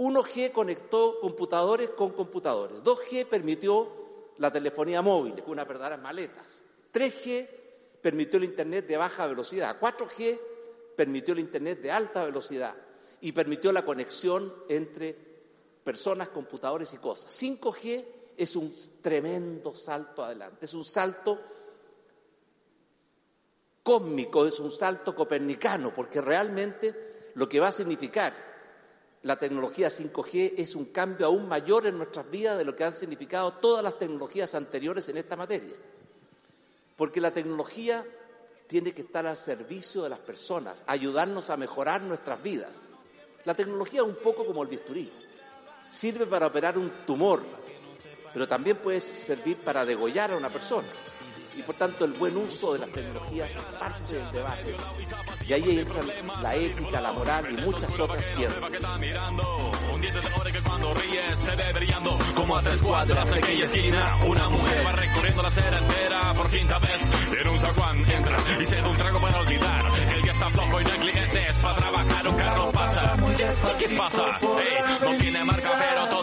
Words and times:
1G 0.00 0.50
conectó 0.50 1.20
computadores 1.20 1.90
con 1.90 2.12
computadores. 2.12 2.78
2G 2.78 3.26
permitió 3.26 3.86
la 4.38 4.50
telefonía 4.50 5.02
móvil, 5.02 5.34
con 5.42 5.52
unas 5.52 5.68
verdaderas 5.68 6.00
maletas. 6.00 6.62
3G 6.90 7.46
permitió 8.00 8.38
el 8.38 8.44
Internet 8.44 8.86
de 8.86 8.96
baja 8.96 9.26
velocidad. 9.26 9.78
4G 9.78 10.40
permitió 10.96 11.34
el 11.34 11.40
Internet 11.40 11.82
de 11.82 11.92
alta 11.92 12.24
velocidad 12.24 12.74
y 13.20 13.32
permitió 13.32 13.72
la 13.72 13.84
conexión 13.84 14.54
entre 14.70 15.14
personas, 15.84 16.30
computadores 16.30 16.94
y 16.94 16.96
cosas. 16.96 17.38
5G 17.38 18.04
es 18.38 18.56
un 18.56 18.72
tremendo 19.02 19.74
salto 19.74 20.24
adelante, 20.24 20.64
es 20.64 20.72
un 20.72 20.84
salto 20.84 21.38
cósmico, 23.82 24.46
es 24.46 24.58
un 24.60 24.70
salto 24.70 25.14
copernicano, 25.14 25.92
porque 25.92 26.22
realmente 26.22 27.32
lo 27.34 27.46
que 27.46 27.60
va 27.60 27.68
a 27.68 27.72
significar 27.72 28.49
la 29.22 29.38
tecnología 29.38 29.88
5G 29.88 30.54
es 30.56 30.74
un 30.74 30.86
cambio 30.86 31.26
aún 31.26 31.46
mayor 31.46 31.86
en 31.86 31.98
nuestras 31.98 32.30
vidas 32.30 32.56
de 32.56 32.64
lo 32.64 32.74
que 32.74 32.84
han 32.84 32.92
significado 32.92 33.52
todas 33.54 33.84
las 33.84 33.98
tecnologías 33.98 34.54
anteriores 34.54 35.08
en 35.10 35.18
esta 35.18 35.36
materia. 35.36 35.74
Porque 36.96 37.20
la 37.20 37.30
tecnología 37.30 38.06
tiene 38.66 38.92
que 38.92 39.02
estar 39.02 39.26
al 39.26 39.36
servicio 39.36 40.02
de 40.02 40.08
las 40.08 40.20
personas, 40.20 40.84
ayudarnos 40.86 41.50
a 41.50 41.56
mejorar 41.56 42.00
nuestras 42.02 42.42
vidas. 42.42 42.82
La 43.44 43.54
tecnología 43.54 44.00
es 44.00 44.06
un 44.06 44.16
poco 44.16 44.46
como 44.46 44.62
el 44.62 44.68
bisturí. 44.68 45.12
Sirve 45.90 46.26
para 46.26 46.46
operar 46.46 46.78
un 46.78 47.04
tumor, 47.04 47.42
pero 48.32 48.48
también 48.48 48.78
puede 48.78 49.00
servir 49.00 49.58
para 49.58 49.84
degollar 49.84 50.30
a 50.30 50.36
una 50.36 50.50
persona 50.50 50.88
y 51.56 51.62
por 51.62 51.74
tanto 51.74 52.04
el 52.04 52.12
buen 52.12 52.36
uso 52.36 52.72
de 52.74 52.80
las 52.80 52.88
tecnologías 52.90 53.50
es 53.50 53.62
parte 53.78 54.14
del 54.14 54.32
debate. 54.32 54.76
Y 55.46 55.52
ahí 55.52 55.78
entra 55.78 56.02
la 56.42 56.54
ética, 56.54 57.00
la 57.00 57.12
moral 57.12 57.46
y 57.50 57.62
muchas 57.62 57.98
otras 57.98 58.24
ciencias. 58.26 58.62
Una 64.26 64.48
mujer 64.48 64.86
va 64.86 64.92
recorriendo 64.92 65.42
la 65.42 65.48
acera 65.48 65.78
entera 65.78 66.34
por 66.34 66.50
quinta 66.50 66.78
vez. 66.78 67.00
En 67.40 67.48
un 67.48 67.58
zaguán 67.58 68.10
entra 68.10 68.36
y 68.60 68.64
se 68.64 68.76
da 68.76 68.88
un 68.88 68.96
trago 68.96 69.20
para 69.20 69.38
olvidar. 69.40 69.84
El 70.16 70.22
que 70.22 70.30
está 70.30 70.50
flojo 70.50 70.80
y 70.80 70.84
no 70.84 70.92
hay 70.92 70.98
clientes 70.98 71.56
para 71.62 71.76
trabajar. 71.76 72.28
Un 72.28 72.36
carro 72.36 72.72
pasa. 72.72 73.16
¿Qué 73.78 73.88
pasa? 73.96 74.38
Hey, 74.40 74.98
no 75.00 75.16
tiene 75.16 75.44
marca 75.44 75.70
pero 75.78 76.06
todos 76.08 76.19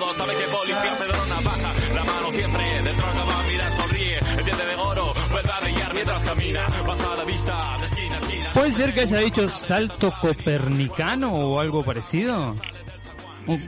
¿Puede 8.54 8.72
ser 8.72 8.94
que 8.94 9.02
haya 9.02 9.20
dicho 9.20 9.48
salto 9.50 10.14
copernicano 10.20 11.32
o 11.32 11.60
algo 11.60 11.84
parecido? 11.84 12.56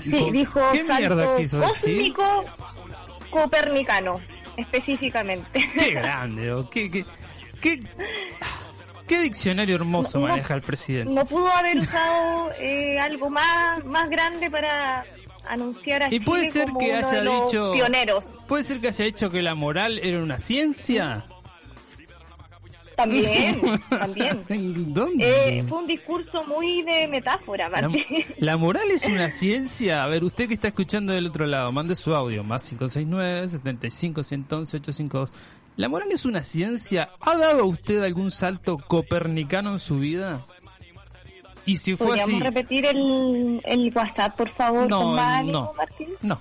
Sí, 0.04 0.30
dijo 0.32 0.60
salto 0.86 1.38
cósmico 1.60 2.46
copernicano, 3.30 4.20
específicamente. 4.58 5.60
Qué 5.74 5.92
grande, 5.92 6.66
qué, 6.72 6.90
qué, 6.90 7.06
qué, 7.62 7.84
qué 9.08 9.22
diccionario 9.22 9.76
hermoso 9.76 10.20
maneja 10.20 10.56
el 10.56 10.62
presidente. 10.62 11.14
No 11.14 11.26
pudo 11.26 11.48
haber 11.50 11.78
usado 11.78 12.52
eh, 12.60 13.00
algo 13.00 13.30
más, 13.30 13.86
más 13.86 14.10
grande 14.10 14.50
para 14.52 15.06
anunciar 15.48 16.04
a 16.04 16.14
y 16.14 16.20
puede 16.20 16.52
ser 16.52 16.70
que 16.78 16.94
haya 16.94 17.22
dicho 17.22 17.72
pioneros. 17.74 18.26
Puede 18.48 18.64
ser 18.64 18.80
que 18.82 18.90
haya 18.90 19.06
dicho 19.06 19.30
que 19.30 19.42
la 19.42 19.56
moral 19.56 20.00
era 20.00 20.22
una 20.22 20.40
ciencia. 20.40 21.26
También, 23.00 23.80
también. 23.90 24.94
¿Dónde? 24.94 25.60
Eh, 25.60 25.64
fue 25.64 25.78
un 25.78 25.88
discurso 25.88 26.44
muy 26.44 26.82
de 26.82 27.08
metáfora, 27.08 27.70
Martín. 27.70 28.04
La, 28.40 28.58
moral 28.58 28.92
es 28.94 29.06
una 29.06 29.32
ciencia. 29.32 30.04
A 30.04 30.08
ver, 30.08 30.26
usted 30.26 30.50
que 30.50 30.56
está 30.56 30.68
escuchando 30.68 31.14
del 31.14 31.28
otro 31.28 31.46
lado, 31.46 31.72
mande 31.72 31.96
su 31.96 32.14
audio, 32.14 32.44
más 32.44 32.74
569-75-111-852. 32.74 35.30
¿La 35.78 35.88
moral 35.88 36.10
es 36.12 36.26
una 36.26 36.44
ciencia? 36.44 37.12
¿Ha 37.22 37.38
dado 37.38 37.68
usted 37.68 38.04
algún 38.04 38.32
salto 38.32 38.80
copernicano 38.80 39.72
en 39.72 39.80
su 39.80 40.00
vida? 40.00 40.46
Y 41.66 41.78
si 41.78 41.96
fue 41.96 42.08
¿Podríamos 42.08 42.42
repetir 42.42 42.86
el, 42.86 43.62
el 43.64 43.94
WhatsApp, 43.96 44.36
por 44.36 44.50
favor, 44.50 44.90
no, 44.90 45.16
no, 45.44 45.72
Martín? 45.78 46.10
No, 46.22 46.38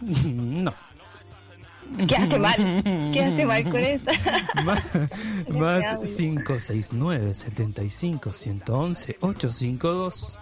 no. 0.00 0.74
Quedaste 2.08 2.38
mal, 2.38 2.82
quedaste 3.12 3.46
mal 3.46 3.64
con 3.64 3.80
esta. 3.80 4.12
más, 4.64 4.82
más 5.48 6.00
569 6.16 7.34
75 7.34 8.32
111 8.32 9.16
852 9.20 10.38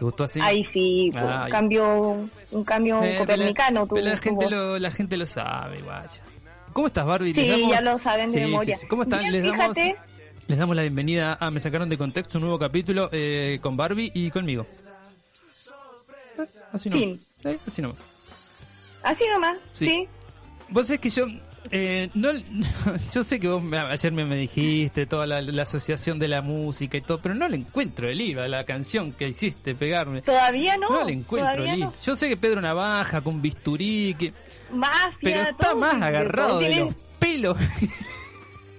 ¿Te 0.00 0.04
gustó 0.06 0.24
así? 0.24 0.40
Ahí 0.42 0.64
sí, 0.64 1.10
un 1.14 1.50
cambio, 1.50 2.28
un 2.52 2.64
cambio 2.64 3.02
eh, 3.02 3.18
copernicano. 3.18 3.84
Pero 3.84 4.06
la, 4.08 4.16
gente 4.16 4.48
lo, 4.48 4.78
la 4.78 4.90
gente 4.90 5.16
lo 5.18 5.26
sabe, 5.26 5.82
vaya. 5.82 6.22
¿Cómo 6.72 6.86
estás, 6.86 7.04
Barbie? 7.04 7.34
Sí, 7.34 7.68
ya 7.68 7.82
lo 7.82 7.98
saben 7.98 8.30
de 8.30 8.40
memoria. 8.40 8.78
¿Cómo 8.88 9.02
están? 9.02 9.30
les, 9.30 9.44
damos, 9.44 9.76
les 9.76 10.58
damos 10.58 10.74
la 10.74 10.82
bienvenida 10.82 11.36
a 11.38 11.50
Me 11.50 11.60
Sacaron 11.60 11.90
de 11.90 11.98
Contexto, 11.98 12.38
un 12.38 12.44
nuevo 12.44 12.58
capítulo 12.58 13.10
eh, 13.12 13.58
con 13.60 13.76
Barbie 13.76 14.10
y 14.14 14.30
conmigo. 14.30 14.66
Así 16.72 16.88
nomás. 16.88 17.26
¿Eh? 17.44 17.58
Así 17.66 17.82
nomás. 17.82 17.98
Así 19.02 19.24
nomás, 19.30 19.56
sí. 19.72 20.08
Vos 20.70 20.86
sabés 20.86 21.00
que 21.00 21.10
yo, 21.10 21.26
eh, 21.70 22.10
no, 22.14 22.30
yo 23.12 23.24
sé 23.24 23.40
que 23.40 23.48
vos 23.48 23.62
ayer 23.72 24.12
me, 24.12 24.36
dijiste 24.36 25.06
toda 25.06 25.26
la, 25.26 25.62
asociación 25.62 26.18
de 26.18 26.28
la 26.28 26.42
música 26.42 26.96
y 26.96 27.00
todo, 27.00 27.20
pero 27.20 27.34
no 27.34 27.48
le 27.48 27.56
encuentro 27.56 28.08
el 28.08 28.20
IVA, 28.20 28.48
la 28.48 28.64
canción 28.64 29.12
que 29.12 29.28
hiciste 29.28 29.74
pegarme. 29.74 30.22
Todavía 30.22 30.76
no. 30.76 30.88
No 30.88 31.04
le 31.04 31.12
encuentro 31.12 31.64
el 31.64 31.80
IVA. 31.80 31.92
Yo 32.02 32.14
sé 32.14 32.28
que 32.28 32.36
Pedro 32.36 32.60
Navaja 32.60 33.20
con 33.20 33.42
bisturí, 33.42 34.14
que... 34.18 34.32
Mafia, 34.72 35.16
pero 35.20 35.42
está 35.42 35.74
más 35.74 36.00
agarrado 36.00 36.60
de 36.60 36.76
los 36.76 36.94
pelos. 37.18 37.58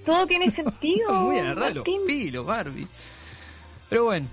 Todo 0.05 0.25
tiene 0.27 0.49
sentido. 0.51 1.13
Muy 1.13 1.37
agarrado 1.37 1.73
los 1.75 1.85
pelos, 2.07 2.45
Barbie. 2.45 2.87
Pero 3.89 4.05
bueno, 4.05 4.27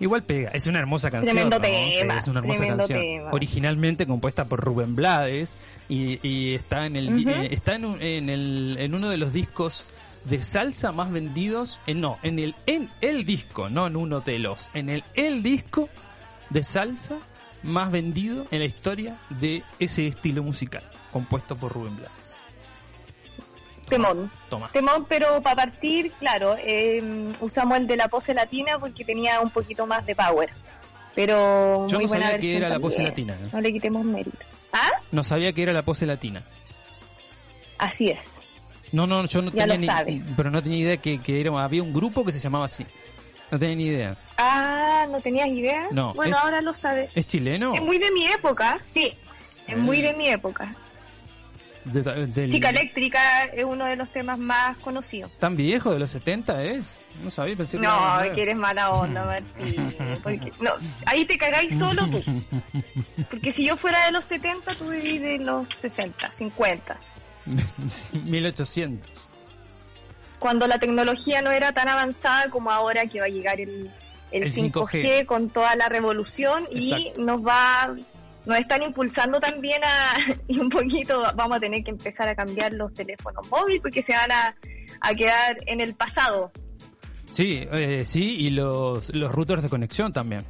Igual 0.00 0.22
pega, 0.22 0.50
es 0.50 0.66
una 0.66 0.78
hermosa 0.78 1.10
canción. 1.10 1.34
Tremendo 1.34 1.60
tema. 1.60 2.18
es 2.18 2.26
una 2.26 2.40
hermosa 2.40 2.66
canción. 2.66 3.02
Originalmente 3.30 4.06
compuesta 4.06 4.46
por 4.46 4.60
Rubén 4.60 4.96
Blades 4.96 5.58
y, 5.88 6.54
está 6.54 6.86
en 6.86 6.96
el 6.96 7.28
eh, 7.28 7.48
está 7.52 7.74
en, 7.74 8.00
en, 8.00 8.30
el, 8.30 8.76
en 8.78 8.94
uno 8.94 9.10
de 9.10 9.18
los 9.18 9.32
discos 9.32 9.84
de 10.24 10.42
salsa 10.42 10.92
más 10.92 11.10
vendidos, 11.10 11.80
en, 11.86 12.00
no, 12.00 12.18
en 12.22 12.38
el 12.38 12.54
en 12.66 12.88
el 13.00 13.24
disco, 13.24 13.68
no 13.68 13.86
en 13.86 13.96
uno 13.96 14.20
de 14.20 14.38
los, 14.38 14.70
en 14.74 14.88
el 14.88 15.04
el 15.14 15.42
disco 15.42 15.88
de 16.48 16.62
salsa 16.62 17.18
más 17.62 17.92
vendido 17.92 18.46
en 18.50 18.60
la 18.60 18.64
historia 18.64 19.16
de 19.28 19.62
ese 19.78 20.06
estilo 20.06 20.42
musical, 20.42 20.82
compuesto 21.12 21.56
por 21.56 21.72
Rubén 21.72 21.96
Blades. 21.96 22.19
Temón. 23.90 24.30
Temón, 24.72 25.06
pero 25.08 25.42
para 25.42 25.56
partir, 25.56 26.12
claro, 26.12 26.56
em, 26.58 27.34
usamos 27.40 27.78
el 27.78 27.86
de 27.86 27.96
la 27.96 28.08
pose 28.08 28.32
latina 28.32 28.78
porque 28.78 29.04
tenía 29.04 29.40
un 29.40 29.50
poquito 29.50 29.86
más 29.86 30.06
de 30.06 30.14
power. 30.14 30.50
Pero 31.14 31.86
Yo 31.88 31.98
muy 31.98 32.06
no 32.06 32.12
sabía 32.12 32.38
que 32.38 32.56
era 32.56 32.68
la 32.68 32.78
pose 32.78 33.02
latina. 33.02 33.36
¿no? 33.52 33.60
le 33.60 33.72
quitemos 33.72 34.04
mérito. 34.04 34.38
¿Ah? 34.72 34.90
No 35.10 35.22
sabía 35.22 35.52
que 35.52 35.62
era 35.62 35.72
la 35.72 35.82
pose 35.82 36.06
latina. 36.06 36.42
Así 37.78 38.08
es. 38.08 38.40
No, 38.92 39.06
no, 39.06 39.24
yo 39.24 39.42
no 39.42 39.50
tenía 39.50 40.04
ni, 40.04 40.20
pero 40.36 40.50
no 40.50 40.62
tenía 40.62 40.78
idea 40.78 40.96
que, 40.96 41.20
que 41.20 41.40
era, 41.40 41.62
había 41.62 41.82
un 41.82 41.92
grupo 41.92 42.24
que 42.24 42.32
se 42.32 42.38
llamaba 42.38 42.64
así. 42.64 42.86
No 43.50 43.58
tenía 43.58 43.76
ni 43.76 43.86
idea. 43.86 44.16
Ah, 44.36 45.06
¿no 45.10 45.20
tenías 45.20 45.48
idea? 45.48 45.88
No. 45.90 46.14
Bueno, 46.14 46.36
ahora 46.38 46.60
lo 46.60 46.72
sabes. 46.74 47.10
¿Es 47.14 47.26
chileno? 47.26 47.74
Es 47.74 47.82
muy 47.82 47.98
de 47.98 48.10
mi 48.12 48.26
época, 48.26 48.80
sí. 48.86 49.12
Es 49.66 49.76
muy 49.76 49.98
ah. 50.00 50.08
de 50.08 50.14
mi 50.14 50.28
época. 50.28 50.74
Chica 52.48 52.70
Eléctrica 52.70 53.44
es 53.44 53.64
uno 53.64 53.86
de 53.86 53.96
los 53.96 54.10
temas 54.12 54.38
más 54.38 54.76
conocidos. 54.78 55.30
¿Tan 55.38 55.56
viejo 55.56 55.92
de 55.92 55.98
los 55.98 56.10
70 56.10 56.62
es? 56.64 56.98
No 57.22 57.30
sabía, 57.30 57.56
pensé 57.56 57.78
que 57.78 57.86
No, 57.86 58.20
que 58.34 58.42
eres 58.42 58.56
mala 58.56 58.90
onda, 58.90 59.24
Martín. 59.56 59.94
no, 60.60 60.72
ahí 61.06 61.24
te 61.24 61.38
cagáis 61.38 61.78
solo 61.78 62.08
tú. 62.08 62.22
Porque 63.30 63.50
si 63.50 63.66
yo 63.66 63.76
fuera 63.76 64.04
de 64.06 64.12
los 64.12 64.24
70, 64.26 64.74
tú 64.74 64.90
vivís 64.90 65.20
de 65.20 65.38
los 65.38 65.68
60, 65.74 66.32
50. 66.32 66.98
1800. 68.12 69.10
Cuando 70.38 70.66
la 70.66 70.78
tecnología 70.78 71.42
no 71.42 71.50
era 71.50 71.72
tan 71.72 71.88
avanzada 71.88 72.50
como 72.50 72.70
ahora 72.70 73.06
que 73.06 73.20
va 73.20 73.26
a 73.26 73.30
llegar 73.30 73.60
el, 73.60 73.90
el, 74.30 74.52
5G, 74.52 75.26
con 75.26 75.50
toda 75.50 75.76
la 75.76 75.88
revolución 75.88 76.66
y 76.70 77.12
nos 77.18 77.44
va 77.46 77.94
nos 78.46 78.58
están 78.58 78.82
impulsando 78.82 79.40
también 79.40 79.82
a, 79.84 80.16
y 80.48 80.58
un 80.58 80.68
poquito 80.68 81.22
vamos 81.34 81.56
a 81.56 81.60
tener 81.60 81.82
que 81.84 81.90
empezar 81.90 82.28
a 82.28 82.34
cambiar 82.34 82.72
los 82.72 82.92
teléfonos 82.94 83.48
móviles 83.48 83.80
porque 83.82 84.02
se 84.02 84.14
van 84.14 84.30
a, 84.32 84.54
quedar 85.14 85.58
en 85.66 85.80
el 85.80 85.94
pasado. 85.94 86.52
Sí, 87.32 87.66
eh, 87.72 88.04
sí, 88.04 88.36
y 88.38 88.50
los, 88.50 89.14
los 89.14 89.32
routers 89.32 89.62
de 89.62 89.68
conexión 89.68 90.12
también. 90.12 90.44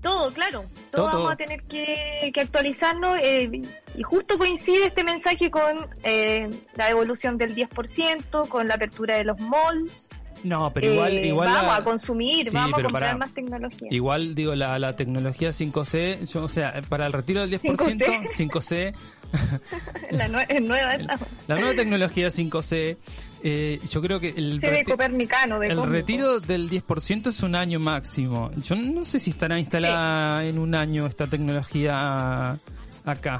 Todo, 0.00 0.32
claro, 0.32 0.64
todo, 0.92 1.06
vamos 1.06 1.32
a 1.32 1.36
tener 1.36 1.64
que, 1.64 2.32
actualizarnos 2.40 3.18
eh, 3.20 3.50
y 3.96 4.02
justo 4.02 4.38
coincide 4.38 4.86
este 4.86 5.02
mensaje 5.02 5.50
con 5.50 5.88
eh, 6.04 6.48
la 6.76 6.88
evolución 6.88 7.36
del 7.36 7.56
10%, 7.56 8.48
con 8.48 8.68
la 8.68 8.74
apertura 8.74 9.16
de 9.16 9.24
los 9.24 9.40
malls 9.40 10.08
No, 10.44 10.72
pero 10.72 10.92
igual, 10.92 11.18
eh, 11.18 11.28
igual 11.28 11.48
vamos 11.48 11.78
a 11.78 11.84
consumir, 11.84 12.46
vamos 12.52 12.78
a 12.78 12.82
comprar 12.82 13.18
más 13.18 13.32
tecnología. 13.32 13.88
Igual 13.90 14.34
digo 14.34 14.54
la, 14.54 14.78
la 14.78 14.94
tecnología 14.94 15.50
5C, 15.50 16.30
yo, 16.30 16.44
o 16.44 16.48
sea, 16.48 16.80
para 16.88 17.06
el 17.06 17.12
retiro 17.12 17.46
del 17.46 17.60
10%, 17.60 18.30
5C, 18.30 18.94
la, 20.10 20.28
nueva 20.28 20.96
la 21.46 21.56
nueva 21.56 21.74
tecnología 21.74 22.28
5C, 22.28 22.96
eh, 23.42 23.78
yo 23.88 24.00
creo 24.00 24.18
que 24.18 24.28
el, 24.28 24.60
copernicano 24.84 25.62
el 25.62 25.82
retiro 25.84 26.40
del 26.40 26.68
10% 26.68 27.28
es 27.28 27.42
un 27.42 27.54
año 27.54 27.78
máximo. 27.78 28.50
Yo 28.56 28.74
no 28.76 29.04
sé 29.04 29.20
si 29.20 29.30
estará 29.30 29.58
instalada 29.58 30.44
en 30.44 30.58
un 30.58 30.74
año 30.74 31.06
esta 31.06 31.26
tecnología 31.26 32.58
acá 33.04 33.38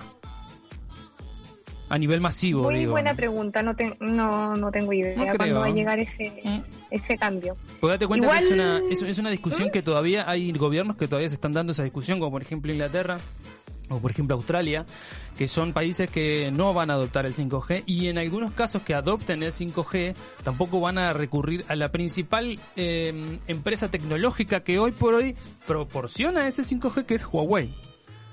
a 1.88 1.98
nivel 1.98 2.20
masivo. 2.20 2.64
Muy 2.64 2.86
buena 2.86 3.14
pregunta, 3.14 3.62
no, 3.62 3.74
no, 4.00 4.56
no 4.56 4.70
tengo 4.70 4.92
idea 4.92 5.34
cuándo 5.36 5.60
va 5.60 5.66
a 5.66 5.70
llegar 5.70 5.98
ese, 5.98 6.32
mm. 6.44 6.60
ese 6.90 7.16
cambio. 7.16 7.56
Pues 7.80 7.92
date 7.92 8.06
cuenta 8.06 8.28
que 8.30 8.38
es 8.38 8.52
una, 8.52 8.80
es, 8.90 9.18
una 9.18 9.30
discusión 9.30 9.68
¿Mm? 9.68 9.72
que 9.72 9.82
todavía 9.82 10.28
hay 10.28 10.50
gobiernos 10.52 10.96
que 10.96 11.06
todavía 11.06 11.28
se 11.28 11.36
están 11.36 11.52
dando 11.52 11.72
esa 11.72 11.84
discusión, 11.84 12.18
como 12.18 12.32
por 12.32 12.42
ejemplo 12.42 12.72
Inglaterra 12.72 13.18
o 13.90 13.98
por 14.00 14.10
ejemplo 14.10 14.36
Australia, 14.36 14.84
que 15.36 15.48
son 15.48 15.72
países 15.72 16.10
que 16.10 16.50
no 16.50 16.74
van 16.74 16.90
a 16.90 16.94
adoptar 16.94 17.24
el 17.24 17.34
5G 17.34 17.84
y 17.86 18.08
en 18.08 18.18
algunos 18.18 18.52
casos 18.52 18.82
que 18.82 18.94
adopten 18.94 19.42
el 19.42 19.52
5G 19.52 20.14
tampoco 20.42 20.80
van 20.80 20.98
a 20.98 21.12
recurrir 21.14 21.64
a 21.68 21.74
la 21.74 21.90
principal 21.90 22.58
eh, 22.76 23.38
empresa 23.46 23.90
tecnológica 23.90 24.60
que 24.60 24.78
hoy 24.78 24.92
por 24.92 25.14
hoy 25.14 25.36
proporciona 25.66 26.46
ese 26.48 26.64
5G 26.64 27.06
que 27.06 27.14
es 27.14 27.26
Huawei 27.26 27.74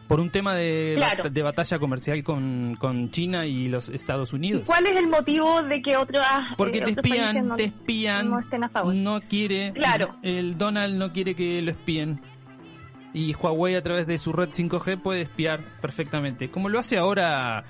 por 0.08 0.20
un 0.20 0.30
tema 0.30 0.56
de, 0.56 1.02
de 1.32 1.42
batalla 1.42 1.80
comercial 1.80 2.24
con, 2.24 2.76
con, 2.80 3.10
China 3.12 3.46
y 3.46 3.68
los 3.68 3.90
Estados 3.90 4.34
Unidos. 4.34 4.62
¿Y 4.64 4.66
¿Cuál 4.66 4.86
es 4.88 4.98
el 4.98 5.08
motivo 5.08 5.64
de 5.64 5.82
que 5.82 5.98
otros 5.98 6.24
Porque 6.58 6.82
te 6.82 6.92
espían, 6.92 7.48
no, 7.48 7.56
te 7.56 7.66
espían, 7.66 8.30
no 8.30 8.40
estén 8.40 8.64
a 8.64 8.70
favor? 8.70 8.94
No 8.94 9.22
quiere, 9.22 9.72
claro. 9.74 10.16
el 10.22 10.58
Donald 10.58 10.96
no 10.96 11.12
quiere 11.12 11.36
que 11.36 11.62
lo 11.62 11.72
espíen. 11.72 12.22
Y 13.14 13.34
Huawei 13.34 13.76
a 13.76 13.82
través 13.82 14.08
de 14.08 14.18
su 14.18 14.34
red 14.34 14.50
5G 14.50 15.02
puede 15.02 15.22
espiar 15.22 15.64
perfectamente, 15.80 16.52
como 16.52 16.68
lo 16.68 16.80
hace 16.80 16.98
ahora 16.98 17.64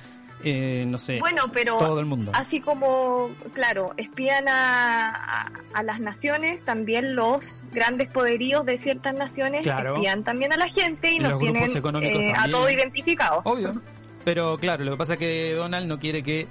eh, 0.47 0.85
no 0.87 0.99
sé, 0.99 1.17
bueno, 1.19 1.51
pero 1.51 1.79
todo 1.79 1.99
el 1.99 2.05
mundo. 2.05 2.31
Así 2.35 2.61
como, 2.61 3.31
claro, 3.53 3.95
espían 3.97 4.47
a, 4.47 5.51
a, 5.73 5.81
las 5.81 5.99
naciones, 5.99 6.63
también 6.63 7.15
los 7.15 7.63
grandes 7.71 8.09
poderíos 8.09 8.63
de 8.63 8.77
ciertas 8.77 9.15
naciones 9.15 9.65
espían 9.65 10.23
también 10.23 10.53
a 10.53 10.57
la 10.57 10.67
gente 10.67 11.13
y 11.13 11.19
nos 11.19 11.39
tienen 11.39 11.63
eh, 11.63 12.33
a 12.37 12.47
todo 12.47 12.69
identificado. 12.69 13.41
Obvio. 13.43 13.81
Pero 14.23 14.55
claro, 14.57 14.83
lo 14.83 14.91
que 14.91 14.97
pasa 14.97 15.13
es 15.13 15.19
que 15.19 15.53
Donald 15.55 15.87
no 15.87 15.97
quiere 15.97 16.21
que 16.21 16.47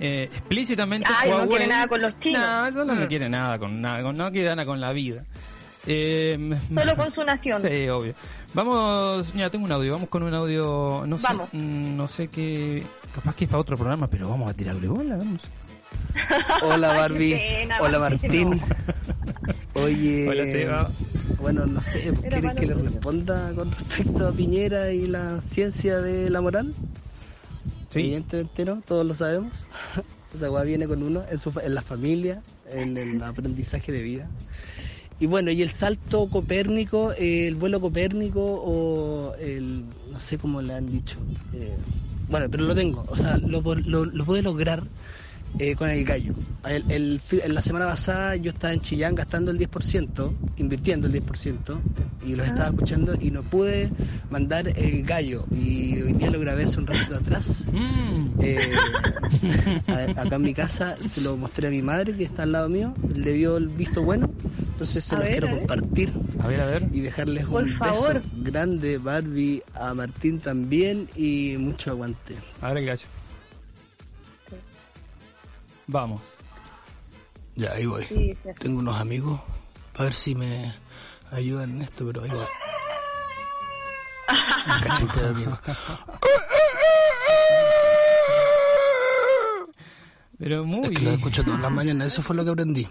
eh, 0.00 0.30
explícitamente 0.32 1.06
ah, 1.10 1.26
no 1.28 1.46
quiere 1.46 1.66
nada 1.66 1.86
con 1.86 2.00
los 2.00 2.18
chinos. 2.18 2.40
No, 2.40 2.70
Donald 2.70 3.00
no 3.00 3.04
mm. 3.04 3.08
quiere 3.08 3.28
nada 3.28 3.58
con 3.58 3.82
nada, 3.82 4.12
no 4.12 4.32
quiere 4.32 4.48
nada 4.48 4.64
con 4.64 4.80
la 4.80 4.92
vida. 4.94 5.22
Eh, 5.86 6.56
Solo 6.74 6.96
con 6.96 7.10
su 7.10 7.24
nación. 7.24 7.62
Sí, 7.62 7.88
obvio. 7.88 8.14
Vamos, 8.54 9.34
mira, 9.34 9.50
tengo 9.50 9.64
un 9.64 9.72
audio, 9.72 9.92
vamos 9.92 10.08
con 10.08 10.22
un 10.22 10.34
audio, 10.34 11.04
no 11.06 11.18
sé, 11.18 11.28
mm, 11.52 11.96
no 11.96 12.08
sé 12.08 12.28
qué, 12.28 12.84
capaz 13.14 13.34
que 13.34 13.44
es 13.44 13.50
para 13.50 13.60
otro 13.60 13.76
programa, 13.76 14.08
pero 14.08 14.28
vamos 14.28 14.50
a 14.50 14.54
tirarle 14.54 14.88
bola, 14.88 15.16
vamos. 15.16 15.42
Hola 16.62 16.88
Barbie, 16.88 17.68
hola 17.80 17.98
Martín. 17.98 18.60
Oye, 19.74 20.28
hola 20.28 20.44
Seba. 20.44 20.90
Bueno, 21.40 21.66
no 21.66 21.82
sé, 21.82 22.12
¿quieres 22.20 22.52
que 22.54 22.66
le 22.66 22.74
responda 22.74 23.52
con 23.54 23.70
respecto 23.72 24.28
a 24.28 24.32
Piñera 24.32 24.92
y 24.92 25.06
la 25.06 25.40
ciencia 25.40 25.98
de 25.98 26.30
la 26.30 26.40
moral? 26.40 26.74
Sí. 27.90 28.00
Evidentemente 28.00 28.64
no, 28.64 28.82
todos 28.86 29.04
lo 29.04 29.14
sabemos. 29.14 29.66
Esa 30.34 30.50
weá 30.50 30.64
viene 30.64 30.88
con 30.88 31.02
uno 31.02 31.24
en, 31.30 31.38
su, 31.38 31.52
en 31.62 31.74
la 31.74 31.82
familia, 31.82 32.42
en 32.70 32.96
el 32.96 33.22
aprendizaje 33.22 33.92
de 33.92 34.02
vida. 34.02 34.28
Y 35.20 35.26
bueno, 35.26 35.50
y 35.50 35.62
el 35.62 35.70
salto 35.70 36.28
copérnico, 36.28 37.12
eh, 37.12 37.46
el 37.46 37.54
vuelo 37.54 37.80
copérnico 37.80 38.40
o 38.42 39.34
el, 39.36 39.84
no 40.10 40.20
sé 40.20 40.38
cómo 40.38 40.60
le 40.60 40.74
han 40.74 40.90
dicho. 40.90 41.16
Eh, 41.52 41.76
bueno, 42.28 42.48
pero 42.50 42.64
lo 42.64 42.74
tengo, 42.74 43.04
o 43.08 43.16
sea, 43.16 43.38
lo, 43.38 43.62
lo, 43.62 44.04
lo 44.04 44.42
lograr 44.42 44.82
eh, 45.58 45.74
con 45.74 45.90
el 45.90 46.04
gallo. 46.04 46.34
El, 46.66 47.20
en 47.30 47.54
la 47.54 47.62
semana 47.62 47.86
pasada 47.86 48.36
yo 48.36 48.50
estaba 48.50 48.72
en 48.72 48.80
Chillán 48.80 49.14
gastando 49.14 49.50
el 49.50 49.58
10%, 49.58 50.32
invirtiendo 50.56 51.06
el 51.06 51.12
10%, 51.12 51.78
y 52.26 52.34
los 52.34 52.46
estaba 52.46 52.70
escuchando 52.70 53.14
y 53.20 53.30
no 53.30 53.42
pude 53.42 53.90
mandar 54.30 54.68
el 54.68 55.02
gallo. 55.04 55.44
Y 55.50 56.00
hoy 56.00 56.14
día 56.14 56.30
lo 56.30 56.40
grabé 56.40 56.64
hace 56.64 56.78
un 56.78 56.86
ratito 56.86 57.16
atrás. 57.16 57.64
Mm. 57.70 58.28
Eh, 58.40 58.70
acá 60.16 60.36
en 60.36 60.42
mi 60.42 60.54
casa 60.54 60.96
se 61.02 61.20
lo 61.20 61.36
mostré 61.36 61.68
a 61.68 61.70
mi 61.70 61.82
madre 61.82 62.16
que 62.16 62.24
está 62.24 62.44
al 62.44 62.52
lado 62.52 62.68
mío, 62.68 62.94
le 63.14 63.32
dio 63.32 63.56
el 63.56 63.68
visto 63.68 64.02
bueno, 64.02 64.30
entonces 64.72 65.04
se 65.04 65.16
lo 65.16 65.22
quiero 65.22 65.50
compartir. 65.50 66.12
A 66.40 66.48
ver, 66.48 66.60
a 66.60 66.66
ver. 66.66 66.88
Y 66.92 67.00
dejarles 67.00 67.46
un 67.46 67.66
beso 67.66 68.20
grande, 68.38 68.98
Barbie, 68.98 69.62
a 69.74 69.94
Martín 69.94 70.40
también 70.40 71.08
y 71.16 71.56
mucho 71.58 71.90
aguante. 71.90 72.36
A 72.60 72.68
ver 72.68 72.78
el 72.78 72.86
gallo. 72.86 73.06
Vamos. 75.86 76.20
Ya, 77.54 77.72
ahí 77.72 77.86
voy. 77.86 78.36
Tengo 78.58 78.78
unos 78.80 79.00
amigos. 79.00 79.40
A 79.96 80.04
ver 80.04 80.14
si 80.14 80.34
me 80.34 80.72
ayudan 81.30 81.76
en 81.76 81.82
esto, 81.82 82.04
pero 82.06 82.22
ahí 82.22 82.30
va. 82.30 82.48
Pero 90.38 90.64
muy. 90.64 90.84
Es 90.84 90.90
que 90.90 91.04
lo 91.04 91.10
escucho 91.12 91.44
todas 91.44 91.60
las 91.60 91.70
mañanas, 91.70 92.08
eso 92.08 92.22
fue 92.22 92.34
lo 92.36 92.44
que 92.44 92.50
aprendí. 92.50 92.88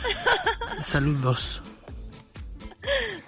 Saludos. 0.80 1.60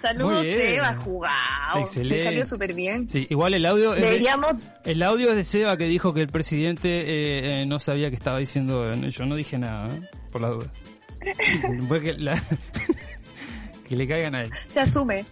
Saludos, 0.05 0.45
Seba, 0.45 0.95
jugado. 0.97 1.79
Excelente. 1.79 2.15
Me 2.15 2.21
salió 2.21 2.45
súper 2.45 2.75
bien. 2.75 3.09
Sí, 3.09 3.25
igual 3.27 3.55
el 3.55 3.65
audio. 3.65 3.93
Deberíamos... 3.93 4.53
el 4.83 5.01
audio 5.01 5.31
es 5.31 5.35
de 5.35 5.43
Seba 5.43 5.77
que 5.77 5.85
dijo 5.85 6.13
que 6.13 6.21
el 6.21 6.27
presidente 6.27 6.89
eh, 6.89 7.61
eh, 7.61 7.65
no 7.65 7.79
sabía 7.79 8.11
que 8.11 8.15
estaba 8.15 8.37
diciendo. 8.37 8.91
Yo 8.91 9.25
no 9.25 9.35
dije 9.35 9.57
nada, 9.57 9.87
¿eh? 9.87 10.01
por 10.31 10.41
la 10.41 10.49
duda. 10.49 10.71
que, 11.19 12.15
que 13.89 13.95
le 13.95 14.07
caigan 14.07 14.35
a 14.35 14.43
él. 14.43 14.51
Se 14.67 14.81
asume. 14.81 15.25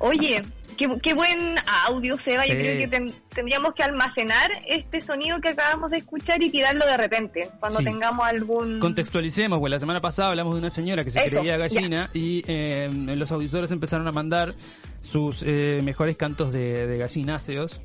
Oye, 0.00 0.42
Qué, 0.76 1.14
buen 1.14 1.56
audio, 1.86 2.18
Seba. 2.18 2.46
Yo 2.46 2.54
creo 2.54 2.78
que 2.78 3.12
tendríamos 3.34 3.74
que 3.74 3.82
almacenar 3.82 4.50
este 4.66 5.00
sonido 5.00 5.40
que 5.40 5.50
acabamos 5.50 5.90
de 5.90 5.98
escuchar 5.98 6.42
y 6.42 6.50
tirarlo 6.50 6.86
de 6.86 6.96
repente, 6.96 7.50
cuando 7.60 7.80
tengamos 7.80 8.26
algún... 8.26 8.80
Contextualicemos, 8.80 9.58
pues 9.58 9.70
la 9.70 9.78
semana 9.78 10.00
pasada 10.00 10.30
hablamos 10.30 10.54
de 10.54 10.60
una 10.60 10.70
señora 10.70 11.04
que 11.04 11.10
se 11.10 11.24
creía 11.26 11.56
gallina 11.56 12.10
y 12.12 12.42
eh, 12.46 12.90
los 12.92 13.30
auditores 13.32 13.70
empezaron 13.70 14.06
a 14.08 14.12
mandar 14.12 14.54
sus 15.00 15.42
eh, 15.42 15.80
mejores 15.82 16.16
cantos 16.16 16.52
de, 16.52 16.96
gallináceos 16.98 17.80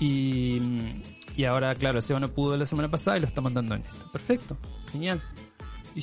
y, 0.00 0.60
y 1.36 1.44
ahora, 1.44 1.74
claro, 1.74 2.00
Seba 2.00 2.20
no 2.20 2.32
pudo 2.32 2.56
la 2.56 2.66
semana 2.66 2.88
pasada 2.88 3.18
y 3.18 3.20
lo 3.20 3.26
está 3.26 3.40
mandando 3.40 3.74
en 3.74 3.82
esto. 3.82 4.10
Perfecto, 4.12 4.56
genial. 4.90 5.22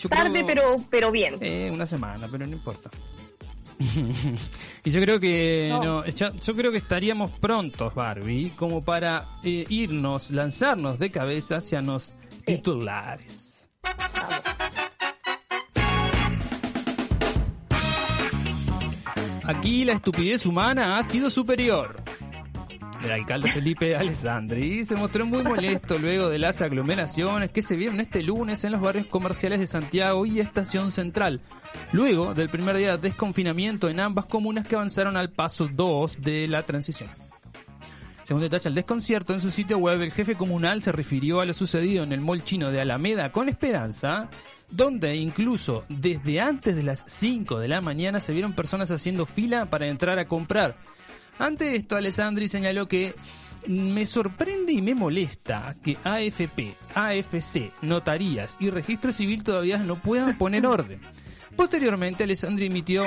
Tarde, 0.09 0.43
pero, 0.45 0.77
pero 0.89 1.11
bien. 1.11 1.37
Eh, 1.39 1.69
una 1.71 1.85
semana, 1.85 2.27
pero 2.31 2.47
no 2.47 2.53
importa. 2.53 2.89
y 4.83 4.89
yo 4.89 5.01
creo 5.01 5.19
que 5.19 5.69
no. 5.69 6.03
yo 6.05 6.53
creo 6.53 6.71
que 6.71 6.77
estaríamos 6.77 7.31
prontos, 7.31 7.93
Barbie, 7.93 8.51
como 8.51 8.83
para 8.83 9.39
eh, 9.43 9.65
irnos, 9.69 10.31
lanzarnos 10.31 10.99
de 10.99 11.09
cabeza 11.09 11.57
hacia 11.57 11.81
los 11.81 12.13
titulares. 12.45 13.69
Aquí 19.45 19.83
la 19.83 19.93
estupidez 19.93 20.45
humana 20.45 20.97
ha 20.97 21.03
sido 21.03 21.29
superior. 21.29 22.01
El 23.03 23.11
alcalde 23.11 23.49
Felipe 23.49 23.97
Alessandri. 23.97 24.85
Se 24.85 24.95
mostró 24.95 25.25
muy 25.25 25.43
molesto 25.43 25.99
luego 25.99 26.29
de 26.29 26.39
las 26.39 26.61
aglomeraciones 26.61 27.51
que 27.51 27.61
se 27.61 27.75
vieron 27.75 27.99
este 27.99 28.23
lunes 28.23 28.63
en 28.63 28.71
los 28.71 28.79
barrios 28.79 29.07
comerciales 29.07 29.59
de 29.59 29.67
Santiago 29.67 30.25
y 30.25 30.39
Estación 30.39 30.89
Central, 30.89 31.41
luego 31.91 32.33
del 32.33 32.47
primer 32.47 32.77
día 32.77 32.95
de 32.95 33.09
desconfinamiento 33.09 33.89
en 33.89 33.99
ambas 33.99 34.25
comunas 34.25 34.65
que 34.65 34.75
avanzaron 34.75 35.17
al 35.17 35.31
paso 35.31 35.67
2 35.67 36.21
de 36.21 36.47
la 36.47 36.63
transición. 36.63 37.09
Según 38.23 38.43
detalla 38.43 38.69
el 38.69 38.75
desconcierto 38.75 39.33
en 39.33 39.41
su 39.41 39.51
sitio 39.51 39.79
web, 39.79 40.01
el 40.01 40.13
jefe 40.13 40.35
comunal 40.35 40.81
se 40.81 40.93
refirió 40.93 41.41
a 41.41 41.45
lo 41.45 41.53
sucedido 41.53 42.05
en 42.05 42.13
el 42.13 42.21
mall 42.21 42.45
chino 42.45 42.71
de 42.71 42.79
Alameda 42.79 43.33
con 43.33 43.49
Esperanza, 43.49 44.29
donde 44.71 45.17
incluso 45.17 45.83
desde 45.89 46.39
antes 46.39 46.73
de 46.73 46.83
las 46.83 47.03
5 47.05 47.59
de 47.59 47.67
la 47.67 47.81
mañana 47.81 48.21
se 48.21 48.31
vieron 48.31 48.53
personas 48.53 48.91
haciendo 48.91 49.25
fila 49.25 49.65
para 49.65 49.87
entrar 49.87 50.19
a 50.19 50.25
comprar 50.25 50.77
ante 51.39 51.75
esto, 51.75 51.95
Alessandri 51.95 52.47
señaló 52.47 52.87
que 52.87 53.15
me 53.67 54.05
sorprende 54.05 54.73
y 54.73 54.81
me 54.81 54.95
molesta 54.95 55.75
que 55.81 55.97
AFP, 56.03 56.75
AFC, 56.93 57.71
notarías 57.81 58.57
y 58.59 58.69
registro 58.69 59.11
civil 59.11 59.43
todavía 59.43 59.77
no 59.77 59.95
puedan 59.95 60.37
poner 60.37 60.65
orden. 60.65 60.99
Posteriormente, 61.55 62.23
Alessandri 62.23 62.65
emitió 62.65 63.05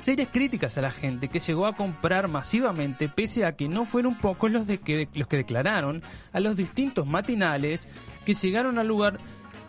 serias 0.00 0.28
críticas 0.32 0.76
a 0.76 0.82
la 0.82 0.90
gente 0.90 1.28
que 1.28 1.38
llegó 1.38 1.66
a 1.66 1.76
comprar 1.76 2.28
masivamente, 2.28 3.08
pese 3.08 3.44
a 3.44 3.52
que 3.52 3.68
no 3.68 3.84
fueron 3.84 4.16
pocos 4.16 4.50
los, 4.50 4.66
de 4.66 4.78
que, 4.78 5.08
los 5.14 5.28
que 5.28 5.36
declararon 5.36 6.02
a 6.32 6.40
los 6.40 6.56
distintos 6.56 7.06
matinales 7.06 7.88
que 8.24 8.34
llegaron 8.34 8.78
al 8.78 8.88
lugar 8.88 9.18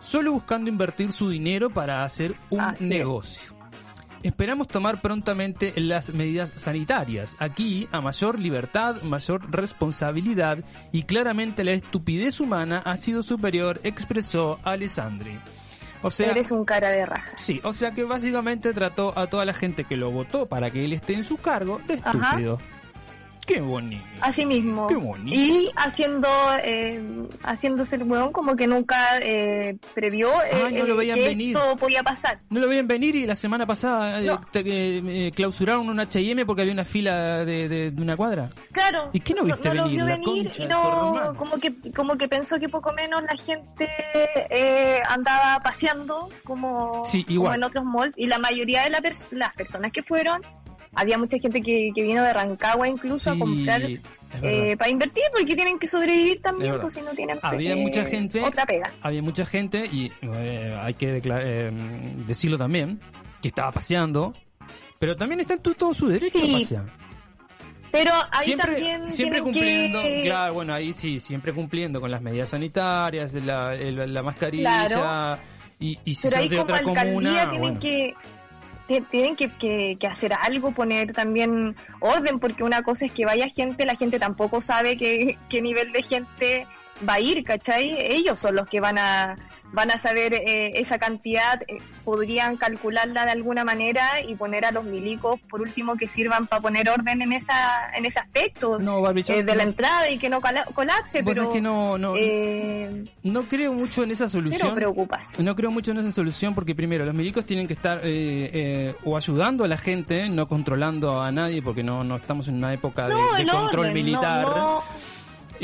solo 0.00 0.32
buscando 0.32 0.68
invertir 0.68 1.12
su 1.12 1.30
dinero 1.30 1.70
para 1.70 2.04
hacer 2.04 2.34
un 2.50 2.74
negocio. 2.80 3.61
Esperamos 4.22 4.68
tomar 4.68 5.00
prontamente 5.00 5.72
las 5.76 6.14
medidas 6.14 6.52
sanitarias. 6.56 7.36
Aquí, 7.38 7.88
a 7.90 8.00
mayor 8.00 8.38
libertad, 8.38 9.02
mayor 9.02 9.50
responsabilidad 9.50 10.58
y 10.92 11.02
claramente 11.02 11.64
la 11.64 11.72
estupidez 11.72 12.40
humana 12.40 12.82
ha 12.84 12.96
sido 12.96 13.22
superior, 13.22 13.80
expresó 13.82 14.60
Alessandri. 14.62 15.38
O 16.02 16.10
sea, 16.10 16.30
Eres 16.30 16.50
un 16.50 16.64
cara 16.64 16.90
de 16.90 17.06
raja. 17.06 17.32
Sí, 17.36 17.60
o 17.62 17.72
sea 17.72 17.92
que 17.92 18.04
básicamente 18.04 18.72
trató 18.72 19.16
a 19.16 19.28
toda 19.28 19.44
la 19.44 19.54
gente 19.54 19.84
que 19.84 19.96
lo 19.96 20.10
votó 20.10 20.46
para 20.46 20.70
que 20.70 20.84
él 20.84 20.92
esté 20.92 21.14
en 21.14 21.24
su 21.24 21.36
cargo 21.36 21.80
de 21.86 21.94
estúpido. 21.94 22.58
Qué 23.46 23.60
bonito. 23.60 24.04
Así 24.20 24.46
mismo. 24.46 24.86
Qué 24.86 24.94
bonito. 24.94 25.36
Y 25.36 25.70
haciendo, 25.76 26.28
eh, 26.62 27.02
haciéndose 27.42 27.96
el 27.96 28.04
hueón 28.04 28.32
como 28.32 28.56
que 28.56 28.66
nunca 28.66 29.18
eh, 29.20 29.76
previó 29.94 30.30
eh, 30.44 31.12
que 31.14 31.48
esto 31.50 31.76
podía 31.76 32.02
pasar. 32.02 32.40
No 32.50 32.60
lo 32.60 32.68
veían 32.68 32.86
venir 32.86 33.16
y 33.16 33.26
la 33.26 33.34
semana 33.34 33.66
pasada 33.66 34.20
eh, 34.54 35.32
clausuraron 35.34 35.88
un 35.88 36.00
H&M 36.00 36.46
porque 36.46 36.62
había 36.62 36.72
una 36.72 36.84
fila 36.84 37.44
de, 37.44 37.68
de, 37.68 38.02
una 38.02 38.16
cuadra. 38.16 38.48
Claro. 38.70 39.10
¿Y 39.12 39.20
qué 39.20 39.34
no 39.34 39.44
viste 39.44 39.68
no, 39.68 39.74
no 39.74 39.84
venir? 39.84 40.00
Lo 40.00 40.06
vio 40.06 40.16
venir 40.18 40.52
y 40.58 40.66
no, 40.66 41.34
como 41.36 41.58
que, 41.58 41.74
como 41.94 42.16
que 42.16 42.28
pensó 42.28 42.58
que 42.58 42.68
poco 42.68 42.92
menos 42.94 43.22
la 43.22 43.36
gente 43.36 43.88
andaba 45.08 45.60
paseando 45.62 46.28
como, 46.44 47.02
como 47.26 47.54
en 47.54 47.64
otros 47.64 47.84
malls 47.84 48.16
y 48.16 48.26
la 48.26 48.38
mayoría 48.38 48.82
de 48.84 48.90
la 48.90 49.02
las 49.32 49.52
personas 49.54 49.92
que 49.92 50.02
fueron 50.02 50.42
había 50.94 51.18
mucha 51.18 51.38
gente 51.38 51.62
que, 51.62 51.90
que 51.94 52.02
vino 52.02 52.22
de 52.22 52.32
Rancagua 52.32 52.88
incluso 52.88 53.30
a 53.30 53.38
comprar 53.38 53.82
eh, 54.42 54.76
para 54.76 54.90
invertir 54.90 55.24
porque 55.32 55.54
tienen 55.54 55.78
que 55.78 55.86
sobrevivir 55.86 56.40
también 56.42 56.80
pues, 56.80 56.94
si 56.94 57.02
no 57.02 57.12
tienen 57.12 57.38
había 57.42 57.76
mucha 57.76 58.04
gente 58.04 58.42
otra 58.42 58.66
pega. 58.66 58.90
había 59.00 59.22
mucha 59.22 59.44
gente 59.44 59.86
y 59.90 60.12
eh, 60.22 60.78
hay 60.80 60.94
que 60.94 61.22
eh, 61.24 61.70
decirlo 62.26 62.58
también 62.58 63.00
que 63.40 63.48
estaba 63.48 63.72
paseando 63.72 64.34
pero 64.98 65.16
también 65.16 65.40
está 65.40 65.54
en 65.54 65.60
todo 65.62 65.94
su 65.94 66.08
derecho 66.08 66.38
a 66.38 66.58
pasear. 66.58 66.84
pero 67.90 68.12
ahí 68.30 68.46
siempre, 68.46 68.72
también 68.72 69.10
siempre 69.10 69.40
cumpliendo 69.42 70.00
claro 70.22 70.54
bueno 70.54 70.74
ahí 70.74 70.92
sí 70.92 71.20
siempre 71.20 71.52
cumpliendo 71.52 72.00
con 72.00 72.10
las 72.10 72.20
medidas 72.20 72.50
sanitarias 72.50 73.34
la, 73.34 73.74
la 73.74 74.22
mascarilla 74.22 75.38
y, 75.78 75.98
y 76.04 76.14
si 76.14 76.28
pero 76.28 76.48
de 76.48 76.60
otra 76.60 76.82
comuna 76.82 77.50
tienen 77.50 77.78
que 77.78 78.14
tienen 79.00 79.36
que, 79.36 79.50
que, 79.50 80.06
hacer 80.06 80.32
algo, 80.34 80.72
poner 80.72 81.12
también 81.12 81.76
orden, 82.00 82.38
porque 82.38 82.64
una 82.64 82.82
cosa 82.82 83.06
es 83.06 83.12
que 83.12 83.24
vaya 83.24 83.48
gente, 83.48 83.86
la 83.86 83.96
gente 83.96 84.18
tampoco 84.18 84.60
sabe 84.60 84.96
qué, 84.96 85.38
qué 85.48 85.62
nivel 85.62 85.92
de 85.92 86.02
gente 86.02 86.66
va 87.08 87.14
a 87.14 87.20
ir, 87.20 87.42
¿cachai? 87.44 87.96
Ellos 87.98 88.38
son 88.38 88.56
los 88.56 88.66
que 88.66 88.80
van 88.80 88.98
a, 88.98 89.36
van 89.72 89.90
a 89.90 89.98
saber 89.98 90.34
eh, 90.34 90.72
esa 90.80 90.98
cantidad, 90.98 91.62
eh, 91.62 91.78
podrían 92.04 92.56
calcularla 92.56 93.24
de 93.24 93.32
alguna 93.32 93.64
manera 93.64 94.20
y 94.26 94.34
poner 94.34 94.64
a 94.64 94.72
los 94.72 94.84
milicos, 94.84 95.40
por 95.48 95.62
último, 95.62 95.96
que 95.96 96.06
sirvan 96.06 96.46
para 96.46 96.62
poner 96.62 96.90
orden 96.90 97.22
en 97.22 97.32
esa 97.32 97.90
en 97.96 98.04
ese 98.04 98.20
aspecto 98.20 98.78
eh, 98.78 99.42
de 99.42 99.54
la 99.54 99.62
entrada 99.62 100.10
y 100.10 100.18
que 100.18 100.28
no 100.28 100.40
colapse. 100.74 101.24
Pero 101.24 101.44
es 101.44 101.48
que 101.48 101.60
no, 101.60 101.96
no, 101.98 102.14
no 103.22 103.42
creo 103.44 103.72
mucho 103.72 104.04
en 104.04 104.10
esa 104.10 104.28
solución. 104.28 104.78
No 105.38 105.56
creo 105.56 105.70
mucho 105.70 105.92
en 105.92 105.98
esa 105.98 106.12
solución 106.12 106.54
porque 106.54 106.74
primero 106.74 107.04
los 107.04 107.14
milicos 107.14 107.44
tienen 107.46 107.66
que 107.66 107.72
estar 107.72 108.02
o 109.04 109.16
ayudando 109.16 109.64
a 109.64 109.68
la 109.68 109.78
gente, 109.78 110.28
no 110.28 110.46
controlando 110.46 111.20
a 111.20 111.32
nadie 111.32 111.62
porque 111.62 111.82
no, 111.82 112.04
no 112.04 112.16
estamos 112.16 112.48
en 112.48 112.56
una 112.56 112.72
época 112.72 113.08
de, 113.08 113.46
control 113.46 113.92
militar 113.92 114.44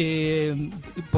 eh, 0.01 0.71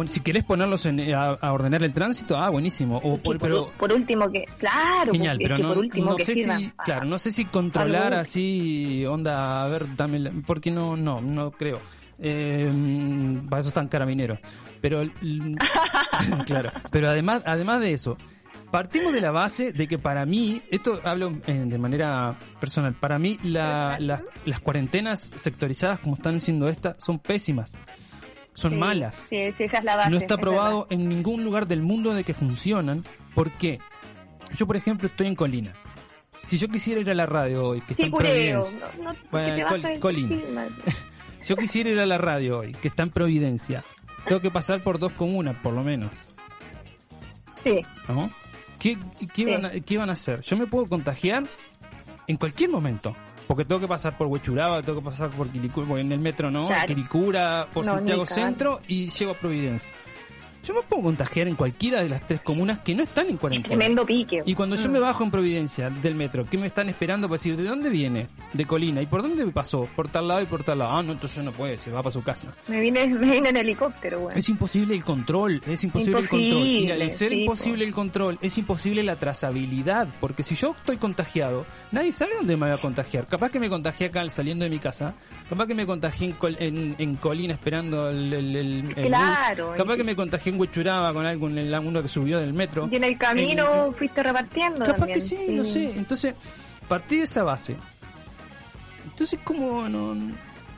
si 0.07 0.21
querés 0.21 0.43
ponerlos 0.43 0.87
a, 0.87 1.53
ordenar 1.53 1.83
el 1.83 1.93
tránsito, 1.93 2.39
ah, 2.39 2.49
buenísimo. 2.49 2.97
O 2.97 3.19
por, 3.19 3.39
pero, 3.39 3.71
por 3.79 3.93
último 3.93 4.31
que, 4.33 4.47
claro, 4.59 5.13
genial, 5.13 5.39
pero 5.39 5.59
no, 5.59 5.69
por 5.69 5.79
último 5.79 6.19
sé 6.19 6.35
si, 6.35 6.73
claro, 6.83 7.05
no 7.05 7.19
sé 7.19 7.31
si 7.31 7.45
controlar 7.45 8.15
así, 8.15 9.05
onda, 9.05 9.65
a 9.65 9.69
ver, 9.69 9.85
dame, 9.97 10.31
porque 10.47 10.71
no, 10.71 10.97
no, 10.97 11.21
no 11.21 11.51
creo. 11.51 11.79
Eh, 12.19 12.73
para 13.51 13.61
eso 13.61 13.69
están 13.69 13.89
carabineros. 13.89 14.39
Pero, 14.81 15.03
claro, 16.47 16.71
pero 16.91 17.11
además, 17.11 17.43
además 17.45 17.81
de 17.81 17.93
eso, 17.93 18.17
partimos 18.71 19.13
de 19.13 19.21
la 19.21 19.31
base 19.31 19.73
de 19.73 19.89
que 19.89 19.99
para 19.99 20.25
mí, 20.25 20.63
esto 20.71 21.01
hablo 21.05 21.35
eh, 21.47 21.65
de 21.67 21.79
manera 21.79 22.35
personal, 22.59 22.95
para 22.95 23.19
mí 23.19 23.39
la, 23.43 23.99
las 23.99 24.61
cuarentenas 24.61 25.31
sectorizadas 25.35 26.01
como 26.01 26.15
están 26.15 26.41
siendo 26.41 26.67
estas 26.67 26.97
son 27.05 27.19
pésimas 27.19 27.77
son 28.61 28.79
malas. 28.79 29.27
Sí, 29.29 29.37
esa 29.37 29.65
es 29.65 29.85
la 29.85 29.97
base. 29.97 30.11
No 30.11 30.19
está 30.19 30.37
probado 30.37 30.87
en 30.91 31.09
ningún 31.09 31.45
lugar 31.45 31.67
del 31.67 31.83
mundo 31.83 32.15
de 32.15 32.25
que 32.25 32.35
funcionan. 32.35 33.05
¿Por 33.35 33.51
qué? 33.53 33.79
Yo, 34.55 34.67
por 34.67 34.77
ejemplo, 34.77 35.09
estoy 35.09 35.27
en 35.29 35.35
Colina. 35.35 35.73
Si 36.47 36.59
yo 36.59 36.69
quisiera 36.69 37.01
ir 37.01 37.11
a 37.11 37.15
la 37.15 37.27
radio 37.27 37.69
hoy, 37.69 37.81
que 37.81 37.93
está 37.93 38.05
en 38.05 38.13
Providencia. 38.13 38.79
bueno, 39.31 40.01
Colina. 40.01 40.37
si 41.41 41.49
yo 41.49 41.57
quisiera 41.57 41.91
ir 41.91 42.01
a 42.01 42.07
la 42.07 42.19
radio 42.19 42.59
hoy, 42.59 42.73
que 42.73 42.89
está 42.89 43.05
en 43.05 43.11
Providencia, 43.11 43.85
tengo 44.27 44.41
que 44.41 44.51
pasar 44.51 44.83
por 44.83 44.99
dos 44.99 45.13
comunas, 45.13 45.57
por 45.63 45.73
lo 45.73 45.83
menos. 45.83 46.11
Sí. 47.63 47.83
¿Qué, 48.79 48.99
qué, 49.35 49.47
Van 49.47 49.67
a, 49.67 49.71
¿Qué 49.73 49.99
van 49.99 50.11
a 50.11 50.15
hacer? 50.15 50.41
Yo 50.41 50.57
me 50.57 50.67
puedo 50.67 50.87
contagiar 50.87 51.45
en 52.27 52.37
cualquier 52.37 52.71
momento 52.71 53.15
porque 53.51 53.65
tengo 53.65 53.81
que 53.81 53.89
pasar 53.89 54.17
por 54.17 54.29
Huechuraba, 54.29 54.81
tengo 54.81 55.01
que 55.01 55.07
pasar 55.07 55.29
por 55.31 55.49
Quilicura, 55.49 55.85
porque 55.85 56.03
en 56.03 56.13
el 56.13 56.21
metro 56.21 56.53
no, 56.53 56.69
Quilicura, 56.87 57.67
por 57.75 57.85
Santiago 57.85 58.25
Centro 58.25 58.81
y 58.87 59.11
llego 59.11 59.33
a 59.33 59.35
Providencia. 59.35 59.93
Yo 60.63 60.75
me 60.75 60.83
puedo 60.83 61.03
contagiar 61.03 61.49
en 61.49 61.57
cualquiera 61.57 62.03
de 62.03 62.09
las 62.09 62.27
tres 62.27 62.43
comunas 62.43 62.81
que 62.81 62.95
no 62.95 63.03
están 63.03 63.29
en 63.29 63.39
cuarentena. 63.39 63.77
tremendo 63.77 64.05
pique. 64.05 64.43
Y 64.45 64.55
cuando 64.55 64.77
yo 64.77 64.89
mm. 64.89 64.93
me 64.93 65.01
bajo 65.01 65.25
en 65.25 65.31
Providencia 65.31 65.89
del 65.89 66.15
metro, 66.15 66.45
¿qué 66.45 66.59
me 66.59 66.67
están 66.67 66.89
esperando 66.89 67.29
para 67.29 67.39
decir 67.39 67.57
de 67.57 67.65
dónde 67.65 67.89
viene? 67.89 68.29
De 68.53 68.67
Colina. 68.67 69.01
¿Y 69.01 69.07
por 69.07 69.23
dónde 69.23 69.47
me 69.47 69.53
pasó? 69.53 69.89
Por 69.97 70.09
tal 70.09 70.29
lado 70.29 70.43
y 70.43 70.47
por 70.47 70.63
tal 70.63 70.79
lado. 70.79 70.91
Ah, 70.93 71.03
no, 71.03 71.13
entonces 71.13 71.43
no 71.43 71.53
puede, 71.53 71.77
se 71.77 71.91
va 71.91 72.03
para 72.03 72.13
su 72.13 72.23
casa. 72.23 72.49
Me 72.69 72.81
vine, 72.81 73.07
me 73.09 73.31
vine 73.31 73.49
en 73.49 73.57
helicóptero, 73.57 74.21
güey. 74.21 74.39
Es 74.39 74.49
imposible 74.49 74.95
el 74.95 75.05
control, 75.05 75.63
es 75.67 75.83
imposible, 75.83 76.21
el 76.21 76.29
control. 76.29 76.51
Y 76.51 76.91
al 76.91 77.11
ser 77.11 77.33
imposible 77.33 77.85
el 77.85 77.95
control, 77.95 78.39
es 78.43 78.59
imposible 78.59 79.03
la 79.03 79.17
trazabilidad. 79.17 80.09
Porque 80.21 80.43
si 80.43 80.55
yo 80.55 80.75
estoy 80.79 80.99
contagiado, 80.99 81.65
nadie 81.91 82.13
sabe 82.13 82.33
dónde 82.37 82.57
me 82.57 82.67
voy 82.67 82.77
a 82.77 82.81
contagiar. 82.81 83.27
Capaz 83.27 83.51
que 83.51 83.61
me 83.61 83.71
contagié 83.71 84.09
acá 84.09 84.29
saliendo 84.29 84.65
de 84.65 84.71
mi 84.71 84.79
casa. 84.79 85.15
Capaz 85.49 85.67
que 85.67 85.75
me 85.75 85.87
contagié 85.87 86.35
en, 86.59 86.95
en, 86.99 87.17
Colina 87.17 87.55
esperando 87.55 88.11
el, 88.11 88.33
el, 88.33 88.85
claro, 88.95 89.75
Capaz 89.77 89.97
que 89.97 90.05
me 90.05 90.15
contagié 90.15 90.50
en 90.51 90.61
Huechuraba 90.61 91.13
con 91.13 91.27
algo 91.27 91.49
en 91.49 91.59
el 91.59 91.75
uno 91.79 92.03
que 92.03 92.09
subió 92.09 92.39
del 92.39 92.53
metro. 92.53 92.89
Y 92.91 92.97
en 92.97 93.05
el 93.05 93.17
camino 93.17 93.93
fuiste 93.93 94.23
repartiendo. 94.23 94.85
Capaz 94.85 95.07
que 95.07 95.21
sí, 95.21 95.37
no 95.51 95.65
sé. 95.65 95.93
Entonces, 95.97 96.35
partí 96.89 97.19
de 97.19 97.25
esa 97.25 97.43
base. 97.43 97.77
Entonces, 99.05 99.39
¿cómo 99.43 99.89
no, 99.89 100.15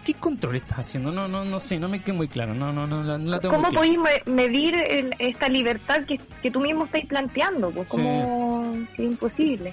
¿Qué 0.05 0.15
control 0.15 0.57
estás 0.57 0.81
haciendo? 0.81 1.13
No, 1.13 1.29
no, 1.29 1.45
no 1.45 1.61
sé, 1.61 1.79
no 1.79 1.89
me 1.89 2.03
queda 2.03 2.15
muy 2.15 2.27
claro. 2.27 2.55
No, 2.55 2.73
no, 2.73 2.87
no, 2.87 3.03
la 3.05 3.39
tengo 3.39 3.55
¿Cómo 3.55 3.71
podéis 3.73 3.99
medir 4.27 4.75
esta 5.19 5.49
libertad 5.49 6.05
que, 6.05 6.19
que, 6.43 6.51
tú 6.51 6.61
mismo 6.61 6.87
estáis 6.87 7.07
planteando? 7.07 7.71
Pues 7.71 7.87
como 7.87 8.75
si 8.89 9.03
es 9.03 9.09
imposible 9.11 9.73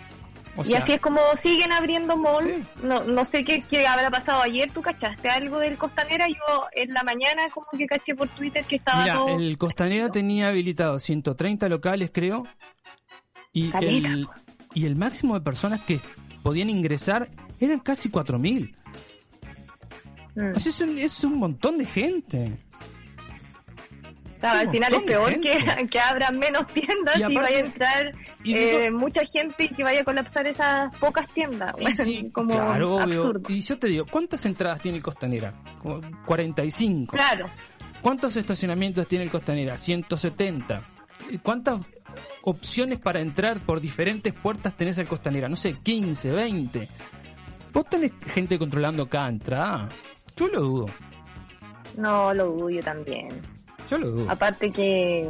y 0.65 0.73
así 0.73 0.93
es 0.93 1.01
como 1.01 1.19
siguen 1.35 1.71
abriendo 1.71 2.17
mall. 2.17 2.65
No, 2.83 3.03
no 3.03 3.25
sé 3.25 3.43
qué, 3.43 3.63
qué, 3.63 3.87
habrá 3.87 4.09
pasado 4.09 4.41
ayer. 4.41 4.71
¿Tú 4.71 4.81
cachaste 4.81 5.29
algo 5.29 5.59
del 5.59 5.77
Costanera? 5.77 6.27
Yo 6.27 6.67
en 6.73 6.93
la 6.93 7.03
mañana 7.03 7.49
como 7.53 7.67
que 7.77 7.85
caché 7.85 8.15
por 8.15 8.27
Twitter 8.29 8.65
que 8.65 8.77
estaba 8.77 9.03
Mira, 9.03 9.35
el 9.35 9.57
Costanera 9.57 10.09
tenía 10.09 10.49
habilitado 10.49 10.99
130 10.99 11.69
locales, 11.69 12.11
creo. 12.13 12.45
Y 13.51 13.71
el, 13.75 14.27
y 14.73 14.85
el 14.85 14.95
máximo 14.95 15.33
de 15.33 15.41
personas 15.41 15.81
que 15.81 15.99
podían 16.43 16.69
ingresar 16.69 17.29
eran 17.59 17.79
casi 17.79 18.09
4.000. 18.09 18.75
Mm. 20.35 20.55
O 20.55 20.59
sea, 20.59 20.69
es, 20.69 20.81
un, 20.81 20.97
es 20.97 21.23
un 21.23 21.37
montón 21.37 21.77
de 21.77 21.85
gente 21.85 22.57
al 24.41 24.71
final 24.71 24.93
es 24.93 25.03
peor 25.03 25.39
que, 25.41 25.57
que, 25.89 25.99
abran 25.99 26.37
menos 26.37 26.67
tiendas 26.67 27.17
y, 27.17 27.35
vaya 27.35 27.57
a 27.57 27.59
entrar 27.59 28.15
eh, 28.45 28.91
mucha 28.91 29.23
gente 29.25 29.65
y 29.65 29.69
que 29.69 29.83
vaya 29.83 30.01
a 30.01 30.03
colapsar 30.03 30.47
esas 30.47 30.95
pocas 30.97 31.27
tiendas. 31.29 31.73
como 32.33 32.51
claro, 32.51 32.99
absurdo. 32.99 33.41
Y 33.49 33.61
yo 33.61 33.77
te 33.77 33.87
digo, 33.87 34.05
¿cuántas 34.09 34.45
entradas 34.45 34.81
tiene 34.81 34.97
el 34.97 35.03
Costanera? 35.03 35.53
45. 36.25 37.15
Claro. 37.15 37.49
¿Cuántos 38.01 38.35
estacionamientos 38.35 39.07
tiene 39.07 39.25
el 39.25 39.31
Costanera? 39.31 39.77
170. 39.77 40.81
¿Cuántas 41.43 41.81
opciones 42.43 42.99
para 42.99 43.19
entrar 43.19 43.59
por 43.59 43.81
diferentes 43.81 44.33
puertas 44.33 44.75
tenés 44.75 44.97
el 44.99 45.07
Costanera? 45.07 45.49
No 45.49 45.55
sé, 45.55 45.73
15, 45.73 46.31
20. 46.31 46.89
¿Vos 47.73 47.85
tenés 47.89 48.13
gente 48.33 48.57
controlando 48.57 49.07
cada 49.07 49.29
entrada? 49.29 49.89
Yo 50.35 50.47
lo 50.47 50.61
dudo. 50.61 50.85
No, 51.97 52.33
lo 52.33 52.45
dudo 52.47 52.69
yo 52.69 52.81
también. 52.81 53.58
Yo 53.89 53.97
lo 53.97 54.07
dudo. 54.11 54.31
Aparte 54.31 54.71
que, 54.71 55.29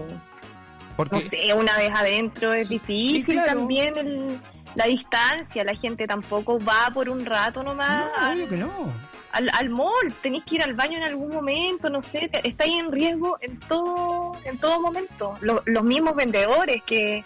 no 1.12 1.22
sé, 1.22 1.54
una 1.54 1.78
vez 1.78 1.92
adentro 1.94 2.54
es 2.54 2.70
difícil 2.70 3.42
también 3.46 3.98
el, 3.98 4.40
la 4.76 4.86
distancia, 4.86 5.64
la 5.64 5.74
gente 5.74 6.08
tampoco 6.08 6.60
va 6.60 6.90
por 6.94 7.10
un 7.10 7.26
rato 7.26 7.64
nomás. 7.64 8.06
No, 8.20 8.32
obvio 8.32 8.50
que 8.50 8.58
no. 8.58 8.94
al, 9.32 9.50
al 9.54 9.70
mall, 9.70 10.14
tenéis 10.22 10.44
que 10.44 10.56
ir 10.56 10.64
al 10.64 10.74
baño 10.74 10.98
en 10.98 11.04
algún 11.04 11.30
momento, 11.32 11.90
no 11.90 12.02
sé, 12.02 12.30
estáis 12.44 12.78
en 12.78 12.92
riesgo 12.92 13.38
en 13.42 13.60
todo, 13.60 14.34
en 14.44 14.58
todo 14.58 14.80
momento. 14.82 15.38
los 15.42 15.84
mismos 15.84 16.16
vendedores 16.16 16.84
que, 16.86 17.24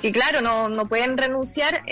que 0.00 0.12
claro, 0.12 0.40
no, 0.40 0.68
no 0.68 0.88
pueden 0.88 1.16
renunciar, 1.16 1.82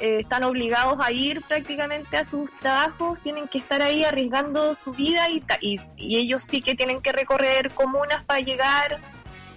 eh, 0.00 0.18
están 0.20 0.44
obligados 0.44 0.98
a 1.00 1.10
ir 1.12 1.42
prácticamente 1.42 2.16
a 2.16 2.24
sus 2.24 2.50
trabajos, 2.58 3.18
tienen 3.22 3.48
que 3.48 3.58
estar 3.58 3.82
ahí 3.82 4.04
arriesgando 4.04 4.74
su 4.74 4.92
vida 4.92 5.28
y, 5.30 5.42
y, 5.60 5.80
y 5.96 6.16
ellos 6.16 6.44
sí 6.44 6.60
que 6.60 6.74
tienen 6.74 7.00
que 7.00 7.12
recorrer 7.12 7.70
comunas 7.70 8.24
para 8.24 8.40
llegar 8.40 8.98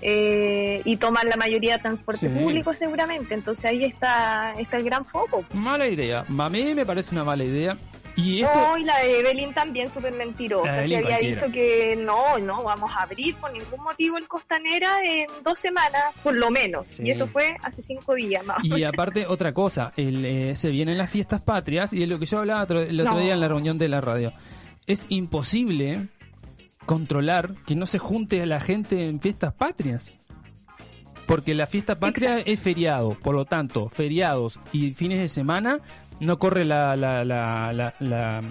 eh, 0.01 0.81
y 0.85 0.95
tomar 0.95 1.25
la 1.25 1.35
mayoría 1.35 1.73
de 1.73 1.79
transporte 1.79 2.29
público 2.29 2.73
seguramente. 2.73 3.33
Entonces 3.33 3.65
ahí 3.65 3.83
está, 3.83 4.53
está 4.57 4.77
el 4.77 4.83
gran 4.83 5.05
foco. 5.05 5.43
Mala 5.53 5.87
idea. 5.87 6.23
A 6.37 6.49
mí 6.49 6.73
me 6.73 6.85
parece 6.85 7.13
una 7.13 7.23
mala 7.23 7.43
idea. 7.43 7.77
Y 8.19 8.41
No, 8.41 8.77
y 8.77 8.83
la 8.83 8.99
de 8.99 9.19
Evelyn 9.19 9.53
también 9.53 9.89
súper 9.89 10.13
mentirosa. 10.13 10.85
Se 10.85 10.97
había 10.97 11.17
dicho 11.17 11.51
que 11.51 11.95
no, 11.95 12.37
no, 12.39 12.63
vamos 12.63 12.91
a 12.95 13.03
abrir 13.03 13.35
por 13.35 13.51
ningún 13.51 13.81
motivo 13.81 14.17
el 14.17 14.27
Costanera 14.27 14.99
en 15.03 15.27
dos 15.43 15.59
semanas, 15.59 16.03
por 16.21 16.35
lo 16.35 16.51
menos. 16.51 16.99
Y 16.99 17.11
eso 17.11 17.27
fue 17.27 17.55
hace 17.63 17.81
cinco 17.81 18.15
días 18.15 18.45
más. 18.45 18.63
Y 18.63 18.83
aparte, 18.83 19.25
otra 19.27 19.53
cosa, 19.53 19.93
el, 19.95 20.25
eh, 20.25 20.55
se 20.55 20.69
vienen 20.69 20.97
las 20.97 21.09
fiestas 21.09 21.41
patrias 21.41 21.93
y 21.93 22.03
es 22.03 22.09
lo 22.09 22.19
que 22.19 22.25
yo 22.25 22.39
hablaba 22.39 22.63
el 22.63 23.01
otro 23.01 23.19
día 23.19 23.33
en 23.33 23.39
la 23.39 23.47
reunión 23.47 23.77
de 23.77 23.87
la 23.87 24.01
radio. 24.01 24.33
Es 24.85 25.05
imposible 25.09 26.07
controlar 26.85 27.53
que 27.65 27.75
no 27.75 27.85
se 27.85 27.99
junte 27.99 28.41
a 28.41 28.45
la 28.45 28.59
gente 28.59 29.05
en 29.05 29.19
fiestas 29.19 29.53
patrias. 29.53 30.11
Porque 31.27 31.53
la 31.53 31.67
fiesta 31.67 31.99
patria 31.99 32.39
es 32.39 32.59
feriado, 32.59 33.11
por 33.11 33.35
lo 33.35 33.45
tanto, 33.45 33.87
feriados 33.87 34.59
y 34.71 34.95
fines 34.95 35.19
de 35.19 35.29
semana 35.29 35.79
no 36.19 36.39
corre 36.39 36.65
la, 36.65 36.95
la, 36.95 37.23
la, 37.23 38.43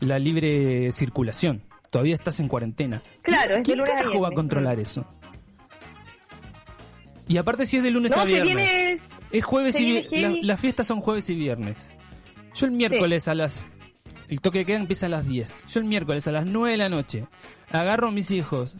la, 0.00 0.18
libre 0.18 0.92
circulación. 0.92 1.62
Todavía 1.90 2.14
estás 2.14 2.40
en 2.40 2.48
cuarentena. 2.48 3.02
Claro, 3.22 3.56
¿Quién 3.64 3.82
carajo 3.82 4.20
va 4.20 4.28
a 4.28 4.32
controlar 4.32 4.78
eso? 4.78 5.04
Y 7.26 7.36
aparte 7.36 7.66
si 7.66 7.76
es 7.76 7.82
de 7.82 7.90
lunes 7.90 8.12
a 8.12 8.24
viernes. 8.24 9.08
es 9.30 9.44
jueves 9.44 9.78
y 9.78 9.84
viernes. 9.84 10.44
las 10.44 10.60
fiestas 10.60 10.86
son 10.86 11.00
jueves 11.00 11.28
y 11.30 11.34
viernes. 11.34 11.94
Yo 12.54 12.66
el 12.66 12.72
miércoles 12.72 13.28
a 13.28 13.34
las 13.34 13.68
el 14.28 14.40
toque 14.40 14.58
de 14.58 14.64
queda 14.64 14.78
empieza 14.78 15.06
a 15.06 15.08
las 15.08 15.26
10. 15.26 15.66
Yo 15.68 15.80
el 15.80 15.86
miércoles 15.86 16.26
a 16.28 16.32
las 16.32 16.46
9 16.46 16.70
de 16.70 16.76
la 16.76 16.88
noche 16.88 17.26
agarro 17.72 18.08
a 18.08 18.10
mis 18.12 18.30
hijos, 18.30 18.76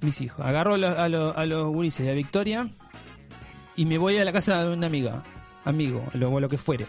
mis 0.00 0.20
hijos, 0.20 0.44
agarro 0.44 0.74
a, 0.74 0.78
los, 0.78 0.98
a, 0.98 1.08
los, 1.08 1.36
a 1.36 1.44
los 1.44 2.00
y 2.00 2.08
a 2.08 2.12
Victoria 2.12 2.68
y 3.76 3.84
me 3.84 3.98
voy 3.98 4.16
a 4.16 4.24
la 4.24 4.32
casa 4.32 4.64
de 4.64 4.72
una 4.72 4.86
amiga, 4.86 5.22
amigo, 5.64 6.02
o 6.14 6.40
lo 6.40 6.48
que 6.48 6.58
fuere. 6.58 6.86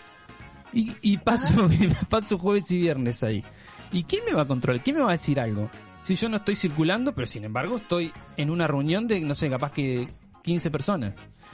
Y, 0.74 0.94
y 1.02 1.18
paso, 1.18 1.70
paso 2.10 2.38
jueves 2.38 2.70
y 2.72 2.78
viernes 2.78 3.24
ahí. 3.24 3.44
¿Y 3.92 4.04
quién 4.04 4.26
me 4.26 4.34
va 4.34 4.44
a 4.44 4.48
controlar? 4.48 4.84
¿Quién 4.84 4.98
me 4.98 5.02
va 5.02 5.10
a 5.10 5.14
decir 5.14 5.40
algo? 5.40 5.70
Si 6.04 6.16
yo 6.16 6.30
no 6.30 6.38
estoy 6.38 6.56
circulando, 6.56 7.14
pero 7.14 7.28
sin 7.28 7.44
embargo 7.44 7.78
estoy 7.78 8.12
en 8.38 8.50
una 8.50 8.68
reunión 8.68 9.08
de, 9.08 9.20
no 9.22 9.36
sé, 9.36 9.50
capaz 9.50 9.72
que 9.72 10.08
15 10.44 10.72
personas. 10.72 11.14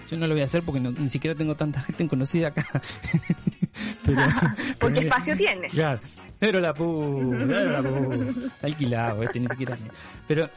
Yo 0.10 0.17
no 0.17 0.27
lo 0.27 0.34
voy 0.34 0.41
a 0.41 0.46
hacer 0.46 0.63
porque 0.63 0.79
ni 0.79 1.10
siquiera 1.10 1.36
tengo 1.36 1.55
tanta 1.55 1.82
gente 1.88 2.08
conocida 2.08 2.50
acá. 2.50 2.65
pero, 4.05 4.22
porque 4.79 5.00
espacio 5.01 5.36
tiene. 5.36 5.67
Claro. 5.70 6.00
Pero 6.39 6.60
la 6.60 6.74
pu, 6.74 7.36
pero 7.48 7.70
la 7.70 7.82
pu. 7.82 8.51
Alquilado, 8.62 9.24
este 9.24 9.39
ni 9.39 9.48
siquiera. 9.48 9.77
Pero, 10.27 10.50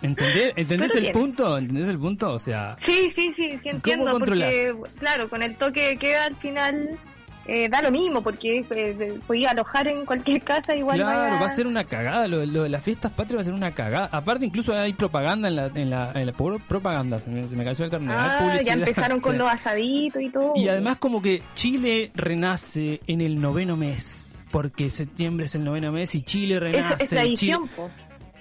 ¿entendés, 0.00 0.52
¿entendés 0.56 0.94
el 0.94 1.12
punto? 1.12 1.58
¿Entendés 1.58 1.88
el 1.88 1.98
punto? 1.98 2.32
O 2.32 2.38
sea. 2.38 2.74
Sí, 2.78 3.10
sí, 3.10 3.32
sí, 3.34 3.58
sí 3.62 3.68
entiendo. 3.68 4.18
Porque, 4.18 4.74
claro, 4.98 5.28
con 5.28 5.42
el 5.42 5.56
toque 5.56 5.88
de 5.88 5.96
queda 5.98 6.24
al 6.24 6.36
final 6.36 6.98
eh, 7.46 7.68
da 7.68 7.82
lo 7.82 7.90
mismo, 7.90 8.22
porque 8.22 8.64
eh, 8.70 9.18
podía 9.26 9.50
alojar 9.50 9.86
en 9.88 10.06
cualquier 10.06 10.42
casa 10.42 10.74
igual. 10.74 10.96
Claro, 10.96 11.40
va 11.40 11.46
a 11.46 11.50
ser 11.50 11.66
una 11.66 11.84
cagada, 11.84 12.26
lo, 12.26 12.38
de 12.38 12.68
las 12.68 12.82
fiestas 12.82 13.12
patrias 13.12 13.38
va 13.38 13.40
a 13.42 13.44
ser 13.44 13.54
una 13.54 13.70
cagada. 13.72 14.08
Aparte, 14.10 14.46
incluso 14.46 14.74
hay 14.74 14.94
propaganda 14.94 15.48
en 15.48 15.56
la, 15.56 15.66
en 15.66 15.90
la, 15.90 16.12
en 16.14 16.26
la 16.26 16.32
propaganda, 16.32 17.20
se 17.20 17.28
me, 17.30 17.64
cayó 17.64 17.84
el 17.84 17.90
carnet. 17.90 18.16
Ah, 18.18 18.58
ya 18.64 18.72
empezaron 18.72 19.20
con 19.20 19.36
los 19.38 19.50
asaditos 19.50 20.22
y 20.22 20.30
todo. 20.30 20.52
Y 20.56 20.68
además 20.68 20.96
como 20.98 21.20
que 21.20 21.42
Chile 21.54 22.10
renace 22.14 23.00
en 23.06 23.20
el 23.20 23.40
noveno 23.40 23.76
mes, 23.76 24.42
porque 24.50 24.88
septiembre 24.90 25.46
es 25.46 25.54
el 25.54 25.64
noveno 25.64 25.92
mes 25.92 26.14
y 26.14 26.22
Chile 26.22 26.58
renace. 26.58 26.94
es 26.98 27.12
la 27.12 27.22
edición, 27.22 27.68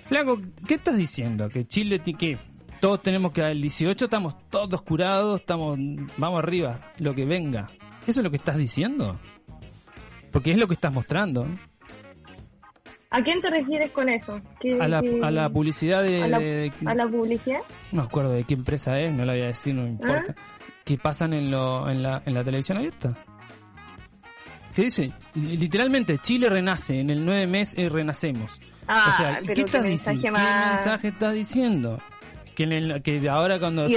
Flaco, 0.05 0.39
¿qué 0.67 0.75
estás 0.75 0.97
diciendo? 0.97 1.49
¿Que 1.49 1.65
Chile, 1.65 1.99
que 1.99 2.37
todos 2.79 3.01
tenemos 3.01 3.31
que 3.31 3.41
el 3.41 3.61
18 3.61 4.05
estamos 4.05 4.35
todos 4.49 4.81
curados, 4.81 5.39
estamos, 5.39 5.77
vamos 6.17 6.39
arriba, 6.43 6.79
lo 6.99 7.15
que 7.15 7.25
venga? 7.25 7.69
¿Eso 8.07 8.19
es 8.19 8.23
lo 8.23 8.29
que 8.29 8.37
estás 8.37 8.57
diciendo? 8.57 9.19
Porque 10.31 10.51
es 10.51 10.57
lo 10.57 10.67
que 10.67 10.73
estás 10.73 10.91
mostrando. 10.91 11.47
¿A 13.09 13.21
quién 13.21 13.39
te 13.41 13.49
refieres 13.49 13.91
con 13.91 14.09
eso? 14.09 14.41
a, 14.81 14.87
la, 14.87 14.99
a, 14.99 15.31
la, 15.31 15.49
publicidad 15.49 16.03
de 16.03 16.23
¿A 16.23 16.95
la, 16.95 17.07
publicidad? 17.07 17.59
No 17.91 18.01
me 18.01 18.07
acuerdo 18.07 18.31
de 18.31 18.43
qué 18.43 18.55
empresa 18.55 18.99
es, 18.99 19.13
no 19.13 19.23
la 19.23 19.33
voy 19.33 19.43
a 19.43 19.47
decir, 19.47 19.75
no 19.75 19.83
me 19.83 19.89
importa. 19.89 20.33
¿Ah? 20.35 20.41
Que 20.83 20.97
pasan 20.97 21.33
en, 21.33 21.51
lo, 21.51 21.87
en, 21.89 22.01
la, 22.01 22.23
en 22.25 22.33
la 22.33 22.43
televisión 22.43 22.79
abierta. 22.79 23.15
¿Qué 24.75 24.81
dice? 24.81 25.11
Literalmente, 25.35 26.17
Chile 26.17 26.49
renace, 26.49 26.99
en 26.99 27.11
el 27.11 27.23
9 27.23 27.45
mes 27.45 27.75
eh, 27.77 27.87
renacemos. 27.87 28.59
Ah, 28.87 29.11
o 29.13 29.17
sea, 29.17 29.39
¿qué, 29.53 29.61
estás 29.61 29.83
diciendo? 29.83 30.21
¿qué 30.23 30.31
mensaje 30.31 31.07
estás 31.09 31.33
diciendo? 31.33 31.99
Que, 32.53 33.01
que 33.03 33.29
ahora 33.29 33.59
cuando 33.59 33.87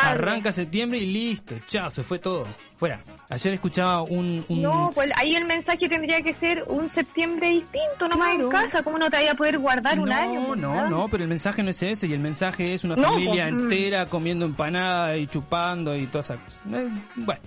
arranca 0.00 0.52
septiembre 0.52 0.98
y 0.98 1.12
listo, 1.12 1.56
chao, 1.66 1.90
se 1.90 2.02
fue 2.02 2.18
todo, 2.18 2.44
fuera. 2.76 3.00
Ayer 3.28 3.54
escuchaba 3.54 4.02
un, 4.02 4.44
No, 4.48 4.92
pues 4.94 5.10
ahí 5.16 5.34
el 5.34 5.46
mensaje 5.46 5.88
tendría 5.88 6.22
que 6.22 6.32
ser 6.32 6.64
un 6.68 6.90
septiembre 6.90 7.50
distinto, 7.50 8.08
nomás 8.08 8.34
en 8.34 8.48
casa, 8.48 8.82
¿cómo 8.82 8.98
no 8.98 9.10
te 9.10 9.16
vaya 9.16 9.32
a 9.32 9.34
poder 9.34 9.58
guardar 9.58 9.98
un 9.98 10.12
año? 10.12 10.54
No, 10.54 10.56
no, 10.56 10.90
no, 10.90 11.08
pero 11.08 11.22
el 11.22 11.28
mensaje 11.28 11.62
no 11.62 11.70
es 11.70 11.82
ese, 11.82 12.06
y 12.06 12.12
el 12.12 12.20
mensaje 12.20 12.74
es 12.74 12.84
una 12.84 12.96
familia 12.96 13.44
pues, 13.44 13.54
mm. 13.54 13.60
entera 13.60 14.06
comiendo 14.06 14.44
empanada 14.44 15.16
y 15.16 15.26
chupando 15.26 15.96
y 15.96 16.06
todas 16.06 16.30
esas 16.30 16.40
cosas. 16.40 16.60
Eh, 16.72 16.88
bueno, 17.16 17.40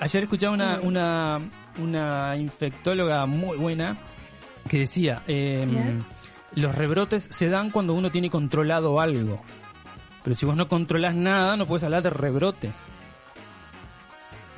ayer 0.00 0.22
escuchaba 0.22 0.54
una, 0.54 0.76
mm. 0.78 0.86
una, 0.86 1.40
una 1.78 2.36
infectóloga 2.36 3.26
muy 3.26 3.56
buena 3.56 3.96
que 4.68 4.80
decía... 4.80 5.22
Eh, 5.26 5.66
los 6.54 6.74
rebrotes 6.74 7.28
se 7.30 7.48
dan 7.48 7.70
cuando 7.70 7.94
uno 7.94 8.10
tiene 8.10 8.30
controlado 8.30 9.00
algo. 9.00 9.40
Pero 10.30 10.38
si 10.38 10.46
vos 10.46 10.54
no 10.54 10.68
controlas 10.68 11.16
nada, 11.16 11.56
no 11.56 11.66
puedes 11.66 11.82
hablar 11.82 12.04
de 12.04 12.10
rebrote. 12.10 12.70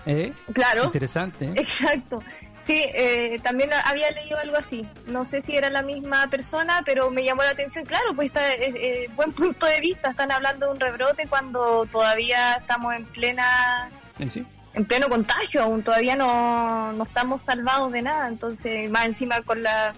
¿Eh? 0.05 0.35
Claro. 0.53 0.85
Interesante. 0.85 1.47
¿eh? 1.47 1.55
Exacto. 1.57 2.19
Sí, 2.67 2.85
eh, 2.95 3.41
también 3.43 3.71
había 3.87 4.11
leído 4.11 4.37
algo 4.37 4.59
así. 4.59 4.87
No 5.07 5.25
sé 5.25 5.41
si 5.41 5.57
era 5.57 5.71
la 5.71 5.81
misma 5.81 6.27
persona, 6.27 6.83
pero 6.85 7.11
me 7.11 7.25
llamó 7.25 7.43
la 7.43 7.53
atención. 7.53 7.87
Claro, 7.87 8.15
pues 8.15 8.27
está 8.29 8.53
eh, 8.53 9.09
buen 9.17 9.33
punto 9.33 9.65
de 9.65 9.81
vista. 9.81 10.11
Están 10.11 10.31
hablando 10.31 10.67
de 10.67 10.73
un 10.73 10.79
rebrote 10.79 11.27
cuando 11.27 11.87
todavía 11.91 12.57
estamos 12.57 12.93
en 12.93 13.07
plena, 13.07 13.89
¿Sí? 14.27 14.45
en 14.75 14.85
pleno 14.85 15.09
contagio. 15.09 15.63
Aún 15.63 15.83
todavía 15.83 16.17
no, 16.17 16.93
no 16.93 17.05
estamos 17.05 17.45
salvados 17.45 17.91
de 17.93 18.03
nada. 18.03 18.29
Entonces, 18.29 18.91
más 18.91 19.07
encima 19.07 19.41
con 19.41 19.63
la 19.63 19.95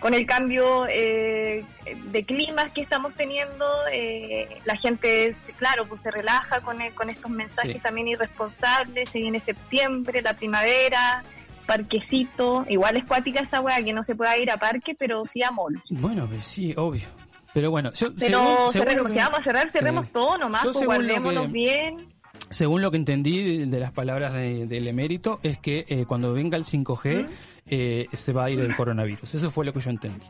con 0.00 0.14
el 0.14 0.26
cambio 0.26 0.86
eh, 0.88 1.64
de 2.10 2.24
climas 2.24 2.70
que 2.72 2.80
estamos 2.80 3.14
teniendo, 3.14 3.66
eh, 3.92 4.60
la 4.64 4.76
gente, 4.76 5.28
es, 5.28 5.50
claro, 5.56 5.86
pues 5.86 6.02
se 6.02 6.10
relaja 6.10 6.60
con, 6.60 6.78
con 6.94 7.10
estos 7.10 7.30
mensajes 7.30 7.82
también 7.82 8.08
irresponsables, 8.08 9.08
se 9.10 9.18
viene 9.18 9.40
septiembre, 9.40 10.22
la 10.22 10.34
primavera, 10.34 11.24
parquecito, 11.66 12.64
igual 12.68 12.96
es 12.96 13.04
cuática 13.04 13.40
esa 13.40 13.60
weá, 13.60 13.82
que 13.82 13.92
no 13.92 14.04
se 14.04 14.14
pueda 14.14 14.36
ir 14.38 14.50
a 14.50 14.56
parque, 14.56 14.94
pero 14.98 15.26
sí 15.26 15.42
a 15.42 15.50
mall. 15.50 15.80
Bueno, 15.90 16.26
pues 16.26 16.44
sí, 16.44 16.72
obvio. 16.76 17.06
Pero 17.52 17.70
bueno, 17.70 17.92
yo, 17.92 18.08
pero 18.18 18.68
si 19.10 19.18
vamos 19.18 19.40
a 19.40 19.42
cerrar, 19.42 19.70
cerremos 19.70 20.08
todo 20.12 20.38
nomás, 20.38 20.64
pues 20.64 20.84
guardémonos 20.84 21.50
bien. 21.50 22.06
Según 22.50 22.82
lo 22.82 22.90
que 22.90 22.96
entendí 22.98 23.66
de 23.66 23.80
las 23.80 23.90
palabras 23.92 24.32
del 24.32 24.86
emérito, 24.86 25.40
es 25.42 25.58
que 25.58 25.84
eh, 25.88 26.04
cuando 26.06 26.32
venga 26.32 26.56
el 26.56 26.64
5G, 26.64 27.26
eh, 27.70 28.06
se 28.12 28.32
va 28.32 28.44
a 28.44 28.50
ir 28.50 28.60
el 28.60 28.74
coronavirus. 28.74 29.34
Eso 29.34 29.50
fue 29.50 29.64
lo 29.64 29.72
que 29.72 29.80
yo 29.80 29.90
entendí. 29.90 30.26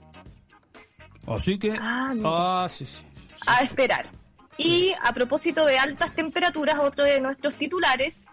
Así 1.27 1.59
que... 1.59 1.72
Ah, 1.72 2.14
ah 2.24 2.66
sí, 2.68 2.87
sí, 2.87 3.05
a 3.46 3.62
esperar. 3.62 4.11
Y 4.57 4.92
a 5.05 5.12
propósito 5.12 5.64
de 5.64 5.79
altas 5.79 6.14
temperaturas, 6.14 6.79
otro 6.81 7.05
de 7.05 7.20
nuestros 7.20 7.55
titulares 7.55 8.24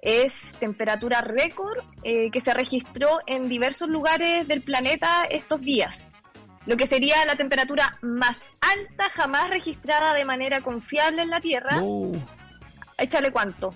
es 0.00 0.52
temperatura 0.60 1.20
récord 1.20 1.78
eh, 2.04 2.30
que 2.30 2.40
se 2.40 2.54
registró 2.54 3.18
en 3.26 3.48
diversos 3.48 3.88
lugares 3.88 4.46
del 4.46 4.62
planeta 4.62 5.24
estos 5.24 5.60
días. 5.60 6.06
Lo 6.66 6.76
que 6.76 6.86
sería 6.86 7.24
la 7.26 7.36
temperatura 7.36 7.98
más 8.02 8.38
alta 8.60 9.08
jamás 9.10 9.50
registrada 9.50 10.14
de 10.14 10.24
manera 10.24 10.60
confiable 10.60 11.22
en 11.22 11.30
la 11.30 11.40
Tierra. 11.40 11.80
Uh. 11.82 12.16
Échale 12.98 13.30
cuánto. 13.30 13.74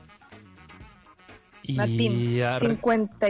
Y 1.62 1.74
Martín, 1.74 2.40
50 2.60 3.28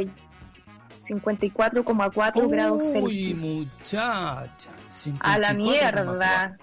54,4 1.10 2.48
grados 2.48 2.82
Celsius. 2.84 3.04
Uy, 3.04 3.34
muchacha. 3.34 4.70
A 5.20 5.38
la 5.38 5.52
mierda. 5.52 6.56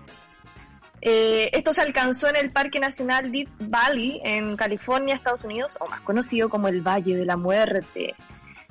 Eh, 1.02 1.50
esto 1.54 1.74
se 1.74 1.82
alcanzó 1.82 2.28
en 2.28 2.38
el 2.38 2.52
Parque 2.52 2.80
Nacional 2.80 3.32
Deep 3.32 3.50
Valley, 3.60 4.20
en 4.24 4.58
California, 4.58 5.16
Estados 5.16 5.44
Unidos, 5.44 5.78
o 5.80 5.88
más 5.88 6.02
conocido 6.02 6.50
como 6.50 6.68
el 6.68 6.82
Valle 6.82 7.16
de 7.16 7.26
la 7.26 7.38
Muerte. 7.38 8.16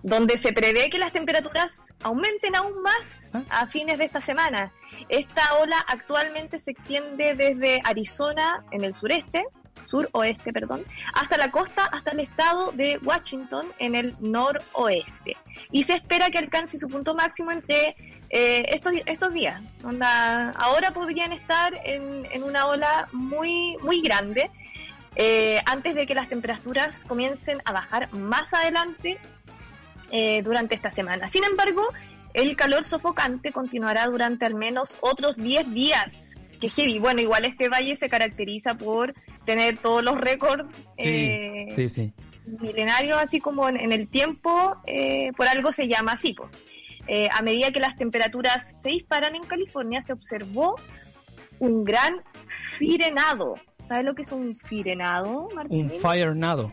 donde 0.03 0.37
se 0.37 0.53
prevé 0.53 0.89
que 0.89 0.99
las 0.99 1.13
temperaturas 1.13 1.93
aumenten 2.03 2.55
aún 2.55 2.81
más 2.83 3.27
ah. 3.33 3.43
a 3.49 3.67
fines 3.67 3.99
de 3.99 4.05
esta 4.05 4.21
semana. 4.21 4.73
Esta 5.09 5.57
ola 5.57 5.85
actualmente 5.89 6.59
se 6.59 6.71
extiende 6.71 7.35
desde 7.35 7.81
Arizona 7.83 8.63
en 8.71 8.85
el 8.85 8.95
sureste, 8.95 9.43
suroeste, 9.87 10.53
perdón, 10.53 10.85
hasta 11.15 11.37
la 11.37 11.51
costa, 11.51 11.85
hasta 11.85 12.13
el 12.13 12.21
estado 12.21 12.73
de 12.73 12.99
Washington 13.03 13.67
en 13.79 13.95
el 13.95 14.17
noroeste. 14.21 15.37
Y 15.71 15.83
se 15.83 15.95
espera 15.95 16.31
que 16.31 16.39
alcance 16.39 16.79
su 16.79 16.89
punto 16.89 17.15
máximo 17.15 17.51
entre 17.51 17.97
eh, 18.31 18.65
estos, 18.69 18.93
estos 19.07 19.33
días. 19.33 19.63
ahora 20.57 20.91
podrían 20.93 21.33
estar 21.33 21.75
en, 21.85 22.27
en, 22.31 22.43
una 22.43 22.67
ola 22.67 23.09
muy, 23.13 23.77
muy 23.83 24.01
grande. 24.01 24.51
Eh, 25.19 25.61
antes 25.65 25.95
de 25.95 26.07
que 26.07 26.15
las 26.15 26.29
temperaturas 26.29 27.03
comiencen 27.05 27.63
a 27.65 27.73
bajar 27.73 28.13
más 28.13 28.53
adelante 28.53 29.19
eh, 30.11 30.43
durante 30.43 30.75
esta 30.75 30.91
semana. 30.91 31.27
Sin 31.29 31.43
embargo, 31.43 31.89
el 32.35 32.55
calor 32.55 32.85
sofocante 32.85 33.51
continuará 33.51 34.07
durante 34.07 34.45
al 34.45 34.55
menos 34.55 34.99
otros 35.01 35.37
10 35.37 35.73
días. 35.73 36.26
Que 36.61 36.69
heavy. 36.69 36.99
Bueno, 36.99 37.21
igual 37.21 37.45
este 37.45 37.69
valle 37.69 37.97
se 37.97 38.09
caracteriza 38.09 38.75
por 38.75 39.15
tener 39.45 39.79
todos 39.79 40.03
los 40.03 40.19
récords 40.19 40.65
sí, 40.99 42.13
milenarios, 42.61 43.19
así 43.19 43.41
como 43.41 43.69
en, 43.69 43.93
el 43.93 44.09
tiempo, 44.09 44.77
por 45.37 45.49
algo 45.49 45.73
se 45.73 45.89
llama 45.89 46.13
así. 46.13 46.35
Pues. 46.35 46.51
Eh, 47.09 47.29
a 47.33 47.43
medida 47.43 47.71
que 47.71 47.81
las 47.81 47.97
temperaturas 47.97 48.75
se 48.77 48.91
disparan 48.91 49.37
en 49.37 49.45
California, 49.45 50.03
se 50.03 50.13
observó 50.13 50.77
un 51.59 51.85
gran 51.85 52.23
firenado. 52.79 53.55
¿Sabes 53.87 54.05
lo 54.05 54.15
que 54.15 54.23
es 54.23 54.33
un 54.33 54.55
firenado, 54.57 55.49
Martín? 55.55 55.83
Un 55.85 55.91
firenado. 55.91 56.73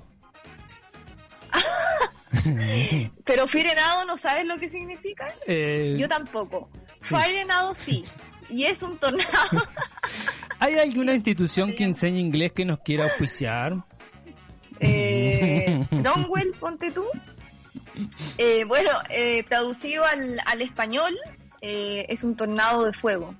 Pero 3.23 3.47
firenado, 3.47 4.05
¿no 4.05 4.17
sabes 4.17 4.45
lo 4.47 4.57
que 4.57 4.67
significa? 4.67 5.31
Eh, 5.45 5.95
Yo 5.99 6.09
tampoco. 6.09 6.69
Firenado 6.99 7.75
sí. 7.75 8.03
Y 8.53 8.65
es 8.65 8.83
un 8.83 8.97
tornado. 8.97 9.67
¿Hay 10.59 10.75
alguna 10.75 11.15
institución 11.15 11.73
que 11.73 11.83
enseñe 11.83 12.19
inglés 12.19 12.51
que 12.51 12.65
nos 12.65 12.79
quiera 12.81 13.05
auspiciar? 13.05 13.83
Eh, 14.79 15.83
Donwell, 15.91 16.51
ponte 16.59 16.91
tú. 16.91 17.03
Eh, 18.37 18.63
bueno, 18.65 18.91
eh, 19.09 19.41
traducido 19.43 20.05
al, 20.05 20.39
al 20.45 20.61
español, 20.61 21.17
eh, 21.61 22.05
es 22.09 22.23
un 22.23 22.35
tornado 22.35 22.85
de 22.85 22.93
fuego. 22.93 23.33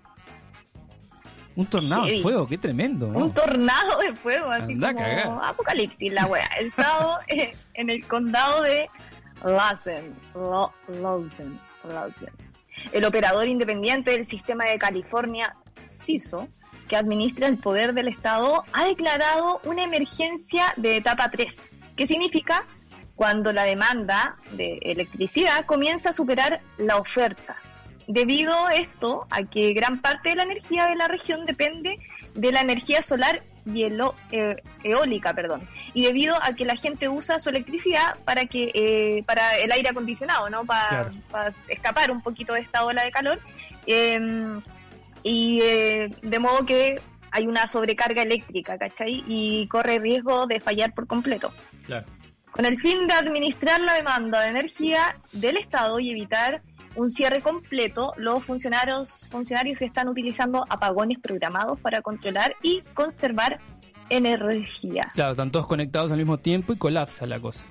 Un 1.55 1.67
tornado 1.67 2.05
de 2.05 2.19
fuego, 2.19 2.47
qué 2.47 2.57
tremendo. 2.57 3.07
Un 3.09 3.31
tornado 3.31 3.99
de 3.99 4.13
fuego, 4.13 4.49
así 4.49 4.75
como 4.75 5.43
apocalipsis 5.43 6.11
la 6.11 6.25
wea. 6.25 6.49
El 6.59 6.71
sábado 6.73 7.19
en 7.75 7.89
el 7.91 8.03
condado 8.07 8.63
de 8.63 8.89
Lassen, 9.45 10.15
El 12.91 13.05
operador 13.05 13.47
independiente 13.47 14.11
del 14.11 14.25
sistema 14.25 14.65
de 14.65 14.77
California, 14.77 15.55
CISO, 15.87 16.47
que 16.87 16.95
administra 16.95 17.47
el 17.47 17.57
poder 17.57 17.93
del 17.93 18.07
Estado, 18.07 18.63
ha 18.73 18.85
declarado 18.85 19.61
una 19.63 19.83
emergencia 19.83 20.73
de 20.77 20.97
etapa 20.97 21.29
3, 21.31 21.55
que 21.95 22.07
significa 22.07 22.65
cuando 23.15 23.53
la 23.53 23.63
demanda 23.63 24.37
de 24.51 24.79
electricidad 24.81 25.65
comienza 25.65 26.09
a 26.09 26.13
superar 26.13 26.61
la 26.77 26.97
oferta. 26.97 27.55
Debido 28.07 28.53
a 28.67 28.73
esto, 28.73 29.27
a 29.29 29.43
que 29.43 29.73
gran 29.73 30.01
parte 30.01 30.29
de 30.29 30.35
la 30.35 30.43
energía 30.43 30.87
de 30.87 30.95
la 30.95 31.07
región 31.07 31.45
depende 31.45 31.99
de 32.33 32.51
la 32.51 32.61
energía 32.61 33.01
solar 33.01 33.43
y 33.65 33.83
eh, 33.83 34.55
eólica, 34.83 35.33
perdón, 35.33 35.67
y 35.93 36.03
debido 36.03 36.35
a 36.41 36.53
que 36.53 36.65
la 36.65 36.75
gente 36.75 37.07
usa 37.09 37.39
su 37.39 37.49
electricidad 37.49 38.17
para 38.25 38.45
que 38.45 38.71
eh, 38.73 39.23
para 39.25 39.57
el 39.57 39.71
aire 39.71 39.89
acondicionado, 39.89 40.49
¿no? 40.49 40.65
Para, 40.65 41.11
escapar 41.67 42.11
un 42.11 42.21
poquito 42.21 42.53
de 42.53 42.61
esta 42.61 42.85
ola 42.85 43.03
de 43.03 43.11
calor 43.11 43.39
em, 43.85 44.61
y 45.23 45.61
eh, 45.61 46.09
de 46.21 46.39
modo 46.39 46.65
que 46.65 47.01
hay 47.31 47.47
una 47.47 47.67
sobrecarga 47.67 48.21
eléctrica, 48.21 48.77
¿cachai? 48.77 49.23
Y 49.27 49.67
corre 49.67 49.99
riesgo 49.99 50.45
de 50.45 50.59
fallar 50.59 50.93
por 50.93 51.07
completo. 51.07 51.51
Claro 51.85 52.05
con 52.53 52.65
el 52.65 52.79
fin 52.79 53.07
de 53.07 53.15
administrar 53.15 53.81
la 53.81 53.95
demanda 53.95 54.41
de 54.41 54.49
energía 54.49 55.17
del 55.31 55.57
Estado 55.57 55.99
y 55.99 56.11
evitar 56.11 56.61
un 56.95 57.11
cierre 57.11 57.41
completo, 57.41 58.13
los 58.17 58.45
funcionarios, 58.45 59.27
funcionarios 59.29 59.81
están 59.81 60.07
utilizando 60.07 60.65
apagones 60.69 61.19
programados 61.19 61.79
para 61.79 62.01
controlar 62.01 62.55
y 62.61 62.81
conservar 62.93 63.59
energía. 64.09 65.07
Claro, 65.13 65.31
están 65.31 65.51
todos 65.51 65.67
conectados 65.67 66.11
al 66.11 66.17
mismo 66.17 66.37
tiempo 66.37 66.73
y 66.73 66.77
colapsa 66.77 67.25
la 67.25 67.39
cosa. 67.39 67.65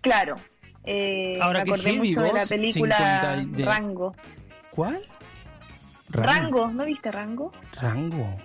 Claro. 0.00 0.36
Eh, 0.84 1.38
Ahora 1.40 1.64
que 1.64 1.72
mucho 1.72 2.22
de 2.22 2.32
la 2.32 2.46
película 2.46 3.44
Rango. 3.58 4.14
¿Cuál? 4.70 5.00
Rango. 6.08 6.68
¿no 6.70 6.84
viste 6.84 7.10
Rango? 7.10 7.52
Rango. 7.80 8.36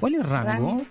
¿Cuál 0.00 0.14
es 0.14 0.26
Rango? 0.26 0.82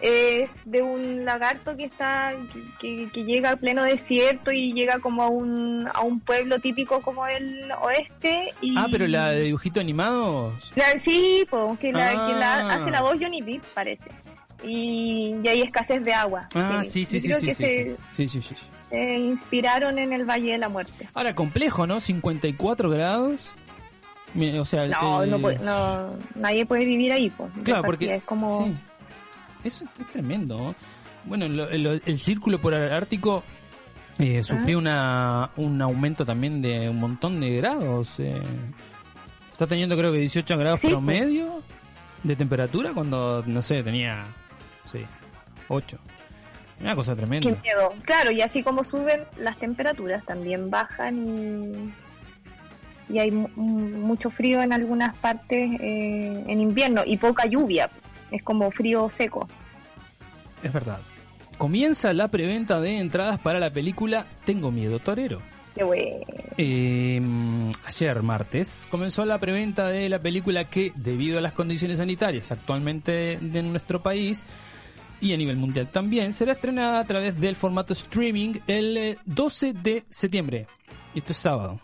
Es 0.00 0.50
de 0.66 0.82
un 0.82 1.24
lagarto 1.24 1.76
que 1.76 1.84
está 1.84 2.34
que, 2.80 3.08
llega 3.14 3.50
al 3.50 3.58
pleno 3.58 3.82
desierto 3.82 4.52
y 4.52 4.72
llega 4.72 4.98
como 4.98 5.22
a 5.22 5.28
un, 5.28 5.88
a 5.92 6.02
un 6.02 6.20
pueblo 6.20 6.58
típico 6.58 7.00
como 7.00 7.26
el 7.26 7.70
oeste 7.82 8.52
y 8.60 8.76
ah 8.76 8.86
pero 8.90 9.06
la 9.06 9.30
de 9.30 9.44
dibujito 9.44 9.80
animado. 9.80 10.52
Sí 10.98 11.46
pues 11.48 11.78
que, 11.78 11.92
la, 11.92 12.12
ah. 12.12 12.74
hace 12.74 12.90
la 12.90 13.00
voz 13.00 13.16
Johnny 13.20 13.40
Depp 13.40 13.64
parece. 13.74 14.10
Y, 14.64 15.34
hay 15.46 15.62
escasez 15.62 16.02
de 16.02 16.12
agua. 16.12 16.48
Ah 16.54 16.82
sí 16.82 17.04
sí 17.04 17.20
sí 17.20 17.32
sí, 17.32 17.54
sí, 17.54 18.28
sí, 18.28 18.42
sí, 18.42 18.54
se 18.90 19.18
inspiraron 19.18 19.98
en 19.98 20.12
el 20.12 20.24
Valle 20.24 20.52
de 20.52 20.58
la 20.58 20.68
Muerte. 20.68 21.08
Ahora 21.14 21.34
complejo 21.34 21.86
no 21.86 22.00
54 22.00 22.90
grados. 22.90 23.52
O 24.58 24.64
sea 24.66 24.86
no, 24.86 25.24
no, 25.24 25.38
no, 25.38 26.16
nadie 26.34 26.66
puede 26.66 26.84
vivir 26.84 27.10
ahí 27.10 27.30
pues 27.30 27.50
claro 27.62 27.84
porque 27.84 28.16
es 28.16 28.22
como 28.24 28.68
eso 29.66 29.84
es 29.98 30.06
tremendo. 30.12 30.74
Bueno, 31.24 31.46
el 31.46 32.18
círculo 32.18 32.60
por 32.60 32.74
el 32.74 32.92
Ártico 32.92 33.42
eh, 34.18 34.42
sufrió 34.42 34.78
una, 34.78 35.50
un 35.56 35.80
aumento 35.82 36.24
también 36.24 36.62
de 36.62 36.88
un 36.88 36.98
montón 36.98 37.38
de 37.40 37.56
grados. 37.56 38.18
Eh. 38.18 38.40
Está 39.52 39.66
teniendo 39.66 39.96
creo 39.96 40.12
que 40.12 40.18
18 40.18 40.56
grados 40.56 40.80
promedio 40.80 41.62
de 42.22 42.36
temperatura 42.36 42.92
cuando, 42.94 43.42
no 43.46 43.60
sé, 43.60 43.82
tenía, 43.82 44.26
sí, 44.86 45.04
8. 45.68 45.98
Una 46.80 46.94
cosa 46.94 47.14
tremenda. 47.14 47.50
Qué 47.50 47.56
miedo. 47.62 47.92
Claro, 48.04 48.30
y 48.30 48.40
así 48.40 48.62
como 48.62 48.84
suben 48.84 49.22
las 49.38 49.58
temperaturas, 49.58 50.24
también 50.24 50.70
bajan 50.70 51.92
y, 53.08 53.14
y 53.14 53.18
hay 53.18 53.30
mucho 53.30 54.30
frío 54.30 54.62
en 54.62 54.72
algunas 54.72 55.14
partes 55.16 55.70
eh, 55.80 56.44
en 56.46 56.60
invierno 56.60 57.02
y 57.04 57.16
poca 57.18 57.46
lluvia 57.46 57.90
es 58.30 58.42
como 58.42 58.70
frío 58.70 59.08
seco. 59.10 59.48
Es 60.62 60.72
verdad. 60.72 61.00
Comienza 61.58 62.12
la 62.12 62.28
preventa 62.28 62.80
de 62.80 62.98
entradas 62.98 63.38
para 63.38 63.58
la 63.58 63.70
película 63.70 64.26
Tengo 64.44 64.70
miedo 64.70 64.98
torero. 64.98 65.40
Qué 65.74 65.84
bueno. 65.84 66.24
Em, 66.56 67.70
ayer, 67.84 68.22
martes, 68.22 68.88
comenzó 68.90 69.26
la 69.26 69.38
preventa 69.38 69.88
de 69.88 70.08
la 70.08 70.18
película 70.18 70.64
que, 70.70 70.90
debido 70.94 71.38
a 71.38 71.42
las 71.42 71.52
condiciones 71.52 71.98
sanitarias 71.98 72.50
actualmente 72.50 73.38
de 73.40 73.62
nuestro 73.62 74.02
país 74.02 74.42
y 75.20 75.34
a 75.34 75.36
nivel 75.36 75.56
mundial 75.56 75.88
también, 75.88 76.32
será 76.32 76.52
estrenada 76.52 77.00
a 77.00 77.04
través 77.04 77.38
del 77.38 77.56
formato 77.56 77.92
streaming 77.92 78.54
el 78.66 79.18
12 79.26 79.68
eh, 79.68 79.72
de 79.74 80.04
septiembre. 80.08 80.66
Esto 81.14 81.32
es 81.32 81.38
sábado. 81.38 81.78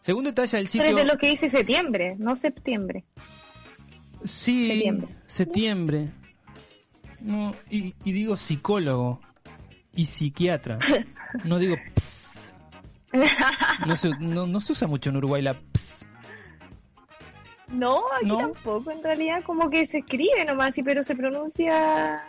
Según 0.00 0.24
detalla 0.24 0.58
el 0.58 0.66
sitio... 0.66 0.86
Pero 0.86 0.98
es 0.98 1.06
de 1.06 1.12
lo 1.12 1.18
que 1.18 1.28
dice 1.28 1.50
septiembre, 1.50 2.16
no 2.18 2.34
septiembre. 2.34 3.04
Sí, 4.24 4.84
septiembre. 5.26 6.10
No, 7.20 7.54
y, 7.70 7.94
digo 8.04 8.36
psicólogo 8.36 9.20
y 9.94 10.06
psiquiatra. 10.06 10.78
No 11.44 11.58
digo 11.58 11.76
No 13.86 13.96
se, 13.96 14.10
no, 14.20 14.60
se 14.60 14.72
usa 14.72 14.86
mucho 14.86 15.08
en 15.08 15.16
Uruguay 15.16 15.40
la 15.40 15.56
No, 17.68 18.02
aquí 18.20 18.28
tampoco, 18.28 18.90
en 18.90 19.02
realidad 19.02 19.42
como 19.44 19.70
que 19.70 19.86
se 19.86 19.98
escribe 19.98 20.44
nomás, 20.44 20.76
pero 20.84 21.02
se 21.02 21.16
pronuncia 21.16 22.22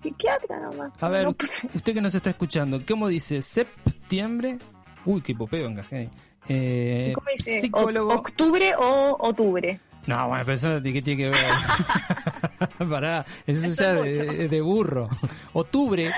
psiquiatra 0.00 0.60
nomás. 0.60 0.92
A 1.02 1.08
ver, 1.08 1.26
usted 1.26 1.94
que 1.94 2.00
nos 2.00 2.14
está 2.14 2.30
escuchando, 2.30 2.80
¿cómo 2.86 3.08
dice? 3.08 3.42
¿Septiembre? 3.42 4.58
Uy, 5.04 5.20
qué 5.20 5.34
popeo 5.34 5.66
engajé. 5.66 6.10
Eh, 6.48 7.12
¿Cómo 7.14 7.26
dice? 7.36 7.60
Psicólogo. 7.60 8.14
¿Octubre 8.14 8.72
o 8.78 9.16
octubre? 9.18 9.80
No, 10.06 10.28
bueno, 10.28 10.44
pero 10.44 10.56
eso 10.56 10.82
¿qué 10.82 11.02
tiene 11.02 11.16
que 11.16 11.30
ver? 11.30 12.88
Pará, 12.90 13.26
eso, 13.46 13.72
ya 13.72 13.98
es 14.06 14.50
de, 14.50 14.60
burro. 14.60 15.08
Octubre. 15.52 16.12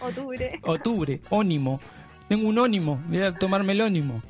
Octubre. 0.00 0.60
Octubre, 0.62 1.20
ónimo. 1.30 1.80
Tengo 2.28 2.48
un 2.48 2.58
ónimo, 2.58 3.00
voy 3.08 3.22
a 3.22 3.32
tomarme 3.32 3.72
el 3.72 3.80
ónimo. 3.80 4.22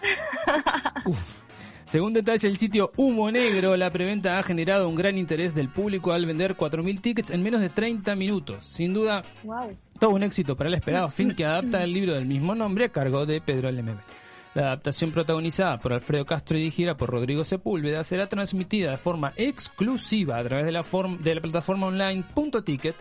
Según 1.90 2.12
detalle 2.12 2.46
el 2.46 2.56
sitio 2.56 2.92
Humo 2.96 3.32
Negro, 3.32 3.76
la 3.76 3.90
preventa 3.90 4.38
ha 4.38 4.44
generado 4.44 4.88
un 4.88 4.94
gran 4.94 5.18
interés 5.18 5.56
del 5.56 5.68
público 5.68 6.12
al 6.12 6.24
vender 6.24 6.56
4.000 6.56 7.00
tickets 7.00 7.30
en 7.30 7.42
menos 7.42 7.60
de 7.60 7.68
30 7.68 8.14
minutos. 8.14 8.64
Sin 8.64 8.94
duda, 8.94 9.24
Todo 9.98 10.10
un 10.10 10.22
éxito 10.22 10.56
para 10.56 10.68
el 10.68 10.74
esperado 10.74 11.08
film 11.10 11.34
que 11.34 11.44
adapta 11.44 11.82
el 11.82 11.92
libro 11.92 12.14
del 12.14 12.26
mismo 12.26 12.54
nombre 12.54 12.84
a 12.84 12.88
cargo 12.90 13.26
de 13.26 13.40
Pedro 13.40 13.72
Lemebel. 13.72 14.00
La 14.54 14.62
adaptación 14.62 15.12
protagonizada 15.12 15.78
por 15.78 15.92
Alfredo 15.92 16.26
Castro 16.26 16.56
y 16.56 16.60
dirigida 16.60 16.96
por 16.96 17.10
Rodrigo 17.10 17.44
Sepúlveda 17.44 18.02
será 18.02 18.28
transmitida 18.28 18.90
de 18.90 18.96
forma 18.96 19.32
exclusiva 19.36 20.38
a 20.38 20.44
través 20.44 20.66
de 20.66 20.72
la, 20.72 20.82
de 21.20 21.34
la 21.36 21.40
plataforma 21.40 21.86
online 21.86 22.24
Punto 22.34 22.64
Ticket 22.64 22.96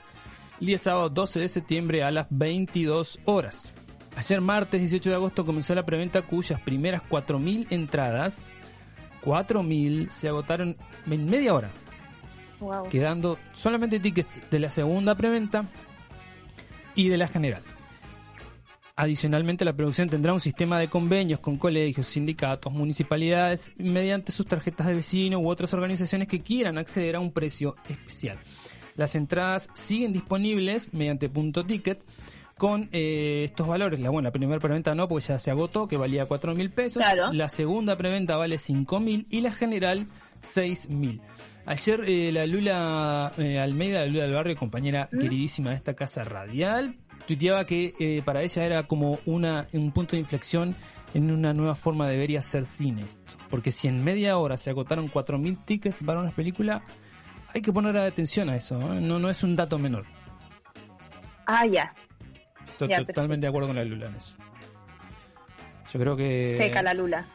el 0.60 0.68
día 0.68 0.78
sábado 0.78 1.10
12 1.10 1.40
de 1.40 1.50
septiembre 1.50 2.04
a 2.04 2.12
las 2.12 2.28
22 2.30 3.20
horas. 3.26 3.74
Ayer 4.16 4.42
martes 4.42 4.80
18 4.80 5.10
de 5.10 5.16
agosto 5.16 5.46
comenzó 5.46 5.74
la 5.74 5.86
preventa 5.86 6.22
cuyas 6.22 6.62
primeras 6.62 7.02
4.000 7.10 7.68
entradas, 7.72 8.58
4.000 9.24 10.10
se 10.10 10.28
agotaron 10.28 10.76
en 11.10 11.26
media 11.26 11.54
hora. 11.54 11.70
Quedando 12.92 13.40
solamente 13.54 14.00
tickets 14.00 14.52
de 14.52 14.60
la 14.60 14.70
segunda 14.70 15.16
preventa 15.16 15.64
y 16.94 17.08
de 17.08 17.18
la 17.18 17.28
general. 17.28 17.64
Adicionalmente, 19.02 19.64
la 19.64 19.72
producción 19.72 20.10
tendrá 20.10 20.34
un 20.34 20.42
sistema 20.42 20.78
de 20.78 20.90
convenios 20.90 21.40
con 21.40 21.56
colegios, 21.56 22.06
sindicatos, 22.06 22.74
municipalidades, 22.74 23.72
mediante 23.78 24.34
sus 24.34 24.46
tarjetas 24.46 24.88
de 24.88 24.94
vecino 24.94 25.40
u 25.40 25.50
otras 25.50 25.74
organizaciones 25.74 26.28
que 26.28 26.42
quieran 26.42 26.78
acceder 26.78 27.16
a 27.16 27.22
un 27.22 27.32
precio 27.32 27.78
especial. 27.88 28.38
Las 28.98 29.16
entradas 29.16 29.70
siguen 29.74 30.12
disponibles 30.12 30.94
mediante 30.94 31.30
punto 31.30 31.66
ticket 31.66 32.04
con 32.58 32.90
eh, 32.92 33.44
estos 33.46 33.70
valores. 33.70 34.02
La, 34.02 34.10
bueno, 34.10 34.28
la 34.28 34.34
primera 34.34 34.60
preventa 34.60 34.94
no, 34.94 35.08
porque 35.08 35.28
ya 35.28 35.40
se 35.40 35.50
agotó, 35.50 35.88
que 35.88 35.96
valía 35.96 36.26
4 36.26 36.54
mil 36.54 36.70
pesos. 36.70 37.02
La 37.32 37.48
segunda 37.48 37.96
preventa 37.96 38.36
vale 38.36 38.58
5 38.58 39.00
mil 39.00 39.28
y 39.30 39.40
la 39.40 39.54
general 39.54 40.08
6 40.42 40.90
mil. 40.90 41.22
Ayer 41.66 42.04
eh, 42.06 42.32
la 42.34 42.46
Lula 42.46 43.32
eh, 43.38 43.60
Almeida, 43.60 44.02
la 44.02 44.08
Lula 44.08 44.24
del 44.24 44.34
Barrio, 44.34 44.58
compañera 44.58 45.08
¿Mm? 45.10 45.20
queridísima 45.20 45.70
de 45.70 45.78
esta 45.78 45.94
casa 45.94 46.26
radial, 46.26 46.96
tuiteaba 47.26 47.66
que 47.66 47.94
eh, 48.00 48.22
para 48.24 48.42
ella 48.42 48.66
era 48.66 48.84
como 48.84 49.20
una, 49.26 49.68
un 49.74 49.92
punto 49.92 50.12
de 50.12 50.20
inflexión 50.20 50.76
en 51.14 51.32
una 51.32 51.54
nueva 51.54 51.76
forma 51.76 52.08
de 52.08 52.18
ver 52.18 52.32
y 52.32 52.38
hacer 52.38 52.66
cine. 52.66 53.04
Porque 53.50 53.72
si 53.72 53.88
en 53.88 54.04
media 54.04 54.38
hora 54.38 54.58
se 54.58 54.70
agotaron 54.70 55.10
4.000 55.10 55.66
tickets 55.66 56.04
para 56.04 56.20
una 56.20 56.32
película, 56.32 56.84
hay 57.54 57.62
que 57.62 57.74
poner 57.74 57.98
atención 57.98 58.50
a 58.50 58.56
eso. 58.56 58.78
¿eh? 58.94 59.02
No, 59.02 59.20
no 59.20 59.30
es 59.30 59.44
un 59.44 59.56
dato 59.56 59.80
menor. 59.80 60.06
Ah, 61.46 61.66
ya. 61.66 61.94
totalmente 62.78 63.46
de 63.46 63.48
acuerdo 63.48 63.68
con 63.68 63.76
la 63.76 63.84
Lula 63.84 64.08
en 64.08 64.16
eso. 64.16 64.36
Yo 65.92 66.00
creo 66.00 66.16
que... 66.16 66.56
Seca 66.58 66.84
la 66.84 66.94
Lula. 66.94 67.26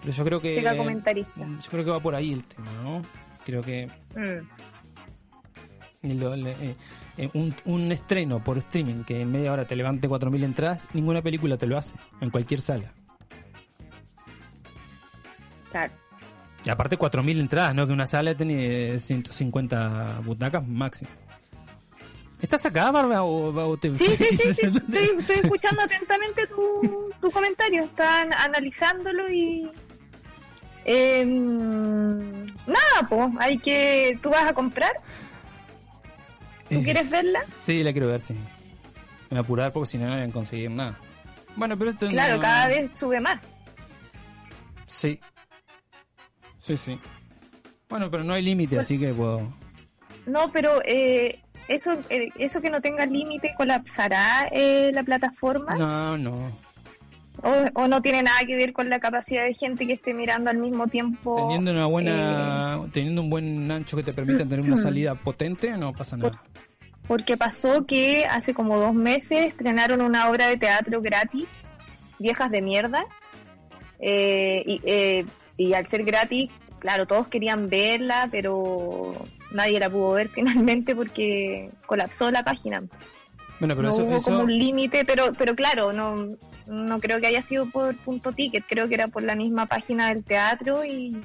Pero 0.00 0.12
yo 0.12 0.24
creo 0.24 0.40
que... 0.40 0.54
Seca 0.54 0.76
comentarista. 0.76 1.40
Yo 1.40 1.70
creo 1.70 1.84
que 1.84 1.90
va 1.90 2.00
por 2.00 2.14
ahí 2.14 2.32
el 2.32 2.44
tema, 2.44 2.70
¿no? 2.82 3.02
Creo 3.44 3.62
que... 3.62 3.86
Mm. 4.14 4.46
Eh, 6.02 6.18
eh, 6.60 6.74
un, 7.64 7.92
estreno 7.92 8.42
por 8.42 8.58
streaming 8.58 9.04
que 9.04 9.20
en 9.20 9.30
media 9.30 9.52
hora 9.52 9.64
te 9.64 9.76
levante 9.76 10.08
4.000 10.08 10.44
entradas, 10.44 10.88
ninguna 10.94 11.22
película 11.22 11.56
te 11.56 11.66
lo 11.66 11.76
hace, 11.76 11.94
en 12.20 12.30
cualquier 12.30 12.60
sala. 12.60 12.92
Claro. 15.70 15.92
Y 16.64 16.70
aparte 16.70 16.98
4.000 16.98 17.40
entradas, 17.40 17.74
¿no? 17.74 17.86
Que 17.86 17.92
una 17.92 18.06
sala 18.06 18.34
tiene 18.34 18.98
150 18.98 20.20
butacas 20.24 20.66
máximo. 20.66 21.10
¿Estás 22.40 22.66
acá, 22.66 22.90
Bárbara? 22.90 23.22
O, 23.22 23.78
sí, 23.80 23.90
sí, 23.94 24.16
sí, 24.16 24.36
sí. 24.36 24.66
Estoy, 25.18 25.36
escuchando 25.36 25.82
atentamente 25.82 26.46
tu, 26.48 27.10
tu 27.20 27.30
comentario. 27.30 27.84
Están 27.84 28.32
analizándolo 28.32 29.30
y... 29.30 29.70
Em, 30.84 32.44
nada, 32.66 33.08
pues, 33.08 33.28
hay 33.38 33.58
que... 33.58 34.18
¿Tú 34.20 34.30
vas 34.30 34.50
a 34.50 34.52
comprar? 34.52 34.92
¿Tú 36.72 36.82
quieres 36.84 37.10
verla? 37.10 37.40
Sí, 37.64 37.82
la 37.82 37.92
quiero 37.92 38.08
ver, 38.08 38.20
sí. 38.20 38.34
Me 39.30 39.38
apurar 39.38 39.72
porque 39.72 39.90
si 39.90 39.98
no 39.98 40.06
no 40.06 40.16
voy 40.16 40.28
a 40.28 40.32
conseguir 40.32 40.70
nada. 40.70 40.98
Bueno, 41.56 41.78
pero 41.78 41.90
esto 41.90 42.08
Claro, 42.08 42.40
cada 42.40 42.68
vez 42.68 42.94
sube 42.94 43.20
más. 43.20 43.62
Sí. 44.86 45.18
Sí, 46.60 46.76
sí. 46.76 46.98
Bueno, 47.88 48.10
pero 48.10 48.24
no 48.24 48.34
hay 48.34 48.42
límite, 48.42 48.78
así 48.78 48.98
que 48.98 49.12
puedo... 49.12 49.52
No, 50.26 50.50
pero 50.52 50.80
eh, 50.84 51.40
eso 51.68 51.90
eh, 52.08 52.28
eso 52.38 52.60
que 52.60 52.70
no 52.70 52.80
tenga 52.80 53.04
límite 53.06 53.54
colapsará 53.56 54.48
eh, 54.52 54.90
la 54.92 55.02
plataforma. 55.02 55.74
No, 55.74 56.16
no. 56.16 56.52
O, 57.74 57.88
no 57.88 58.02
tiene 58.02 58.22
nada 58.22 58.38
que 58.46 58.54
ver 58.56 58.72
con 58.72 58.88
la 58.88 59.00
capacidad 59.00 59.44
de 59.44 59.54
gente 59.54 59.86
que 59.86 59.94
esté 59.94 60.14
mirando 60.14 60.50
al 60.50 60.58
mismo 60.58 60.86
tiempo. 60.86 61.36
Teniendo 61.36 61.72
una 61.72 61.86
buena, 61.86 62.76
eh, 62.84 62.88
teniendo 62.92 63.22
un 63.22 63.30
buen 63.30 63.70
ancho 63.70 63.96
que 63.96 64.02
te 64.02 64.12
permita 64.12 64.44
tener 64.44 64.60
una 64.60 64.76
salida 64.76 65.14
potente, 65.14 65.70
no 65.76 65.92
pasa 65.92 66.16
nada. 66.16 66.42
Porque 67.08 67.36
pasó 67.36 67.84
que 67.84 68.26
hace 68.26 68.54
como 68.54 68.78
dos 68.78 68.94
meses 68.94 69.46
estrenaron 69.46 70.02
una 70.02 70.30
obra 70.30 70.46
de 70.46 70.56
teatro 70.56 71.00
gratis, 71.00 71.48
Viejas 72.18 72.50
de 72.50 72.62
Mierda, 72.62 73.04
eh, 73.98 74.62
y, 74.66 74.80
eh, 74.84 75.24
y 75.56 75.72
al 75.74 75.88
ser 75.88 76.04
gratis, 76.04 76.50
claro, 76.78 77.06
todos 77.06 77.26
querían 77.26 77.68
verla, 77.68 78.28
pero 78.30 79.14
nadie 79.50 79.80
la 79.80 79.90
pudo 79.90 80.12
ver 80.12 80.28
finalmente 80.34 80.94
porque 80.94 81.70
colapsó 81.86 82.30
la 82.30 82.44
página. 82.44 82.82
Bueno, 83.58 83.76
pero 83.76 83.90
eso, 83.90 84.04
hubo 84.04 84.20
como 84.20 84.40
un 84.40 84.58
límite, 84.58 85.04
pero, 85.04 85.32
pero 85.34 85.54
claro, 85.54 85.92
no, 85.92 86.36
no 86.66 87.00
creo 87.00 87.20
que 87.20 87.26
haya 87.26 87.42
sido 87.42 87.66
por 87.70 87.96
punto 87.96 88.32
ticket, 88.32 88.64
creo 88.68 88.88
que 88.88 88.94
era 88.94 89.08
por 89.08 89.22
la 89.22 89.34
misma 89.34 89.66
página 89.66 90.08
del 90.08 90.24
teatro 90.24 90.84
y... 90.84 91.22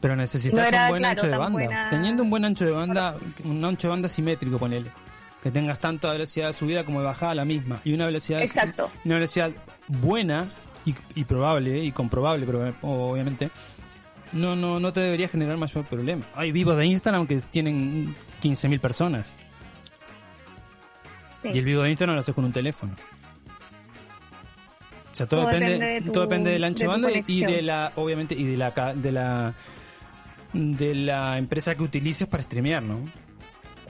Pero 0.00 0.14
necesitas 0.14 0.72
un 0.72 0.88
buen 0.88 1.04
ancho 1.04 1.26
de 1.26 1.36
banda. 1.36 1.86
Teniendo 1.90 2.22
un 2.22 2.30
buen 2.30 2.44
ancho 2.44 2.64
de 2.64 2.70
banda, 2.70 3.16
un 3.44 3.64
ancho 3.64 3.88
de 3.88 3.90
banda 3.90 4.08
simétrico, 4.08 4.58
ponele. 4.58 4.90
Que 5.42 5.50
tengas 5.50 5.78
tanto 5.78 6.10
velocidad 6.10 6.48
de 6.48 6.52
subida 6.52 6.84
como 6.84 7.00
de 7.00 7.06
bajada 7.06 7.34
la 7.34 7.44
misma. 7.44 7.80
Y 7.84 7.94
una 7.94 8.06
velocidad, 8.06 8.42
Exacto. 8.42 8.90
una 9.04 9.14
velocidad 9.14 9.50
buena 9.88 10.46
y, 11.14 11.24
probable, 11.24 11.82
y 11.82 11.90
comprobable, 11.92 12.46
pero, 12.46 12.72
obviamente, 12.82 13.50
no, 14.32 14.54
no, 14.54 14.78
no 14.78 14.92
te 14.92 15.00
debería 15.00 15.28
generar 15.28 15.56
mayor 15.56 15.84
problema. 15.84 16.24
Hay 16.34 16.52
vivos 16.52 16.76
de 16.76 16.86
Instagram 16.86 17.26
que 17.26 17.36
tienen 17.50 18.14
15.000 18.42 18.80
personas. 18.80 19.34
Y 21.42 21.58
el 21.58 21.64
vivo 21.64 21.82
de 21.82 21.90
Instagram 21.90 22.16
lo 22.16 22.20
haces 22.20 22.34
con 22.34 22.44
un 22.44 22.52
teléfono. 22.52 22.94
O 25.16 25.18
sea, 25.18 25.26
todo, 25.26 25.46
depende, 25.46 26.02
todo 26.12 26.24
depende 26.24 26.50
del 26.50 26.62
ancho 26.62 26.82
de 26.82 26.88
banda 26.88 27.08
y 27.26 27.42
de 27.42 27.62
la, 27.62 27.90
obviamente, 27.96 28.34
y 28.34 28.44
de 28.44 28.58
la, 28.58 28.70
de 28.94 29.12
la, 29.12 29.54
de 30.52 30.94
la 30.94 31.38
empresa 31.38 31.74
que 31.74 31.82
utilices 31.82 32.28
para 32.28 32.42
streamear, 32.42 32.82
¿no? 32.82 33.00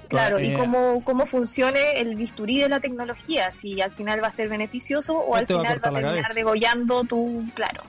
Claro, 0.06 0.38
y 0.38 0.52
eh, 0.52 0.56
cómo, 0.56 1.02
cómo 1.02 1.26
funcione 1.26 1.98
el 2.00 2.14
bisturí 2.14 2.60
de 2.60 2.68
la 2.68 2.78
tecnología, 2.78 3.50
si 3.50 3.80
al 3.80 3.90
final 3.90 4.22
va 4.22 4.28
a 4.28 4.32
ser 4.32 4.48
beneficioso 4.48 5.14
o 5.18 5.34
al 5.34 5.48
final 5.48 5.64
va 5.64 5.70
a, 5.70 5.80
terminar 5.80 6.32
degollando 6.32 7.02
tu, 7.02 7.42
claro, 7.54 7.82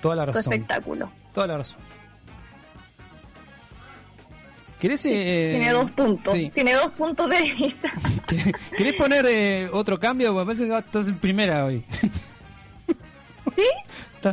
Toda 0.00 0.14
la 0.14 0.26
razón. 0.26 0.44
tu 0.44 0.50
espectáculo. 0.50 1.10
Toda 1.34 1.48
la 1.48 1.56
razón. 1.56 1.80
¿Querés, 4.78 5.04
eh, 5.06 5.56
tiene 5.58 5.72
dos 5.72 5.90
puntos. 5.90 6.32
Tiene 6.54 6.74
dos 6.74 6.92
puntos 6.92 7.28
de 7.28 7.42
vista. 7.42 7.92
¿Querés 8.76 8.92
poner 8.92 9.26
eh, 9.26 9.68
otro 9.72 9.98
cambio? 9.98 10.32
Me 10.32 10.44
parece 10.44 10.68
que 10.68 10.78
estás 10.78 11.08
en 11.08 11.18
primera 11.18 11.64
hoy. 11.64 11.82
¿Sí? 13.56 13.66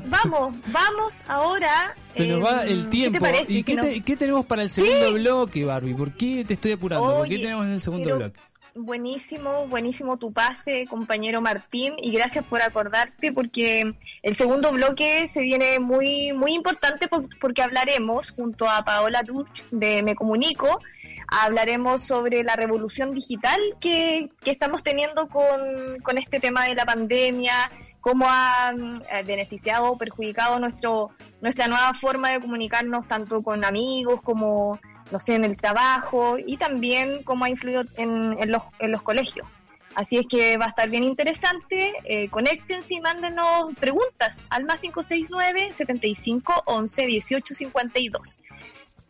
Vamos, 0.08 0.56
vamos 0.68 1.16
ahora. 1.28 1.96
Se 2.10 2.28
nos 2.28 2.44
va 2.44 2.64
el 2.64 2.90
tiempo. 2.90 3.26
¿Y 3.48 3.64
qué, 3.64 4.16
tenemos 4.16 4.46
para 4.46 4.64
el 4.64 4.70
segundo 4.70 5.14
bloque, 5.14 5.64
Barbie? 5.64 5.94
¿Por 5.94 6.12
qué 6.14 6.44
te 6.46 6.56
estoy 6.56 6.74
apurando? 6.74 7.18
¿Por 7.18 7.28
qué 7.28 7.40
tenemos 7.40 7.66
en 7.66 7.74
el 7.74 7.82
segundo 7.82 8.16
bloque? 8.16 8.40
Buenísimo, 8.78 9.68
buenísimo 9.68 10.18
tu 10.18 10.34
pase, 10.34 10.86
compañero 10.90 11.40
Martín, 11.40 11.94
y 11.98 12.12
gracias 12.12 12.44
por 12.44 12.62
acordarte 12.62 13.32
porque 13.32 13.94
el 14.22 14.36
segundo 14.36 14.74
bloque 14.74 15.30
se 15.30 15.40
viene 15.40 15.80
muy 15.80 16.34
muy 16.34 16.52
importante 16.52 17.08
porque 17.40 17.62
hablaremos 17.62 18.32
junto 18.32 18.70
a 18.70 18.84
Paola 18.84 19.24
Duch 19.24 19.64
de 19.72 20.04
Me 20.04 20.14
Comunico, 20.14 20.82
hablaremos 21.30 22.04
sobre 22.04 22.44
la 22.44 22.58
revolución 22.58 23.14
digital 23.14 23.62
que, 23.80 24.30
que 24.44 24.52
estamos 24.52 24.84
teniendo 24.84 25.30
con, 25.30 26.02
con 26.04 26.18
este 26.18 26.42
tema 26.42 26.66
de 26.66 26.76
la 26.76 26.84
pandemia, 26.84 27.72
cómo 28.06 28.28
ha 28.30 28.72
eh, 28.72 29.24
beneficiado 29.24 29.92
o 29.92 29.98
perjudicado 29.98 30.60
nuestro, 30.60 31.10
nuestra 31.42 31.68
nueva 31.68 31.92
forma 31.96 32.30
de 32.30 32.40
comunicarnos 32.40 33.08
tanto 33.08 33.42
con 33.42 33.66
amigos 33.66 34.22
como, 34.22 34.80
no 35.12 35.20
sé, 35.20 35.34
en 35.34 35.44
el 35.44 35.58
trabajo 35.58 36.38
y 36.38 36.58
también 36.58 37.24
cómo 37.24 37.46
ha 37.46 37.50
influido 37.50 37.84
en, 37.96 38.38
en, 38.40 38.52
los, 38.52 38.62
en 38.78 38.92
los 38.92 39.02
colegios. 39.02 39.48
Así 39.96 40.18
es 40.18 40.28
que 40.28 40.56
va 40.58 40.66
a 40.66 40.70
estar 40.70 40.88
bien 40.88 41.04
interesante. 41.04 41.94
Eh, 42.04 42.30
conéctense 42.30 42.94
y 42.94 43.02
mándenos 43.02 43.74
preguntas 43.80 44.46
al 44.52 44.66
más 44.66 44.82
569 44.82 45.74
75 45.74 46.62
11 46.68 47.06
18 47.08 47.56
52. 47.56 48.38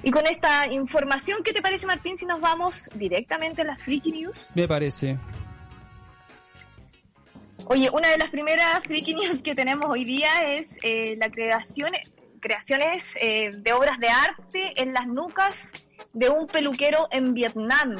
Y 0.03 0.11
con 0.11 0.25
esta 0.25 0.71
información, 0.71 1.39
¿qué 1.43 1.51
te 1.51 1.61
parece, 1.61 1.85
Martín, 1.85 2.15
si 2.15 2.25
nos 2.25 2.39
vamos 2.39 2.89
directamente 2.93 3.63
a 3.63 3.65
las 3.65 3.81
Freaky 3.81 4.11
News? 4.13 4.51
Me 4.55 4.69
parece. 4.69 5.17
Oye, 7.67 7.89
una 7.91 8.09
de 8.09 8.17
las 8.19 8.29
primeras 8.29 8.83
freaky 8.83 9.15
news 9.15 9.41
que 9.41 9.55
tenemos 9.55 9.89
hoy 9.89 10.05
día 10.05 10.53
es 10.53 10.77
eh, 10.83 11.15
la 11.17 11.31
creación, 11.31 11.89
creaciones 12.39 13.15
eh, 13.19 13.49
de 13.57 13.73
obras 13.73 13.97
de 13.99 14.07
arte 14.07 14.79
en 14.79 14.93
las 14.93 15.07
nucas 15.07 15.71
de 16.13 16.29
un 16.29 16.45
peluquero 16.45 17.07
en 17.09 17.33
Vietnam. 17.33 17.95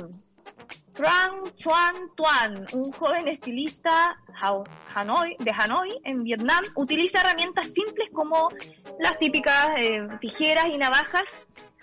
Tran 0.94 1.42
Chuan 1.58 1.96
Tuan, 2.16 2.68
un 2.74 2.92
joven 2.92 3.28
estilista 3.28 4.16
Hanoi, 4.94 5.36
de 5.40 5.52
Hanoi, 5.52 6.00
en 6.04 6.24
Vietnam, 6.24 6.64
utiliza 6.76 7.22
herramientas 7.22 7.68
simples 7.74 8.10
como 8.14 8.50
las 9.00 9.18
típicas 9.18 9.72
eh, 9.78 10.08
tijeras 10.22 10.68
y 10.68 10.78
navajas 10.78 11.42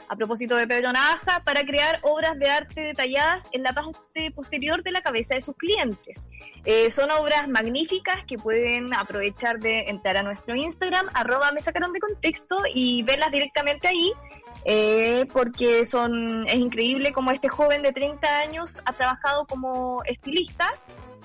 a 0.08 0.16
propósito 0.16 0.56
de 0.56 0.66
Pedro 0.66 0.92
Navaja, 0.92 1.42
para 1.44 1.64
crear 1.64 1.98
obras 2.02 2.38
de 2.38 2.50
arte 2.50 2.80
detalladas 2.80 3.42
en 3.52 3.62
la 3.62 3.72
parte 3.72 4.30
posterior 4.34 4.82
de 4.82 4.92
la 4.92 5.00
cabeza 5.00 5.34
de 5.34 5.40
sus 5.40 5.56
clientes. 5.56 6.26
Eh, 6.64 6.90
son 6.90 7.10
obras 7.10 7.48
magníficas 7.48 8.24
que 8.26 8.38
pueden 8.38 8.94
aprovechar 8.94 9.58
de 9.58 9.88
entrar 9.88 10.16
a 10.16 10.22
nuestro 10.22 10.54
Instagram, 10.54 11.06
arroba 11.14 11.52
me 11.52 11.60
sacaron 11.60 11.92
de 11.92 12.00
contexto 12.00 12.58
y 12.72 13.02
verlas 13.02 13.32
directamente 13.32 13.88
ahí, 13.88 14.12
eh, 14.64 15.26
porque 15.32 15.86
son, 15.86 16.46
es 16.46 16.56
increíble 16.56 17.12
como 17.12 17.30
este 17.30 17.48
joven 17.48 17.82
de 17.82 17.92
30 17.92 18.38
años 18.38 18.82
ha 18.84 18.92
trabajado 18.92 19.46
como 19.46 20.02
estilista, 20.04 20.72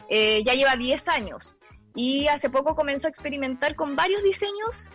eh, 0.10 0.44
ya 0.44 0.54
lleva 0.54 0.76
10 0.76 1.08
años 1.10 1.54
y 1.98 2.28
hace 2.28 2.50
poco 2.50 2.76
comenzó 2.76 3.08
a 3.08 3.10
experimentar 3.10 3.76
con 3.76 3.96
varios 3.96 4.22
diseños. 4.22 4.92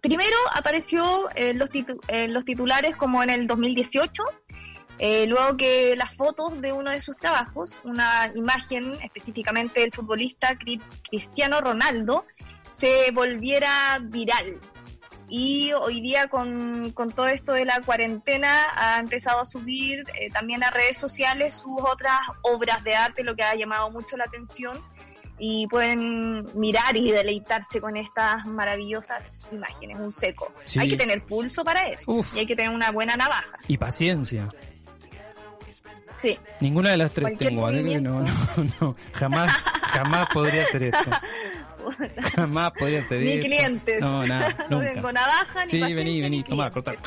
Primero 0.00 0.36
apareció 0.54 1.28
en 1.34 1.58
los, 1.58 1.70
los 2.28 2.44
titulares 2.44 2.96
como 2.96 3.22
en 3.22 3.30
el 3.30 3.46
2018, 3.46 4.22
eh, 4.98 5.26
luego 5.26 5.56
que 5.56 5.94
las 5.96 6.14
fotos 6.14 6.60
de 6.60 6.72
uno 6.72 6.90
de 6.90 7.00
sus 7.00 7.16
trabajos, 7.16 7.76
una 7.84 8.32
imagen 8.34 8.98
específicamente 9.02 9.80
del 9.80 9.92
futbolista 9.92 10.56
Cristiano 11.08 11.60
Ronaldo, 11.60 12.24
se 12.72 13.10
volviera 13.12 13.98
viral. 14.00 14.58
Y 15.28 15.72
hoy 15.74 16.00
día 16.00 16.28
con, 16.28 16.94
todo 17.14 17.28
esto 17.28 17.52
de 17.52 17.64
la 17.64 17.80
cuarentena 17.82 18.68
ha 18.74 18.98
empezado 18.98 19.40
a 19.40 19.46
subir 19.46 20.04
eh, 20.18 20.30
también 20.30 20.64
a 20.64 20.70
redes 20.70 20.96
sociales 20.96 21.54
sus 21.54 21.76
otras 21.80 22.18
obras 22.42 22.82
de 22.82 22.94
arte, 22.94 23.22
lo 23.22 23.36
que 23.36 23.42
ha 23.42 23.54
llamado 23.54 23.90
mucho 23.90 24.16
la 24.16 24.24
atención 24.24 24.82
y 25.38 25.66
pueden 25.68 26.46
mirar 26.54 26.96
y 26.96 27.10
deleitarse 27.10 27.80
con 27.80 27.96
estas 27.96 28.44
maravillosas 28.46 29.40
imágenes, 29.52 29.98
un 29.98 30.14
seco. 30.14 30.52
Hay 30.78 30.88
que 30.88 30.96
tener 30.96 31.24
pulso 31.24 31.64
para 31.64 31.88
eso 31.88 32.20
y 32.34 32.40
hay 32.40 32.46
que 32.46 32.56
tener 32.56 32.70
una 32.70 32.90
buena 32.90 33.16
navaja. 33.16 33.58
Y 33.68 33.76
paciencia. 33.78 34.48
Sí. 36.16 36.36
Ninguna 36.60 36.90
de 36.90 36.96
las 36.96 37.12
tres 37.12 37.38
tengo, 37.38 37.70
no, 37.70 38.00
no, 38.00 38.24
no, 38.80 38.96
jamás, 39.12 39.52
jamás 39.82 40.26
podría 40.32 40.62
hacer 40.62 40.82
esto. 40.84 41.10
Jamás 42.36 42.72
podría 42.72 42.98
hacer 42.98 43.20
ni 43.20 43.32
esto. 43.32 43.48
Ni 43.48 43.54
clientes. 43.54 44.00
No, 44.00 44.26
nada, 44.26 44.54
no 44.70 44.80
tengo 44.80 45.10
navaja, 45.10 45.64
ni 45.64 45.70
Sí, 45.70 45.80
vení, 45.80 46.20
vení, 46.20 46.44
toma, 46.44 46.70
cortar. 46.70 46.98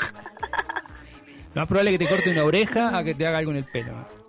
Lo 1.54 1.62
más 1.62 1.68
probable 1.68 1.92
es 1.92 2.00
que 2.00 2.06
te 2.06 2.10
corte 2.10 2.32
una 2.32 2.44
oreja 2.46 2.98
a 2.98 3.04
que 3.04 3.14
te 3.14 3.28
haga 3.28 3.40
algo 3.40 3.52
en 3.52 3.58
el 3.58 3.66
pelo. 3.66 4.21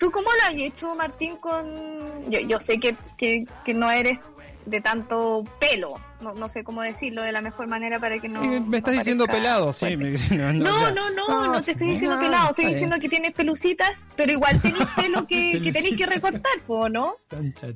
¿Tú 0.00 0.10
cómo 0.10 0.30
lo 0.32 0.48
has 0.48 0.54
hecho, 0.54 0.94
Martín, 0.94 1.36
con...? 1.36 2.30
Yo, 2.30 2.40
yo 2.40 2.58
sé 2.58 2.80
que, 2.80 2.96
que, 3.18 3.44
que 3.66 3.74
no 3.74 3.90
eres 3.90 4.18
de 4.64 4.80
tanto 4.80 5.44
pelo, 5.58 5.94
no, 6.22 6.32
no, 6.32 6.48
sé 6.48 6.64
cómo 6.64 6.80
decirlo 6.80 7.22
de 7.22 7.32
la 7.32 7.42
mejor 7.42 7.66
manera 7.66 7.98
para 7.98 8.18
que 8.18 8.26
no... 8.26 8.40
me 8.62 8.78
estás 8.78 8.94
diciendo 8.94 9.26
pelado, 9.26 9.74
sí. 9.74 9.96
no, 10.30 10.52
no, 10.52 10.90
no, 10.90 11.10
no, 11.10 11.52
no, 11.52 11.62
te 11.62 11.72
estoy 11.72 11.90
diciendo 11.90 12.18
pelado, 12.18 12.48
estoy 12.50 12.72
diciendo 12.72 12.96
que 12.98 13.10
tienes 13.10 13.32
pelucitas, 13.32 14.02
pero 14.16 14.32
igual 14.32 14.58
tenés 14.62 14.86
pelo 14.96 15.26
que, 15.26 15.60
que 15.62 15.70
tenés 15.70 15.96
que 15.96 16.06
recortar, 16.06 16.52
¿no? 16.90 17.16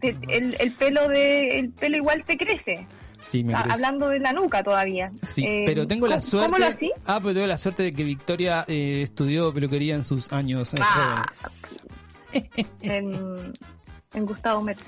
el, 0.01 0.57
el, 0.59 0.73
pelo 0.73 1.09
de, 1.09 1.59
el 1.59 1.73
pelo 1.73 1.99
igual 1.99 2.25
te 2.25 2.39
crece. 2.39 2.87
Sí, 3.21 3.45
me 3.45 3.55
Hablando 3.55 4.09
de 4.09 4.21
la 4.21 4.33
nuca 4.33 4.63
todavía. 4.63 5.11
Sí, 5.27 5.45
eh, 5.45 5.65
pero 5.67 5.87
tengo 5.87 6.07
la 6.07 6.21
suerte. 6.21 6.51
¿Cómo 6.51 6.59
lo 6.59 6.67
así? 6.67 6.91
Ah, 7.07 7.21
pero 7.21 7.35
tengo 7.35 7.47
la 7.47 7.57
suerte 7.57 7.83
de 7.83 7.93
que 7.95 8.05
Victoria 8.05 8.65
eh, 8.69 9.01
estudió 9.03 9.53
peluquería 9.53 9.95
en 9.95 10.05
sus 10.05 10.31
años 10.33 10.75
eh, 10.75 10.77
ah, 10.81 11.25
jóvenes 11.33 11.81
en, 12.81 13.53
en 14.15 14.27
Gustavo 14.27 14.63
Metz. 14.63 14.81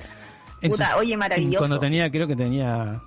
oye, 0.98 1.16
maravilloso. 1.16 1.58
Cuando 1.58 1.78
tenía, 1.78 2.10
creo 2.10 2.26
que 2.26 2.36
tenía 2.36 3.02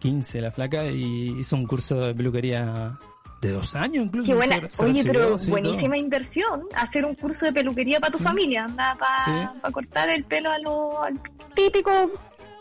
15 0.00 0.40
la 0.40 0.50
flaca 0.50 0.86
y 0.86 1.38
hizo 1.38 1.56
un 1.56 1.66
curso 1.66 1.96
de 1.96 2.14
peluquería 2.14 2.98
de 3.40 3.50
dos 3.50 3.74
años 3.74 4.06
incluso. 4.06 4.26
Qué 4.26 4.34
buena. 4.34 4.60
Oye, 4.78 5.04
pero 5.04 5.36
buenísima 5.48 5.96
inversión 5.96 6.62
hacer 6.74 7.04
un 7.04 7.14
curso 7.14 7.46
de 7.46 7.52
peluquería 7.52 8.00
para 8.00 8.12
tu 8.12 8.18
mm. 8.18 8.24
familia, 8.24 8.68
para 8.76 9.72
cortar 9.72 10.08
el 10.10 10.24
pelo 10.24 10.50
a 10.50 10.58
lo, 10.58 11.02
al 11.02 11.20
típico 11.54 11.90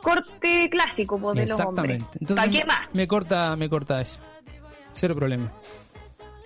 corte 0.01 0.69
clásico 0.69 1.19
pues, 1.19 1.35
de 1.35 1.47
los 1.47 1.59
hombres. 1.59 2.03
¿Para 2.35 2.49
qué 2.49 2.65
más? 2.65 2.81
Me 2.93 3.07
corta, 3.07 3.55
me 3.55 3.69
corta 3.69 4.01
eso. 4.01 4.19
Cero 4.93 5.15
problema. 5.15 5.51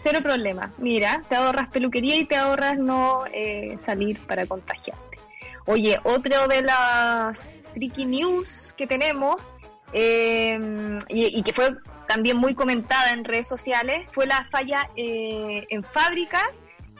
Cero 0.07 0.19
problema. 0.21 0.71
Mira, 0.77 1.23
te 1.27 1.33
ahorras 1.33 1.69
peluquería 1.69 2.15
y 2.15 2.25
te 2.25 2.35
ahorras 2.35 2.77
no 2.77 3.23
eh, 3.33 3.75
salir 3.81 4.19
para 4.27 4.45
contagiarte. 4.45 5.17
Oye, 5.65 5.99
otro 6.03 6.47
de 6.47 6.61
las 6.61 7.67
freaky 7.73 8.05
news 8.05 8.75
que 8.77 8.85
tenemos 8.85 9.41
eh, 9.93 10.99
y, 11.09 11.41
que 11.41 11.53
fue 11.53 11.73
también 12.07 12.37
muy 12.37 12.53
comentada 12.53 13.13
en 13.13 13.23
redes 13.23 13.47
sociales 13.47 14.07
fue 14.11 14.27
la 14.27 14.47
falla 14.51 14.91
eh, 14.95 15.65
en 15.71 15.83
fábrica 15.83 16.51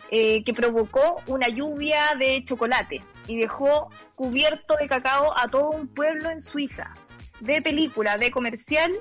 que 0.09 0.53
provocó 0.55 1.21
una 1.27 1.47
lluvia 1.47 2.15
de 2.17 2.43
chocolate 2.43 3.03
y 3.27 3.37
dejó 3.37 3.91
cubierto 4.15 4.77
de 4.79 4.87
cacao 4.87 5.31
a 5.37 5.47
todo 5.47 5.69
un 5.69 5.87
pueblo 5.87 6.31
en 6.31 6.41
Suiza. 6.41 6.91
De 7.39 7.61
película, 7.61 8.17
de 8.17 8.31
comercial, 8.31 8.91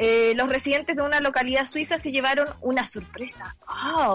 eh, 0.00 0.32
los 0.36 0.48
residentes 0.48 0.94
de 0.94 1.02
una 1.02 1.20
localidad 1.20 1.64
suiza 1.64 1.98
se 1.98 2.12
llevaron 2.12 2.48
una 2.60 2.84
sorpresa. 2.84 3.56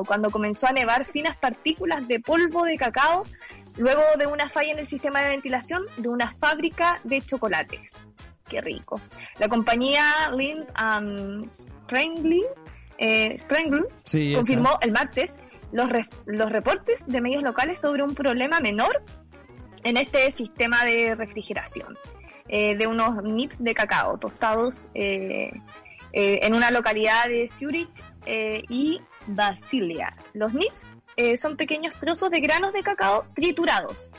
Cuando 0.08 0.32
comenzó 0.32 0.68
a 0.68 0.72
nevar 0.72 1.04
finas 1.04 1.36
partículas 1.36 2.08
de 2.08 2.22
polvo 2.22 2.64
de 2.64 2.78
cacao 2.78 3.24
luego 3.76 4.02
de 4.18 4.26
una 4.26 4.50
falla 4.50 4.72
en 4.72 4.80
el 4.80 4.88
sistema 4.88 5.22
de 5.22 5.30
ventilación 5.30 5.84
de 5.98 6.08
una 6.08 6.32
fábrica 6.34 7.00
de 7.04 7.22
chocolates. 7.22 7.92
Qué 8.50 8.62
rico. 8.62 9.02
La 9.40 9.50
compañía 9.50 10.32
Lind 10.32 10.66
um, 10.82 11.46
eh, 12.98 13.38
confirmó 14.36 14.78
el 14.82 14.92
martes 14.92 15.36
los, 15.74 15.90
los 16.26 16.52
reportes 16.52 17.06
de 17.08 17.20
medios 17.20 17.44
locales 17.44 17.82
sobre 17.82 18.04
un 18.04 18.16
problema 18.16 18.62
menor 18.62 19.04
en 19.84 19.98
este 19.98 20.32
sistema 20.32 20.86
de 20.86 21.16
refrigeración. 21.16 21.98
Eh, 22.50 22.76
de 22.76 22.88
unos 22.88 23.24
nips 23.24 23.64
de 23.64 23.74
cacao 23.74 24.18
tostados 24.18 24.90
eh, 24.94 25.52
eh, 26.12 26.40
en 26.44 26.54
una 26.54 26.72
localidad 26.72 27.28
de 27.28 27.48
Zurich 27.48 28.04
y 28.26 29.02
Basilia. 29.28 30.16
Los 30.34 30.54
nips 30.54 30.84
son 31.38 31.58
pequeños 31.58 31.94
trozos 32.00 32.32
de 32.32 32.40
granos 32.40 32.74
de 32.74 32.82
cacao 32.82 33.26
triturados 33.36 34.12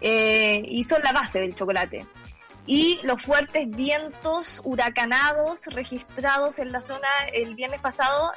y 0.00 0.82
son 0.84 1.02
la 1.02 1.12
base 1.12 1.40
del 1.40 1.54
chocolate. 1.54 2.04
Y 2.66 3.00
los 3.04 3.22
fuertes 3.22 3.70
vientos 3.70 4.60
huracanados 4.64 5.66
registrados 5.66 6.58
en 6.58 6.72
la 6.72 6.82
zona 6.82 7.08
el 7.32 7.54
viernes 7.54 7.80
pasado 7.80 8.32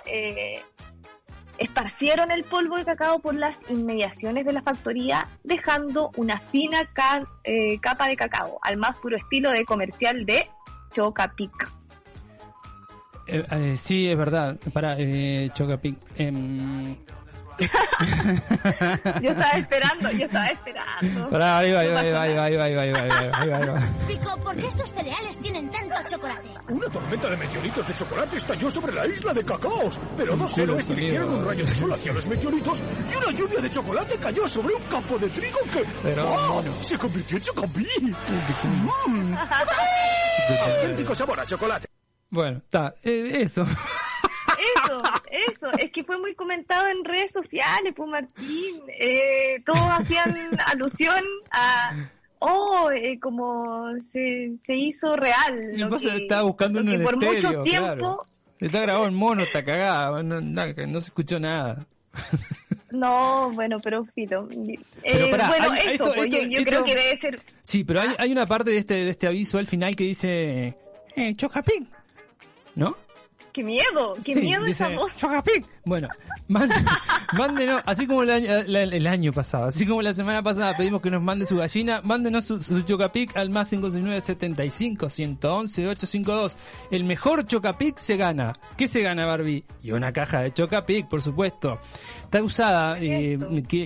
esparcieron 1.58 2.32
el 2.32 2.44
polvo 2.44 2.78
de 2.78 2.86
cacao 2.86 3.20
por 3.20 3.36
las 3.36 3.70
inmediaciones 3.70 4.46
de 4.46 4.54
la 4.54 4.62
factoría, 4.62 5.28
dejando 5.44 6.12
una 6.18 6.40
fina 6.40 6.90
eh, 7.44 7.80
capa 7.80 8.08
de 8.08 8.16
cacao, 8.16 8.60
al 8.62 8.78
más 8.78 8.98
puro 8.98 9.18
estilo 9.18 9.52
de 9.52 9.66
comercial 9.66 10.26
de 10.26 10.48
Chocapic. 10.94 11.72
Eh, 13.28 13.44
eh, 13.52 13.74
sí, 13.78 14.08
es 14.08 14.18
verdad. 14.18 14.58
Para 14.72 14.96
eh, 15.00 15.50
Chocapic. 15.54 15.98
Yo 19.22 19.32
estaba 19.32 19.52
esperando, 19.52 20.12
yo 20.12 20.26
estaba 20.26 20.48
esperando. 20.48 21.30
Pará, 21.30 21.58
ahí 21.60 21.72
va, 21.72 21.80
ahí 21.80 21.92
va, 21.92 22.00
ahí 22.00 22.12
va, 22.12 22.22
ahí 22.22 22.36
va, 22.36 22.44
ahí 22.44 22.56
va, 22.56 22.64
ahí 22.64 22.76
va, 22.76 22.82
ahí 22.82 23.50
va, 23.50 23.58
ahí 23.58 23.68
va. 23.68 24.08
Pico, 24.08 24.38
¿por 24.44 24.56
qué 24.56 24.68
estos 24.68 24.90
cereales 24.92 25.38
tienen 25.40 25.70
tanto 25.72 25.96
chocolate? 26.10 26.50
Una 26.70 26.90
tormenta 26.90 27.30
de 27.30 27.38
meteoritos 27.38 27.88
de 27.88 27.94
chocolate 27.96 28.38
estalló 28.38 28.70
sobre 28.70 28.94
la 28.94 29.08
isla 29.08 29.34
de 29.34 29.46
cacaos, 29.46 30.00
pero 30.18 30.36
dos 30.36 30.58
héroes 30.58 30.88
dirigieron 30.88 31.34
un 31.34 31.46
rayo 31.46 31.66
de 31.66 31.74
sol 31.74 31.94
hacia 31.94 32.14
los 32.14 32.28
meteoritos 32.28 32.84
y 33.12 33.16
una 33.16 33.32
lluvia 33.32 33.62
de 33.62 33.70
chocolate 33.70 34.18
cayó 34.18 34.48
sobre 34.48 34.76
un 34.76 34.84
campo 34.84 35.18
de 35.18 35.30
trigo 35.30 35.60
que 35.72 35.84
pero, 36.04 36.30
¡oh! 36.30 36.64
se 36.82 36.98
convirtió 36.98 37.38
en 37.38 37.44
chocapí. 37.44 37.88
Mm. 39.08 39.36
Auténtico 40.62 41.16
sabor 41.16 41.40
a 41.40 41.46
chocolate. 41.46 41.88
Bueno, 42.30 42.58
está, 42.58 42.94
eh, 43.04 43.42
eso. 43.42 43.66
Eso, 45.50 45.72
es 45.78 45.92
que 45.92 46.04
fue 46.04 46.20
muy 46.20 46.34
comentado 46.36 46.88
en 46.88 47.04
redes 47.04 47.32
sociales, 47.32 47.94
pues 47.96 48.10
Martín, 48.10 48.82
eh, 49.00 49.62
todos 49.66 49.82
hacían 49.82 50.36
alusión 50.66 51.24
a, 51.52 52.10
oh, 52.40 52.90
eh, 52.92 53.20
como 53.20 53.90
se, 54.10 54.54
se 54.64 54.76
hizo 54.76 55.16
real. 55.16 55.74
Lo 55.78 55.90
que, 55.98 56.18
estaba 56.18 56.44
buscando 56.44 56.80
un 56.80 57.04
por 57.04 57.18
mucho 57.24 57.64
tiempo... 57.64 58.26
Está 58.60 58.80
grabado 58.80 59.08
en 59.08 59.16
mono, 59.16 59.44
está 59.44 59.66
cagada, 59.66 60.24
no, 60.24 60.40
no, 60.40 61.00
se 61.00 61.08
escuchó 61.08 61.40
nada. 61.40 61.86
No, 62.92 63.52
bueno, 63.52 63.78
pero 63.84 64.06
fito. 64.06 64.48
Eh, 65.04 65.30
bueno, 65.30 65.74
eso, 65.74 66.14
pues, 66.16 66.32
yo, 66.32 66.64
creo 66.64 66.86
que 66.86 66.96
debe 66.96 67.18
ser. 67.18 67.42
Sí, 67.62 67.84
pero 67.84 68.00
hay, 68.00 68.10
hay 68.18 68.32
una 68.32 68.46
parte 68.46 68.72
de 68.72 68.78
este, 68.78 68.94
de 68.94 69.10
este 69.10 69.28
aviso 69.28 69.58
al 69.58 69.68
final 69.68 69.98
que 69.98 70.06
dice. 70.06 70.78
Eh, 71.18 71.36
Chocapín. 71.36 71.90
¿No? 72.76 72.96
¡Qué 73.56 73.64
miedo! 73.64 74.18
¡Qué 74.22 74.36
miedo 74.36 74.66
esa 74.66 74.90
voz! 74.90 75.16
¡Chocapic! 75.16 75.66
Bueno, 75.86 76.10
mándenos, 77.38 77.82
así 77.86 78.06
como 78.06 78.24
el 78.24 79.08
año, 79.08 79.32
pasado, 79.32 79.68
así 79.68 79.86
como 79.86 80.02
la 80.02 80.14
semana 80.14 80.44
pasada 80.44 80.76
pedimos 80.76 81.02
que 81.02 81.10
nos 81.10 81.22
mande 81.22 81.46
su 81.46 81.56
gallina, 81.56 82.02
mándenos 82.04 82.44
su, 82.44 82.62
su 82.62 82.82
Chocapic 82.82 83.38
al 83.38 83.50
más 83.50 83.70
569 83.70 84.20
75 84.20 85.10
111 85.10 85.88
852. 85.88 86.58
El 86.92 87.06
mejor 87.06 87.48
Chocapic 87.48 87.98
se 87.98 88.18
gana. 88.18 88.52
¿Qué 88.76 88.90
se 88.90 89.02
gana, 89.02 89.26
Barbie? 89.26 89.64
Y 89.82 89.92
una 89.92 90.12
caja 90.12 90.42
de 90.42 90.52
Chocapic, 90.52 91.08
por 91.08 91.22
supuesto. 91.22 91.80
Está 92.26 92.44
usada, 92.44 92.98
eh, 93.00 93.38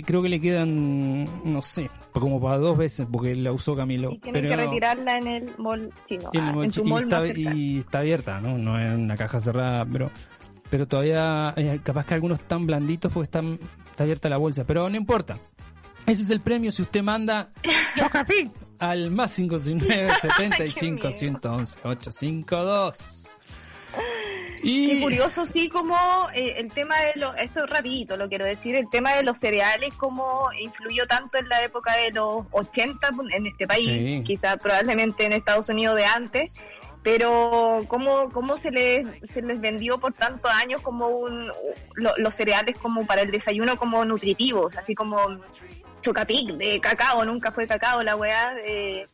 creo 0.06 0.22
que 0.22 0.30
le 0.30 0.42
quedan, 0.42 1.26
no 1.44 1.62
sé, 1.62 1.90
como 2.12 2.42
para 2.42 2.58
dos 2.58 2.78
veces, 2.78 3.08
porque 3.12 3.36
la 3.36 3.52
usó 3.52 3.76
Camilo. 3.76 4.12
Y 4.12 4.20
pero 4.20 4.50
que 4.50 4.56
retirarla 4.56 5.18
en 5.18 5.28
el 5.28 5.52
mall 5.58 5.90
chino. 6.06 6.30
En, 6.34 6.42
ah, 6.42 6.70
tu 6.74 6.86
mall 6.86 7.08
y, 7.36 7.80
está, 7.80 8.00
abierta, 8.00 8.42
¿no? 8.42 8.58
No 8.58 8.80
es 8.80 8.96
una 8.96 9.16
caja 9.16 9.40
cerrada, 9.40 9.86
pero 9.86 10.10
pero 10.70 10.88
todavía 10.88 11.54
eh, 11.58 11.80
capaz 11.84 12.06
que 12.06 12.14
algunos 12.14 12.40
están 12.40 12.66
blanditos 12.66 13.12
porque 13.12 13.26
están, 13.26 13.60
está 13.90 14.04
abierta 14.04 14.30
la 14.30 14.38
bolsa, 14.38 14.64
pero 14.66 14.90
no 14.90 14.96
importa. 14.96 15.38
Ese 16.06 16.24
es 16.24 16.30
el 16.30 16.40
premio 16.40 16.72
si 16.72 16.82
usted 16.82 17.04
manda 17.04 17.50
al 18.80 19.12
más 19.12 19.36
569 19.36 20.12
75 20.20 21.12
111 21.12 21.80
852. 21.84 23.29
Y 24.62 25.02
curioso, 25.02 25.46
sí, 25.46 25.70
como 25.70 25.96
eh, 26.34 26.56
el 26.58 26.72
tema 26.72 26.96
de 27.00 27.20
los, 27.20 27.36
esto 27.38 27.64
es 27.64 27.70
rapidito, 27.70 28.18
lo 28.18 28.28
quiero 28.28 28.46
decir, 28.46 28.76
el 28.76 28.90
tema 28.90 29.14
de 29.16 29.24
los 29.24 29.38
cereales, 29.38 29.94
como 29.96 30.50
influyó 30.60 31.06
tanto 31.08 31.38
en 31.38 31.48
la 31.48 31.64
época 31.64 31.96
de 31.98 32.12
los 32.12 32.46
80 32.52 33.10
en 33.32 33.48
este 33.48 33.68
país, 33.68 34.24
quizá 34.26 34.58
probablemente 34.58 35.26
en 35.26 35.34
Estados 35.34 35.70
Unidos 35.70 35.96
de 35.96 36.06
antes, 36.06 36.52
pero 37.04 37.86
cómo, 37.88 38.30
cómo 38.32 38.58
se, 38.58 38.72
les, 38.72 39.08
se 39.32 39.42
les 39.42 39.62
vendió 39.62 40.00
por 40.00 40.14
tantos 40.14 40.52
años 40.52 40.82
como 40.82 41.08
un, 41.08 41.50
los 41.96 42.36
cereales 42.36 42.78
como 42.78 43.06
para 43.06 43.22
el 43.22 43.32
desayuno 43.32 43.78
como 43.78 44.04
nutritivos, 44.04 44.76
así 44.78 44.96
como 44.96 45.18
chocapic 46.02 46.52
de 46.54 46.80
cacao, 46.80 47.24
nunca 47.26 47.52
fue 47.52 47.68
cacao 47.68 48.04
la 48.04 48.16
weá. 48.16 48.54
de 48.54 49.06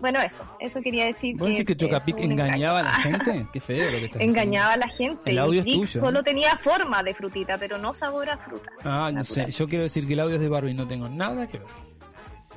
bueno, 0.00 0.20
eso, 0.20 0.44
eso 0.60 0.80
quería 0.80 1.06
decir. 1.06 1.36
¿Vos 1.36 1.48
decís 1.48 1.64
que 1.64 1.76
Chocapic 1.76 2.18
engañaba 2.20 2.80
a 2.80 2.82
la 2.82 2.94
gente? 2.94 3.46
Qué 3.52 3.60
feo 3.60 3.90
lo 3.90 3.98
que 3.98 4.04
estás 4.06 4.22
Engañaba 4.22 4.72
a 4.72 4.76
la 4.76 4.88
gente. 4.88 5.30
El 5.30 5.38
audio 5.38 5.60
es 5.60 5.66
tuyo. 5.66 6.00
Solo 6.00 6.22
tenía 6.22 6.56
forma 6.58 7.02
de 7.02 7.14
frutita, 7.14 7.58
pero 7.58 7.78
no 7.78 7.94
sabor 7.94 8.30
a 8.30 8.38
fruta. 8.38 8.70
Ah, 8.84 9.10
no 9.12 9.24
sé. 9.24 9.50
Yo 9.50 9.68
quiero 9.68 9.84
decir 9.84 10.06
que 10.06 10.14
el 10.14 10.20
audio 10.20 10.36
es 10.36 10.40
de 10.40 10.48
Barbie, 10.48 10.74
no 10.74 10.86
tengo 10.86 11.08
nada 11.08 11.46
que 11.46 11.58
ver. 11.58 11.68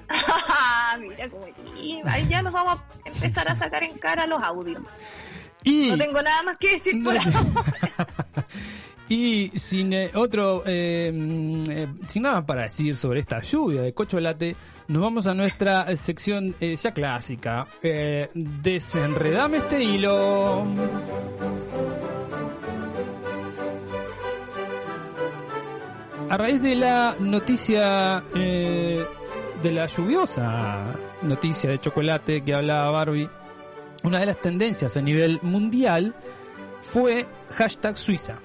Mira 0.99 1.29
cómo 1.29 1.45
ahí 2.05 2.27
ya 2.27 2.41
nos 2.41 2.53
vamos 2.53 2.79
a 2.79 3.07
empezar 3.07 3.49
a 3.51 3.55
sacar 3.55 3.83
en 3.83 3.97
cara 3.97 4.25
los 4.25 4.41
audios. 4.41 4.81
Y... 5.63 5.91
No 5.91 5.97
tengo 5.97 6.21
nada 6.21 6.43
más 6.43 6.57
que 6.57 6.71
decir 6.73 7.03
por 7.03 7.17
ahora. 7.17 7.31
Y 9.09 9.49
sin 9.57 9.93
eh, 9.93 10.11
otro, 10.15 10.63
eh, 10.65 11.11
mm, 11.13 11.63
eh, 11.69 11.87
sin 12.07 12.23
nada 12.23 12.45
para 12.45 12.63
decir 12.63 12.95
sobre 12.97 13.21
esta 13.21 13.39
lluvia 13.39 13.81
de 13.81 13.93
cocholate, 13.93 14.55
nos 14.89 15.01
vamos 15.01 15.27
a 15.27 15.33
nuestra 15.33 15.95
sección 15.95 16.55
ya 16.59 16.91
clásica. 16.91 17.67
desenredame 18.33 19.57
este 19.57 19.83
hilo. 19.83 20.65
A 26.29 26.37
raíz 26.37 26.61
de 26.61 26.75
la 26.75 27.15
noticia 27.19 28.23
de 28.33 29.71
la 29.71 29.87
lluviosa 29.87 30.85
noticia 31.21 31.69
de 31.69 31.79
chocolate 31.79 32.41
que 32.43 32.53
hablaba 32.53 32.91
Barbie, 32.91 33.29
una 34.03 34.19
de 34.19 34.25
las 34.27 34.39
tendencias 34.39 34.95
a 34.97 35.01
nivel 35.01 35.39
mundial 35.41 36.15
fue 36.81 37.25
hashtag 37.51 37.97
Suiza. 37.97 38.39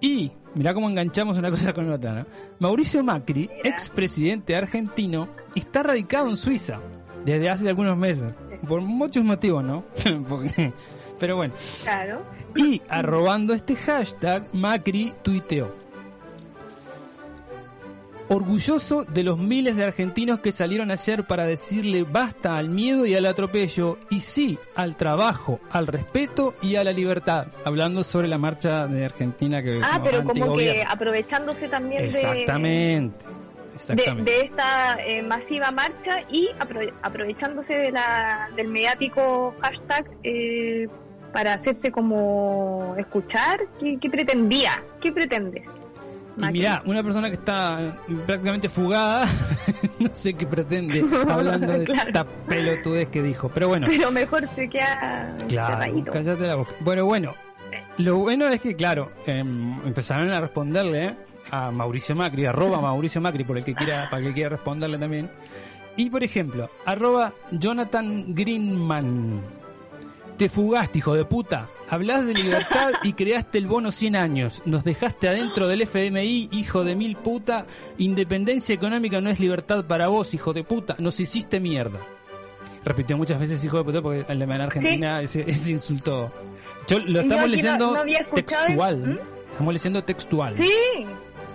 Y, 0.00 0.30
mirá 0.54 0.74
cómo 0.74 0.88
enganchamos 0.88 1.36
una 1.38 1.50
cosa 1.50 1.72
con 1.72 1.90
otra, 1.90 2.12
¿no? 2.14 2.26
Mauricio 2.60 3.02
Macri, 3.02 3.50
expresidente 3.64 4.54
argentino, 4.54 5.28
está 5.54 5.82
radicado 5.82 6.28
en 6.28 6.36
Suiza 6.36 6.80
desde 7.24 7.50
hace 7.50 7.68
algunos 7.68 7.96
meses. 7.96 8.34
Por 8.66 8.80
muchos 8.80 9.24
motivos, 9.24 9.64
¿no? 9.64 9.84
pero 11.18 11.36
bueno. 11.36 11.54
Claro. 11.82 12.22
Y 12.56 12.80
arrobando 12.88 13.54
este 13.54 13.76
hashtag, 13.76 14.48
Macri 14.52 15.14
tuiteó 15.22 15.87
orgulloso 18.28 19.04
de 19.04 19.22
los 19.22 19.38
miles 19.38 19.76
de 19.76 19.84
argentinos 19.84 20.40
que 20.40 20.52
salieron 20.52 20.90
ayer 20.90 21.26
para 21.26 21.44
decirle 21.44 22.04
basta 22.04 22.56
al 22.56 22.68
miedo 22.68 23.06
y 23.06 23.14
al 23.14 23.26
atropello 23.26 23.98
y 24.10 24.20
sí 24.20 24.58
al 24.74 24.96
trabajo, 24.96 25.60
al 25.70 25.86
respeto 25.86 26.54
y 26.62 26.76
a 26.76 26.84
la 26.84 26.92
libertad. 26.92 27.48
Hablando 27.64 28.04
sobre 28.04 28.28
la 28.28 28.38
marcha 28.38 28.86
de 28.86 29.04
Argentina 29.04 29.62
que... 29.62 29.80
Ah, 29.82 30.00
pero 30.04 30.24
como 30.24 30.56
que 30.56 30.84
aprovechándose 30.86 31.68
también 31.68 32.04
Exactamente. 32.04 33.24
De... 33.26 33.38
De, 33.88 34.40
esta 34.40 34.96
eh, 35.06 35.22
masiva 35.22 35.70
marcha 35.70 36.22
y 36.28 36.50
aprovechándose 37.02 37.74
de 37.74 37.92
la, 37.92 38.50
del 38.56 38.66
mediático 38.68 39.54
hashtag 39.60 40.10
eh, 40.24 40.88
para 41.32 41.54
hacerse 41.54 41.92
como 41.92 42.96
escuchar, 42.98 43.60
¿qué, 43.78 43.96
qué 44.00 44.10
pretendía? 44.10 44.82
¿Qué 45.00 45.12
pretendes? 45.12 45.68
Y 46.38 46.52
mirá, 46.52 46.82
una 46.84 47.02
persona 47.02 47.28
que 47.28 47.34
está 47.34 47.96
prácticamente 48.26 48.68
fugada, 48.68 49.26
no 49.98 50.10
sé 50.12 50.34
qué 50.34 50.46
pretende 50.46 51.04
hablando 51.28 51.66
de 51.66 51.84
esta 51.84 52.24
pelotudez 52.24 53.08
que 53.08 53.22
dijo, 53.22 53.50
pero 53.52 53.68
bueno. 53.68 53.86
Pero 53.88 54.10
mejor 54.10 54.48
se 54.54 54.68
queda 54.68 55.36
claro, 55.48 56.04
cállate 56.12 56.46
la 56.46 56.54
boca. 56.54 56.74
Bueno, 56.80 57.04
bueno, 57.04 57.34
lo 57.98 58.16
bueno 58.18 58.48
es 58.48 58.60
que, 58.60 58.76
claro, 58.76 59.10
em, 59.26 59.84
empezaron 59.86 60.30
a 60.30 60.40
responderle 60.40 61.16
a 61.50 61.70
Mauricio 61.70 62.14
Macri, 62.14 62.46
arroba 62.46 62.80
Mauricio 62.80 63.20
Macri, 63.20 63.44
por 63.44 63.58
el 63.58 63.64
que 63.64 63.74
quiera, 63.74 64.08
para 64.10 64.22
el 64.22 64.28
que 64.28 64.34
quiera 64.34 64.50
responderle 64.50 64.98
también. 64.98 65.30
Y 65.96 66.10
por 66.10 66.22
ejemplo, 66.22 66.70
arroba 66.86 67.32
Jonathan 67.50 68.32
Greenman. 68.34 69.42
Te 70.38 70.48
fugaste, 70.48 70.98
hijo 70.98 71.14
de 71.14 71.24
puta. 71.24 71.68
Hablas 71.90 72.24
de 72.24 72.32
libertad 72.32 72.92
y 73.02 73.14
creaste 73.14 73.58
el 73.58 73.66
bono 73.66 73.90
100 73.90 74.14
años. 74.14 74.62
Nos 74.66 74.84
dejaste 74.84 75.28
adentro 75.28 75.66
del 75.66 75.82
FMI, 75.82 76.50
hijo 76.52 76.84
de 76.84 76.94
mil 76.94 77.16
puta. 77.16 77.66
Independencia 77.96 78.72
económica 78.72 79.20
no 79.20 79.30
es 79.30 79.40
libertad 79.40 79.84
para 79.84 80.06
vos, 80.06 80.34
hijo 80.34 80.52
de 80.52 80.62
puta. 80.62 80.94
Nos 81.00 81.18
hiciste 81.18 81.58
mierda. 81.58 81.98
Repitió 82.84 83.16
muchas 83.16 83.40
veces 83.40 83.64
hijo 83.64 83.78
de 83.78 83.84
puta 83.84 84.00
porque 84.00 84.32
en 84.32 84.52
Argentina 84.52 85.20
ese, 85.20 85.44
insulto. 85.66 86.32
lo 87.04 87.20
estamos 87.20 87.48
leyendo 87.50 87.96
textual. 88.32 88.96
¿Mm? 88.96 89.18
Estamos 89.50 89.74
leyendo 89.74 90.04
textual. 90.04 90.56
Sí, 90.56 90.72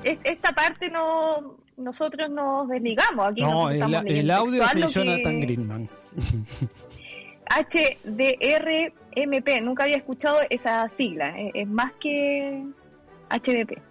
esta 0.03 0.51
parte 0.51 0.89
no 0.89 1.55
nosotros 1.77 2.29
nos 2.29 2.67
desligamos 2.67 3.27
aquí. 3.27 3.41
No, 3.43 3.69
el, 3.69 4.29
audio 4.29 4.61
es 4.61 4.73
de 4.73 4.87
Jonathan 4.87 5.39
Greenman. 5.39 5.89
HDRMP, 7.49 8.01
nunca 9.61 9.83
había 9.83 9.97
escuchado 9.97 10.39
esa 10.49 10.87
sigla, 10.89 11.33
es 11.53 11.67
más 11.67 11.91
que 11.93 12.63
HDP. 13.29 13.81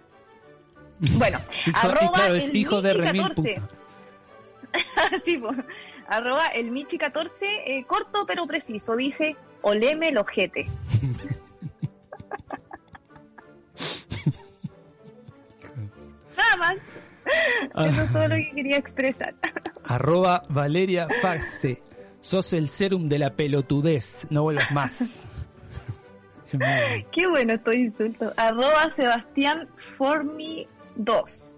Bueno, 1.17 1.39
arroba 1.73 2.27
el 2.27 2.55
hijo 2.55 2.81
de 2.81 2.95
14. 2.97 3.61
sí, 5.25 5.43
arroba 6.07 6.47
el 6.47 6.71
Michi 6.71 6.97
14, 6.97 7.45
eh, 7.65 7.83
corto 7.85 8.25
pero 8.25 8.47
preciso, 8.47 8.95
dice 8.95 9.35
oleme 9.63 10.09
el 10.09 10.17
ojete. 10.17 10.65
Nada 16.37 16.57
más. 16.57 16.75
Eso 17.87 18.01
es 18.03 18.11
todo 18.11 18.27
lo 18.27 18.35
que 18.35 18.51
quería 18.55 18.77
expresar. 18.77 19.33
Arroba 19.85 20.43
Valeria 20.49 21.07
Faxe. 21.21 21.81
Sos 22.23 22.53
el 22.53 22.69
serum 22.69 23.09
de 23.09 23.19
la 23.19 23.31
pelotudez, 23.31 24.27
no 24.29 24.43
vuelvas 24.43 24.71
más. 24.71 25.25
Qué 27.11 27.27
bueno 27.27 27.55
estoy 27.55 27.81
insulto. 27.81 28.31
Arroba 28.37 28.89
Sebastián 28.95 29.67
Formi 29.75 30.65
2. 30.95 31.55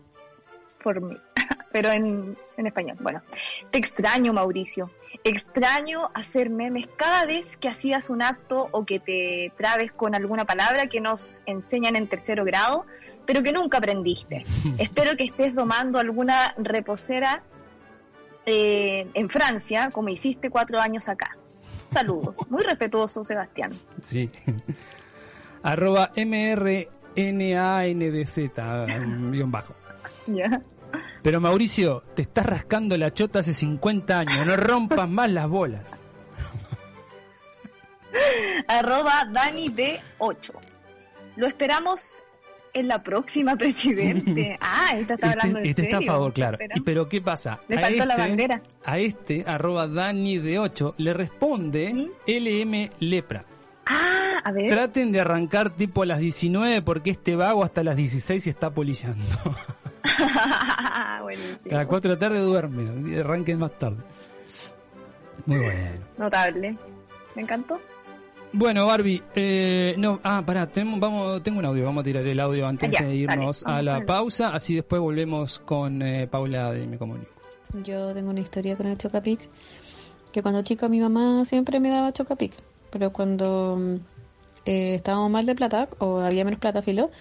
Formi. 0.79 1.17
Pero 1.71 1.91
en, 1.91 2.35
en 2.57 2.65
español. 2.65 2.97
Bueno. 2.99 3.21
Te 3.69 3.77
extraño, 3.77 4.33
Mauricio. 4.33 4.89
Extraño 5.23 6.09
hacer 6.15 6.49
memes 6.49 6.87
cada 6.97 7.27
vez 7.27 7.57
que 7.57 7.69
hacías 7.69 8.09
un 8.09 8.23
acto 8.23 8.67
o 8.71 8.87
que 8.87 8.99
te 8.99 9.53
trabes 9.55 9.91
con 9.91 10.15
alguna 10.15 10.45
palabra 10.45 10.87
que 10.87 10.99
nos 10.99 11.43
enseñan 11.45 11.95
en 11.95 12.07
tercero 12.07 12.43
grado, 12.43 12.87
pero 13.27 13.43
que 13.43 13.51
nunca 13.51 13.77
aprendiste. 13.77 14.45
Espero 14.79 15.15
que 15.15 15.25
estés 15.25 15.53
domando 15.53 15.99
alguna 15.99 16.55
reposera 16.57 17.43
eh, 18.45 19.07
en 19.13 19.29
Francia, 19.29 19.89
como 19.91 20.09
hiciste 20.09 20.49
cuatro 20.49 20.79
años 20.79 21.09
acá. 21.09 21.37
Saludos. 21.87 22.35
Muy 22.49 22.63
respetuoso, 22.63 23.23
Sebastián. 23.23 23.71
Sí. 24.01 24.29
Arroba 25.63 26.11
MRNANDZ, 26.15 26.79
guion 29.31 29.51
bajo. 29.51 29.73
Ya. 30.27 30.61
Pero 31.21 31.41
Mauricio, 31.41 32.03
te 32.15 32.21
estás 32.21 32.45
rascando 32.45 32.97
la 32.97 33.11
chota 33.11 33.39
hace 33.39 33.53
50 33.53 34.19
años, 34.19 34.45
no 34.45 34.55
rompas 34.57 35.09
más 35.09 35.31
las 35.31 35.47
bolas. 35.47 36.03
Arroba 38.67 39.27
Dani 39.31 39.69
D8. 39.69 40.53
Lo 41.35 41.47
esperamos 41.47 42.23
es 42.75 42.85
la 42.85 43.01
próxima 43.01 43.55
presidente. 43.57 44.57
ah, 44.61 44.91
esta 44.95 45.15
está 45.15 45.27
este 45.27 45.39
hablando 45.39 45.59
de 45.59 45.69
Este 45.69 45.83
está 45.83 45.97
a 45.97 46.01
favor, 46.01 46.33
claro. 46.33 46.57
¿Y 46.75 46.81
pero 46.81 47.09
qué 47.09 47.21
pasa? 47.21 47.59
Le 47.67 47.79
faltó 47.79 48.05
la 48.05 48.13
este, 48.13 48.27
bandera. 48.27 48.61
A 48.83 48.99
este, 48.99 49.43
arroba 49.47 49.87
Dani 49.87 50.37
de 50.37 50.59
8, 50.59 50.95
le 50.97 51.13
responde 51.13 52.11
LM 52.27 52.89
Lepra. 52.99 53.43
Ah, 53.87 54.41
a 54.43 54.51
ver. 54.51 54.67
Traten 54.67 55.11
de 55.11 55.21
arrancar 55.21 55.69
tipo 55.71 56.03
a 56.03 56.05
las 56.05 56.19
19 56.19 56.81
porque 56.81 57.11
este 57.11 57.35
vago 57.35 57.63
hasta 57.63 57.83
las 57.83 57.95
16 57.95 58.45
está 58.47 58.69
polillando. 58.71 59.25
Cada 61.69 61.87
4 61.87 62.09
de 62.09 62.15
la 62.15 62.19
tarde 62.19 62.39
duerme, 62.39 63.19
arranquen 63.19 63.59
más 63.59 63.77
tarde. 63.77 64.03
Muy 65.45 65.59
bueno. 65.59 66.01
Notable. 66.17 66.77
Me 67.35 67.41
encantó. 67.41 67.79
Bueno, 68.57 68.85
Barbie, 68.85 69.21
eh, 69.35 69.95
no, 69.97 70.21
ah, 70.23 70.41
pará, 70.45 70.65
tengo, 70.65 70.97
vamos, 70.97 71.43
tengo 71.43 71.59
un 71.59 71.65
audio, 71.65 71.83
vamos 71.83 71.99
a 71.99 72.05
tirar 72.05 72.25
el 72.25 72.39
audio 72.39 72.65
antes 72.65 72.89
de 72.89 73.13
irnos 73.13 73.65
a 73.65 73.81
la 73.81 74.05
pausa, 74.05 74.55
así 74.55 74.75
después 74.75 75.01
volvemos 75.01 75.59
con 75.59 76.01
eh, 76.01 76.25
Paula 76.27 76.71
de 76.71 76.87
Me 76.87 76.97
Comunico. 76.97 77.31
Yo 77.83 78.13
tengo 78.13 78.29
una 78.29 78.39
historia 78.39 78.77
con 78.77 78.87
el 78.87 78.97
Chocapic, 78.97 79.41
que 80.31 80.41
cuando 80.41 80.61
chica 80.61 80.87
mi 80.87 81.01
mamá 81.01 81.43
siempre 81.43 81.81
me 81.81 81.89
daba 81.89 82.13
Chocapic, 82.13 82.53
pero 82.91 83.11
cuando 83.11 83.77
eh, 84.65 84.95
estábamos 84.95 85.29
mal 85.31 85.45
de 85.45 85.53
plata, 85.53 85.89
o 85.99 86.19
había 86.19 86.45
menos 86.45 86.61
plata, 86.61 86.81
filo, 86.81 87.11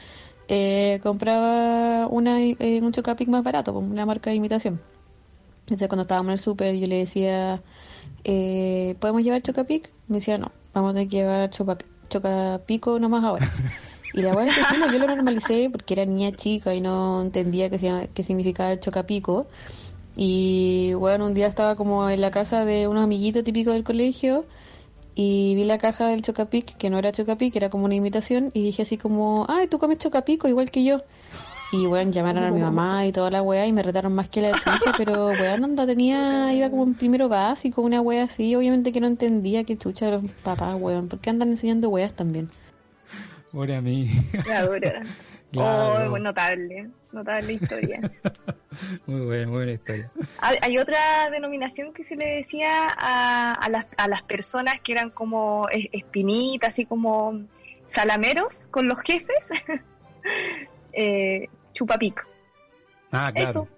eh, 0.46 1.00
compraba 1.02 2.06
una, 2.06 2.40
eh, 2.42 2.80
un 2.80 2.92
Chocapic 2.92 3.26
más 3.28 3.42
barato, 3.42 3.72
una 3.72 4.06
marca 4.06 4.30
de 4.30 4.36
imitación. 4.36 4.80
Entonces 5.62 5.88
cuando 5.88 6.02
estábamos 6.02 6.28
en 6.28 6.32
el 6.34 6.38
súper 6.38 6.76
yo 6.76 6.86
le 6.86 6.98
decía, 6.98 7.60
eh, 8.22 8.94
¿podemos 9.00 9.24
llevar 9.24 9.42
Chocapic? 9.42 9.93
Me 10.08 10.18
decía, 10.18 10.38
no, 10.38 10.52
vamos 10.72 10.90
a 10.90 10.92
tener 10.94 11.08
que 11.08 11.16
llevar 11.16 11.50
Chocapico 12.08 12.98
nomás 12.98 13.24
ahora. 13.24 13.50
Y 14.12 14.22
la 14.22 14.34
verdad 14.34 14.46
es 14.46 14.66
que 14.66 14.92
yo 14.92 14.98
lo 15.00 15.08
normalicé 15.08 15.68
porque 15.70 15.94
era 15.94 16.04
niña 16.04 16.30
chica 16.30 16.72
y 16.72 16.80
no 16.80 17.20
entendía 17.20 17.68
qué, 17.68 18.08
qué 18.14 18.22
significaba 18.22 18.70
el 18.70 18.78
Chocapico. 18.78 19.46
Y 20.16 20.94
bueno, 20.94 21.26
un 21.26 21.34
día 21.34 21.48
estaba 21.48 21.74
como 21.74 22.08
en 22.08 22.20
la 22.20 22.30
casa 22.30 22.64
de 22.64 22.86
unos 22.86 23.02
amiguitos 23.02 23.42
típicos 23.42 23.74
del 23.74 23.82
colegio 23.82 24.44
y 25.16 25.54
vi 25.54 25.64
la 25.64 25.78
caja 25.78 26.08
del 26.08 26.22
Chocapic, 26.22 26.76
que 26.76 26.90
no 26.90 26.98
era 26.98 27.12
Chocapic, 27.12 27.54
era 27.56 27.70
como 27.70 27.84
una 27.84 27.94
imitación, 27.94 28.50
y 28.52 28.62
dije 28.62 28.82
así 28.82 28.98
como, 28.98 29.46
ay, 29.48 29.68
tú 29.68 29.78
comes 29.78 29.98
Chocapico 29.98 30.48
igual 30.48 30.70
que 30.70 30.84
yo. 30.84 31.02
Y 31.76 31.86
bueno, 31.86 32.12
llamaron 32.12 32.44
a 32.44 32.50
mi 32.52 32.60
mamá 32.60 33.04
y 33.04 33.10
toda 33.10 33.32
la 33.32 33.42
wea 33.42 33.66
y 33.66 33.72
me 33.72 33.82
retaron 33.82 34.14
más 34.14 34.28
que 34.28 34.40
la 34.40 34.52
chucha, 34.52 34.92
pero 34.96 35.26
weón, 35.26 35.64
anda, 35.64 35.84
tenía, 35.84 36.54
iba 36.54 36.70
como 36.70 36.84
en 36.84 36.94
primero 36.94 37.28
básico, 37.28 37.82
una 37.82 38.00
wea 38.00 38.24
así, 38.24 38.54
obviamente 38.54 38.92
que 38.92 39.00
no 39.00 39.08
entendía 39.08 39.64
qué 39.64 39.76
chucha 39.76 40.08
los 40.08 40.30
papás, 40.44 40.76
weón, 40.78 41.08
¿por 41.08 41.18
qué 41.18 41.30
andan 41.30 41.48
enseñando 41.48 41.88
weas 41.88 42.14
también? 42.14 42.48
Pobre 43.50 43.74
a 43.74 43.80
mí. 43.80 44.08
La 44.46 44.64
dura. 44.64 45.02
Oh, 45.56 46.18
notable, 46.18 46.90
notable 47.12 47.52
historia. 47.52 48.00
muy 49.06 49.20
buena, 49.20 49.46
muy 49.46 49.56
buena 49.58 49.72
historia. 49.74 50.10
Hay 50.40 50.78
otra 50.78 51.30
denominación 51.30 51.92
que 51.92 52.02
se 52.02 52.16
le 52.16 52.38
decía 52.38 52.88
a, 52.98 53.52
a, 53.52 53.68
las, 53.68 53.86
a 53.96 54.08
las 54.08 54.22
personas 54.22 54.80
que 54.80 54.90
eran 54.90 55.10
como 55.10 55.68
espinitas, 55.70 56.70
así 56.70 56.86
como 56.86 57.44
salameros 57.86 58.66
con 58.72 58.88
los 58.88 59.00
jefes. 59.02 59.46
eh, 60.92 61.48
chupapico. 61.74 62.22
Ah, 63.12 63.30
claro. 63.32 63.50
Eso. 63.50 63.68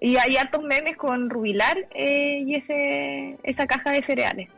Y 0.00 0.16
hay 0.16 0.36
hartos 0.36 0.62
memes 0.62 0.96
con 0.96 1.30
Rubilar 1.30 1.76
eh, 1.94 2.42
y 2.44 2.54
ese 2.56 3.38
esa 3.42 3.66
caja 3.66 3.92
de 3.92 4.02
cereales. 4.02 4.48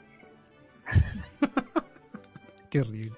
Qué 2.71 2.81
horrible. 2.81 3.13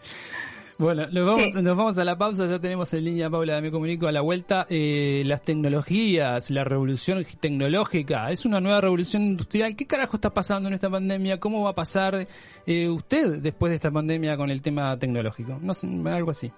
Bueno, 0.80 1.06
nos 1.12 1.26
vamos, 1.26 1.54
nos 1.62 1.76
vamos 1.76 1.98
a 1.98 2.04
la 2.04 2.16
pausa, 2.16 2.46
ya 2.46 2.58
tenemos 2.58 2.90
en 2.94 3.04
línea 3.04 3.28
Paula 3.28 3.61
Me 3.61 3.70
Comunico 3.70 4.06
a 4.06 4.12
la 4.12 4.22
vuelta. 4.22 4.66
Eh, 4.70 5.22
las 5.26 5.42
tecnologías, 5.42 6.48
la 6.48 6.64
revolución 6.64 7.22
tecnológica, 7.38 8.30
es 8.30 8.46
una 8.46 8.62
nueva 8.62 8.80
revolución 8.80 9.22
industrial. 9.24 9.76
¿Qué 9.76 9.86
carajo 9.86 10.16
está 10.16 10.32
pasando 10.32 10.70
en 10.70 10.74
esta 10.74 10.88
pandemia? 10.88 11.38
¿Cómo 11.38 11.64
va 11.64 11.70
a 11.70 11.74
pasar 11.74 12.26
eh, 12.66 12.88
usted 12.88 13.42
después 13.42 13.68
de 13.68 13.74
esta 13.76 13.90
pandemia 13.90 14.38
con 14.38 14.48
el 14.50 14.62
tema 14.62 14.98
tecnológico? 14.98 15.58
No 15.61 15.74
sé, 15.74 15.86
algo 16.06 16.30
así. 16.30 16.50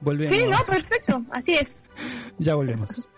Volvemos. 0.00 0.36
Sí, 0.36 0.46
no, 0.46 0.58
perfecto, 0.64 1.24
así 1.30 1.54
es. 1.54 1.80
ya 2.38 2.54
volvemos. 2.54 3.08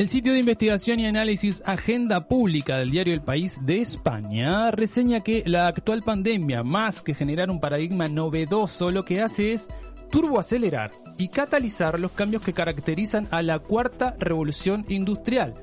El 0.00 0.08
sitio 0.08 0.32
de 0.32 0.38
investigación 0.38 0.98
y 0.98 1.04
análisis 1.04 1.62
Agenda 1.66 2.26
Pública 2.26 2.78
del 2.78 2.90
diario 2.90 3.12
El 3.12 3.20
País 3.20 3.58
de 3.60 3.82
España 3.82 4.70
reseña 4.70 5.20
que 5.20 5.42
la 5.44 5.66
actual 5.66 6.02
pandemia, 6.02 6.62
más 6.62 7.02
que 7.02 7.14
generar 7.14 7.50
un 7.50 7.60
paradigma 7.60 8.08
novedoso, 8.08 8.90
lo 8.90 9.04
que 9.04 9.20
hace 9.20 9.52
es 9.52 9.68
turboacelerar 10.10 10.92
y 11.18 11.28
catalizar 11.28 12.00
los 12.00 12.12
cambios 12.12 12.42
que 12.42 12.54
caracterizan 12.54 13.28
a 13.30 13.42
la 13.42 13.58
cuarta 13.58 14.16
revolución 14.18 14.86
industrial. 14.88 15.54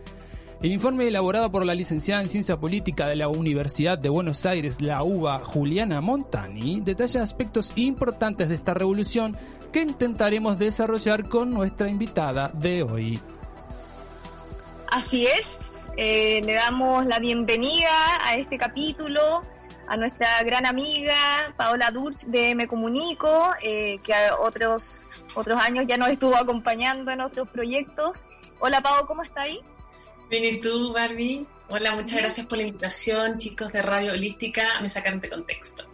El 0.62 0.72
informe 0.72 1.08
elaborado 1.08 1.52
por 1.52 1.66
la 1.66 1.74
licenciada 1.74 2.22
en 2.22 2.30
Ciencia 2.30 2.58
Política 2.58 3.08
de 3.08 3.16
la 3.16 3.30
Universidad 3.30 3.98
de 3.98 4.10
Buenos 4.10 4.46
Aires, 4.46 4.82
la 4.84 5.02
UBA, 5.02 5.46
Juliana 5.46 6.00
Montani, 6.00 6.80
detalla 6.82 7.24
aspectos 7.24 7.72
importantes 7.76 8.50
de 8.50 8.54
esta 8.54 8.76
revolución 8.76 9.36
que 9.72 9.82
intentaremos 9.82 10.60
desarrollar 10.60 11.28
con 11.28 11.50
nuestra 11.50 11.90
invitada 11.90 12.50
de 12.50 12.84
hoy. 12.84 13.20
Así 14.92 15.28
es, 15.28 15.90
eh, 15.98 16.42
le 16.44 16.54
damos 16.54 17.06
la 17.06 17.20
bienvenida 17.20 17.90
a 18.22 18.38
este 18.38 18.58
capítulo 18.58 19.42
a 19.86 19.98
nuestra 19.98 20.44
gran 20.44 20.66
amiga 20.66 21.54
Paola 21.58 21.92
Durch 21.92 22.26
de 22.28 22.56
Me 22.56 22.68
Comunico, 22.68 23.52
eh, 23.62 24.00
que 24.04 24.14
a 24.14 24.38
otros, 24.40 25.12
otros 25.36 25.62
años 25.62 25.86
ya 25.88 25.98
nos 25.98 26.10
estuvo 26.10 26.36
acompañando 26.36 27.12
en 27.12 27.22
otros 27.22 27.50
proyectos. 27.50 28.20
Hola 28.60 28.82
Pao, 28.82 29.06
¿cómo 29.08 29.24
está 29.24 29.42
ahí? 29.42 29.60
Bien, 30.30 30.46
¿y 30.46 30.60
tú, 30.60 30.94
Barbie? 30.94 31.46
Hola, 31.70 31.94
muchas 31.94 32.20
gracias 32.20 32.46
por 32.46 32.58
la 32.58 32.64
invitación, 32.66 33.38
chicos 33.40 33.72
de 33.74 33.82
Radio 33.82 34.14
Holística, 34.14 34.80
me 34.82 34.90
sacaron 34.90 35.20
de 35.20 35.30
contexto. 35.30 35.87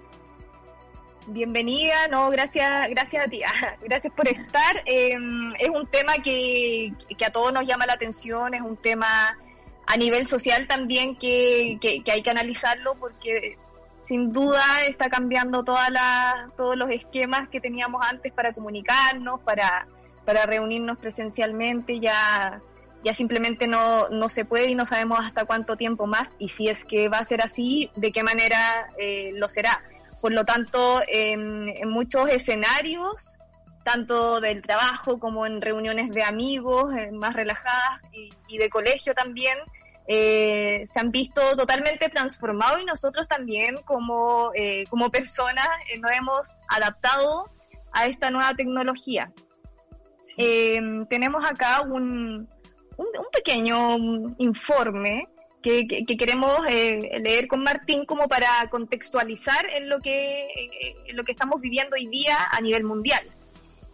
Bienvenida, 1.28 2.10
no, 2.10 2.30
gracias, 2.30 2.90
gracias 2.90 3.26
a 3.26 3.30
ti, 3.30 3.42
gracias 3.82 4.14
por 4.14 4.28
estar. 4.28 4.84
Em, 4.86 5.54
es 5.58 5.70
un 5.70 5.88
tema 5.88 6.16
que, 6.16 6.92
a 7.26 7.30
todos 7.30 7.54
nos 7.54 7.66
llama 7.66 7.86
la 7.86 7.94
atención, 7.94 8.54
es 8.54 8.62
un 8.62 8.76
tema 8.76 9.38
a 9.86 9.98
nivel 9.98 10.26
social 10.26 10.68
también 10.68 11.16
que, 11.16 11.80
hay 12.12 12.22
que 12.22 12.30
analizarlo 12.30 12.96
porque 12.96 13.58
sin 14.02 14.34
duda 14.34 14.62
está 14.86 15.10
cambiando 15.10 15.64
todas 15.64 15.90
todos 16.58 16.76
los 16.76 16.90
esquemas 16.90 17.48
que 17.48 17.62
teníamos 17.62 18.06
antes 18.06 18.34
para 18.34 18.52
comunicarnos, 18.52 19.40
para, 19.42 19.88
para 20.26 20.46
reunirnos 20.46 20.98
presencialmente, 20.98 22.02
ya, 22.02 22.62
ya 23.06 23.14
simplemente 23.14 23.70
no, 23.70 24.10
no 24.10 24.28
se 24.28 24.44
puede 24.44 24.68
y 24.68 24.76
no 24.76 24.86
sabemos 24.86 25.20
hasta 25.26 25.46
cuánto 25.46 25.78
tiempo 25.78 26.06
más 26.06 26.28
y 26.38 26.50
si 26.50 26.68
es 26.68 26.84
que 26.84 27.08
va 27.08 27.20
a 27.20 27.24
ser 27.24 27.42
así, 27.42 27.92
de 27.96 28.12
qué 28.12 28.24
manera 28.24 28.90
eh, 28.98 29.32
lo 29.36 29.48
será 29.48 29.82
por 30.24 30.32
lo 30.32 30.46
tanto, 30.46 31.02
en, 31.06 31.90
muchos 31.90 32.30
escenarios, 32.30 33.38
tanto 33.84 34.40
del 34.40 34.62
trabajo 34.62 35.20
como 35.20 35.46
en 35.46 35.62
reuniones 35.62 36.12
de 36.12 36.24
amigos 36.24 36.96
eh, 36.96 37.12
más 37.12 37.34
relajadas 37.34 38.00
y, 38.48 38.58
de 38.58 38.70
colegio 38.70 39.14
también, 39.14 39.58
eh, 40.08 40.86
se 40.90 41.02
han 41.02 41.12
visto 41.12 41.42
totalmente 41.58 42.08
transformados 42.08 42.82
y 42.82 42.86
nosotros 42.86 43.28
también 43.28 43.76
como, 43.84 44.52
eh, 44.56 44.86
como 44.90 45.12
personas 45.12 45.68
nos 46.00 46.12
hemos 46.14 46.48
adaptado 46.70 47.52
a 47.92 48.06
esta 48.06 48.32
nueva 48.32 48.54
tecnología. 48.56 49.30
tenemos 50.38 51.44
acá 51.44 51.82
un, 51.82 52.48
un, 52.96 53.08
un 53.20 53.28
pequeño 53.34 53.98
informe 54.38 55.28
que, 55.64 56.06
queremos 56.18 56.58
eh, 56.70 57.20
leer 57.24 57.48
con 57.48 57.64
Martín 57.64 58.06
como 58.06 58.28
para 58.28 58.48
contextualizar 58.70 59.66
en 59.76 59.90
lo 59.90 60.00
que, 60.00 60.48
en 61.08 61.16
lo 61.16 61.24
que 61.24 61.32
estamos 61.32 61.62
viviendo 61.62 61.96
hoy 61.96 62.08
día 62.08 62.38
a 62.52 62.62
nivel 62.62 62.84
mundial. 62.84 63.24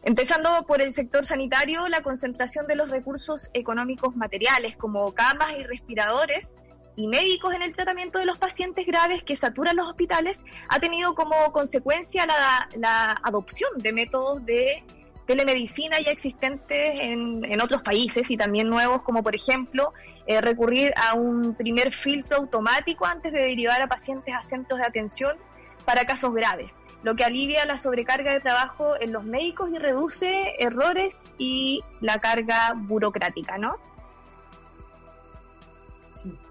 Empezando 0.04 0.66
por 0.66 0.82
el 0.82 0.92
sector 0.94 1.26
sanitario, 1.26 1.88
la 1.88 2.02
concentración 2.02 2.68
de 2.68 2.76
los 2.76 2.90
recursos 2.90 3.50
económicos 3.54 4.16
materiales 4.16 4.76
como 4.76 5.14
camas 5.14 5.54
y 5.60 5.64
respiradores 5.64 6.56
y 6.96 7.08
médicos 7.08 7.54
en 7.54 7.62
el 7.62 7.76
tratamiento 7.76 8.20
de 8.20 8.26
los 8.26 8.38
pacientes 8.38 8.86
graves 8.86 9.24
que 9.24 9.36
saturan 9.36 9.76
los 9.76 9.88
hospitales 9.88 10.42
ha 10.68 10.80
tenido 10.80 11.16
como 11.16 11.52
consecuencia 11.52 12.26
la, 12.26 12.68
la 12.78 13.20
adopción 13.24 13.70
de 13.78 13.94
métodos 13.94 14.46
de 14.46 14.84
telemedicina 15.30 16.00
ya 16.00 16.10
existentes 16.10 17.00
en, 17.00 17.46
en, 17.46 17.62
otros 17.62 17.84
países 17.84 18.32
y 18.32 18.36
también 18.36 18.68
nuevos, 18.68 19.04
como 19.04 19.22
por 19.22 19.36
ejemplo 19.36 19.94
eh, 20.26 20.42
recurrir 20.42 20.92
a 20.98 21.14
un 21.14 21.54
primer 21.54 21.94
filtro 21.94 22.38
automático 22.38 23.06
antes 23.06 23.32
de 23.32 23.40
derivar 23.40 23.80
a 23.80 23.86
pacientes 23.86 24.34
a 24.34 24.42
centros 24.42 24.80
de 24.80 24.88
atención 24.88 25.38
para 25.86 26.06
casos 26.06 26.34
graves. 26.34 26.78
lo 27.04 27.16
que 27.16 27.24
alivia 27.24 27.64
la 27.66 27.78
sobrecarga 27.78 28.34
de 28.34 28.40
trabajo 28.40 29.00
en 29.00 29.14
los 29.14 29.24
médicos 29.24 29.70
y 29.72 29.78
reduce 29.78 30.56
errores 30.58 31.32
y 31.38 31.82
la 32.02 32.20
carga 32.20 32.74
burocrática, 32.76 33.60
¿no? 33.60 33.78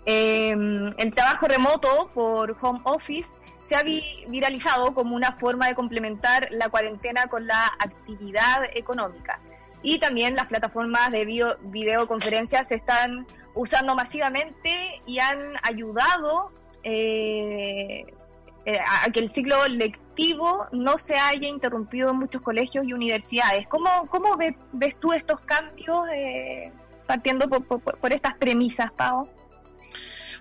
Em, 0.06 0.94
el 0.96 1.10
trabajo 1.10 1.48
remoto 1.48 2.08
por 2.14 2.56
home 2.60 2.80
office 2.84 3.30
se 3.68 3.76
ha 3.76 3.82
viralizado 3.82 4.94
como 4.94 5.14
una 5.14 5.32
forma 5.32 5.68
de 5.68 5.74
complementar 5.74 6.48
la 6.50 6.70
cuarentena 6.70 7.26
con 7.26 7.46
la 7.46 7.66
actividad 7.78 8.64
económica. 8.74 9.40
Y 9.82 9.98
también 9.98 10.34
las 10.36 10.46
plataformas 10.46 11.12
de 11.12 11.26
videoconferencias 11.26 12.68
se 12.68 12.76
están 12.76 13.26
usando 13.54 13.94
masivamente 13.94 15.02
y 15.04 15.18
han 15.18 15.52
ayudado 15.62 16.50
eh, 16.82 18.06
eh, 18.64 18.78
a 18.86 19.10
que 19.12 19.20
el 19.20 19.30
ciclo 19.30 19.56
lectivo 19.68 20.66
no 20.72 20.96
se 20.96 21.18
haya 21.18 21.46
interrumpido 21.46 22.08
en 22.10 22.16
muchos 22.16 22.40
colegios 22.40 22.86
y 22.86 22.94
universidades. 22.94 23.68
¿Cómo, 23.68 23.90
cómo 24.08 24.38
ves, 24.38 24.96
tú 24.98 25.12
estos 25.12 25.40
cambios 25.40 26.08
eh, 26.10 26.72
partiendo 27.06 27.50
por, 27.50 27.80
por 27.80 28.12
estas 28.14 28.34
premisas, 28.38 28.90
Pau? 28.92 29.28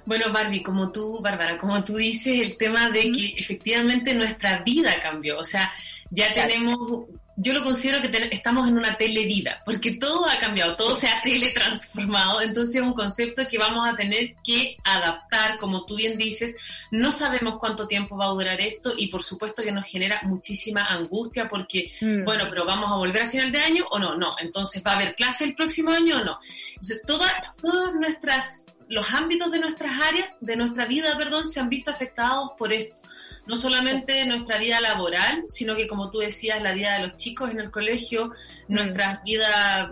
Bueno, 0.07 0.31
Barbie, 0.31 0.63
como 0.63 0.89
tú, 0.89 1.19
Bárbara, 1.19 1.57
como 1.57 1.83
tú 1.83 1.97
dices, 1.97 2.39
el 2.39 2.57
tema 2.57 2.89
de 2.89 3.11
que 3.11 3.35
efectivamente 3.37 4.15
nuestra 4.15 4.59
vida 4.59 5.01
cambió. 5.01 5.37
O 5.37 5.43
sea, 5.43 5.69
ya 6.09 6.33
tenemos, 6.33 7.07
yo 7.35 7.51
lo 7.51 7.61
considero 7.61 8.01
que 8.01 8.29
estamos 8.31 8.69
en 8.69 8.77
una 8.77 8.95
televida, 8.95 9.59
porque 9.65 9.91
todo 9.95 10.25
ha 10.25 10.39
cambiado, 10.39 10.77
todo 10.77 10.95
se 10.95 11.09
ha 11.09 11.21
teletransformado. 11.21 12.41
Entonces 12.41 12.77
es 12.77 12.81
un 12.81 12.93
concepto 12.93 13.45
que 13.49 13.57
vamos 13.57 13.85
a 13.85 13.97
tener 13.97 14.35
que 14.45 14.77
adaptar, 14.85 15.57
como 15.57 15.85
tú 15.85 15.97
bien 15.97 16.17
dices. 16.17 16.55
No 16.89 17.11
sabemos 17.11 17.57
cuánto 17.59 17.85
tiempo 17.85 18.15
va 18.15 18.27
a 18.27 18.29
durar 18.29 18.61
esto 18.61 18.93
y 18.97 19.07
por 19.07 19.23
supuesto 19.23 19.61
que 19.61 19.73
nos 19.73 19.89
genera 19.89 20.21
muchísima 20.23 20.85
angustia 20.85 21.49
porque, 21.49 21.91
mm. 21.99 22.23
bueno, 22.23 22.45
pero 22.49 22.63
vamos 22.65 22.89
a 22.89 22.95
volver 22.95 23.23
a 23.23 23.27
final 23.27 23.51
de 23.51 23.59
año 23.59 23.85
o 23.91 23.99
no, 23.99 24.15
no. 24.15 24.37
Entonces, 24.39 24.81
¿va 24.87 24.93
a 24.93 24.95
haber 24.95 25.15
clase 25.15 25.43
el 25.43 25.53
próximo 25.53 25.91
año 25.91 26.21
o 26.21 26.23
no? 26.23 26.39
Entonces, 26.75 27.01
todas 27.05 27.93
nuestras 27.93 28.67
los 28.89 29.13
ámbitos 29.13 29.51
de 29.51 29.59
nuestras 29.59 29.99
áreas, 30.01 30.35
de 30.39 30.55
nuestra 30.55 30.85
vida, 30.85 31.15
perdón, 31.17 31.45
se 31.45 31.59
han 31.59 31.69
visto 31.69 31.91
afectados 31.91 32.51
por 32.57 32.71
esto. 32.71 33.01
No 33.45 33.55
solamente 33.55 34.25
nuestra 34.25 34.57
vida 34.57 34.79
laboral, 34.79 35.43
sino 35.47 35.75
que 35.75 35.87
como 35.87 36.09
tú 36.09 36.19
decías, 36.19 36.61
la 36.61 36.71
vida 36.71 36.95
de 36.95 37.03
los 37.03 37.17
chicos 37.17 37.49
en 37.49 37.59
el 37.59 37.71
colegio, 37.71 38.27
mm. 38.67 38.73
nuestras 38.73 39.23
vidas, 39.23 39.91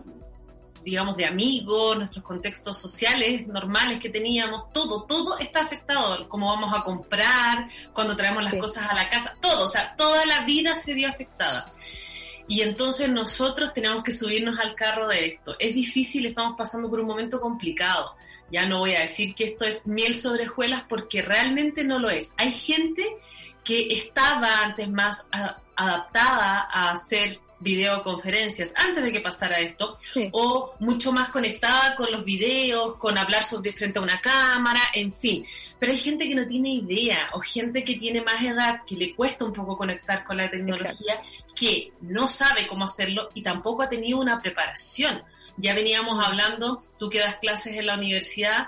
digamos, 0.83 1.17
de 1.17 1.25
amigos, 1.25 1.97
nuestros 1.97 2.23
contextos 2.23 2.77
sociales 2.77 3.47
normales 3.47 3.99
que 3.99 4.09
teníamos, 4.09 4.71
todo, 4.71 5.03
todo 5.03 5.39
está 5.39 5.61
afectado. 5.61 6.27
Cómo 6.29 6.47
vamos 6.47 6.73
a 6.77 6.83
comprar, 6.83 7.69
cuando 7.93 8.15
traemos 8.15 8.43
las 8.43 8.55
cosas 8.55 8.89
a 8.89 8.93
la 8.93 9.09
casa, 9.09 9.35
todo, 9.41 9.65
o 9.65 9.69
sea, 9.69 9.95
toda 9.95 10.25
la 10.25 10.41
vida 10.41 10.75
se 10.75 10.93
vio 10.93 11.09
afectada. 11.09 11.65
Y 12.47 12.61
entonces 12.61 13.09
nosotros 13.09 13.73
tenemos 13.73 14.03
que 14.03 14.11
subirnos 14.11 14.59
al 14.59 14.75
carro 14.75 15.07
de 15.07 15.27
esto. 15.27 15.55
Es 15.59 15.73
difícil, 15.73 16.27
estamos 16.27 16.55
pasando 16.55 16.89
por 16.89 16.99
un 16.99 17.07
momento 17.07 17.41
complicado 17.41 18.15
ya 18.51 18.65
no 18.65 18.79
voy 18.79 18.95
a 18.95 19.01
decir 19.01 19.35
que 19.35 19.45
esto 19.45 19.65
es 19.65 19.85
miel 19.87 20.15
sobre 20.15 20.47
hojuelas 20.47 20.83
porque 20.87 21.21
realmente 21.21 21.83
no 21.83 21.99
lo 21.99 22.09
es. 22.09 22.33
Hay 22.37 22.51
gente 22.51 23.05
que 23.63 23.93
estaba 23.93 24.63
antes 24.63 24.89
más 24.89 25.27
adaptada 25.75 26.69
a 26.71 26.91
hacer 26.91 27.39
videoconferencias 27.59 28.73
antes 28.75 29.03
de 29.03 29.11
que 29.11 29.21
pasara 29.21 29.59
esto, 29.59 29.97
o 30.31 30.75
mucho 30.79 31.11
más 31.11 31.29
conectada 31.29 31.95
con 31.95 32.11
los 32.11 32.23
videos, 32.23 32.95
con 32.97 33.17
hablar 33.17 33.43
sobre 33.43 33.71
frente 33.71 33.97
a 33.97 34.03
una 34.03 34.21
cámara, 34.21 34.81
en 34.93 35.11
fin. 35.11 35.45
Pero 35.79 35.91
hay 35.91 35.97
gente 35.97 36.27
que 36.27 36.35
no 36.35 36.45
tiene 36.47 36.69
idea, 36.69 37.29
o 37.33 37.39
gente 37.39 37.83
que 37.83 37.95
tiene 37.95 38.21
más 38.21 38.41
edad, 38.43 38.81
que 38.85 38.95
le 38.95 39.15
cuesta 39.15 39.45
un 39.45 39.53
poco 39.53 39.77
conectar 39.77 40.23
con 40.23 40.37
la 40.37 40.49
tecnología, 40.49 41.21
que 41.55 41.91
no 42.01 42.27
sabe 42.27 42.67
cómo 42.67 42.85
hacerlo 42.85 43.29
y 43.33 43.41
tampoco 43.41 43.83
ha 43.83 43.89
tenido 43.89 44.19
una 44.19 44.39
preparación. 44.39 45.23
Ya 45.57 45.73
veníamos 45.73 46.23
hablando, 46.23 46.81
tú 46.99 47.09
que 47.09 47.19
das 47.19 47.37
clases 47.37 47.77
en 47.77 47.85
la 47.85 47.95
universidad, 47.95 48.67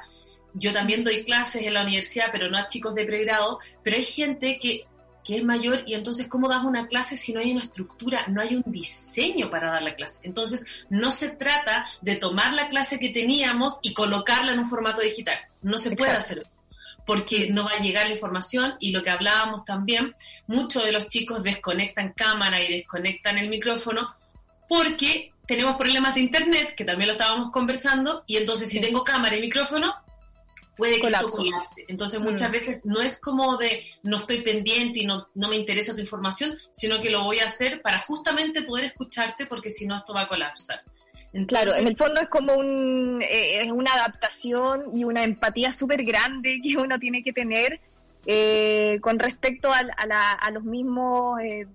yo 0.53 0.73
también 0.73 1.03
doy 1.03 1.23
clases 1.23 1.63
en 1.63 1.73
la 1.73 1.83
universidad, 1.83 2.27
pero 2.31 2.49
no 2.49 2.57
a 2.57 2.67
chicos 2.67 2.95
de 2.95 3.05
pregrado, 3.05 3.59
pero 3.83 3.97
hay 3.97 4.03
gente 4.03 4.59
que, 4.59 4.85
es 5.27 5.43
mayor 5.43 5.83
y 5.85 5.93
entonces 5.93 6.29
¿cómo 6.29 6.47
das 6.47 6.63
una 6.63 6.87
clase 6.87 7.17
si 7.17 7.33
no 7.33 7.41
hay 7.41 7.51
una 7.51 7.59
estructura, 7.59 8.25
no 8.29 8.41
hay 8.41 8.55
un 8.55 8.63
diseño 8.65 9.49
para 9.49 9.71
dar 9.71 9.81
la 9.81 9.93
clase? 9.93 10.21
Entonces 10.23 10.63
no 10.89 11.11
se 11.11 11.31
trata 11.31 11.85
de 11.99 12.15
tomar 12.15 12.53
la 12.53 12.69
clase 12.69 12.97
que 12.97 13.09
teníamos 13.09 13.79
y 13.81 13.93
colocarla 13.93 14.53
en 14.53 14.59
un 14.59 14.67
formato 14.67 15.01
digital, 15.01 15.37
no 15.61 15.77
se 15.79 15.97
puede 15.97 16.11
hacer 16.11 16.37
eso 16.37 16.57
porque 17.05 17.49
no 17.49 17.63
va 17.63 17.71
a 17.71 17.79
llegar 17.79 18.05
la 18.05 18.13
información 18.13 18.75
y 18.81 18.91
lo 18.91 19.01
que 19.01 19.09
hablábamos 19.09 19.63
también, 19.63 20.13
muchos 20.45 20.83
de 20.83 20.91
los 20.91 21.07
chicos 21.07 21.41
desconectan 21.41 22.11
cámara 22.11 22.61
y 22.61 22.71
desconectan 22.71 23.37
el 23.37 23.49
micrófono 23.49 24.13
porque 24.67 25.31
tenemos 25.47 25.77
problemas 25.77 26.13
de 26.15 26.21
internet, 26.21 26.75
que 26.75 26.85
también 26.85 27.07
lo 27.07 27.13
estábamos 27.13 27.51
conversando, 27.51 28.23
y 28.27 28.37
entonces 28.37 28.69
si 28.69 28.81
tengo 28.81 29.03
cámara 29.03 29.35
y 29.35 29.41
micrófono, 29.41 29.93
puede 30.77 31.01
que 31.01 31.07
esto 31.07 31.29
colapse. 31.29 31.85
Entonces 31.87 32.19
muchas 32.19 32.49
mm. 32.49 32.51
veces 32.51 32.85
no 32.85 33.01
es 33.01 33.19
como 33.19 33.57
de 33.57 33.83
no 34.03 34.17
estoy 34.17 34.41
pendiente 34.41 34.99
y 34.99 35.05
no, 35.05 35.27
no 35.33 35.49
me 35.49 35.55
interesa 35.55 35.95
tu 35.95 36.01
información, 36.01 36.57
sino 36.71 37.01
que 37.01 37.09
lo 37.09 37.23
voy 37.23 37.39
a 37.39 37.45
hacer 37.45 37.81
para 37.81 37.99
justamente 37.99 38.61
poder 38.61 38.85
escucharte 38.85 39.47
porque 39.47 39.71
si 39.71 39.87
no 39.87 39.97
esto 39.97 40.13
va 40.13 40.21
a 40.21 40.27
colapsar. 40.27 40.81
claro, 41.47 41.73
en 41.73 41.87
el 41.87 41.97
fondo 41.97 42.21
es 42.21 42.29
como 42.29 42.53
un, 42.53 43.21
eh, 43.21 43.63
es 43.63 43.71
una 43.71 43.93
adaptación 43.93 44.95
y 44.95 45.03
una 45.03 45.23
empatía 45.23 45.71
súper 45.71 46.03
grande 46.03 46.59
que 46.61 46.77
uno 46.77 46.99
tiene 46.99 47.23
que 47.23 47.33
tener 47.33 47.79
eh, 48.25 48.99
con 49.01 49.19
respecto 49.19 49.71
a, 49.71 49.81
a, 49.97 50.31
a 50.33 50.51
los 50.51 50.63
mismos 50.63 51.39
eh, 51.39 51.65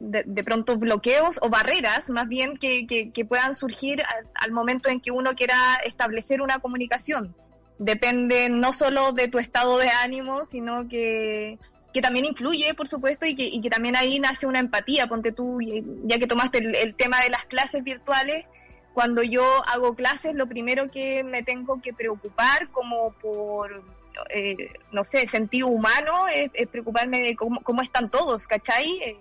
de, 0.00 0.44
pronto 0.44 0.76
bloqueos 0.76 1.38
o 1.42 1.50
barreras 1.50 2.08
más 2.08 2.26
bien 2.26 2.56
que, 2.56 2.86
que, 2.86 3.24
puedan 3.24 3.54
surgir 3.54 4.02
al, 4.34 4.50
momento 4.50 4.88
en 4.88 5.00
que 5.00 5.10
uno 5.10 5.34
quiera 5.34 5.76
establecer 5.84 6.40
una 6.40 6.58
comunicación. 6.58 7.34
Depende 7.78 8.48
no 8.48 8.72
solo 8.72 9.12
de 9.12 9.28
tu 9.28 9.38
estado 9.38 9.78
de 9.78 9.90
ánimo, 9.90 10.44
sino 10.44 10.88
que, 10.88 11.58
que 11.92 12.02
también 12.02 12.24
influye, 12.24 12.74
por 12.74 12.88
supuesto, 12.88 13.26
y 13.26 13.36
que, 13.36 13.44
y 13.44 13.60
que 13.60 13.70
también 13.70 13.96
ahí 13.96 14.18
nace 14.18 14.46
una 14.46 14.58
empatía. 14.58 15.06
Ponte 15.06 15.32
tú, 15.32 15.58
ya 16.04 16.18
que 16.18 16.26
tomaste 16.26 16.58
el, 16.58 16.94
tema 16.94 17.22
de 17.22 17.30
las 17.30 17.44
clases 17.44 17.84
virtuales, 17.84 18.46
cuando 18.94 19.22
yo 19.22 19.44
hago 19.66 19.94
clases, 19.94 20.34
lo 20.34 20.46
primero 20.46 20.90
que 20.90 21.22
me 21.24 21.42
tengo 21.42 21.80
que 21.80 21.92
preocupar 21.92 22.68
como 22.70 23.12
por, 23.12 23.82
eh, 24.30 24.72
no 24.92 25.04
sé, 25.04 25.26
sentido 25.26 25.68
humano, 25.68 26.26
es, 26.28 26.50
preocuparme 26.68 27.20
de 27.20 27.36
cómo, 27.36 27.60
cómo, 27.62 27.82
están 27.82 28.10
todos, 28.10 28.46
¿cachai? 28.46 29.16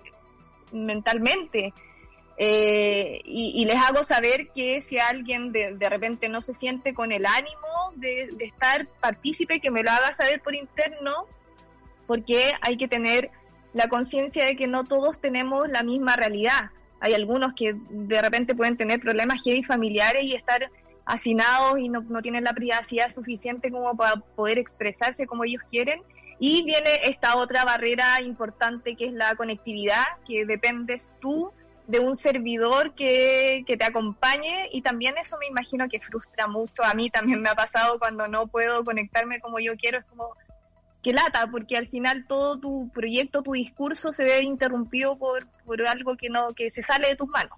Mentalmente. 0.72 1.74
Eh, 2.41 3.22
y, 3.26 3.65
les 3.65 3.76
hago 3.76 4.05
saber 4.05 4.47
que 4.55 4.82
si 4.82 4.97
alguien 4.97 5.51
de, 5.51 5.76
de, 5.76 5.89
repente 5.89 6.30
no 6.30 6.39
se 6.39 6.53
siente 6.53 6.93
con 6.93 7.11
el 7.11 7.26
ánimo 7.26 7.91
de, 7.97 8.30
estar 8.39 8.88
partícipe, 9.01 9.59
que 9.59 9.72
me 9.72 9.84
lo 9.84 9.91
haga 9.91 10.13
saber 10.13 10.41
por 10.41 10.55
interno, 10.55 11.26
porque 12.07 12.53
hay 12.61 12.78
que 12.78 12.88
tener 12.88 13.30
la 13.74 13.89
conciencia 13.89 14.45
de 14.45 14.55
que 14.55 14.67
no 14.67 14.86
todos 14.86 15.20
tenemos 15.20 15.67
la 15.67 15.84
misma 15.84 16.15
realidad. 16.15 16.70
Hay 17.01 17.13
algunos 17.13 17.53
que 17.53 17.76
de 17.89 18.22
repente 18.22 18.55
pueden 18.55 18.78
tener 18.78 19.01
problemas 19.01 19.43
heavy 19.43 19.63
familiares 19.63 20.24
y 20.24 20.34
estar 20.34 20.72
hacinados 21.05 21.78
y 21.78 21.89
no, 21.89 22.01
no 22.03 22.22
tienen 22.22 22.45
la 22.45 22.53
privacidad 22.53 23.13
suficiente 23.13 23.70
como 23.70 23.97
para 23.97 24.15
poder 24.15 24.59
expresarse 24.59 25.28
como 25.28 25.43
ellos 25.43 25.61
quieren 25.70 26.01
y 26.39 26.63
viene 26.63 27.01
esta 27.03 27.35
otra 27.35 27.65
barrera 27.65 28.21
importante 28.21 28.95
que 28.95 29.07
es 29.07 29.13
la 29.13 29.35
conectividad, 29.35 30.05
que 30.25 30.45
dependes 30.45 31.13
tú 31.19 31.51
de 31.87 31.99
un 31.99 32.15
servidor 32.15 32.93
que, 32.93 33.65
te 33.67 33.83
acompañe 33.83 34.69
y 34.71 34.81
también 34.81 35.17
eso 35.17 35.37
me 35.39 35.47
imagino 35.47 35.89
que 35.89 35.99
frustra 35.99 36.47
mucho. 36.47 36.83
A 36.83 36.93
mí 36.93 37.09
también 37.09 37.41
me 37.41 37.49
ha 37.49 37.55
pasado 37.55 37.99
cuando 37.99 38.27
no 38.27 38.47
puedo 38.47 38.85
conectarme 38.85 39.41
como 39.41 39.59
yo 39.59 39.75
quiero, 39.75 39.97
es 39.97 40.05
como 40.05 40.35
que 41.03 41.13
lata, 41.13 41.47
porque 41.49 41.77
al 41.77 41.87
final 41.87 42.25
todo 42.27 42.59
tu 42.59 42.89
proyecto, 42.93 43.41
tu 43.41 43.53
discurso 43.53 44.13
se 44.13 44.23
ve 44.23 44.43
interrumpido 44.43 45.17
por, 45.17 45.47
por 45.65 45.85
algo 45.87 46.15
que 46.15 46.29
no 46.29 46.49
que 46.49 46.69
se 46.71 46.83
sale 46.83 47.07
de 47.09 47.15
tus 47.15 47.27
manos. 47.27 47.57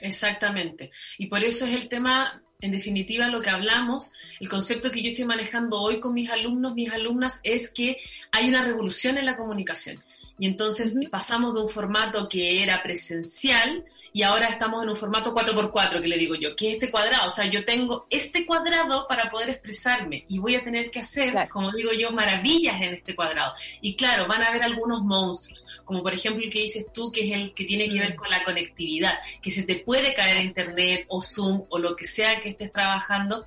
Exactamente. 0.00 0.90
Y 1.18 1.28
por 1.28 1.44
eso 1.44 1.64
es 1.64 1.74
el 1.74 1.88
tema 1.88 2.42
en 2.60 2.70
definitiva, 2.70 3.28
lo 3.28 3.40
que 3.40 3.50
hablamos, 3.50 4.12
el 4.38 4.48
concepto 4.48 4.90
que 4.90 5.02
yo 5.02 5.10
estoy 5.10 5.24
manejando 5.24 5.80
hoy 5.80 6.00
con 6.00 6.14
mis 6.14 6.30
alumnos, 6.30 6.74
mis 6.74 6.90
alumnas, 6.90 7.40
es 7.42 7.70
que 7.70 7.98
hay 8.32 8.48
una 8.48 8.62
revolución 8.62 9.18
en 9.18 9.26
la 9.26 9.36
comunicación. 9.36 9.98
Y 10.40 10.46
entonces 10.46 10.94
pasamos 11.10 11.52
de 11.52 11.60
un 11.60 11.68
formato 11.68 12.26
que 12.26 12.62
era 12.62 12.82
presencial 12.82 13.84
y 14.10 14.22
ahora 14.22 14.46
estamos 14.46 14.82
en 14.82 14.88
un 14.88 14.96
formato 14.96 15.34
4x4, 15.34 16.00
que 16.00 16.08
le 16.08 16.16
digo 16.16 16.34
yo, 16.34 16.56
que 16.56 16.68
es 16.68 16.74
este 16.74 16.90
cuadrado. 16.90 17.26
O 17.26 17.30
sea, 17.30 17.44
yo 17.44 17.62
tengo 17.66 18.06
este 18.08 18.46
cuadrado 18.46 19.06
para 19.06 19.30
poder 19.30 19.50
expresarme 19.50 20.24
y 20.28 20.38
voy 20.38 20.56
a 20.56 20.64
tener 20.64 20.90
que 20.90 21.00
hacer, 21.00 21.34
como 21.50 21.70
digo 21.72 21.90
yo, 21.92 22.10
maravillas 22.10 22.80
en 22.80 22.94
este 22.94 23.14
cuadrado. 23.14 23.52
Y 23.82 23.94
claro, 23.96 24.26
van 24.26 24.42
a 24.42 24.46
haber 24.46 24.62
algunos 24.62 25.02
monstruos, 25.02 25.66
como 25.84 26.02
por 26.02 26.14
ejemplo 26.14 26.42
el 26.42 26.50
que 26.50 26.62
dices 26.62 26.86
tú, 26.90 27.12
que 27.12 27.20
es 27.20 27.38
el 27.38 27.52
que 27.52 27.64
tiene 27.64 27.86
que 27.90 27.98
ver 27.98 28.16
con 28.16 28.30
la 28.30 28.42
conectividad, 28.42 29.18
que 29.42 29.50
se 29.50 29.64
te 29.64 29.76
puede 29.76 30.14
caer 30.14 30.42
internet 30.42 31.04
o 31.08 31.20
Zoom 31.20 31.64
o 31.68 31.78
lo 31.78 31.94
que 31.94 32.06
sea 32.06 32.40
que 32.40 32.48
estés 32.48 32.72
trabajando. 32.72 33.44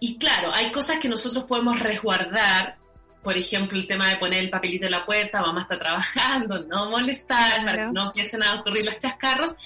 Y 0.00 0.16
claro, 0.16 0.50
hay 0.50 0.72
cosas 0.72 0.98
que 0.98 1.10
nosotros 1.10 1.44
podemos 1.44 1.78
resguardar 1.78 2.78
por 3.24 3.36
ejemplo, 3.36 3.78
el 3.78 3.88
tema 3.88 4.08
de 4.08 4.16
poner 4.16 4.44
el 4.44 4.50
papelito 4.50 4.84
en 4.84 4.92
la 4.92 5.04
puerta, 5.04 5.40
mamá 5.40 5.62
está 5.62 5.78
trabajando, 5.78 6.62
no 6.64 6.90
molestar, 6.90 7.64
para 7.64 7.86
que 7.86 7.92
no 7.92 8.04
empiecen 8.04 8.42
a 8.42 8.60
ocurrir 8.60 8.84
los 8.84 8.98
chascarros, 8.98 9.56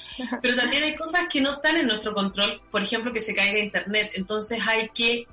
pero 0.40 0.54
también 0.56 0.84
hay 0.84 0.94
cosas 0.94 1.26
que 1.28 1.40
no 1.40 1.50
están 1.50 1.76
en 1.76 1.88
nuestro 1.88 2.14
control, 2.14 2.62
por 2.70 2.80
ejemplo, 2.80 3.12
que 3.12 3.20
se 3.20 3.34
caiga 3.34 3.58
internet, 3.58 4.12
entonces 4.14 4.60
hay 4.66 4.88
que 4.90 5.26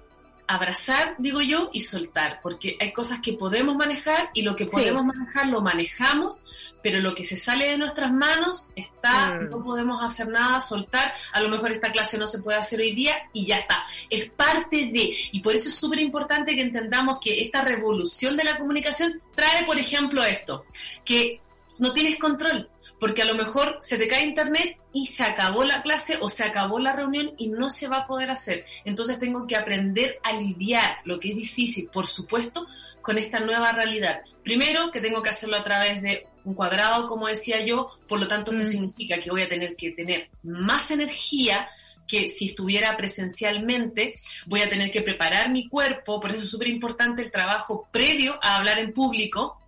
abrazar, 0.48 1.16
digo 1.18 1.41
yo, 1.41 1.70
y 1.74 1.82
soltar, 1.82 2.39
porque 2.41 2.78
hay 2.80 2.93
cosas 2.93 3.20
que 3.20 3.34
podemos 3.34 3.76
manejar 3.76 4.30
y 4.34 4.43
lo 4.43 4.56
que 4.56 4.66
podemos 4.66 5.06
manejar 5.06 5.48
lo 5.48 5.62
manejamos, 5.62 6.46
pero 6.84 7.00
lo 7.00 7.16
que 7.16 7.24
se 7.24 7.36
sale 7.36 7.70
de 7.70 7.78
nuestras 7.78 8.12
manos 8.12 8.70
está, 8.76 9.30
mm. 9.30 9.50
no 9.50 9.64
podemos 9.64 10.04
hacer 10.04 10.28
nada, 10.28 10.62
soltar, 10.62 11.14
a 11.34 11.41
lo 11.41 11.50
mejor 11.50 11.72
esta 11.72 11.91
clase 11.91 12.18
no 12.18 12.28
se 12.28 12.41
puede 12.41 12.58
hacer 12.58 12.80
hoy 12.80 12.93
día 12.93 13.16
y 13.34 13.46
ya 13.46 13.58
está, 13.58 13.86
es 14.10 14.30
parte 14.30 14.89
de, 14.93 15.16
y 15.32 15.39
por 15.39 15.56
eso 15.56 15.70
es 15.70 15.76
súper 15.76 16.00
importante 16.00 16.56
que 16.56 16.62
entendamos 16.62 17.20
que 17.20 17.41
esta 17.41 17.62
revolución 17.62 18.38
de 18.38 18.43
la 18.43 18.58
comunicación 18.58 19.22
trae, 19.34 19.66
por 19.66 19.80
ejemplo, 19.80 20.24
esto, 20.24 20.66
que 21.04 21.41
no 21.80 21.91
tienes 21.91 22.18
control, 22.18 22.70
porque 23.00 23.22
a 23.22 23.26
lo 23.26 23.36
mejor 23.36 23.78
se 23.82 23.98
te 23.98 24.08
cae 24.08 24.26
internet 24.26 24.78
y 24.93 25.08
se 25.08 25.24
acabó 25.24 25.64
la 25.64 25.82
clase 25.82 26.18
o 26.22 26.30
se 26.30 26.43
acabó 26.43 26.80
la 26.80 26.93
reunión 26.93 27.34
y 27.38 27.48
no 27.48 27.70
se 27.70 27.88
va 27.88 27.98
a 27.98 28.08
poder 28.08 28.30
hacer. 28.30 28.66
Entonces 28.86 29.20
tengo 29.20 29.46
que 29.48 29.56
aprender 29.56 30.20
a 30.24 30.34
lidiar, 30.34 30.98
lo 31.04 31.20
que 31.20 31.30
es 31.30 31.36
difícil, 31.36 31.89
por 31.91 32.08
supuesto, 32.08 32.66
con 33.02 33.18
esta 33.18 33.39
nueva 33.39 33.72
realidad. 33.72 34.22
Primero, 34.43 34.91
que 34.91 35.02
tengo 35.02 35.22
que 35.22 35.30
hacerlo 35.30 35.58
a 35.58 35.64
través 35.64 36.02
de 36.02 36.28
un 36.46 36.54
cuadrado, 36.54 37.08
como 37.08 37.28
decía 37.28 37.66
yo, 37.66 37.91
por 38.08 38.20
lo 38.20 38.28
tanto, 38.28 38.52
esto 38.52 38.64
mm. 38.64 38.68
significa 38.68 39.20
que 39.20 39.32
voy 39.32 39.41
a 39.41 39.50
tener 39.50 39.76
que 39.76 39.91
tener 39.91 40.30
más 40.43 40.91
energía 40.91 41.70
que 42.08 42.28
si 42.28 42.48
estuviera 42.48 42.96
presencialmente, 42.96 44.20
voy 44.46 44.62
a 44.62 44.70
tener 44.70 44.91
que 44.91 45.02
preparar 45.02 45.52
mi 45.52 45.68
cuerpo, 45.68 46.20
por 46.20 46.32
eso 46.32 46.43
es 46.43 46.50
súper 46.50 46.68
importante 46.68 47.22
el 47.22 47.32
trabajo 47.32 47.88
previo 47.91 48.38
a 48.41 48.58
hablar 48.58 48.80
en 48.80 48.93
público, 48.93 49.60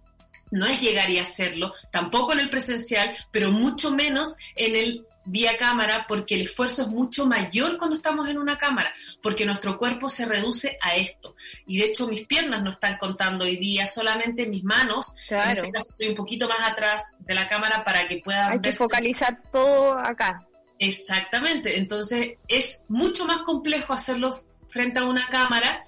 no 0.51 0.65
es 0.65 0.81
llegar 0.81 1.09
y 1.09 1.19
hacerlo, 1.19 1.73
tampoco 1.91 2.33
en 2.33 2.39
el 2.39 2.49
presencial, 2.49 3.15
pero 3.31 3.51
mucho 3.51 3.91
menos 3.91 4.35
en 4.55 4.75
el 4.75 5.05
vía 5.27 5.57
cámara, 5.57 6.05
porque 6.07 6.35
el 6.35 6.41
esfuerzo 6.41 6.83
es 6.83 6.87
mucho 6.87 7.25
mayor 7.25 7.77
cuando 7.77 7.95
estamos 7.95 8.27
en 8.29 8.37
una 8.37 8.57
cámara, 8.57 8.93
porque 9.21 9.45
nuestro 9.45 9.77
cuerpo 9.77 10.09
se 10.09 10.25
reduce 10.25 10.77
a 10.81 10.95
esto. 10.95 11.35
Y 11.65 11.79
de 11.79 11.85
hecho 11.85 12.07
mis 12.07 12.25
piernas 12.25 12.63
no 12.63 12.71
están 12.71 12.97
contando 12.97 13.43
hoy 13.43 13.57
día, 13.57 13.87
solamente 13.87 14.47
mis 14.47 14.63
manos. 14.63 15.15
En 15.29 15.57
este 15.57 15.71
caso 15.71 15.87
estoy 15.89 16.07
un 16.07 16.15
poquito 16.15 16.47
más 16.47 16.71
atrás 16.71 17.17
de 17.19 17.35
la 17.35 17.47
cámara 17.47 17.83
para 17.83 18.07
que 18.07 18.21
puedan... 18.23 18.53
Hay 18.53 18.61
que 18.61 18.71
focalizar 18.71 19.41
todo 19.51 19.97
acá. 19.99 20.47
Exactamente, 20.79 21.77
entonces 21.77 22.35
es 22.47 22.83
mucho 22.87 23.25
más 23.25 23.41
complejo 23.41 23.93
hacerlo 23.93 24.31
frente 24.69 24.99
a 24.99 25.05
una 25.05 25.27
cámara 25.27 25.81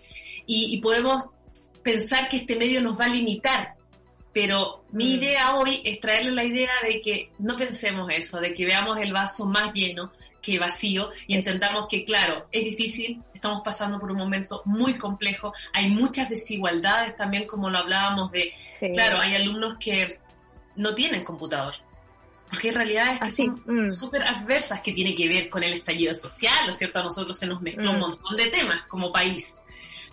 y, 0.45 0.75
y 0.75 0.81
podemos 0.81 1.27
pensar 1.83 2.27
que 2.27 2.37
este 2.37 2.57
medio 2.57 2.81
nos 2.81 2.99
va 2.99 3.05
a 3.05 3.09
limitar 3.09 3.78
pero 4.33 4.83
mi 4.91 5.05
mm. 5.05 5.21
idea 5.21 5.55
hoy 5.55 5.81
es 5.83 5.99
traerle 5.99 6.31
la 6.31 6.43
idea 6.43 6.71
de 6.83 7.01
que 7.01 7.31
no 7.39 7.55
pensemos 7.55 8.09
eso, 8.11 8.39
de 8.39 8.53
que 8.53 8.65
veamos 8.65 8.97
el 8.99 9.11
vaso 9.11 9.45
más 9.45 9.73
lleno 9.73 10.11
que 10.41 10.59
vacío 10.59 11.11
y 11.27 11.35
entendamos 11.35 11.87
que, 11.89 12.03
claro, 12.03 12.47
es 12.51 12.63
difícil, 12.63 13.21
estamos 13.33 13.61
pasando 13.63 13.99
por 13.99 14.11
un 14.11 14.17
momento 14.17 14.61
muy 14.65 14.97
complejo, 14.97 15.53
hay 15.73 15.89
muchas 15.89 16.29
desigualdades 16.29 17.15
también, 17.15 17.47
como 17.47 17.69
lo 17.69 17.79
hablábamos 17.79 18.31
de, 18.31 18.53
claro, 18.93 19.19
hay 19.19 19.35
alumnos 19.35 19.77
que 19.79 20.19
no 20.75 20.95
tienen 20.95 21.23
computador, 21.23 21.75
porque 22.49 22.69
hay 22.69 22.75
realidades 22.75 23.19
que 23.19 23.31
son 23.31 23.61
mm. 23.65 23.89
súper 23.89 24.23
adversas 24.23 24.79
que 24.79 24.93
tiene 24.93 25.13
que 25.13 25.27
ver 25.27 25.49
con 25.49 25.63
el 25.63 25.73
estallido 25.73 26.13
social, 26.13 26.65
¿no 26.65 26.71
es 26.71 26.77
cierto? 26.77 26.99
A 26.99 27.03
nosotros 27.03 27.37
se 27.37 27.47
nos 27.47 27.61
mezcló 27.61 27.91
un 27.91 27.97
mm. 27.97 28.01
montón 28.01 28.37
de 28.37 28.47
temas 28.47 28.83
como 28.83 29.11
país, 29.11 29.59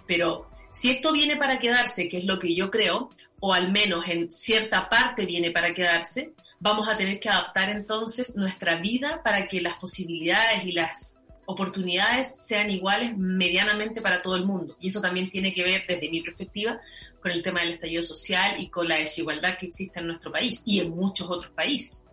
pero 0.07 0.49
si 0.77 0.91
esto 0.91 1.11
viene 1.11 1.37
para 1.37 1.59
quedarse, 1.59 2.07
que 2.07 2.19
es 2.19 2.27
lo 2.27 2.39
que 2.39 2.55
yo 2.55 2.71
creo, 2.71 3.09
o 3.41 3.55
al 3.55 3.73
menos 3.73 4.07
en 4.09 4.31
cierta 4.31 4.91
parte 4.91 5.25
viene 5.25 5.51
para 5.51 5.73
quedarse, 5.73 6.33
vamos 6.61 6.87
a 6.87 6.99
tener 6.99 7.19
que 7.19 7.31
adaptar 7.31 7.71
entonces 7.71 8.37
nuestra 8.37 8.77
vida 8.77 9.23
para 9.25 9.49
que 9.49 9.63
las 9.63 9.77
posibilidades 9.77 10.67
y 10.67 10.73
las 10.73 11.19
oportunidades 11.47 12.43
sean 12.45 12.71
iguales 12.71 13.17
medianamente 13.17 14.03
para 14.03 14.21
todo 14.21 14.37
el 14.37 14.45
mundo. 14.45 14.77
Y 14.79 14.89
eso 14.89 15.01
también 15.01 15.31
tiene 15.31 15.55
que 15.55 15.63
ver, 15.63 15.85
desde 15.89 16.11
mi 16.11 16.21
perspectiva, 16.21 16.79
con 17.23 17.31
el 17.31 17.43
tema 17.43 17.61
del 17.61 17.71
estallido 17.71 18.03
social 18.03 18.61
y 18.61 18.69
con 18.69 18.87
la 18.87 18.99
desigualdad 18.99 19.57
que 19.57 19.69
existe 19.69 20.01
en 20.01 20.09
nuestro 20.09 20.31
país 20.31 20.63
y 20.67 20.81
en 20.81 20.91
muchos 20.91 21.31
otros 21.31 21.53
países. 21.55 22.05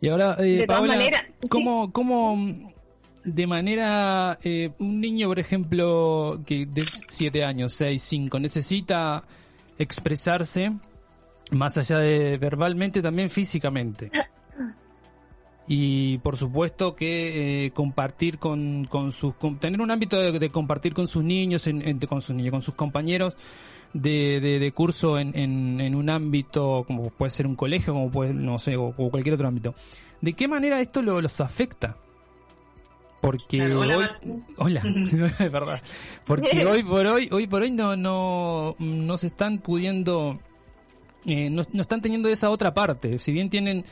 Y 0.00 0.08
ahora, 0.08 0.36
eh, 0.40 0.64
Paola, 0.66 0.98
¿cómo, 1.48 1.92
¿cómo, 1.92 2.72
de 3.24 3.46
manera, 3.46 4.38
eh, 4.42 4.70
un 4.78 5.00
niño, 5.00 5.28
por 5.28 5.38
ejemplo, 5.38 6.40
que 6.46 6.66
de 6.66 6.84
7 7.08 7.44
años, 7.44 7.72
6, 7.74 8.02
5, 8.02 8.40
necesita 8.40 9.24
expresarse 9.78 10.72
más 11.50 11.78
allá 11.78 11.98
de 11.98 12.38
verbalmente, 12.38 13.02
también 13.02 13.30
físicamente. 13.30 14.10
Y 15.70 16.16
por 16.18 16.38
supuesto 16.38 16.96
que 16.96 17.66
eh, 17.66 17.70
compartir 17.72 18.38
con, 18.38 18.86
con 18.86 19.12
sus, 19.12 19.34
tener 19.60 19.82
un 19.82 19.90
ámbito 19.90 20.18
de, 20.18 20.48
compartir 20.48 20.94
con 20.94 21.06
sus 21.06 21.22
niños, 21.22 21.66
en, 21.66 21.98
con 22.00 22.22
sus 22.22 22.34
niños, 22.34 22.52
con 22.52 22.62
sus 22.62 22.72
compañeros 22.72 23.36
de, 23.92 24.40
de, 24.40 24.72
curso 24.72 25.18
en, 25.18 25.36
en, 25.36 25.94
un 25.94 26.08
ámbito 26.08 26.84
como 26.86 27.10
puede 27.10 27.30
ser 27.30 27.46
un 27.46 27.54
colegio, 27.54 27.92
como 27.92 28.10
puede, 28.10 28.32
no 28.32 28.58
sé, 28.58 28.76
o, 28.78 28.92
cualquier 28.92 29.34
otro 29.34 29.46
ámbito. 29.46 29.74
¿De 30.22 30.32
qué 30.32 30.48
manera 30.48 30.80
esto 30.80 31.02
los 31.02 31.40
afecta? 31.42 31.98
Porque 33.20 33.74
hoy 33.74 34.06
hola 34.56 34.80
es 35.38 35.52
verdad 35.52 35.82
porque 36.24 36.64
hoy 36.70 36.82
por 36.82 37.06
hoy 37.06 37.28
hoy 37.30 37.46
por 37.46 37.62
hoy 37.62 37.70
no 37.70 37.96
no 37.96 38.76
no 38.78 39.16
se 39.16 39.26
están 39.26 39.58
pudiendo 39.58 40.38
eh, 41.26 41.50
no, 41.50 41.62
están 41.62 42.00
teniendo 42.00 42.28
esa 42.28 42.50
otra 42.50 42.74
parte 42.74 43.18
si 43.18 43.32
bien 43.32 43.50
tienen 43.50 43.84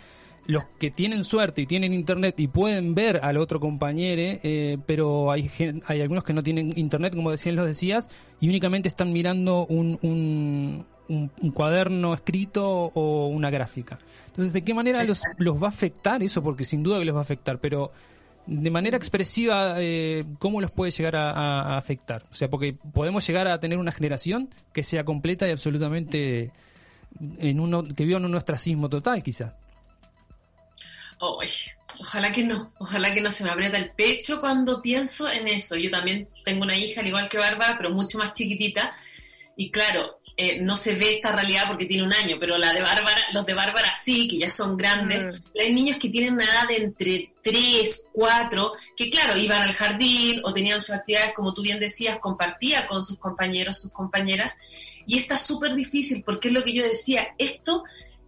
los 0.47 0.65
que 0.79 0.91
tienen 0.91 1.25
suerte 1.25 1.63
y 1.63 1.67
tienen 1.67 1.93
internet 1.93 2.39
y 2.39 2.47
pueden 2.47 2.95
ver 2.95 3.21
al 3.23 3.37
otro 3.37 3.59
compañero, 3.59 4.39
eh, 4.43 4.79
pero 4.87 5.33
hay, 5.33 5.51
hay 5.87 6.01
algunos 6.01 6.23
que 6.23 6.33
no 6.33 6.43
tienen 6.43 6.73
internet, 6.79 7.15
como 7.15 7.33
decían 7.33 7.57
los 7.57 7.67
decías, 7.67 8.09
y 8.41 8.49
únicamente 8.49 8.89
están 8.89 9.13
mirando 9.13 9.67
un, 9.67 9.99
un, 10.03 10.87
un, 11.09 11.51
cuaderno 11.51 12.15
escrito 12.15 12.65
o 12.95 13.27
una 13.27 13.51
gráfica. 13.51 13.99
Entonces, 14.29 14.53
¿de 14.53 14.63
qué 14.63 14.75
manera 14.75 15.03
los, 15.05 15.21
los 15.39 15.61
va 15.61 15.67
a 15.67 15.71
afectar 15.71 16.23
eso? 16.23 16.43
Porque 16.43 16.65
sin 16.65 16.83
duda 16.83 16.99
que 16.99 17.05
los 17.05 17.15
va 17.15 17.21
a 17.21 17.23
afectar, 17.23 17.59
pero 17.59 17.91
de 18.47 18.71
manera 18.71 18.97
expresiva, 18.97 19.75
eh, 19.79 20.25
¿cómo 20.39 20.61
los 20.61 20.71
puede 20.71 20.93
llegar 20.93 21.17
a, 21.17 21.77
afectar? 21.77 22.25
O 22.31 22.35
sea, 22.35 22.49
porque 22.49 22.75
podemos 22.93 23.27
llegar 23.27 23.49
a 23.49 23.59
tener 23.59 23.79
una 23.79 23.93
generación 23.93 24.49
que 24.73 24.83
sea 24.83 25.05
completa 25.05 25.49
y 25.49 25.51
absolutamente 25.51 26.53
en 27.39 27.61
uno 27.61 27.83
que 27.83 28.05
viva 28.05 28.19
en 28.19 28.25
un 28.25 28.35
ostracismo 28.35 28.89
total, 28.89 29.23
quizás. 29.23 29.53
ojalá 31.19 32.31
que 32.31 32.45
no, 32.45 32.73
ojalá 32.79 33.13
que 33.13 33.21
no 33.21 33.31
se 33.31 33.45
me 33.45 33.51
aprieta 33.51 33.79
el 33.79 33.91
pecho 33.91 34.41
cuando 34.41 34.81
pienso 34.81 35.29
en 35.29 35.49
eso. 35.49 35.77
Yo 35.77 35.91
también 35.91 36.29
tengo 36.45 36.63
una 36.63 36.77
hija, 36.77 37.01
al 37.01 37.09
igual 37.09 37.29
que 37.29 37.39
Bárbara, 37.39 37.77
pero 37.77 37.91
mucho 37.91 38.19
más 38.19 38.33
chiquitita. 38.33 38.95
Y 39.57 39.71
claro, 39.71 40.19
eh, 40.39 40.61
no 40.61 40.77
se 40.77 40.95
ve 40.95 41.15
esta 41.15 41.33
realidad 41.33 41.65
porque 41.67 41.87
tiene 41.87 42.05
un 42.05 42.13
año, 42.13 42.37
pero 42.39 42.59
la 42.59 42.75
de 42.75 42.83
Bárbara, 42.83 43.23
los 43.33 43.47
de 43.47 43.55
Bárbara 43.55 43.93
sí, 44.03 44.29
que 44.29 44.39
ya 44.39 44.51
son 44.51 44.77
grandes. 44.77 45.35
Mm. 45.35 45.59
hay 45.59 45.73
niños 45.73 45.97
que 45.97 46.11
tienen 46.11 46.35
una 46.35 46.45
edad 46.45 46.69
de 46.69 46.77
entre 46.77 47.33
3, 47.43 48.11
4, 48.13 48.73
que 48.95 49.09
claro, 49.09 49.39
iban 49.39 49.63
al 49.63 49.73
jardín 49.73 50.43
o 50.45 50.53
tenían 50.53 50.81
sus 50.81 50.91
actividades, 50.91 51.33
como 51.35 51.55
tú 51.55 51.63
bien 51.63 51.81
decías, 51.81 52.19
compartía 52.19 52.87
con 52.87 53.03
sus 53.03 53.19
compañeros, 53.19 53.81
sus 53.81 53.93
compañeras. 53.93 54.57
Y 55.07 55.17
está 55.17 55.39
súper 55.39 55.75
difícil 55.75 56.23
porque 56.23 56.49
es 56.49 56.55
lo 56.55 56.65
que 56.65 56.75
yo 56.75 56.83
decía, 56.85 57.29
esto 57.39 57.85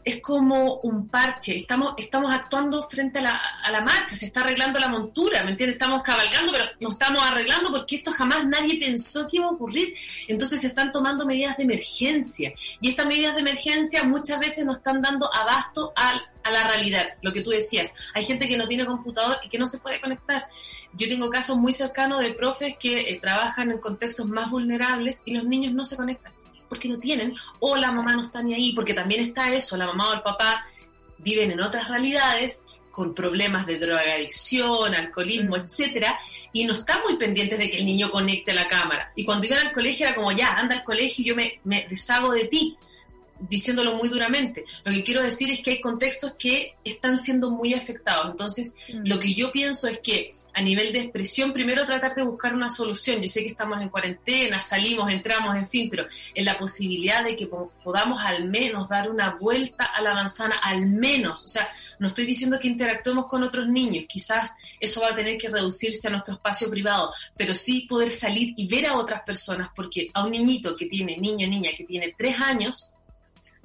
es 0.08 0.22
como 0.22 0.76
un 0.80 1.08
parche, 1.08 1.54
estamos, 1.56 1.92
estamos 1.98 2.32
actuando 2.32 2.88
frente 2.88 3.18
a 3.18 3.22
la, 3.22 3.42
a 3.62 3.70
la 3.70 3.82
marcha, 3.82 4.16
se 4.16 4.24
está 4.24 4.40
arreglando 4.40 4.78
la 4.78 4.88
montura, 4.88 5.44
¿me 5.44 5.50
entiendes? 5.50 5.74
Estamos 5.74 6.02
cabalgando, 6.02 6.50
pero 6.50 6.64
no 6.80 6.88
estamos 6.88 7.22
arreglando 7.22 7.70
porque 7.70 7.96
esto 7.96 8.10
jamás 8.12 8.46
nadie 8.46 8.78
pensó 8.78 9.26
que 9.26 9.36
iba 9.36 9.46
a 9.46 9.50
ocurrir. 9.50 9.94
Entonces 10.26 10.62
se 10.62 10.68
están 10.68 10.92
tomando 10.92 11.26
medidas 11.26 11.58
de 11.58 11.64
emergencia 11.64 12.54
y 12.80 12.88
estas 12.88 13.06
medidas 13.06 13.34
de 13.34 13.42
emergencia 13.42 14.02
muchas 14.02 14.40
veces 14.40 14.64
no 14.64 14.72
están 14.72 15.02
dando 15.02 15.32
abasto 15.32 15.92
a, 15.94 16.14
la 16.50 16.66
realidad, 16.66 17.04
lo 17.20 17.30
que 17.30 17.42
tú 17.42 17.50
decías. 17.50 17.92
Hay 18.14 18.24
gente 18.24 18.48
que 18.48 18.56
no 18.56 18.66
tiene 18.66 18.86
computador 18.86 19.36
y 19.44 19.50
que 19.50 19.58
no 19.58 19.66
se 19.66 19.76
puede 19.76 20.00
conectar. 20.00 20.48
Yo 20.94 21.06
tengo 21.06 21.28
casos 21.28 21.58
muy 21.58 21.74
cercanos 21.74 22.22
de 22.22 22.32
profes 22.32 22.76
que 22.80 23.00
eh, 23.00 23.18
trabajan 23.20 23.70
en 23.70 23.76
contextos 23.76 24.26
más 24.26 24.50
vulnerables 24.50 25.20
y 25.26 25.34
los 25.34 25.44
niños 25.44 25.74
no 25.74 25.84
se 25.84 25.96
conectan 25.96 26.32
porque 26.68 26.88
no 26.88 26.98
tienen, 26.98 27.34
o 27.60 27.76
la 27.76 27.92
mamá 27.92 28.14
no 28.14 28.22
está 28.22 28.42
ni 28.42 28.54
ahí, 28.54 28.72
porque 28.72 28.94
también 28.94 29.20
está 29.20 29.52
eso, 29.52 29.76
la 29.76 29.86
mamá 29.86 30.10
o 30.10 30.14
el 30.14 30.22
papá 30.22 30.66
viven 31.18 31.50
en 31.50 31.60
otras 31.60 31.88
realidades 31.88 32.64
con 32.90 33.14
problemas 33.14 33.64
de 33.64 33.78
drogadicción, 33.78 34.92
alcoholismo, 34.92 35.56
etcétera, 35.56 36.18
y 36.52 36.64
no 36.64 36.72
están 36.72 37.00
muy 37.04 37.16
pendientes 37.16 37.58
de 37.58 37.70
que 37.70 37.78
el 37.78 37.86
niño 37.86 38.10
conecte 38.10 38.52
la 38.52 38.66
cámara. 38.66 39.12
Y 39.14 39.24
cuando 39.24 39.46
iban 39.46 39.66
al 39.66 39.72
colegio 39.72 40.06
era 40.06 40.16
como, 40.16 40.32
ya, 40.32 40.54
anda 40.54 40.74
al 40.74 40.82
colegio 40.82 41.24
y 41.24 41.28
yo 41.28 41.36
me, 41.36 41.60
me 41.62 41.86
deshago 41.88 42.32
de 42.32 42.46
ti. 42.46 42.76
Diciéndolo 43.40 43.94
muy 43.94 44.08
duramente. 44.08 44.64
Lo 44.84 44.92
que 44.92 45.04
quiero 45.04 45.22
decir 45.22 45.50
es 45.50 45.60
que 45.60 45.70
hay 45.72 45.80
contextos 45.80 46.34
que 46.38 46.74
están 46.84 47.22
siendo 47.22 47.50
muy 47.50 47.74
afectados. 47.74 48.30
Entonces, 48.30 48.74
mm. 48.92 49.06
lo 49.06 49.18
que 49.18 49.34
yo 49.34 49.52
pienso 49.52 49.88
es 49.88 50.00
que 50.00 50.32
a 50.58 50.60
nivel 50.60 50.92
de 50.92 51.02
expresión, 51.02 51.52
primero 51.52 51.86
tratar 51.86 52.16
de 52.16 52.24
buscar 52.24 52.52
una 52.52 52.68
solución. 52.68 53.20
Yo 53.20 53.28
sé 53.28 53.42
que 53.42 53.50
estamos 53.50 53.80
en 53.80 53.90
cuarentena, 53.90 54.60
salimos, 54.60 55.12
entramos, 55.12 55.54
en 55.54 55.68
fin, 55.68 55.88
pero 55.88 56.04
en 56.34 56.44
la 56.44 56.58
posibilidad 56.58 57.22
de 57.22 57.36
que 57.36 57.46
podamos 57.46 58.20
al 58.20 58.48
menos 58.48 58.88
dar 58.88 59.08
una 59.08 59.36
vuelta 59.36 59.84
a 59.84 60.02
la 60.02 60.14
manzana, 60.14 60.56
al 60.56 60.86
menos. 60.86 61.44
O 61.44 61.48
sea, 61.48 61.68
no 62.00 62.08
estoy 62.08 62.26
diciendo 62.26 62.58
que 62.58 62.66
interactuemos 62.66 63.26
con 63.26 63.44
otros 63.44 63.68
niños, 63.68 64.06
quizás 64.08 64.56
eso 64.80 65.00
va 65.00 65.10
a 65.10 65.14
tener 65.14 65.38
que 65.38 65.48
reducirse 65.48 66.08
a 66.08 66.10
nuestro 66.10 66.34
espacio 66.34 66.68
privado, 66.68 67.12
pero 67.36 67.54
sí 67.54 67.86
poder 67.88 68.10
salir 68.10 68.52
y 68.56 68.66
ver 68.66 68.86
a 68.86 68.96
otras 68.96 69.22
personas, 69.22 69.68
porque 69.76 70.08
a 70.12 70.24
un 70.24 70.32
niñito 70.32 70.74
que 70.74 70.86
tiene, 70.86 71.16
niño, 71.18 71.46
niña, 71.46 71.70
que 71.76 71.84
tiene 71.84 72.14
tres 72.18 72.36
años, 72.40 72.92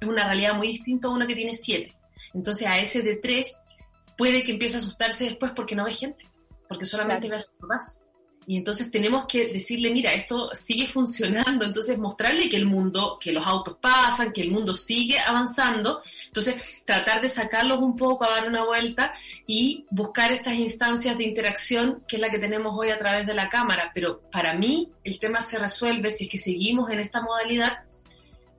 es 0.04 0.10
una 0.10 0.26
realidad 0.26 0.54
muy 0.56 0.68
distinta 0.68 1.08
a 1.08 1.12
uno 1.12 1.28
que 1.28 1.36
tiene 1.36 1.54
siete. 1.54 1.95
Entonces 2.34 2.68
a 2.68 2.80
ese 2.80 3.01
de 3.01 3.16
tres 3.16 3.62
puede 4.18 4.43
que 4.43 4.51
empiece 4.51 4.78
a 4.78 4.80
asustarse 4.80 5.26
después 5.26 5.51
porque 5.56 5.76
no 5.76 5.86
ve 5.86 5.93
gente, 5.93 6.30
porque 6.68 6.86
solamente 6.86 7.30
ve 7.30 7.38
a 7.38 7.39
sus 7.39 7.54
papás. 7.60 8.04
Y 8.45 8.58
entonces 8.58 8.91
tenemos 8.91 9.26
que 9.26 9.47
decirle, 9.47 9.91
mira, 9.91 10.12
esto 10.12 10.49
sigue 10.54 10.88
funcionando, 10.93 11.66
entonces 11.66 11.97
mostrarle 11.97 12.49
que 12.49 12.58
el 12.58 12.66
mundo, 12.66 13.18
que 13.20 13.32
los 13.32 13.45
autos 13.45 13.78
pasan, 13.80 14.34
que 14.34 14.41
el 14.41 14.51
mundo 14.51 14.74
sigue 14.74 15.20
avanzando, 15.20 16.01
entonces 16.28 16.56
tratar 16.86 17.22
de 17.22 17.30
sacarlos 17.30 17.80
un 17.80 17.95
poco, 17.95 18.26
a 18.26 18.32
dar 18.32 18.47
una 18.47 18.66
vuelta 18.66 19.14
y 19.47 19.86
buscar 19.89 20.32
estas 20.32 20.56
instancias 20.56 21.18
de 21.18 21.24
interacción 21.24 22.04
que 22.08 22.18
es 22.18 22.22
la 22.22 22.30
que 22.30 22.39
tenemos 22.39 22.74
hoy 22.78 22.89
a 22.89 22.99
través 22.99 23.26
de 23.26 23.34
la 23.34 23.49
cámara. 23.49 23.91
Pero 23.93 24.22
para 24.30 24.54
mí 24.54 24.91
el 25.04 25.20
tema 25.20 25.41
se 25.41 25.58
resuelve 25.60 26.12
si 26.12 26.26
es 26.26 26.30
que 26.30 26.38
seguimos 26.38 26.89
en 26.91 26.99
esta 26.99 27.22
modalidad 27.22 27.84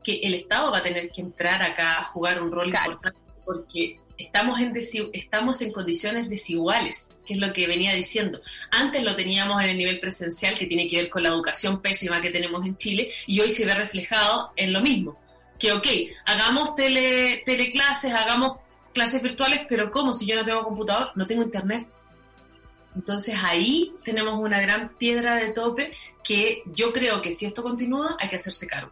que 0.04 0.20
el 0.22 0.34
Estado 0.34 0.70
va 0.70 0.78
a 0.78 0.82
tener 0.82 1.10
que 1.10 1.22
entrar 1.22 1.62
acá 1.62 1.98
a 1.98 2.04
jugar 2.04 2.40
un 2.40 2.52
rol 2.52 2.68
importante 2.68 3.18
porque 3.44 3.98
estamos 4.16 4.60
en, 4.60 4.72
estamos 5.12 5.60
en 5.62 5.72
condiciones 5.72 6.28
desiguales, 6.28 7.12
que 7.26 7.34
es 7.34 7.40
lo 7.40 7.52
que 7.52 7.66
venía 7.66 7.94
diciendo. 7.94 8.40
Antes 8.70 9.02
lo 9.02 9.16
teníamos 9.16 9.60
en 9.62 9.70
el 9.70 9.78
nivel 9.78 10.00
presencial, 10.00 10.56
que 10.56 10.66
tiene 10.66 10.88
que 10.88 10.96
ver 10.96 11.10
con 11.10 11.22
la 11.22 11.30
educación 11.30 11.80
pésima 11.80 12.20
que 12.20 12.30
tenemos 12.30 12.64
en 12.64 12.76
Chile, 12.76 13.10
y 13.26 13.40
hoy 13.40 13.50
se 13.50 13.66
ve 13.66 13.74
reflejado 13.74 14.52
en 14.56 14.72
lo 14.72 14.80
mismo. 14.80 15.18
Que, 15.58 15.72
ok, 15.72 15.86
hagamos 16.26 16.74
tele, 16.74 17.42
teleclases, 17.44 18.12
hagamos 18.12 18.58
clases 18.92 19.22
virtuales, 19.22 19.60
pero 19.68 19.90
¿cómo? 19.90 20.12
Si 20.12 20.26
yo 20.26 20.36
no 20.36 20.44
tengo 20.44 20.64
computador, 20.64 21.10
no 21.16 21.26
tengo 21.26 21.42
internet. 21.42 21.86
Entonces 22.94 23.34
ahí 23.42 23.92
tenemos 24.04 24.38
una 24.38 24.60
gran 24.60 24.96
piedra 24.96 25.34
de 25.36 25.52
tope 25.52 25.92
que 26.22 26.62
yo 26.66 26.92
creo 26.92 27.20
que 27.20 27.32
si 27.32 27.44
esto 27.44 27.60
continúa 27.60 28.16
hay 28.20 28.28
que 28.28 28.36
hacerse 28.36 28.68
cargo 28.68 28.90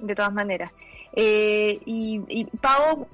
de 0.00 0.14
todas 0.14 0.32
maneras. 0.32 0.70
Eh, 1.12 1.80
y, 1.86 2.22
y 2.28 2.44
Pau, 2.44 3.06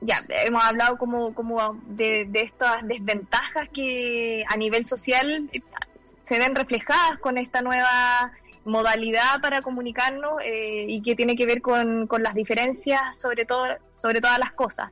ya, 0.00 0.24
hemos 0.28 0.64
hablado 0.64 0.96
como, 0.98 1.34
como 1.34 1.78
de, 1.86 2.28
estas 2.32 2.86
desventajas 2.86 3.68
que 3.68 4.44
a 4.48 4.56
nivel 4.56 4.86
social 4.86 5.48
eh, 5.52 5.60
se 6.26 6.38
ven 6.38 6.54
reflejadas 6.54 7.18
con 7.18 7.38
esta 7.38 7.62
nueva 7.62 8.32
modalidad 8.64 9.40
para 9.40 9.62
comunicarnos 9.62 10.42
eh, 10.42 10.86
y 10.88 11.02
que 11.02 11.14
tiene 11.14 11.36
que 11.36 11.46
ver 11.46 11.62
con, 11.62 12.08
las 12.18 12.34
diferencias 12.34 13.18
sobre 13.18 13.44
todo 13.44 13.64
sobre 13.96 14.20
todas 14.20 14.38
las 14.40 14.52
cosas 14.52 14.90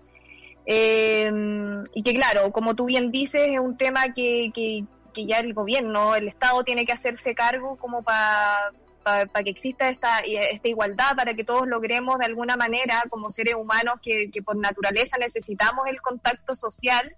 y 0.66 2.02
que 2.02 2.14
claro 2.14 2.52
como 2.52 2.74
tú 2.74 2.86
bien 2.86 3.10
dices 3.10 3.42
es 3.48 3.58
un 3.58 3.76
tema 3.76 4.14
que, 4.14 4.50
que, 4.54 4.84
que 5.12 5.26
ya 5.26 5.38
el 5.38 5.52
gobierno 5.52 6.14
el 6.14 6.28
estado 6.28 6.62
tiene 6.62 6.86
que 6.86 6.92
hacerse 6.92 7.34
cargo 7.34 7.76
como 7.76 8.02
para 8.02 8.72
para 9.04 9.44
que 9.44 9.50
exista 9.50 9.88
esta, 9.88 10.18
esta 10.20 10.68
igualdad, 10.68 11.14
para 11.14 11.34
que 11.34 11.44
todos 11.44 11.68
logremos 11.68 12.18
de 12.18 12.24
alguna 12.24 12.56
manera, 12.56 13.04
como 13.10 13.30
seres 13.30 13.54
humanos 13.54 13.96
que, 14.02 14.30
por 14.42 14.56
naturaleza 14.56 15.18
necesitamos 15.18 15.86
el 15.86 16.00
contacto 16.00 16.56
social, 16.56 17.14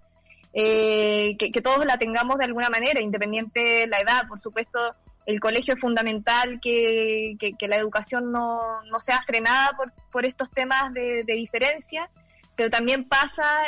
eh, 0.53 1.37
que, 1.37 1.61
todos 1.61 1.85
la 1.85 1.97
tengamos 1.97 2.37
de 2.37 2.45
alguna 2.45 2.69
manera, 2.69 3.01
independiente 3.01 3.61
de 3.61 3.87
la 3.87 3.99
edad. 3.99 4.27
Por 4.27 4.39
supuesto, 4.39 4.79
el 5.25 5.39
colegio 5.39 5.75
es 5.75 5.79
fundamental 5.79 6.59
que, 6.61 7.37
que 7.39 7.67
la 7.67 7.77
educación 7.77 8.31
no, 8.31 8.83
no, 8.83 8.99
sea 8.99 9.23
frenada 9.25 9.71
por, 9.77 9.93
por 10.11 10.25
estos 10.25 10.51
temas 10.51 10.93
de, 10.93 11.23
de 11.23 11.33
diferencia, 11.33 12.09
pero 12.55 12.69
también 12.69 13.07
pasa 13.07 13.63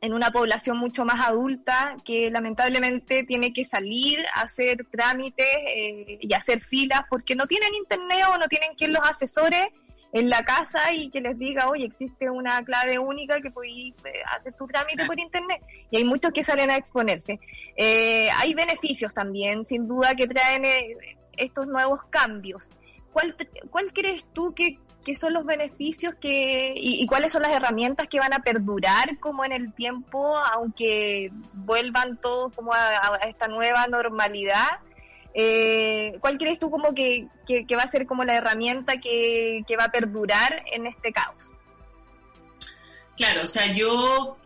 en 0.00 0.14
una 0.14 0.30
población 0.30 0.78
mucho 0.78 1.04
más 1.04 1.20
adulta 1.26 1.96
que 2.04 2.30
lamentablemente 2.30 3.24
tiene 3.24 3.52
que 3.52 3.64
salir 3.64 4.24
a 4.34 4.42
hacer 4.42 4.86
trámites 4.90 5.46
eh, 5.46 6.18
y 6.20 6.32
hacer 6.32 6.62
filas 6.62 7.02
porque 7.10 7.34
no 7.36 7.46
tienen 7.46 7.74
internet 7.74 8.24
o 8.32 8.38
no 8.38 8.48
tienen 8.48 8.74
quien 8.76 8.94
los 8.94 9.06
asesore 9.06 9.72
en 10.12 10.30
la 10.30 10.42
casa 10.44 10.92
y 10.92 11.10
que 11.10 11.20
les 11.20 11.38
diga, 11.38 11.68
oye, 11.68 11.84
existe 11.84 12.30
una 12.30 12.64
clave 12.64 12.98
única 12.98 13.40
que 13.40 13.50
podéis 13.50 13.94
eh, 14.04 14.22
hacer 14.34 14.54
tu 14.54 14.66
trámite 14.66 15.04
por 15.04 15.20
internet. 15.20 15.62
Y 15.90 15.98
hay 15.98 16.04
muchos 16.04 16.32
que 16.32 16.42
salen 16.42 16.70
a 16.70 16.76
exponerse. 16.76 17.38
Eh, 17.76 18.28
hay 18.30 18.54
beneficios 18.54 19.14
también, 19.14 19.64
sin 19.66 19.86
duda, 19.86 20.16
que 20.16 20.26
traen 20.26 20.64
estos 21.36 21.66
nuevos 21.66 22.00
cambios. 22.10 22.70
¿Cuál, 23.12 23.36
¿Cuál 23.70 23.92
crees 23.92 24.24
tú 24.32 24.52
que, 24.52 24.78
qué 25.04 25.14
son 25.14 25.32
los 25.32 25.44
beneficios 25.44 26.14
que, 26.20 26.72
y, 26.76 27.06
cuáles 27.06 27.32
son 27.32 27.42
las 27.42 27.52
herramientas 27.52 28.08
que 28.08 28.18
van 28.18 28.32
a 28.32 28.40
perdurar 28.40 29.18
como 29.18 29.44
en 29.44 29.52
el 29.52 29.72
tiempo, 29.72 30.36
aunque 30.36 31.30
vuelvan 31.52 32.18
todos 32.18 32.54
como 32.54 32.72
a, 32.74 33.18
esta 33.28 33.48
nueva 33.48 33.86
normalidad. 33.86 34.80
Eh, 35.32 36.18
¿Cuál 36.20 36.38
crees 36.38 36.58
tú 36.58 36.70
como 36.70 36.92
que, 36.94 37.28
que, 37.46 37.76
va 37.76 37.82
a 37.82 37.90
ser 37.90 38.06
como 38.06 38.24
la 38.24 38.34
herramienta 38.34 38.98
que, 38.98 39.62
que 39.66 39.76
va 39.76 39.84
a 39.84 39.92
perdurar 39.92 40.64
en 40.72 40.86
este 40.86 41.12
caos? 41.12 41.52
Claro, 43.16 43.42
o 43.42 43.46
sea, 43.46 43.74
yo 43.74 44.38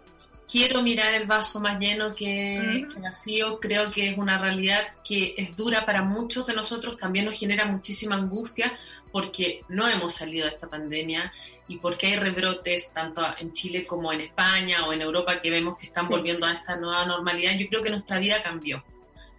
quiero 0.55 0.83
mirar 0.83 1.13
el 1.15 1.27
vaso 1.27 1.59
más 1.59 1.81
lleno 1.81 2.15
que, 2.15 2.87
vacío. 3.03 3.59
Creo 3.59 3.91
que 3.91 4.11
es 4.11 4.17
una 4.17 4.39
realidad 4.39 4.83
que 5.03 5.35
es 5.37 5.57
dura 5.57 5.85
para 5.85 6.03
muchos 6.03 6.47
de 6.47 6.55
nosotros, 6.55 6.97
también 6.97 7.25
nos 7.25 7.37
genera 7.37 7.65
muchísima 7.65 8.15
angustia 8.15 8.73
porque 9.11 9.63
no 9.69 9.89
hemos 9.89 10.15
salido 10.15 10.47
de 10.47 10.53
esta 10.53 10.69
pandemia 10.69 11.33
y 11.67 11.79
porque 11.79 12.07
hay 12.07 12.17
rebrotes 12.17 12.93
tanto 12.93 13.21
en 13.37 13.53
Chile 13.53 13.85
como 13.85 14.13
en 14.13 14.21
España 14.21 14.87
o 14.87 14.93
en 14.93 15.01
Europa 15.01 15.41
que 15.41 15.51
vemos 15.51 15.77
que 15.77 15.87
están 15.87 16.07
volviendo 16.07 16.47
a 16.47 16.53
esta 16.53 16.77
nueva 16.77 17.05
normalidad. 17.05 17.55
Yo 17.59 17.67
creo 17.67 17.83
que 17.83 17.91
nuestra 17.91 18.21
vida 18.21 18.41
cambió 18.41 18.85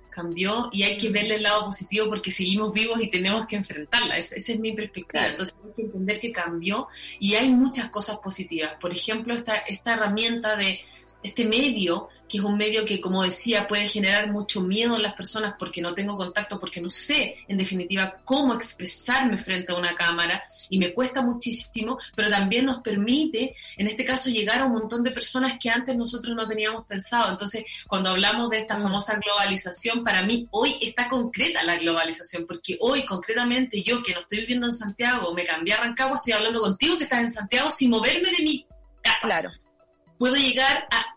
cambió 0.09 0.69
y 0.71 0.83
hay 0.83 0.95
que 0.95 1.09
verle 1.09 1.35
el 1.35 1.43
lado 1.43 1.65
positivo 1.65 2.07
porque 2.07 2.31
seguimos 2.31 2.71
vivos 2.71 3.01
y 3.01 3.09
tenemos 3.09 3.45
que 3.47 3.57
enfrentarla. 3.57 4.15
esa 4.15 4.35
es 4.37 4.59
mi 4.59 4.71
perspectiva. 4.71 5.27
Entonces 5.27 5.53
hay 5.61 5.73
que 5.73 5.81
entender 5.81 6.19
que 6.21 6.31
cambió 6.31 6.87
y 7.19 7.35
hay 7.35 7.49
muchas 7.49 7.89
cosas 7.89 8.17
positivas. 8.19 8.75
Por 8.79 8.93
ejemplo, 8.93 9.33
esta, 9.33 9.57
esta 9.57 9.95
herramienta 9.95 10.55
de 10.55 10.79
este 11.25 11.45
medio, 11.45 12.09
que 12.29 12.37
es 12.37 12.43
un 12.43 12.57
medio 12.57 12.85
que, 12.85 13.01
como 13.01 13.23
decía, 13.23 13.67
puede 13.67 13.87
generar 13.87 14.31
mucho 14.31 14.61
miedo 14.61 14.95
en 14.95 15.01
las 15.01 15.13
personas 15.13 15.55
porque 15.57 15.81
no 15.81 15.93
tengo 15.93 16.17
contacto, 16.17 16.59
porque 16.59 16.81
no 16.81 16.89
sé, 16.89 17.37
en 17.47 17.57
definitiva, 17.57 18.17
cómo 18.23 18.53
expresarme 18.53 19.37
frente 19.37 19.71
a 19.71 19.75
una 19.75 19.95
cámara 19.95 20.43
y 20.69 20.77
me 20.77 20.93
cuesta 20.93 21.21
muchísimo, 21.21 21.97
pero 22.15 22.29
también 22.29 22.65
nos 22.65 22.81
permite, 22.81 23.55
en 23.77 23.87
este 23.87 24.05
caso, 24.05 24.29
llegar 24.29 24.61
a 24.61 24.65
un 24.65 24.73
montón 24.73 25.03
de 25.03 25.11
personas 25.11 25.57
que 25.59 25.69
antes 25.69 25.95
nosotros 25.95 26.35
no 26.35 26.47
teníamos 26.47 26.85
pensado. 26.85 27.31
Entonces, 27.31 27.63
cuando 27.87 28.11
hablamos 28.11 28.49
de 28.51 28.59
esta 28.59 28.77
mm. 28.77 28.83
famosa 28.83 29.19
globalización, 29.19 30.03
para 30.03 30.21
mí 30.21 30.47
hoy 30.51 30.77
está 30.81 31.07
concreta 31.07 31.63
la 31.63 31.75
globalización, 31.75 32.45
porque 32.45 32.77
hoy 32.81 33.03
concretamente 33.03 33.81
yo 33.81 34.03
que 34.03 34.13
no 34.13 34.19
estoy 34.19 34.41
viviendo 34.41 34.67
en 34.67 34.73
Santiago, 34.73 35.33
me 35.33 35.43
cambié 35.43 35.73
a 35.73 35.77
Rancagua, 35.77 36.17
estoy 36.17 36.33
hablando 36.33 36.61
contigo 36.61 36.97
que 36.97 37.05
estás 37.05 37.21
en 37.21 37.31
Santiago 37.31 37.71
sin 37.71 37.89
moverme 37.89 38.29
de 38.29 38.43
mi 38.43 38.65
casa. 39.01 39.27
Claro. 39.27 39.51
Puedo 40.17 40.35
llegar 40.35 40.87
a 40.91 41.14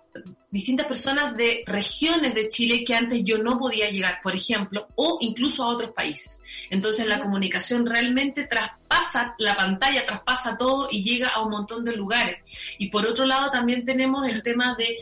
distintas 0.51 0.87
personas 0.87 1.37
de 1.37 1.63
regiones 1.67 2.35
de 2.35 2.49
Chile 2.49 2.85
que 2.85 2.95
antes 2.95 3.23
yo 3.23 3.39
no 3.39 3.59
podía 3.59 3.91
llegar, 3.91 4.21
por 4.23 4.35
ejemplo, 4.35 4.87
o 4.95 5.19
incluso 5.21 5.63
a 5.63 5.69
otros 5.69 5.91
países. 5.93 6.41
Entonces 6.71 7.07
la 7.07 7.21
comunicación 7.21 7.85
realmente 7.85 8.45
traspasa 8.45 9.35
la 9.39 9.57
pantalla, 9.57 10.07
traspasa 10.07 10.57
todo 10.57 10.89
y 10.91 11.03
llega 11.03 11.29
a 11.29 11.43
un 11.43 11.51
montón 11.51 11.85
de 11.85 11.95
lugares. 11.95 12.39
Y 12.79 12.89
por 12.89 13.07
otro 13.07 13.27
lado 13.27 13.51
también 13.51 13.85
tenemos 13.85 14.27
el 14.27 14.43
tema 14.43 14.77
de, 14.77 14.97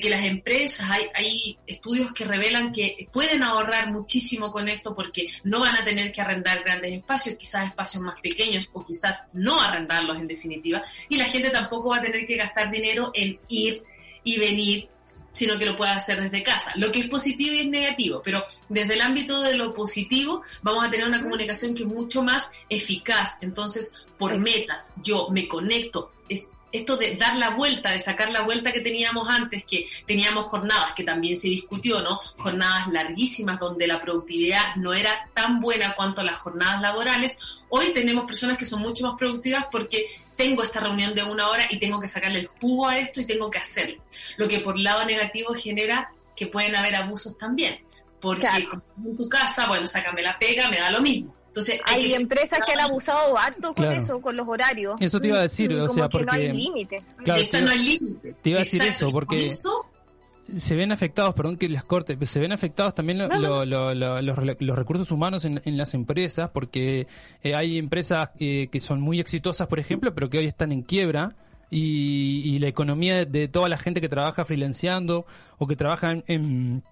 que 0.00 0.08
las 0.08 0.24
empresas, 0.24 0.88
hay, 0.88 1.04
hay 1.14 1.58
estudios 1.66 2.14
que 2.14 2.24
revelan 2.24 2.72
que 2.72 3.06
pueden 3.12 3.42
ahorrar 3.42 3.92
muchísimo 3.92 4.50
con 4.50 4.66
esto 4.66 4.94
porque 4.94 5.26
no 5.44 5.60
van 5.60 5.76
a 5.76 5.84
tener 5.84 6.10
que 6.10 6.22
arrendar 6.22 6.62
grandes 6.64 6.94
espacios, 6.94 7.36
quizás 7.36 7.68
espacios 7.68 8.02
más 8.02 8.18
pequeños 8.22 8.70
o 8.72 8.82
quizás 8.82 9.24
no 9.34 9.60
arrendarlos 9.60 10.16
en 10.16 10.28
definitiva. 10.28 10.82
Y 11.10 11.18
la 11.18 11.26
gente 11.26 11.50
tampoco 11.50 11.90
va 11.90 11.98
a 11.98 12.00
tener 12.00 12.24
que 12.24 12.36
gastar 12.36 12.70
dinero 12.70 13.10
en 13.12 13.38
ir 13.48 13.84
y 14.24 14.38
venir, 14.38 14.88
sino 15.32 15.58
que 15.58 15.66
lo 15.66 15.76
pueda 15.76 15.94
hacer 15.94 16.20
desde 16.20 16.42
casa. 16.42 16.72
Lo 16.76 16.92
que 16.92 17.00
es 17.00 17.06
positivo 17.06 17.54
y 17.54 17.60
es 17.60 17.68
negativo, 17.68 18.20
pero 18.22 18.44
desde 18.68 18.94
el 18.94 19.00
ámbito 19.00 19.40
de 19.42 19.56
lo 19.56 19.72
positivo 19.72 20.42
vamos 20.62 20.86
a 20.86 20.90
tener 20.90 21.06
una 21.06 21.22
comunicación 21.22 21.74
que 21.74 21.82
es 21.84 21.88
mucho 21.88 22.22
más 22.22 22.50
eficaz. 22.68 23.38
Entonces, 23.40 23.92
por 24.18 24.36
metas, 24.38 24.86
yo 25.02 25.28
me 25.30 25.48
conecto, 25.48 26.12
es 26.28 26.50
esto 26.72 26.96
de 26.96 27.16
dar 27.16 27.36
la 27.36 27.50
vuelta, 27.50 27.90
de 27.90 27.98
sacar 27.98 28.30
la 28.30 28.42
vuelta 28.42 28.72
que 28.72 28.80
teníamos 28.80 29.28
antes, 29.28 29.64
que 29.64 29.86
teníamos 30.06 30.46
jornadas, 30.46 30.92
que 30.94 31.04
también 31.04 31.36
se 31.36 31.48
discutió, 31.48 32.00
¿no? 32.00 32.18
Jornadas 32.38 32.88
larguísimas 32.88 33.60
donde 33.60 33.86
la 33.86 34.00
productividad 34.00 34.76
no 34.76 34.94
era 34.94 35.28
tan 35.34 35.60
buena 35.60 35.94
cuanto 35.94 36.22
las 36.22 36.38
jornadas 36.38 36.80
laborales. 36.80 37.38
Hoy 37.68 37.92
tenemos 37.92 38.24
personas 38.24 38.56
que 38.56 38.64
son 38.64 38.80
mucho 38.80 39.04
más 39.06 39.18
productivas 39.18 39.66
porque 39.70 40.06
tengo 40.42 40.62
esta 40.62 40.80
reunión 40.80 41.14
de 41.14 41.22
una 41.22 41.48
hora 41.48 41.66
y 41.70 41.78
tengo 41.78 42.00
que 42.00 42.08
sacarle 42.08 42.40
el 42.40 42.46
jugo 42.46 42.88
a 42.88 42.98
esto 42.98 43.20
y 43.20 43.26
tengo 43.26 43.48
que 43.48 43.58
hacerlo. 43.58 44.02
Lo 44.36 44.48
que 44.48 44.58
por 44.58 44.78
lado 44.78 45.04
negativo 45.04 45.54
genera 45.54 46.10
que 46.34 46.48
pueden 46.48 46.74
haber 46.74 46.96
abusos 46.96 47.38
también. 47.38 47.78
Porque 48.20 48.46
en 48.46 49.16
tu 49.16 49.28
casa, 49.28 49.66
bueno, 49.66 49.86
sácame 49.86 50.22
la 50.22 50.38
pega, 50.38 50.68
me 50.68 50.78
da 50.78 50.90
lo 50.90 51.00
mismo. 51.00 51.34
Entonces, 51.48 51.80
hay, 51.84 52.14
empresas 52.14 52.60
que 52.64 52.72
han 52.72 52.80
abusado 52.80 53.36
harto 53.36 53.74
con 53.74 53.92
eso, 53.92 54.20
con 54.22 54.36
los 54.36 54.48
horarios. 54.48 54.96
Eso 55.00 55.20
te 55.20 55.28
iba 55.28 55.38
a 55.38 55.42
decir, 55.42 55.72
o 55.74 55.88
sea, 55.88 56.08
porque... 56.08 56.24
no 56.24 56.32
hay 56.32 56.52
límite. 56.52 56.98
Claro, 57.24 57.42
no 57.60 57.70
hay 57.70 57.78
límite. 57.78 58.34
Te 58.40 58.50
iba 58.50 58.60
a 58.60 58.64
decir 58.64 58.82
eso, 58.82 59.10
porque... 59.10 59.48
se 60.56 60.76
ven 60.76 60.92
afectados, 60.92 61.34
perdón 61.34 61.56
que 61.56 61.68
las 61.68 61.84
corte, 61.84 62.16
se 62.26 62.40
ven 62.40 62.52
afectados 62.52 62.94
también 62.94 63.18
los, 63.18 64.76
recursos 64.76 65.10
humanos 65.10 65.44
en, 65.44 65.76
las 65.76 65.94
empresas, 65.94 66.50
porque 66.50 67.06
eh, 67.42 67.54
hay 67.54 67.78
empresas 67.78 68.30
eh, 68.38 68.68
que 68.70 68.80
son 68.80 69.00
muy 69.00 69.20
exitosas, 69.20 69.66
por 69.66 69.78
ejemplo, 69.78 70.14
pero 70.14 70.30
que 70.30 70.38
hoy 70.38 70.46
están 70.46 70.72
en 70.72 70.82
quiebra. 70.82 71.34
Y, 71.74 72.58
la 72.58 72.68
economía 72.68 73.24
de, 73.24 73.48
toda 73.48 73.66
la 73.70 73.78
gente 73.78 74.02
que 74.02 74.08
trabaja 74.10 74.44
freelanceando 74.44 75.24
o 75.56 75.66
que 75.66 75.74
trabaja 75.74 76.12
en 76.26 76.82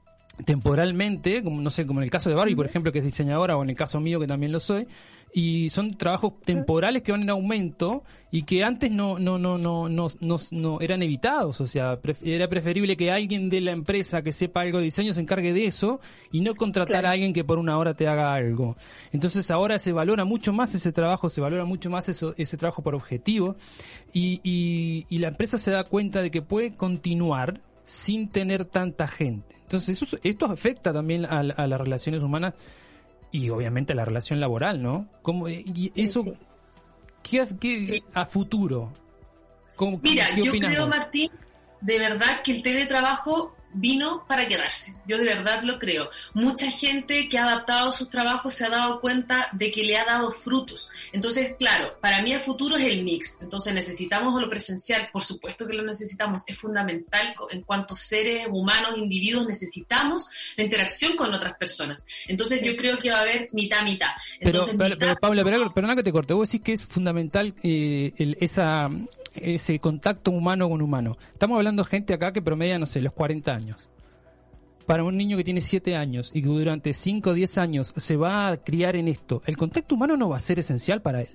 temporalmente, 0.45 1.43
como 1.43 1.61
no 1.61 1.71
sé, 1.71 1.87
como 1.87 2.01
en 2.01 2.05
el 2.05 2.11
caso 2.11 2.29
de 2.29 2.37
Barbie, 2.37 2.55
por 2.55 2.67
ejemplo, 2.67 2.93
que 2.93 2.99
es 2.99 3.05
diseñadora, 3.05 3.57
o 3.57 3.63
en 3.63 3.71
el 3.71 3.77
caso 3.77 4.01
mío, 4.01 4.21
que 4.21 4.27
también 4.27 4.53
lo 4.53 4.61
soy, 4.61 4.87
y 5.33 5.71
son 5.71 5.97
trabajos 5.97 6.41
temporales 6.45 7.03
que 7.03 7.13
van 7.13 7.23
en 7.23 7.31
aumento 7.31 8.03
y 8.33 8.43
que 8.43 8.65
antes 8.65 8.91
no, 8.91 9.19
no, 9.19 9.39
no, 9.39 9.59
no, 9.59 9.89
no, 9.89 10.09
no, 10.51 10.81
eran 10.81 11.03
evitados. 11.03 11.61
O 11.61 11.67
sea, 11.67 11.99
era 12.23 12.49
preferible 12.49 12.97
que 12.97 13.11
alguien 13.11 13.49
de 13.49 13.61
la 13.61 13.71
empresa 13.73 14.23
que 14.23 14.33
sepa 14.33 14.63
algo 14.63 14.79
de 14.79 14.85
diseño 14.85 15.13
se 15.13 15.21
encargue 15.21 15.53
de 15.53 15.67
eso 15.67 16.01
y 16.33 16.41
no 16.41 16.55
contratar 16.55 17.07
a 17.07 17.13
alguien 17.13 17.33
que 17.33 17.45
por 17.45 17.59
una 17.59 17.79
hora 17.79 17.95
te 17.95 18.09
haga 18.09 18.35
algo. 18.35 18.77
Entonces 19.13 19.51
ahora 19.51 19.79
se 19.79 19.93
valora 19.93 20.25
mucho 20.25 20.53
más 20.53 20.75
ese 20.75 20.93
trabajo, 20.93 21.29
se 21.29 21.41
valora 21.41 21.65
mucho 21.65 21.91
más 21.91 22.09
eso, 22.09 22.35
ese 22.37 22.57
trabajo 22.57 22.83
por 22.83 22.95
objetivo 22.95 23.57
y, 24.13 24.41
y, 24.43 25.07
y 25.09 25.19
la 25.19 25.29
empresa 25.29 25.59
se 25.59 25.71
da 25.71 25.85
cuenta 25.85 26.23
de 26.23 26.31
que 26.31 26.43
puede 26.43 26.75
continuar 26.77 27.61
sin 27.91 28.29
tener 28.29 28.65
tanta 28.65 29.09
gente. 29.09 29.57
Entonces, 29.63 30.01
eso, 30.01 30.17
esto 30.23 30.47
afecta 30.47 30.93
también 30.93 31.25
a, 31.25 31.43
las 31.43 31.81
relaciones 31.81 32.23
humanas 32.23 32.55
y 33.33 33.51
obviamente 33.51 33.93
a 33.93 33.97
la 33.97 34.05
relación 34.05 34.41
laboral, 34.41 34.83
¿no? 34.83 35.09
¿Cómo, 35.23 35.49
y 35.49 35.93
eso, 35.95 36.25
¿qué, 37.23 38.03
a 38.15 38.25
futuro? 38.27 38.93
Mira, 40.03 40.35
yo 40.35 40.53
creo, 40.53 40.89
Martín, 40.89 41.31
de 41.81 41.99
verdad 41.99 42.43
que 42.45 42.53
el 42.53 42.63
teletrabajo 42.63 43.55
vino 43.73 44.25
para 44.27 44.47
quedarse. 44.47 44.95
Yo 45.07 45.19
de 45.19 45.25
verdad 45.25 45.63
lo 45.63 45.79
creo. 45.79 46.11
Mucha 46.35 46.71
gente 46.71 47.29
que 47.29 47.39
ha 47.39 47.45
adaptado 47.45 47.93
sus 47.93 48.11
trabajos 48.11 48.55
se 48.55 48.67
ha 48.67 48.71
dado 48.71 49.01
cuenta 49.01 49.49
de 49.53 49.71
que 49.71 49.85
le 49.85 49.97
ha 49.97 50.05
dado 50.05 50.33
frutos. 50.33 50.91
Entonces, 51.13 51.55
claro, 51.59 51.95
para 52.01 52.23
mí 52.23 52.33
el 52.33 52.41
futuro 52.41 52.77
es 52.77 52.85
el 52.85 53.05
mix. 53.05 53.39
Entonces, 53.41 53.73
necesitamos 53.73 54.41
lo 54.41 54.49
presencial, 54.49 55.09
por 55.13 55.25
supuesto 55.25 55.67
que 55.67 55.75
lo 55.75 55.83
necesitamos. 55.83 56.43
Es 56.47 56.59
fundamental 56.59 57.35
en 57.51 57.63
cuanto 57.63 57.95
seres 57.95 58.47
humanos, 58.51 58.97
individuos, 58.97 59.47
necesitamos 59.47 60.29
la 60.57 60.65
interacción 60.65 61.17
con 61.17 61.33
otras 61.33 61.55
personas. 61.55 62.07
Entonces, 62.27 62.61
yo 62.63 62.77
creo 62.77 62.99
que 62.99 63.11
va 63.11 63.19
a 63.19 63.23
haber 63.23 63.49
mitad, 63.53 63.83
mitad. 63.85 64.11
Entonces, 64.41 64.75
pero, 64.77 64.97
pero, 64.99 65.15
Paula, 65.17 65.45
pero, 65.45 65.97
que 65.97 66.03
te 66.03 66.13
corte. 66.13 66.35
Vos 66.35 66.49
decís 66.49 66.65
que 66.65 66.73
es 66.73 66.85
fundamental 66.85 67.55
eh, 67.63 68.13
esa 68.41 68.89
ese 69.35 69.79
contacto 69.79 70.31
humano 70.31 70.69
con 70.69 70.83
humano. 70.83 71.17
Estamos 71.33 71.57
hablando 71.57 71.83
de 71.83 71.91
gente 71.91 72.15
acá 72.15 72.33
que 72.33 72.43
promedia, 72.43 72.79
no 72.79 72.87
sé, 72.87 73.01
los 73.01 73.13
40 73.13 73.53
años. 73.53 73.91
Para 74.87 75.05
un 75.05 75.17
niño 75.17 75.37
que 75.37 75.45
tiene 75.45 75.61
7 75.61 75.95
años 75.97 76.31
y 76.35 76.43
que 76.43 76.49
durante 76.49 76.95
5 76.95 77.31
o 77.31 77.35
10 77.35 77.59
años 77.59 77.95
se 77.97 78.17
va 78.17 78.49
a 78.49 78.57
criar 78.57 78.97
en 78.97 79.09
esto, 79.09 79.43
¿el 79.47 79.57
contacto 79.57 79.95
humano 79.95 80.17
no 80.17 80.31
va 80.31 80.37
a 80.37 80.41
ser 80.41 80.59
esencial 80.59 81.01
para 81.01 81.21
él? 81.21 81.29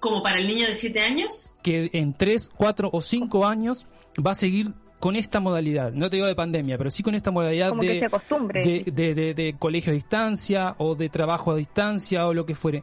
¿Como 0.00 0.22
para 0.22 0.38
el 0.38 0.48
niño 0.48 0.66
de 0.66 0.74
7 0.74 1.00
años? 1.00 1.52
Que 1.62 1.90
en 1.92 2.14
3, 2.14 2.50
4 2.56 2.90
o 2.92 3.00
5 3.00 3.46
años 3.46 3.86
va 4.24 4.32
a 4.32 4.34
seguir 4.34 4.72
con 4.98 5.14
esta 5.14 5.40
modalidad, 5.40 5.92
no 5.92 6.08
te 6.08 6.16
digo 6.16 6.26
de 6.26 6.34
pandemia, 6.34 6.78
pero 6.78 6.90
sí 6.90 7.02
con 7.02 7.14
esta 7.14 7.30
modalidad 7.30 7.72
de, 7.74 8.92
de, 8.92 9.34
de, 9.34 9.54
colegio 9.58 9.92
a 9.92 9.94
distancia 9.94 10.74
o 10.78 10.94
de 10.94 11.10
trabajo 11.10 11.52
a 11.52 11.56
distancia 11.56 12.26
o 12.26 12.32
lo 12.32 12.46
que 12.46 12.54
fuere. 12.54 12.82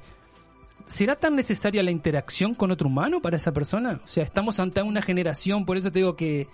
¿Será 0.88 1.16
tan 1.16 1.36
necesaria 1.36 1.84
la 1.84 1.92
interacción 1.92 2.54
con 2.54 2.72
otro 2.72 2.88
humano 2.88 3.22
para 3.22 3.38
esa 3.38 3.52
persona? 3.52 4.02
O 4.04 4.08
sea, 4.08 4.24
estamos 4.24 4.60
ante 4.60 4.82
una 4.82 5.02
generación, 5.02 5.66
por 5.66 5.78
eso 5.78 5.92
te 5.92 6.00
digo 6.00 6.16
que 6.16 6.48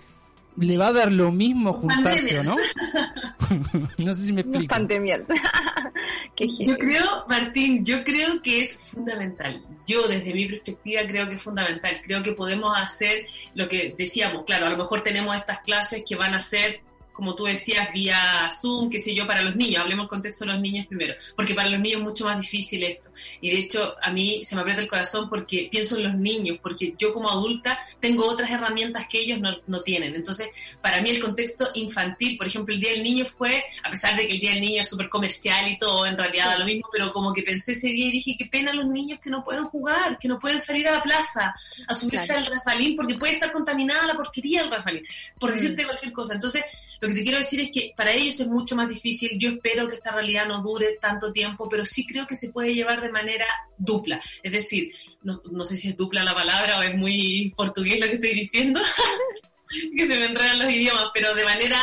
le 0.56 0.76
va 0.76 0.88
a 0.88 0.92
dar 0.92 1.12
lo 1.12 1.30
mismo 1.30 1.72
juntarse, 1.72 2.42
¿no? 2.42 2.56
no 3.98 4.14
sé 4.14 4.24
si 4.24 4.32
me 4.32 4.42
explico. 4.42 4.74
yo 6.36 6.78
creo, 6.78 7.24
Martín, 7.28 7.84
yo 7.84 8.02
creo 8.04 8.42
que 8.42 8.62
es 8.62 8.76
fundamental. 8.76 9.64
Yo 9.86 10.06
desde 10.08 10.34
mi 10.34 10.46
perspectiva 10.46 11.02
creo 11.06 11.28
que 11.28 11.36
es 11.36 11.42
fundamental. 11.42 12.00
Creo 12.02 12.22
que 12.22 12.32
podemos 12.32 12.76
hacer 12.76 13.26
lo 13.54 13.68
que 13.68 13.94
decíamos, 13.96 14.44
claro, 14.44 14.66
a 14.66 14.70
lo 14.70 14.76
mejor 14.76 15.02
tenemos 15.02 15.36
estas 15.36 15.60
clases 15.60 16.02
que 16.06 16.16
van 16.16 16.34
a 16.34 16.40
ser 16.40 16.80
como 17.12 17.34
tú 17.34 17.44
decías, 17.44 17.88
vía 17.92 18.48
Zoom, 18.50 18.90
qué 18.90 19.00
sé 19.00 19.14
yo, 19.14 19.26
para 19.26 19.42
los 19.42 19.56
niños. 19.56 19.82
Hablemos 19.82 20.04
el 20.04 20.08
contexto 20.08 20.44
de 20.44 20.52
los 20.52 20.60
niños 20.60 20.86
primero, 20.86 21.14
porque 21.36 21.54
para 21.54 21.68
los 21.68 21.80
niños 21.80 22.00
es 22.00 22.06
mucho 22.06 22.24
más 22.24 22.40
difícil 22.40 22.82
esto. 22.82 23.10
Y 23.40 23.50
de 23.50 23.58
hecho, 23.58 23.94
a 24.02 24.10
mí 24.10 24.42
se 24.42 24.54
me 24.54 24.62
aprieta 24.62 24.80
el 24.82 24.88
corazón 24.88 25.28
porque 25.28 25.68
pienso 25.70 25.96
en 25.96 26.04
los 26.04 26.14
niños, 26.14 26.58
porque 26.62 26.94
yo 26.98 27.12
como 27.12 27.30
adulta 27.30 27.78
tengo 28.00 28.26
otras 28.26 28.50
herramientas 28.50 29.06
que 29.08 29.20
ellos 29.20 29.40
no, 29.40 29.56
no 29.66 29.82
tienen. 29.82 30.14
Entonces, 30.14 30.48
para 30.80 31.00
mí 31.00 31.10
el 31.10 31.20
contexto 31.20 31.68
infantil, 31.74 32.36
por 32.36 32.46
ejemplo, 32.46 32.74
el 32.74 32.80
Día 32.80 32.90
del 32.90 33.02
Niño 33.02 33.26
fue, 33.26 33.64
a 33.82 33.90
pesar 33.90 34.16
de 34.16 34.26
que 34.26 34.34
el 34.34 34.40
Día 34.40 34.52
del 34.52 34.60
Niño 34.60 34.82
es 34.82 34.88
súper 34.88 35.08
comercial 35.08 35.68
y 35.68 35.78
todo, 35.78 36.06
en 36.06 36.16
realidad 36.16 36.46
da 36.46 36.58
lo 36.58 36.64
mismo, 36.64 36.88
pero 36.92 37.12
como 37.12 37.32
que 37.32 37.42
pensé 37.42 37.72
ese 37.72 37.88
día 37.88 38.06
y 38.06 38.12
dije, 38.12 38.36
qué 38.38 38.46
pena 38.46 38.72
los 38.72 38.86
niños 38.86 39.20
que 39.20 39.30
no 39.30 39.44
pueden 39.44 39.64
jugar, 39.64 40.18
que 40.18 40.28
no 40.28 40.38
pueden 40.38 40.60
salir 40.60 40.88
a 40.88 40.92
la 40.92 41.02
plaza 41.02 41.54
a 41.86 41.94
subirse 41.94 42.32
al 42.32 42.46
rafalín, 42.46 42.96
porque 42.96 43.14
puede 43.16 43.34
estar 43.34 43.52
contaminada 43.52 44.06
la 44.06 44.14
porquería 44.14 44.62
del 44.62 44.70
rafalín, 44.70 45.04
por 45.38 45.50
mm. 45.50 45.54
decirte 45.54 45.84
cualquier 45.84 46.12
cosa. 46.12 46.34
Entonces, 46.34 46.64
lo 47.00 47.08
que 47.08 47.14
te 47.14 47.22
quiero 47.22 47.38
decir 47.38 47.60
es 47.60 47.70
que 47.70 47.92
para 47.96 48.12
ellos 48.12 48.38
es 48.40 48.46
mucho 48.46 48.76
más 48.76 48.88
difícil. 48.88 49.38
Yo 49.38 49.50
espero 49.50 49.88
que 49.88 49.96
esta 49.96 50.12
realidad 50.12 50.46
no 50.46 50.62
dure 50.62 50.98
tanto 51.00 51.32
tiempo, 51.32 51.68
pero 51.68 51.84
sí 51.84 52.06
creo 52.06 52.26
que 52.26 52.36
se 52.36 52.50
puede 52.50 52.74
llevar 52.74 53.00
de 53.00 53.10
manera 53.10 53.46
dupla. 53.78 54.20
Es 54.42 54.52
decir, 54.52 54.92
no, 55.22 55.64
sé 55.64 55.76
si 55.76 55.88
es 55.88 55.96
dupla 55.96 56.24
la 56.24 56.34
palabra 56.34 56.78
o 56.78 56.82
es 56.82 56.94
muy 56.94 57.52
portugués 57.56 57.98
lo 57.98 58.06
que 58.06 58.14
estoy 58.14 58.34
diciendo, 58.34 58.80
que 59.96 60.06
se 60.06 60.16
me 60.16 60.26
enredan 60.26 60.58
los 60.58 60.70
idiomas, 60.70 61.06
pero 61.14 61.34
de 61.34 61.44
manera 61.44 61.78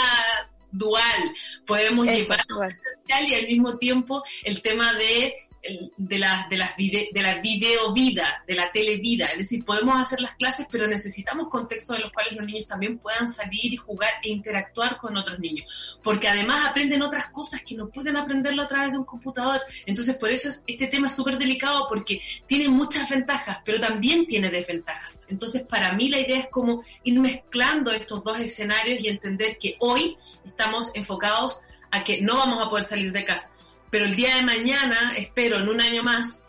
dual 0.71 1.33
podemos 1.65 2.05
llevar 2.05 2.45
y 3.27 3.33
al 3.33 3.47
mismo 3.47 3.77
tiempo 3.77 4.21
el 4.43 4.61
tema 4.61 4.93
de 4.93 5.33
de 5.97 6.19
la, 6.19 6.47
de, 6.49 6.57
las 6.57 6.75
de 6.77 7.21
la 7.21 7.35
video 7.41 7.91
vida, 7.93 8.43
de 8.47 8.55
la 8.55 8.71
televida. 8.71 9.27
Es 9.27 9.37
decir, 9.37 9.65
podemos 9.65 9.95
hacer 9.97 10.21
las 10.21 10.35
clases, 10.35 10.65
pero 10.71 10.87
necesitamos 10.87 11.49
contextos 11.49 11.95
en 11.95 12.03
los 12.03 12.11
cuales 12.11 12.33
los 12.33 12.45
niños 12.45 12.65
también 12.65 12.97
puedan 12.97 13.27
salir 13.27 13.73
y 13.73 13.77
jugar 13.77 14.11
e 14.23 14.29
interactuar 14.29 14.97
con 14.97 15.17
otros 15.17 15.39
niños. 15.39 15.99
Porque 16.01 16.27
además 16.27 16.67
aprenden 16.67 17.01
otras 17.01 17.27
cosas 17.27 17.61
que 17.63 17.75
no 17.75 17.89
pueden 17.89 18.17
aprenderlo 18.17 18.63
a 18.63 18.67
través 18.67 18.91
de 18.91 18.97
un 18.97 19.05
computador. 19.05 19.61
Entonces, 19.85 20.15
por 20.17 20.29
eso 20.29 20.49
este 20.65 20.87
tema 20.87 21.07
es 21.07 21.15
súper 21.15 21.37
delicado 21.37 21.85
porque 21.89 22.21
tiene 22.45 22.69
muchas 22.69 23.09
ventajas, 23.09 23.59
pero 23.65 23.79
también 23.79 24.25
tiene 24.25 24.49
desventajas. 24.49 25.19
Entonces, 25.27 25.63
para 25.63 25.93
mí 25.93 26.09
la 26.09 26.19
idea 26.19 26.39
es 26.39 26.47
como 26.49 26.83
ir 27.03 27.19
mezclando 27.19 27.91
estos 27.91 28.23
dos 28.23 28.39
escenarios 28.39 29.01
y 29.01 29.07
entender 29.07 29.57
que 29.59 29.75
hoy 29.79 30.17
estamos 30.45 30.91
enfocados 30.95 31.61
a 31.91 32.03
que 32.03 32.21
no 32.21 32.37
vamos 32.37 32.65
a 32.65 32.69
poder 32.69 32.83
salir 32.83 33.11
de 33.11 33.25
casa 33.25 33.51
pero 33.89 34.05
el 34.05 34.15
día 34.15 34.35
de 34.35 34.43
mañana, 34.43 35.13
espero 35.17 35.57
en 35.57 35.69
un 35.69 35.81
año 35.81 36.03
más, 36.03 36.45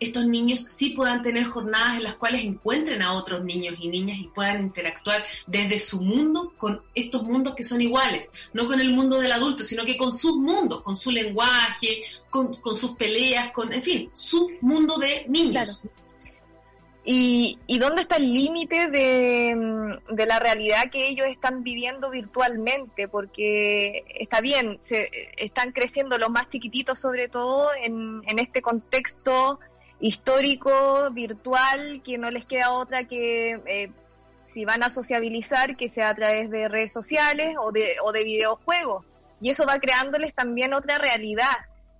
estos 0.00 0.24
niños 0.24 0.60
sí 0.60 0.90
puedan 0.90 1.22
tener 1.22 1.44
jornadas 1.44 1.96
en 1.96 2.04
las 2.04 2.14
cuales 2.14 2.42
encuentren 2.42 3.02
a 3.02 3.12
otros 3.12 3.44
niños 3.44 3.76
y 3.78 3.88
niñas 3.88 4.18
y 4.18 4.28
puedan 4.28 4.62
interactuar 4.62 5.22
desde 5.46 5.78
su 5.78 6.00
mundo 6.00 6.54
con 6.56 6.80
estos 6.94 7.22
mundos 7.22 7.54
que 7.54 7.62
son 7.62 7.82
iguales, 7.82 8.32
no 8.54 8.66
con 8.66 8.80
el 8.80 8.94
mundo 8.94 9.18
del 9.18 9.30
adulto, 9.30 9.62
sino 9.62 9.84
que 9.84 9.98
con 9.98 10.12
sus 10.12 10.36
mundos, 10.36 10.80
con 10.80 10.96
su 10.96 11.10
lenguaje, 11.10 12.02
con, 12.30 12.58
sus 12.74 12.92
peleas, 12.92 13.52
con, 13.52 13.72
en 13.72 13.82
fin, 13.82 14.10
su 14.14 14.50
mundo 14.62 14.96
de 14.96 15.26
niños. 15.28 15.82
¿Y, 17.02 17.78
dónde 17.78 18.02
está 18.02 18.16
el 18.16 18.32
límite 18.32 18.88
de, 18.88 20.26
la 20.26 20.38
realidad 20.38 20.90
que 20.90 21.08
ellos 21.08 21.26
están 21.28 21.62
viviendo 21.62 22.10
virtualmente? 22.10 23.08
Porque 23.08 24.04
está 24.20 24.40
bien, 24.40 24.78
se, 24.82 25.10
están 25.38 25.72
creciendo 25.72 26.18
los 26.18 26.30
más 26.30 26.48
chiquititos 26.50 26.98
sobre 27.00 27.28
todo 27.28 27.70
en, 27.82 28.22
este 28.38 28.60
contexto 28.60 29.60
histórico, 29.98 31.10
virtual, 31.12 32.02
que 32.04 32.18
no 32.18 32.30
les 32.30 32.44
queda 32.44 32.72
otra 32.72 33.04
que 33.04 33.60
eh, 33.66 33.90
si 34.52 34.64
van 34.64 34.82
a 34.82 34.90
sociabilizar, 34.90 35.76
que 35.76 35.88
sea 35.88 36.10
a 36.10 36.14
través 36.14 36.50
de 36.50 36.68
redes 36.68 36.92
sociales 36.92 37.56
o 37.60 37.72
de, 37.72 37.96
o 38.02 38.12
de 38.12 38.24
videojuegos. 38.24 39.06
Y 39.40 39.50
eso 39.50 39.64
va 39.64 39.78
creándoles 39.78 40.34
también 40.34 40.74
otra 40.74 40.98
realidad, 40.98 41.56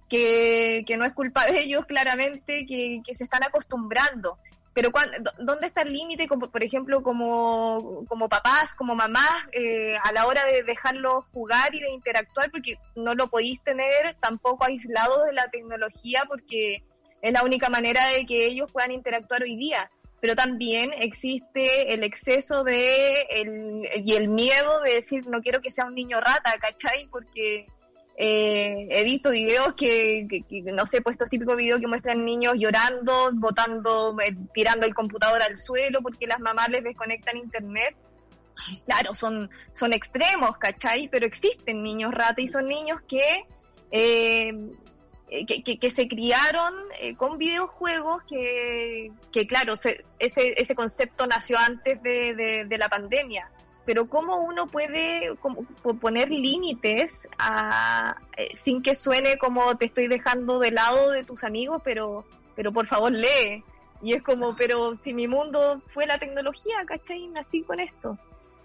que, 0.09 0.85
no 0.99 1.07
es 1.07 1.13
culpa 1.15 1.47
de 1.47 1.61
ellos 1.61 1.87
claramente, 1.87 2.67
que, 2.67 3.01
que 3.07 3.15
se 3.15 3.25
están 3.25 3.45
acostumbrando 3.45 4.39
pero 4.73 4.91
¿dónde 5.39 5.67
está 5.67 5.83
el 5.83 5.93
límite, 5.93 6.29
como, 6.29 6.51
por 6.51 6.63
ejemplo, 6.63 7.03
como, 7.03 8.05
como 8.09 8.29
papás, 8.29 8.77
como 8.77 8.95
mamás, 8.95 9.49
eh, 9.53 9.97
a 10.03 10.13
la 10.13 10.27
hora 10.27 10.45
de 10.45 10.63
dejarlos 10.63 11.25
jugar 11.33 11.75
y 11.75 11.81
de 11.81 11.91
interactuar? 11.91 12.51
Porque 12.51 12.79
no 12.95 13.15
lo 13.15 13.29
podéis 13.29 13.63
tener 13.65 14.17
tampoco 14.21 14.65
aislado 14.65 15.25
de 15.25 15.33
la 15.33 15.51
tecnología 15.51 16.25
porque 16.29 16.85
es 17.21 17.33
la 17.33 17.43
única 17.43 17.69
manera 17.69 18.07
de 18.09 18.25
que 18.27 18.47
ellos 18.47 18.71
puedan 18.73 18.93
interactuar 18.93 19.43
hoy 19.43 19.57
día. 19.57 19.91
Pero 20.21 20.37
también 20.37 20.93
existe 20.99 21.93
el 21.93 22.05
exceso 22.05 22.63
de 22.63 23.23
el, 23.31 23.89
y 24.05 24.13
el 24.13 24.29
miedo 24.29 24.83
de 24.83 24.95
decir 24.95 25.27
no 25.27 25.41
quiero 25.41 25.63
que 25.63 25.73
sea 25.73 25.87
un 25.87 25.95
niño 25.95 26.21
rata, 26.21 26.55
¿cachai? 26.61 27.09
Porque 27.11 27.67
eh, 28.23 28.87
he 28.91 29.03
visto 29.03 29.31
videos 29.31 29.75
que, 29.75 30.45
no 30.75 30.85
sé, 30.85 31.01
pues 31.01 31.15
estos 31.15 31.31
típicos 31.31 31.57
videos 31.57 31.81
que 31.81 31.87
muestran 31.87 32.23
niños 32.23 32.53
llorando, 32.59 33.31
botando, 33.33 34.15
eh, 34.21 34.37
tirando 34.53 34.85
el 34.85 34.95
computador 34.95 35.41
al 35.41 35.57
suelo 35.57 36.03
porque 36.03 36.27
las 36.27 36.39
mamás 36.39 36.69
les 36.69 36.85
desconectan 36.85 37.39
internet. 37.39 37.97
Claro, 38.85 39.15
son, 39.15 39.49
son 39.73 39.95
extremos, 39.95 40.59
¿cachai? 40.59 41.09
Pero 41.09 41.25
existen 41.25 41.83
niños 41.83 42.13
rata 42.13 42.43
y 42.43 42.47
son 42.47 42.67
niños 42.67 43.01
que, 43.09 43.47
eh, 43.91 44.53
que, 45.81 45.91
se 45.91 46.07
criaron 46.07 46.75
con 47.17 47.39
videojuegos 47.39 48.23
que, 48.25 49.47
claro, 49.49 49.73
ese, 49.77 50.05
ese 50.19 50.75
concepto 50.75 51.27
nació 51.27 51.57
antes 51.57 52.03
de, 52.03 52.67
de 52.69 52.79
la 52.79 52.91
pandemia 52.91 53.51
pero 53.91 54.09
cómo 54.09 54.37
uno 54.37 54.69
puede 54.69 55.35
poner 56.01 56.31
límites 56.31 57.27
eh, 58.37 58.51
sin 58.55 58.83
que 58.83 58.95
suene 58.95 59.37
como 59.37 59.77
te 59.77 59.87
estoy 59.87 60.07
dejando 60.07 60.61
de 60.61 60.71
lado 60.71 61.11
de 61.11 61.25
tus 61.25 61.43
amigos, 61.43 61.83
pero, 61.85 62.25
pero 62.55 62.73
por 62.73 62.87
favor 62.87 63.11
lee. 63.11 63.65
Y 64.01 64.13
es 64.13 64.23
como, 64.23 64.55
pero 64.55 64.97
si 65.03 65.13
mi 65.13 65.27
mundo 65.27 65.83
fue 65.93 66.07
la 66.07 66.21
tecnología, 66.21 66.77
¿cachai? 66.87 67.27
Nací 67.27 67.63
con 67.63 67.81
esto. 67.81 68.17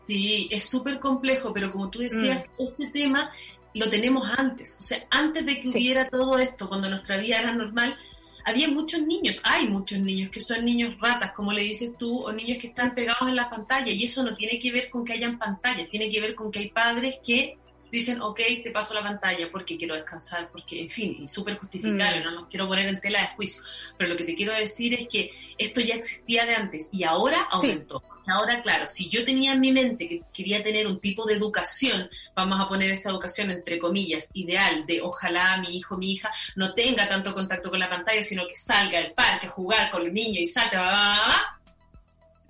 Sí, 0.06 0.48
es 0.52 0.70
súper 0.70 1.00
complejo, 1.00 1.52
pero 1.52 1.72
como 1.72 1.90
tú 1.90 2.02
decías, 2.02 2.46
mm. 2.60 2.62
este 2.62 2.92
tema 2.92 3.32
lo 3.74 3.90
tenemos 3.90 4.32
antes. 4.38 4.78
O 4.80 4.84
sea, 4.84 5.08
antes 5.10 5.44
de 5.44 5.60
que 5.60 5.70
hubiera 5.70 6.06
todo 6.06 6.38
esto, 6.38 6.70
cuando 6.70 6.88
nuestra 6.88 7.18
vida 7.18 7.40
era 7.40 7.52
normal, 7.52 7.98
había 8.46 8.68
muchos 8.68 9.02
niños, 9.02 9.42
hay 9.44 9.68
muchos 9.68 10.00
niños 10.00 10.30
que 10.30 10.40
son 10.40 10.64
niños 10.64 10.96
ratas, 11.00 11.32
como 11.32 11.52
le 11.52 11.64
dices 11.64 11.98
tú, 11.98 12.20
o 12.20 12.32
niños 12.32 12.60
que 12.62 12.68
están 12.68 12.94
pegados 12.94 13.28
en 13.28 13.36
la 13.36 13.50
pantalla, 13.50 13.92
y 13.92 14.04
eso 14.04 14.24
no 14.24 14.36
tiene 14.36 14.60
que 14.60 14.72
ver 14.72 14.90
con 14.90 15.04
que 15.04 15.14
hayan 15.14 15.40
pantallas, 15.40 15.90
tiene 15.90 16.10
que 16.10 16.22
ver 16.22 16.36
con 16.36 16.52
que 16.52 16.60
hay 16.60 16.70
padres 16.70 17.18
que 17.26 17.58
dicen, 17.92 18.22
ok, 18.22 18.40
te 18.64 18.72
paso 18.72 18.94
la 18.94 19.02
pantalla 19.02 19.50
porque 19.52 19.78
quiero 19.78 19.96
descansar, 19.96 20.50
porque, 20.52 20.82
en 20.82 20.90
fin, 20.90 21.18
y 21.24 21.28
súper 21.28 21.58
justificable, 21.58 22.20
mm. 22.20 22.24
no 22.24 22.32
nos 22.32 22.48
quiero 22.48 22.68
poner 22.68 22.88
en 22.88 23.00
tela 23.02 23.22
de 23.22 23.28
juicio, 23.36 23.64
pero 23.98 24.12
lo 24.12 24.16
que 24.16 24.26
te 24.26 24.36
quiero 24.36 24.54
decir 24.54 24.94
es 24.94 25.08
que 25.08 25.32
esto 25.58 25.82
ya 25.82 25.96
existía 25.96 26.46
de 26.46 26.56
antes 26.56 26.90
y 26.92 27.04
ahora 27.04 27.48
aumentó. 27.52 28.04
Ahora, 28.28 28.62
claro, 28.62 28.88
si 28.88 29.08
yo 29.10 29.24
tenía 29.24 29.54
en 29.54 29.60
mi 29.60 29.72
mente 29.72 30.08
que 30.08 30.22
quería 30.34 30.64
tener 30.64 30.88
un 30.88 31.00
tipo 31.00 31.26
de 31.26 31.36
educación, 31.36 32.10
vamos 32.36 32.60
a 32.60 32.68
poner 32.68 32.92
esta 32.92 33.10
educación 33.10 33.52
entre 33.52 33.78
comillas, 33.78 34.30
ideal, 34.34 34.86
de 34.86 35.02
ojalá 35.02 35.58
mi 35.58 35.76
hijo, 35.76 35.98
mi 35.98 36.14
hija 36.14 36.32
no 36.56 36.74
tenga 36.74 37.08
tanto 37.08 37.34
contacto 37.34 37.70
con 37.70 37.80
la 37.80 37.90
pantalla, 37.90 38.24
sino 38.24 38.48
que 38.48 38.56
salga 38.56 38.98
al 38.98 39.12
parque 39.12 39.48
a 39.48 39.52
jugar 39.52 39.92
con 39.92 40.02
el 40.02 40.14
niño 40.14 40.40
y 40.40 40.48
salte, 40.48 40.78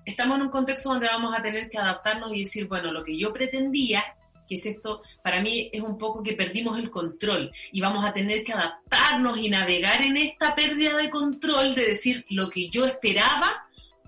estamos 0.05 0.37
en 0.37 0.43
un 0.43 0.49
contexto 0.49 0.89
donde 0.89 1.07
vamos 1.07 1.33
a 1.37 1.41
tener 1.41 1.69
que 1.69 1.77
adaptarnos 1.77 2.33
y 2.33 2.39
decir, 2.39 2.67
bueno, 2.67 2.91
lo 2.91 3.03
que 3.03 3.17
yo 3.17 3.33
pretendía 3.33 4.03
que 4.47 4.55
es 4.55 4.65
esto, 4.67 5.01
para 5.23 5.41
mí 5.41 5.69
es 5.73 5.81
un 5.81 5.97
poco 5.97 6.21
que 6.21 6.33
perdimos 6.33 6.77
el 6.77 6.91
control 6.91 7.51
y 7.71 7.81
vamos 7.81 8.05
a 8.05 8.13
tener 8.13 8.43
que 8.43 8.53
adaptarnos 8.53 9.37
y 9.37 9.49
navegar 9.49 10.03
en 10.03 10.17
esta 10.17 10.53
pérdida 10.53 10.95
de 10.97 11.09
control 11.09 11.73
de 11.73 11.87
decir 11.87 12.25
lo 12.29 12.49
que 12.49 12.69
yo 12.69 12.85
esperaba 12.85 13.64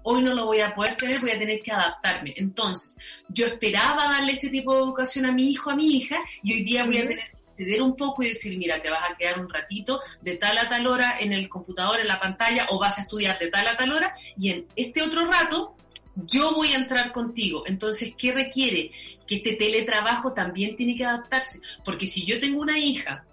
hoy 0.09 0.23
no 0.23 0.33
lo 0.33 0.45
voy 0.45 0.61
a 0.61 0.73
poder 0.73 0.95
tener, 0.95 1.19
voy 1.19 1.31
a 1.31 1.39
tener 1.39 1.59
que 1.59 1.69
adaptarme. 1.69 2.33
Entonces, 2.37 2.97
yo 3.27 3.45
esperaba 3.45 4.05
darle 4.05 4.33
este 4.33 4.47
tipo 4.47 4.73
de 4.73 4.79
educación 4.79 5.25
a 5.25 5.33
mi 5.33 5.51
hijo, 5.51 5.69
a 5.69 5.75
mi 5.75 5.97
hija, 5.97 6.17
y 6.43 6.53
hoy 6.53 6.63
día 6.63 6.85
voy 6.85 6.97
a 6.97 7.07
tener 7.07 7.25
que 7.29 7.65
ceder 7.65 7.81
un 7.81 7.93
poco 7.93 8.23
y 8.23 8.27
decir, 8.27 8.57
mira, 8.57 8.81
te 8.81 8.89
vas 8.89 9.03
a 9.03 9.17
quedar 9.17 9.37
un 9.37 9.49
ratito 9.49 9.99
de 10.21 10.37
tal 10.37 10.57
a 10.59 10.69
tal 10.69 10.87
hora 10.87 11.17
en 11.19 11.33
el 11.33 11.49
computador, 11.49 11.99
en 11.99 12.07
la 12.07 12.21
pantalla, 12.21 12.67
o 12.69 12.79
vas 12.79 12.97
a 12.97 13.01
estudiar 13.01 13.37
de 13.37 13.49
tal 13.49 13.67
a 13.67 13.75
tal 13.75 13.91
hora, 13.91 14.15
y 14.37 14.49
en 14.51 14.65
este 14.77 15.01
otro 15.01 15.29
rato 15.29 15.75
yo 16.15 16.53
voy 16.53 16.71
a 16.71 16.77
entrar 16.77 17.11
contigo. 17.11 17.63
Entonces, 17.67 18.13
¿qué 18.17 18.31
requiere? 18.31 18.91
Que 19.27 19.35
este 19.35 19.53
teletrabajo 19.53 20.31
también 20.31 20.77
tiene 20.77 20.95
que 20.95 21.03
adaptarse, 21.03 21.59
porque 21.83 22.05
si 22.05 22.25
yo 22.25 22.39
tengo 22.39 22.61
una 22.61 22.79
hija 22.79 23.25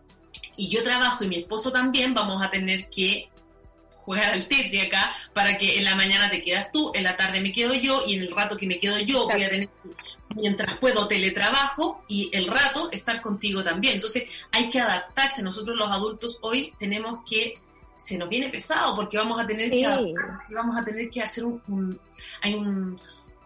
y 0.56 0.68
yo 0.68 0.82
trabajo 0.82 1.22
y 1.22 1.28
mi 1.28 1.36
esposo 1.36 1.70
también, 1.70 2.14
vamos 2.14 2.44
a 2.44 2.50
tener 2.50 2.90
que 2.90 3.28
jugar 4.04 4.32
al 4.32 4.46
Tetri 4.46 4.80
acá 4.80 5.12
para 5.32 5.56
que 5.56 5.78
en 5.78 5.84
la 5.84 5.94
mañana 5.94 6.30
te 6.30 6.42
quedas 6.42 6.70
tú, 6.72 6.92
en 6.94 7.04
la 7.04 7.16
tarde 7.16 7.40
me 7.40 7.52
quedo 7.52 7.74
yo 7.74 8.04
y 8.06 8.14
en 8.14 8.22
el 8.22 8.30
rato 8.30 8.56
que 8.56 8.66
me 8.66 8.78
quedo 8.78 8.98
yo 9.00 9.26
voy 9.26 9.42
a 9.42 9.48
tener, 9.48 9.68
mientras 10.34 10.76
puedo, 10.78 11.08
teletrabajo 11.08 12.04
y 12.08 12.30
el 12.32 12.46
rato 12.46 12.90
estar 12.92 13.20
contigo 13.22 13.62
también. 13.62 13.94
Entonces 13.94 14.24
hay 14.52 14.70
que 14.70 14.80
adaptarse. 14.80 15.42
Nosotros 15.42 15.76
los 15.76 15.90
adultos 15.90 16.38
hoy 16.42 16.74
tenemos 16.78 17.20
que 17.28 17.54
se 17.96 18.18
nos 18.18 18.28
viene 18.28 18.50
pesado 18.50 18.94
porque 18.94 19.16
vamos 19.16 19.40
a 19.40 19.46
tener 19.46 19.70
que 19.70 19.86
vamos 20.50 20.76
a 20.76 20.84
tener 20.84 21.08
que 21.08 21.22
hacer 21.22 21.44
un 21.44 21.98
hay 22.42 22.54
un, 22.54 22.98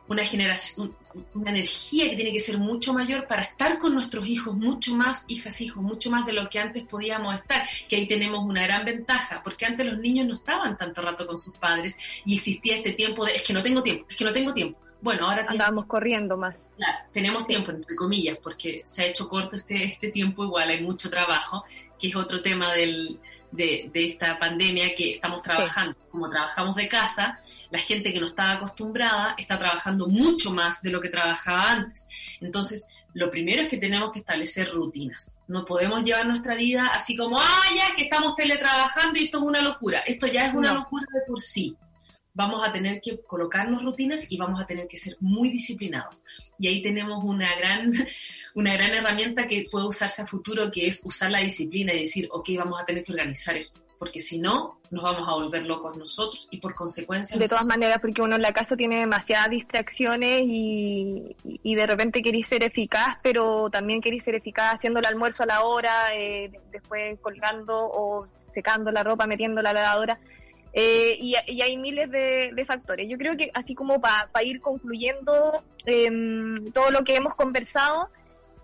una 0.09 0.25
generación, 0.25 0.95
una 1.35 1.51
energía 1.51 2.09
que 2.11 2.17
tiene 2.17 2.33
que 2.33 2.41
ser 2.41 2.59
mucho 2.59 2.93
mayor 2.93 3.27
para 3.27 3.43
estar 3.43 3.79
con 3.79 3.95
nuestros 3.95 4.27
hijos, 4.27 4.55
mucho 4.55 4.95
más, 4.95 5.25
hijas, 5.29 5.61
hijos, 5.61 5.83
mucho 5.83 6.11
más 6.11 6.27
de 6.27 6.33
lo 6.33 6.49
que 6.49 6.59
antes 6.59 6.85
podíamos 6.85 7.35
estar, 7.35 7.67
que 7.89 7.97
ahí 7.97 8.07
tenemos 8.07 8.45
una 8.45 8.63
gran 8.63 8.85
ventaja, 8.85 9.41
porque 9.43 9.67
antes 9.67 9.87
los 9.87 9.99
niños 9.99 10.27
no 10.27 10.35
estaban 10.35 10.77
tanto 10.77 11.03
rato 11.03 11.27
con 11.27 11.39
sus 11.39 11.55
padres 11.55 11.97
y 12.25 12.37
existía 12.37 12.77
este 12.77 12.93
tiempo 12.93 13.25
de, 13.25 13.33
es 13.33 13.43
que 13.43 13.53
no 13.53 13.63
tengo 13.63 13.83
tiempo, 13.83 14.07
es 14.09 14.17
que 14.17 14.25
no 14.25 14.33
tengo 14.33 14.53
tiempo. 14.53 14.79
Bueno, 15.01 15.29
ahora 15.29 15.47
andamos 15.49 15.87
corriendo 15.87 16.37
más. 16.37 16.57
Claro, 16.77 16.99
tenemos 17.13 17.47
tiempo, 17.47 17.71
entre 17.71 17.95
comillas, 17.95 18.37
porque 18.43 18.83
se 18.85 19.03
ha 19.03 19.07
hecho 19.07 19.29
corto 19.29 19.57
este, 19.57 19.85
este 19.85 20.11
tiempo, 20.11 20.45
igual 20.45 20.71
hay 20.71 20.83
mucho 20.83 21.09
trabajo, 21.09 21.65
que 21.99 22.09
es 22.09 22.17
otro 22.17 22.43
tema 22.43 22.73
del, 22.75 23.21
de, 23.51 23.91
esta 23.95 24.39
pandemia 24.39 24.95
que 24.95 25.13
estamos 25.13 25.43
trabajando. 25.43 25.97
Como 26.11 26.31
trabajamos 26.31 26.77
de 26.77 26.89
casa, 26.89 27.41
la 27.71 27.79
gente 27.79 28.13
que 28.13 28.21
no 28.21 28.27
estaba 28.27 28.53
acostumbrada 28.53 29.35
está 29.39 29.59
trabajando 29.59 30.07
mucho 30.07 30.53
más 30.53 30.83
de 30.83 30.91
lo 30.91 31.01
que 31.01 31.09
trabajaba 31.09 31.71
antes. 31.71 32.07
Entonces, 32.41 32.85
lo 33.15 33.31
primero 33.31 33.63
es 33.63 33.69
que 33.69 33.79
tenemos 33.79 34.11
que 34.13 34.21
establecer 34.21 34.71
rutinas. 34.71 35.39
No 35.49 35.65
podemos 35.65 36.05
llevar 36.05 36.27
nuestra 36.27 36.55
vida 36.55 36.89
así 36.95 37.17
como, 37.17 37.39
ah, 37.39 37.65
ya 37.75 37.95
que 37.95 38.03
estamos 38.03 38.37
teletrabajando 38.37 39.19
y 39.19 39.25
esto 39.25 39.39
es 39.39 39.45
una 39.45 39.63
locura. 39.63 40.01
Esto 40.01 40.27
ya 40.27 40.47
es 40.47 40.55
una 40.55 40.73
locura 40.73 41.07
de 41.13 41.21
por 41.27 41.41
sí 41.41 41.77
vamos 42.39 42.65
a 42.65 42.73
tener 42.73 43.01
que 43.01 43.21
colocarnos 43.23 43.83
rutinas 43.83 44.31
y 44.31 44.37
vamos 44.37 44.61
a 44.61 44.65
tener 44.65 44.87
que 44.87 44.97
ser 44.97 45.17
muy 45.19 45.49
disciplinados. 45.49 46.25
Y 46.57 46.69
ahí 46.69 46.81
tenemos 46.81 47.25
una 47.25 47.53
gran, 47.57 47.93
una 48.55 48.75
gran 48.75 48.95
herramienta 48.95 49.49
que 49.49 49.67
puede 49.69 49.87
usarse 49.87 50.23
a 50.23 50.27
futuro, 50.27 50.71
que 50.71 50.87
es 50.87 51.03
usar 51.05 51.33
la 51.33 51.41
disciplina 51.41 51.93
y 51.93 51.99
decir, 51.99 52.29
ok, 52.31 52.51
vamos 52.57 52.81
a 52.81 52.85
tener 52.85 53.03
que 53.03 53.11
organizar 53.11 53.57
esto, 53.57 53.81
porque 53.99 54.21
si 54.21 54.39
no, 54.39 54.79
nos 54.93 55.03
vamos 55.03 55.29
a 55.29 55.35
volver 55.35 55.67
locos 55.67 55.97
nosotros 55.97 56.47
y 56.53 56.59
por 56.59 56.77
consecuencia... 56.77 57.37
De 57.37 57.49
todas 57.49 57.67
maneras, 57.67 57.99
porque 58.01 58.23
uno 58.23 58.37
en 58.37 58.43
la 58.43 58.53
casa 58.53 58.77
tiene 58.77 59.01
demasiadas 59.01 59.51
distracciones 59.51 60.43
y, 60.45 61.35
y 61.43 61.75
de 61.75 61.87
repente 61.89 62.23
queréis 62.23 62.47
ser 62.47 62.63
eficaz, 62.63 63.19
pero 63.21 63.69
también 63.69 64.01
queréis 64.01 64.23
ser 64.23 64.37
eficaz 64.37 64.75
haciendo 64.75 65.01
el 65.01 65.07
almuerzo 65.07 65.43
a 65.43 65.47
la 65.47 65.63
hora, 65.63 66.15
eh, 66.15 66.53
después 66.71 67.19
colgando 67.21 67.75
o 67.77 68.29
secando 68.55 68.93
la 68.93 69.03
ropa, 69.03 69.27
metiéndola 69.27 69.71
a 69.71 69.73
la 69.73 69.83
lavadora. 69.83 70.21
Eh, 70.73 71.19
y, 71.21 71.35
hay 71.35 71.77
miles 71.77 72.11
de, 72.11 72.65
factores. 72.67 73.09
Yo 73.09 73.19
creo 73.19 73.37
que 73.37 73.51
así 73.55 73.75
como 73.75 74.01
para 74.01 74.29
ir 74.43 74.61
concluyendo 74.61 75.65
em, 75.87 76.71
todo 76.73 76.91
lo 76.91 77.05
que 77.05 77.17
hemos 77.17 77.35
conversado, 77.35 78.11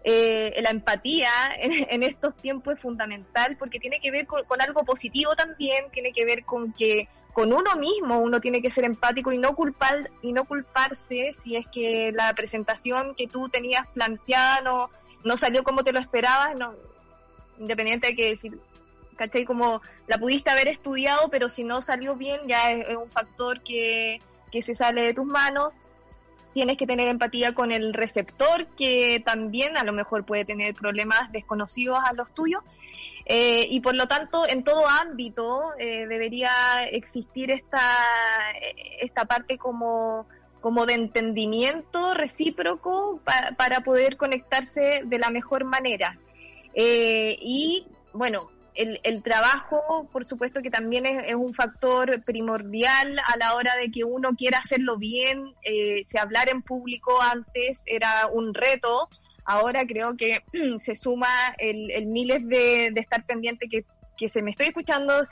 eh, 0.05 0.53
la 0.63 0.71
empatía 0.71 1.31
en, 1.59 2.03
estos 2.03 2.37
tiempos 2.37 2.75
es 2.75 2.81
fundamental 2.81 3.57
porque 3.59 3.81
tiene 3.81 4.01
que 4.01 4.11
ver 4.11 4.27
con, 4.27 4.61
algo 4.61 4.85
positivo 4.85 5.35
también, 5.35 5.91
tiene 5.93 6.13
que 6.13 6.25
ver 6.25 6.45
con 6.45 6.73
que 6.73 7.09
con 7.33 7.53
uno 7.53 7.75
mismo 7.77 8.21
uno 8.21 8.41
tiene 8.41 8.63
que 8.63 8.71
ser 8.71 8.85
empático 8.85 9.33
y 9.33 9.39
no 9.39 9.57
culpar 9.57 10.11
y 10.23 10.33
no 10.33 10.45
culparse 10.45 11.35
si 11.43 11.57
es 11.57 11.67
que 11.67 12.13
la 12.13 12.33
presentación 12.35 13.17
que 13.17 13.27
tú 13.27 13.49
tenías 13.49 13.89
planteada 13.89 14.61
no, 14.61 14.91
no 15.25 15.37
salió 15.37 15.65
como 15.65 15.83
te 15.83 15.93
lo 15.93 15.99
esperabas, 15.99 16.57
no, 16.57 16.75
independiente 17.59 18.09
de 18.09 18.15
que 18.15 18.29
decir 18.31 18.61
¿cachai? 19.17 19.45
Como 19.45 19.81
la 20.07 20.19
pudiste 20.19 20.51
haber 20.51 20.69
estudiado, 20.69 21.29
pero 21.31 21.49
si 21.49 21.65
no 21.65 21.81
salió 21.81 22.17
bien, 22.17 22.41
ya 22.47 22.71
es, 22.71 22.95
un 22.97 23.11
factor 23.11 23.63
que, 23.63 24.21
se 24.63 24.75
sale 24.75 25.03
de 25.03 25.15
tus 25.15 25.27
manos. 25.27 25.73
Tienes 26.53 26.77
que 26.77 26.87
tener 26.87 27.09
empatía 27.09 27.55
con 27.55 27.73
el 27.73 27.93
receptor, 27.93 28.67
que 28.77 29.21
también 29.25 29.77
a 29.77 29.83
lo 29.83 29.93
mejor 29.93 30.25
puede 30.25 30.45
tener 30.45 30.75
problemas 30.75 31.33
desconocidos 31.33 31.99
a 31.99 32.13
los 32.13 32.33
tuyos. 32.33 32.63
Eh, 33.27 33.67
y 33.71 33.81
por 33.81 33.95
lo 33.95 34.07
tanto, 34.07 34.47
en 34.47 34.63
todo 34.63 34.87
ámbito 34.87 35.73
eh, 35.79 36.07
debería 36.07 36.85
existir 36.85 37.51
esta, 37.51 37.81
esta 39.01 39.25
parte 39.25 39.59
como, 39.59 40.27
como 40.61 40.87
de 40.87 40.95
entendimiento 40.95 42.15
recíproco 42.15 43.21
para 43.57 43.81
poder 43.81 44.17
conectarse 44.17 45.03
de 45.05 45.19
la 45.19 45.31
mejor 45.31 45.65
manera. 45.65 46.17
Eh, 46.75 47.37
y 47.41 47.87
bueno, 48.13 48.51
el, 48.75 49.23
trabajo, 49.23 50.09
por 50.13 50.25
supuesto 50.25 50.61
que 50.61 50.71
también 50.71 51.07
es, 51.07 51.35
un 51.35 51.55
factor 51.55 52.23
primordial 52.25 53.19
a 53.25 53.37
la 53.37 53.55
hora 53.55 53.77
de 53.77 53.91
que 53.91 54.05
uno 54.05 54.35
quiera 54.37 54.59
hacerlo 54.59 54.97
bien. 54.97 55.55
Eh, 55.63 56.05
hablar 56.21 56.49
en 56.49 56.63
público 56.63 57.21
antes 57.23 57.83
era 57.87 58.27
un 58.27 58.53
reto, 58.55 59.09
ahora 59.45 59.87
creo 59.87 60.17
que 60.17 60.43
se 60.79 60.97
suma 60.97 61.29
el, 61.59 62.07
miles 62.07 62.47
de, 62.49 62.93
estar 62.97 63.25
pendiente 63.27 63.69
que, 63.69 63.85
que, 64.17 64.29
se 64.29 64.43
me 64.43 64.51
estoy 64.51 64.67
escuchando, 64.67 65.23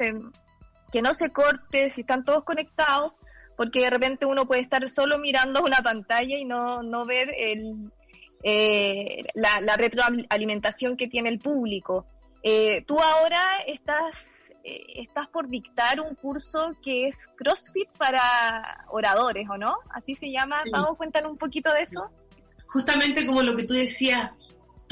que 0.93 1.03
no 1.03 1.15
se 1.15 1.31
corte, 1.31 1.91
si 1.91 2.03
están 2.03 2.25
todos 2.25 2.45
conectados, 2.45 3.13
porque 3.57 3.81
de 3.81 3.91
repente 3.91 4.27
uno 4.27 4.47
puede 4.47 4.61
estar 4.61 4.89
solo 4.89 5.19
mirando 5.19 5.63
una 5.63 5.83
pantalla 5.83 6.37
y 6.37 6.45
no, 6.45 6.83
no 6.83 7.07
ver 7.07 7.35
el, 7.37 7.91
eh, 8.43 9.25
la, 9.35 9.61
la 9.61 9.77
retroalimentación 9.77 10.97
que 10.97 11.09
tiene 11.09 11.29
el 11.29 11.39
público. 11.39 12.07
Eh, 12.43 12.85
tú 12.87 12.99
ahora 12.99 13.59
estás, 13.67 14.53
eh, 14.65 14.85
estás 14.97 15.29
por 15.29 15.49
dictar 15.49 16.01
un 16.01 16.15
curso 16.17 16.77
que 16.83 17.07
es 17.09 17.29
CrossFit 17.37 17.89
para 17.99 18.85
oradores, 18.89 19.49
¿o 19.49 19.57
no? 19.57 19.77
Así 19.91 20.15
se 20.15 20.31
llama. 20.31 20.63
Vamos, 20.71 20.93
a 20.93 20.95
cuéntanos 20.95 21.33
un 21.33 21.39
poquito 21.39 21.73
de 21.73 21.83
eso. 21.83 22.11
Justamente 22.67 23.27
como 23.27 23.43
lo 23.43 23.55
que 23.55 23.65
tú 23.65 23.75
decías, 23.75 24.33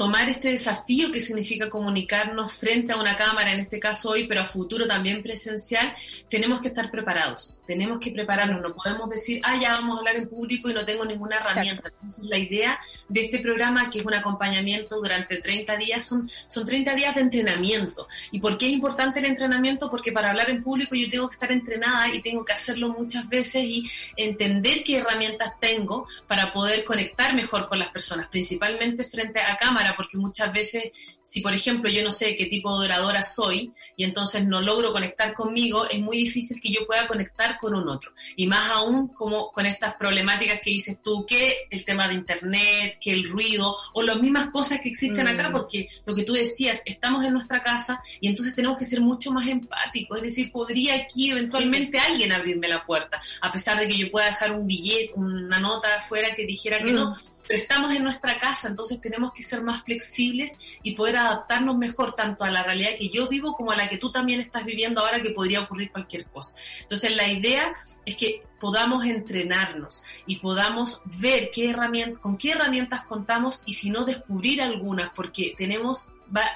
tomar 0.01 0.27
este 0.29 0.49
desafío 0.49 1.11
que 1.11 1.21
significa 1.21 1.69
comunicarnos 1.69 2.53
frente 2.53 2.91
a 2.91 2.97
una 2.97 3.15
cámara, 3.15 3.51
en 3.51 3.59
este 3.59 3.79
caso 3.79 4.09
hoy, 4.09 4.27
pero 4.27 4.41
a 4.41 4.45
futuro 4.45 4.87
también 4.87 5.21
presencial, 5.21 5.93
tenemos 6.27 6.59
que 6.59 6.69
estar 6.69 6.89
preparados, 6.89 7.61
tenemos 7.67 7.99
que 7.99 8.09
prepararnos, 8.09 8.63
no 8.63 8.73
podemos 8.73 9.07
decir, 9.11 9.39
ah, 9.43 9.59
ya 9.61 9.73
vamos 9.73 9.95
a 9.95 9.99
hablar 9.99 10.15
en 10.15 10.27
público 10.27 10.71
y 10.71 10.73
no 10.73 10.83
tengo 10.85 11.05
ninguna 11.05 11.35
herramienta. 11.35 11.89
Entonces, 11.89 12.23
la 12.23 12.39
idea 12.39 12.79
de 13.09 13.21
este 13.21 13.37
programa, 13.41 13.91
que 13.91 13.99
es 13.99 14.05
un 14.05 14.15
acompañamiento 14.15 14.95
durante 14.95 15.37
30 15.37 15.77
días, 15.77 16.03
son, 16.03 16.27
son 16.47 16.65
30 16.65 16.95
días 16.95 17.13
de 17.13 17.21
entrenamiento. 17.21 18.07
¿Y 18.31 18.39
por 18.39 18.57
qué 18.57 18.65
es 18.65 18.71
importante 18.71 19.19
el 19.19 19.25
entrenamiento? 19.25 19.87
Porque 19.91 20.11
para 20.11 20.31
hablar 20.31 20.49
en 20.49 20.63
público 20.63 20.95
yo 20.95 21.11
tengo 21.11 21.29
que 21.29 21.35
estar 21.35 21.51
entrenada 21.51 22.11
y 22.11 22.23
tengo 22.23 22.43
que 22.43 22.53
hacerlo 22.53 22.89
muchas 22.89 23.29
veces 23.29 23.63
y 23.65 23.83
entender 24.17 24.83
qué 24.83 24.97
herramientas 24.97 25.59
tengo 25.59 26.07
para 26.25 26.51
poder 26.51 26.83
conectar 26.83 27.35
mejor 27.35 27.67
con 27.67 27.77
las 27.77 27.89
personas, 27.89 28.29
principalmente 28.29 29.03
frente 29.05 29.39
a 29.39 29.55
cámara 29.57 29.90
porque 29.95 30.17
muchas 30.17 30.51
veces, 30.53 30.85
si 31.21 31.41
por 31.41 31.53
ejemplo 31.53 31.89
yo 31.89 32.03
no 32.03 32.11
sé 32.11 32.35
qué 32.35 32.45
tipo 32.45 32.79
de 32.79 32.85
oradora 32.85 33.23
soy 33.23 33.71
y 33.95 34.03
entonces 34.03 34.45
no 34.45 34.61
logro 34.61 34.91
conectar 34.91 35.33
conmigo, 35.33 35.87
es 35.89 35.99
muy 35.99 36.17
difícil 36.17 36.59
que 36.59 36.71
yo 36.71 36.85
pueda 36.85 37.07
conectar 37.07 37.57
con 37.57 37.75
un 37.75 37.87
otro. 37.89 38.11
Y 38.35 38.47
más 38.47 38.69
aún 38.71 39.09
como 39.09 39.51
con 39.51 39.65
estas 39.65 39.95
problemáticas 39.95 40.59
que 40.63 40.71
dices 40.71 40.97
tú, 41.03 41.25
que 41.25 41.67
el 41.69 41.85
tema 41.85 42.07
de 42.07 42.15
internet, 42.15 42.97
que 42.99 43.11
el 43.11 43.29
ruido 43.29 43.75
o 43.93 44.01
las 44.01 44.21
mismas 44.21 44.49
cosas 44.49 44.79
que 44.79 44.89
existen 44.89 45.27
acá, 45.27 45.49
mm. 45.49 45.51
porque 45.51 45.87
lo 46.05 46.15
que 46.15 46.23
tú 46.23 46.33
decías, 46.33 46.81
estamos 46.85 47.25
en 47.25 47.33
nuestra 47.33 47.61
casa 47.61 48.01
y 48.19 48.27
entonces 48.27 48.55
tenemos 48.55 48.77
que 48.77 48.85
ser 48.85 49.01
mucho 49.01 49.31
más 49.31 49.47
empáticos, 49.47 50.17
es 50.17 50.23
decir, 50.23 50.51
podría 50.51 50.95
aquí 50.95 51.31
eventualmente 51.31 51.99
alguien 51.99 52.31
abrirme 52.31 52.67
la 52.67 52.85
puerta, 52.85 53.21
a 53.41 53.51
pesar 53.51 53.79
de 53.79 53.87
que 53.87 53.97
yo 53.97 54.11
pueda 54.11 54.27
dejar 54.27 54.51
un 54.51 54.67
billete, 54.67 55.13
una 55.15 55.59
nota 55.59 55.87
afuera 55.97 56.33
que 56.35 56.45
dijera 56.45 56.79
que 56.79 56.91
no, 56.91 57.11
mm 57.11 57.30
pero 57.47 57.59
estamos 57.59 57.93
en 57.93 58.03
nuestra 58.03 58.37
casa, 58.39 58.67
entonces 58.67 59.01
tenemos 59.01 59.33
que 59.33 59.43
ser 59.43 59.61
más 59.61 59.83
flexibles 59.83 60.57
y 60.83 60.95
poder 60.95 61.17
adaptarnos 61.17 61.77
mejor 61.77 62.13
tanto 62.13 62.43
a 62.43 62.51
la 62.51 62.63
realidad 62.63 62.91
que 62.97 63.09
yo 63.09 63.27
vivo 63.27 63.53
como 63.53 63.71
a 63.71 63.75
la 63.75 63.87
que 63.87 63.97
tú 63.97 64.11
también 64.11 64.39
estás 64.39 64.65
viviendo 64.65 65.01
ahora 65.01 65.21
que 65.21 65.31
podría 65.31 65.61
ocurrir 65.61 65.91
cualquier 65.91 66.25
cosa. 66.25 66.55
Entonces 66.81 67.15
la 67.15 67.27
idea 67.27 67.73
es 68.05 68.15
que 68.15 68.43
podamos 68.59 69.05
entrenarnos 69.05 70.03
y 70.25 70.37
podamos 70.37 71.01
ver 71.19 71.49
qué 71.51 71.71
herramientas, 71.71 72.19
con 72.19 72.37
qué 72.37 72.51
herramientas 72.51 73.03
contamos 73.05 73.63
y 73.65 73.73
si 73.73 73.89
no 73.89 74.05
descubrir 74.05 74.61
algunas, 74.61 75.11
porque 75.15 75.55
tenemos 75.57 76.09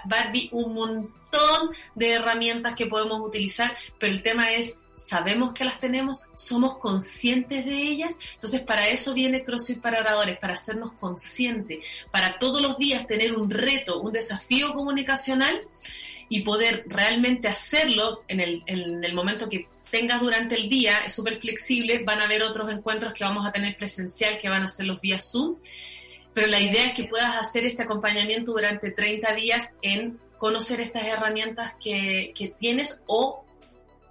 Barbie 0.06 0.50
un 0.52 0.74
montón 0.74 1.72
de 1.96 2.14
herramientas 2.14 2.76
que 2.76 2.86
podemos 2.86 3.20
utilizar, 3.28 3.76
pero 4.00 4.14
el 4.14 4.22
tema 4.22 4.54
es 4.54 4.78
sabemos 4.96 5.54
que 5.54 5.66
las 5.66 5.80
tenemos, 5.80 6.24
somos 6.34 6.78
conscientes 6.78 7.66
de 7.66 7.78
ellas. 7.78 8.18
Entonces, 8.34 8.62
para 8.62 8.88
eso 8.88 9.14
viene 9.14 9.44
CrossFit 9.44 9.82
para 9.82 10.00
oradores, 10.00 10.38
para 10.38 10.54
hacernos 10.54 10.94
conscientes, 10.94 11.86
para 12.12 12.40
todos 12.40 12.62
los 12.62 12.78
días 12.78 13.08
tener 13.08 13.34
un 13.34 13.50
reto, 13.50 14.02
un 14.02 14.12
desafío 14.12 14.74
comunicacional 14.74 15.60
y 16.30 16.42
poder 16.42 16.86
realmente 16.88 17.48
hacerlo 17.48 18.24
en 18.28 18.40
el, 18.40 18.64
el 18.66 19.14
momento 19.14 19.48
que 19.48 19.68
tengas 19.90 20.20
durante 20.20 20.56
el 20.56 20.68
día, 20.68 21.00
es 21.06 21.14
súper 21.14 21.36
flexible, 21.36 22.04
van 22.04 22.20
a 22.20 22.26
haber 22.26 22.44
otros 22.44 22.70
encuentros 22.70 23.14
que 23.14 23.24
vamos 23.24 23.46
a 23.46 23.52
tener 23.52 23.78
presencial, 23.78 24.40
que 24.40 24.50
van 24.50 24.64
a 24.64 24.70
ser 24.70 24.88
los 24.88 25.00
vía 25.00 25.20
Zoom, 25.20 25.58
pero 26.34 26.48
la 26.48 26.60
idea 26.60 26.88
es 26.88 26.94
que 26.94 27.06
puedas 27.06 27.36
hacer 27.38 27.66
este 27.66 27.84
acompañamiento 27.84 28.52
durante 28.52 28.92
30 28.92 29.34
días 29.36 29.76
en 29.82 30.20
conocer 30.38 30.82
estas 30.82 31.06
herramientas 31.06 31.76
que, 31.82 32.34
que 32.36 32.50
tienes 32.50 33.02
o 33.08 33.45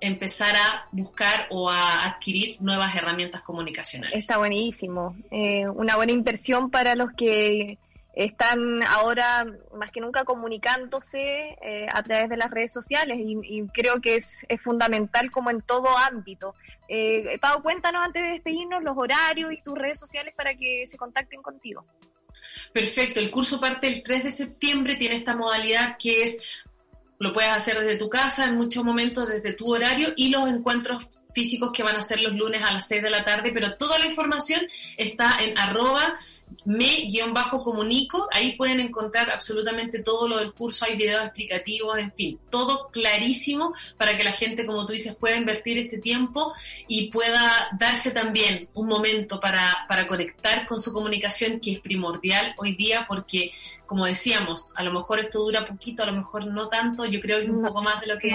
empezar 0.06 0.54
a 0.54 0.88
buscar 0.92 1.46
o 1.50 1.70
a 1.70 2.04
adquirir 2.04 2.60
nuevas 2.60 2.94
herramientas 2.94 3.42
comunicacionales. 3.42 4.18
Está 4.18 4.38
buenísimo. 4.38 5.16
Eh, 5.30 5.66
una 5.68 5.96
buena 5.96 6.12
inversión 6.12 6.70
para 6.70 6.94
los 6.94 7.12
que 7.12 7.78
están 8.14 8.82
ahora 8.84 9.44
más 9.76 9.90
que 9.90 10.00
nunca 10.00 10.24
comunicándose 10.24 11.56
eh, 11.60 11.86
a 11.92 12.02
través 12.02 12.28
de 12.28 12.36
las 12.36 12.50
redes 12.50 12.72
sociales 12.72 13.18
y, 13.18 13.66
creo 13.72 14.00
que 14.00 14.16
es, 14.16 14.46
fundamental 14.62 15.30
como 15.30 15.50
en 15.50 15.62
todo 15.62 15.96
ámbito. 15.96 16.54
Eh, 16.88 17.38
Pau, 17.40 17.62
cuéntanos 17.62 18.04
antes 18.04 18.22
de 18.22 18.28
despedirnos 18.28 18.82
los 18.84 18.96
horarios 18.96 19.52
y 19.52 19.62
tus 19.62 19.76
redes 19.76 19.98
sociales 19.98 20.34
para 20.36 20.54
que 20.54 20.86
se 20.86 20.96
contacten 20.96 21.42
contigo. 21.42 21.84
Perfecto, 22.72 23.20
el 23.20 23.30
curso 23.30 23.60
parte 23.60 23.86
el 23.86 24.02
3 24.02 24.24
de 24.24 24.30
septiembre, 24.30 24.96
tiene 24.96 25.14
esta 25.14 25.36
modalidad 25.36 25.96
que 25.98 26.24
es 26.24 26.64
lo 27.24 27.32
puedes 27.32 27.50
hacer 27.50 27.80
desde 27.80 27.96
tu 27.96 28.10
casa, 28.10 28.44
en 28.44 28.54
muchos 28.54 28.84
momentos 28.84 29.26
desde 29.26 29.54
tu 29.54 29.72
horario 29.72 30.12
y 30.14 30.28
los 30.28 30.48
encuentros 30.48 31.08
físicos 31.34 31.70
que 31.72 31.82
van 31.82 31.96
a 31.96 32.02
ser 32.02 32.20
los 32.20 32.34
lunes 32.34 32.62
a 32.62 32.72
las 32.72 32.86
6 32.86 33.02
de 33.02 33.10
la 33.10 33.24
tarde, 33.24 33.50
pero 33.52 33.76
toda 33.76 33.98
la 33.98 34.06
información 34.06 34.60
está 34.96 35.38
en 35.40 35.58
arroba 35.58 36.16
me-comunico, 36.64 38.28
ahí 38.32 38.52
pueden 38.56 38.80
encontrar 38.80 39.30
absolutamente 39.30 40.02
todo 40.02 40.28
lo 40.28 40.38
del 40.38 40.52
curso, 40.52 40.84
hay 40.84 40.96
videos 40.96 41.24
explicativos, 41.24 41.98
en 41.98 42.12
fin, 42.12 42.38
todo 42.50 42.88
clarísimo 42.90 43.74
para 43.96 44.16
que 44.16 44.24
la 44.24 44.32
gente, 44.32 44.66
como 44.66 44.86
tú 44.86 44.92
dices, 44.92 45.14
pueda 45.14 45.36
invertir 45.36 45.78
este 45.78 45.98
tiempo 45.98 46.52
y 46.88 47.10
pueda 47.10 47.68
darse 47.78 48.10
también 48.10 48.68
un 48.74 48.86
momento 48.86 49.40
para, 49.40 49.84
para 49.88 50.06
conectar 50.06 50.66
con 50.66 50.80
su 50.80 50.92
comunicación, 50.92 51.60
que 51.60 51.72
es 51.72 51.80
primordial 51.80 52.54
hoy 52.58 52.74
día, 52.74 53.04
porque, 53.08 53.52
como 53.86 54.06
decíamos, 54.06 54.72
a 54.76 54.82
lo 54.82 54.92
mejor 54.92 55.20
esto 55.20 55.40
dura 55.40 55.64
poquito, 55.64 56.02
a 56.02 56.06
lo 56.06 56.12
mejor 56.12 56.46
no 56.46 56.68
tanto, 56.68 57.04
yo 57.04 57.20
creo 57.20 57.40
que 57.40 57.50
un 57.50 57.62
poco 57.62 57.82
más 57.82 58.00
de 58.00 58.06
lo 58.06 58.18
que, 58.18 58.30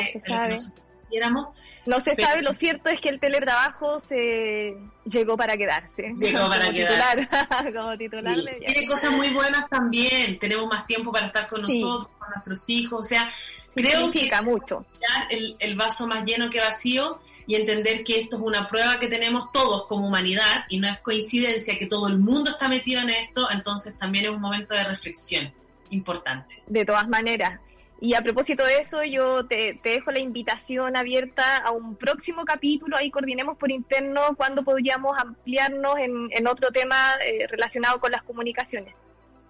no 1.86 1.99
se 1.99 2.15
sabe, 2.15 2.41
lo 2.41 2.53
cierto 2.53 2.90
es 2.90 3.02
que 3.02 3.10
el 3.10 3.19
teletrabajo 3.19 3.99
se 3.99 4.77
llegó 5.06 5.38
para 5.38 5.57
quedarse. 5.57 6.14
Llegó 6.15 6.48
para 6.48 6.65
como 6.65 6.77
Titular, 6.77 7.30
como 7.73 7.98
titular. 7.98 8.38
Tiene 8.65 8.88
cosas 8.88 9.11
muy 9.11 9.30
buenas 9.30 9.68
también, 9.69 10.38
tenemos 10.40 10.68
más 10.68 10.86
tiempo 10.86 11.11
para 11.11 11.26
estar 11.26 11.48
con 11.48 11.61
nosotros, 11.61 12.10
con 12.18 12.30
nuestros 12.30 12.69
hijos, 12.69 12.99
o 12.99 13.03
sea, 13.03 13.30
creo 13.73 14.11
que 14.11 14.30
mucho. 14.44 14.86
El, 15.30 15.56
el 15.60 15.76
vaso 15.76 16.07
más 16.07 16.23
lleno 16.26 16.49
que 16.49 16.60
vacío 16.60 17.19
y 17.48 17.56
entender 17.56 18.03
que 18.03 18.19
esto 18.19 18.36
es 18.36 18.41
una 18.44 18.68
prueba 18.68 18.99
que 18.99 19.07
tenemos 19.07 19.52
todos 19.52 19.88
como 19.88 20.07
humanidad 20.07 20.65
y 20.69 20.77
no 20.80 20.88
es 20.88 20.99
coincidencia 20.99 21.80
que 21.80 21.88
todo 21.88 22.07
el 22.07 22.19
mundo 22.19 22.52
está 22.52 22.69
metido 22.69 23.02
en 23.02 23.10
esto, 23.10 23.49
entonces 23.49 23.98
también 23.98 24.26
es 24.26 24.31
un 24.31 24.40
momento 24.40 24.76
de 24.76 24.84
reflexión 24.84 25.52
importante. 25.90 26.61
De 26.68 26.86
todas 26.86 27.07
maneras, 27.07 27.60
y 28.01 28.13
a 28.13 28.21
propósito 28.21 28.63
de 28.63 28.80
eso, 28.80 29.03
yo 29.03 29.45
te, 29.45 29.80
dejo 29.84 30.11
la 30.11 30.19
invitación 30.19 30.95
abierta 30.95 31.57
a 31.57 31.71
un 31.71 31.97
próximo 31.97 32.45
capítulo, 32.45 32.95
ahí 32.95 33.11
coordinemos 33.11 33.57
por 33.57 33.71
interno 33.71 34.35
cuándo 34.38 34.63
podríamos 34.63 35.17
ampliarnos 35.19 35.97
en, 35.97 36.47
otro 36.47 36.71
tema 36.71 37.15
eh, 37.26 37.45
relacionado 37.47 37.99
con 37.99 38.11
las 38.11 38.23
comunicaciones. 38.23 38.95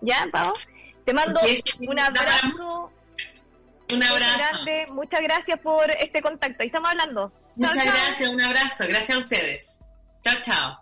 ¿Ya, 0.01 0.27
Pau? 0.31 0.53
Te 1.05 1.13
mando 1.13 1.39
un 1.87 1.99
abrazo. 1.99 2.91
Un 3.93 4.03
abrazo. 4.03 4.37
Grande. 4.37 4.87
Muchas 4.89 5.21
gracias 5.21 5.59
por 5.59 5.91
este 5.91 6.21
contacto. 6.21 6.61
Ahí 6.61 6.67
estamos 6.67 6.89
hablando. 6.89 7.31
Muchas 7.55 7.85
gracias, 7.85 8.29
un 8.29 8.41
abrazo. 8.41 8.85
Gracias 8.87 9.17
a 9.17 9.19
ustedes. 9.19 9.77
Chao, 10.23 10.41
chao. 10.41 10.79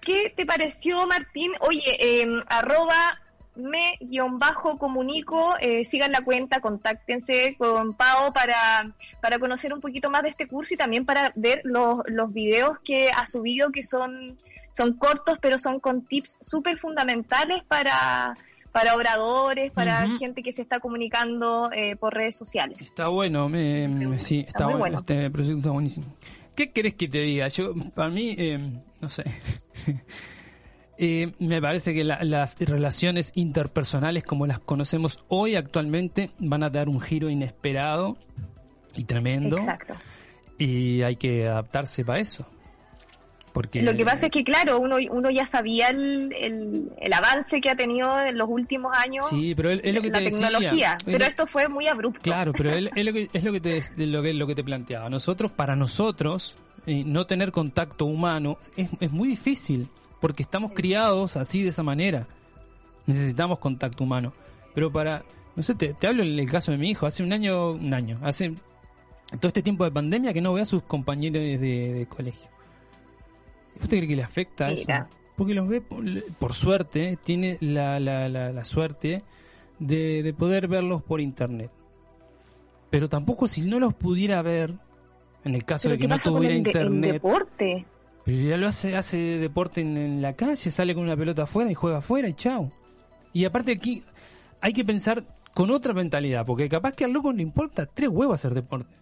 ¿Qué 0.00 0.32
te 0.34 0.46
pareció, 0.46 1.06
Martín? 1.06 1.52
Oye, 1.60 2.22
eh, 2.22 2.26
arroba 2.48 3.21
me-comunico, 3.54 5.54
eh, 5.60 5.84
sigan 5.84 6.12
la 6.12 6.22
cuenta, 6.22 6.60
contáctense 6.60 7.56
con 7.58 7.94
Pau 7.94 8.32
para, 8.32 8.92
para 9.20 9.38
conocer 9.38 9.72
un 9.72 9.80
poquito 9.80 10.10
más 10.10 10.22
de 10.22 10.30
este 10.30 10.46
curso 10.46 10.74
y 10.74 10.76
también 10.76 11.04
para 11.04 11.32
ver 11.36 11.60
los, 11.64 12.00
los 12.06 12.32
videos 12.32 12.78
que 12.84 13.10
ha 13.10 13.26
subido 13.26 13.70
que 13.70 13.82
son, 13.82 14.38
son 14.72 14.94
cortos 14.94 15.38
pero 15.40 15.58
son 15.58 15.80
con 15.80 16.04
tips 16.06 16.36
súper 16.40 16.78
fundamentales 16.78 17.62
para, 17.64 18.36
para 18.72 18.96
oradores, 18.96 19.70
para 19.70 20.08
gente 20.18 20.42
que 20.42 20.52
se 20.52 20.62
está 20.62 20.80
comunicando 20.80 21.70
eh, 21.72 21.96
por 21.96 22.14
redes 22.14 22.36
sociales. 22.36 22.80
Está 22.80 23.08
bueno, 23.08 23.48
me, 23.48 24.18
sí, 24.18 24.44
está, 24.46 24.66
bueno, 24.66 24.98
Este 24.98 25.30
proyecto 25.30 25.58
está 25.58 25.70
buenísimo. 25.70 26.06
¿Qué 26.54 26.70
querés 26.70 26.94
que 26.94 27.08
te 27.08 27.18
diga? 27.18 27.48
Yo, 27.48 27.74
para 27.94 28.10
mí, 28.10 28.34
eh, 28.36 28.58
no 29.00 29.08
sé. 29.08 29.24
Eh, 30.98 31.32
me 31.38 31.60
parece 31.60 31.94
que 31.94 32.04
las 32.04 32.58
relaciones 32.58 33.32
interpersonales 33.34 34.24
como 34.24 34.46
las 34.46 34.58
conocemos 34.58 35.24
hoy 35.28 35.56
actualmente 35.56 36.30
van 36.38 36.62
a 36.62 36.70
dar 36.70 36.88
un 36.88 37.00
giro 37.00 37.30
inesperado 37.30 38.16
y 38.96 39.04
tremendo. 39.04 39.58
Exacto. 39.58 39.94
Y 40.58 41.02
hay 41.02 41.16
que 41.16 41.46
adaptarse 41.46 42.04
para 42.04 42.20
eso. 42.20 42.46
Porque... 43.52 43.82
Lo 43.82 43.94
que 43.94 44.04
pasa 44.04 44.26
es 44.26 44.32
que, 44.32 44.44
claro, 44.44 44.78
uno, 44.80 44.96
uno 45.10 45.30
ya 45.30 45.46
sabía 45.46 45.88
el, 45.90 46.34
el, 46.38 47.12
avance 47.12 47.60
que 47.60 47.68
ha 47.68 47.76
tenido 47.76 48.18
en 48.20 48.38
los 48.38 48.48
últimos 48.48 48.96
años 48.96 49.28
sí, 49.28 49.54
pero 49.54 49.70
es 49.70 49.94
lo 49.94 50.00
que 50.00 50.08
la 50.08 50.20
tecnología, 50.20 50.96
pero 51.04 51.24
esto 51.26 51.46
fue 51.46 51.68
muy 51.68 51.86
abrupto. 51.86 52.20
Claro, 52.22 52.52
pero 52.52 52.72
es, 52.74 53.04
lo 53.04 53.12
que, 53.12 53.28
es 53.30 53.44
lo 53.44 53.52
que 53.52 53.60
te, 53.60 54.06
lo 54.06 54.22
que, 54.22 54.32
lo 54.32 54.46
que 54.46 54.54
te 54.54 54.64
planteaba. 54.64 55.10
Nosotros, 55.10 55.52
para 55.52 55.76
nosotros, 55.76 56.56
eh, 56.86 57.02
no 57.04 57.26
tener 57.26 57.52
contacto 57.52 58.06
humano 58.06 58.56
es, 58.76 58.88
es 59.00 59.10
muy 59.10 59.28
difícil, 59.28 59.88
porque 60.22 60.44
estamos 60.44 60.70
criados 60.72 61.36
así 61.36 61.64
de 61.64 61.70
esa 61.70 61.82
manera. 61.82 62.28
Necesitamos 63.06 63.58
contacto 63.58 64.04
humano. 64.04 64.32
Pero 64.72 64.92
para, 64.92 65.24
no 65.56 65.64
sé, 65.64 65.74
te, 65.74 65.94
te 65.94 66.06
hablo 66.06 66.22
en 66.22 66.38
el 66.38 66.48
caso 66.48 66.70
de 66.70 66.78
mi 66.78 66.90
hijo, 66.90 67.06
hace 67.06 67.24
un 67.24 67.32
año, 67.32 67.72
un 67.72 67.92
año, 67.92 68.20
hace 68.22 68.54
todo 69.40 69.48
este 69.48 69.62
tiempo 69.62 69.82
de 69.82 69.90
pandemia 69.90 70.32
que 70.32 70.40
no 70.40 70.52
ve 70.52 70.60
a 70.60 70.64
sus 70.64 70.84
compañeros 70.84 71.42
de, 71.42 71.58
de 71.58 72.06
colegio 72.06 72.48
¿Usted 73.82 73.96
cree 73.96 74.06
que 74.06 74.16
le 74.16 74.22
afecta 74.22 74.66
eso? 74.68 74.86
Porque 75.34 75.54
los 75.54 75.66
ve, 75.66 75.80
por, 75.80 76.52
suerte, 76.52 77.18
tiene 77.24 77.58
la, 77.60 77.98
la, 77.98 78.28
la, 78.28 78.64
suerte 78.64 79.24
de, 79.80 80.32
poder 80.38 80.68
verlos 80.68 81.02
por 81.02 81.20
internet. 81.20 81.72
Pero 82.90 83.08
tampoco 83.08 83.48
si 83.48 83.62
no 83.62 83.80
los 83.80 83.92
pudiera 83.94 84.40
ver, 84.42 84.74
en 85.44 85.56
el 85.56 85.64
caso 85.64 85.88
de 85.88 85.98
que 85.98 86.06
no 86.06 86.16
tuviera 86.18 86.54
internet. 86.54 87.14
deporte? 87.14 87.86
Pero 88.24 88.38
ya 88.38 88.56
lo 88.56 88.68
hace, 88.68 88.96
hace 88.96 89.16
deporte 89.16 89.80
en, 89.80 90.22
la 90.22 90.34
calle, 90.34 90.70
sale 90.70 90.94
con 90.94 91.04
una 91.04 91.16
pelota 91.16 91.42
afuera 91.42 91.70
y 91.70 91.74
juega 91.74 91.98
afuera 91.98 92.28
y 92.28 92.34
chao. 92.34 92.72
Y 93.32 93.44
aparte 93.44 93.72
aquí 93.72 94.02
hay 94.60 94.72
que 94.72 94.84
pensar 94.84 95.24
con 95.54 95.70
otra 95.70 95.92
mentalidad, 95.92 96.46
porque 96.46 96.68
capaz 96.68 96.92
que 96.92 97.04
al 97.04 97.12
loco 97.12 97.32
le 97.32 97.42
importa 97.42 97.86
tres 97.86 98.08
huevos 98.08 98.34
hacer 98.34 98.54
deporte. 98.54 98.94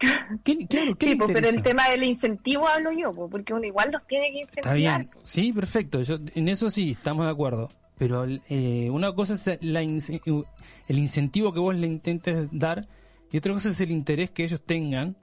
¿Qué, 0.44 0.66
claro, 0.66 0.96
¿qué 0.96 1.08
sí, 1.08 1.18
pero 1.18 1.48
el 1.48 1.62
tema 1.62 1.88
del 1.88 2.04
incentivo 2.04 2.66
hablo 2.68 2.92
yo, 2.92 3.12
porque 3.28 3.52
uno 3.52 3.64
igual 3.64 3.90
los 3.92 4.06
tiene 4.06 4.30
que 4.30 4.40
incentivar. 4.40 4.76
Está 4.76 4.98
bien, 4.98 5.10
sí, 5.22 5.52
perfecto, 5.52 6.00
yo, 6.02 6.16
en 6.34 6.48
eso 6.48 6.70
sí, 6.70 6.90
estamos 6.90 7.26
de 7.26 7.32
acuerdo. 7.32 7.68
Pero 7.98 8.24
eh, 8.48 8.88
una 8.90 9.12
cosa 9.12 9.34
es 9.34 9.48
el 9.48 10.98
incentivo 10.98 11.52
que 11.52 11.58
vos 11.58 11.74
le 11.74 11.88
intentes 11.88 12.48
dar 12.52 12.86
y 13.30 13.38
otra 13.38 13.52
cosa 13.52 13.70
es 13.70 13.80
el 13.80 13.90
interés 13.90 14.30
que 14.30 14.44
ellos 14.44 14.62
tengan 14.62 15.16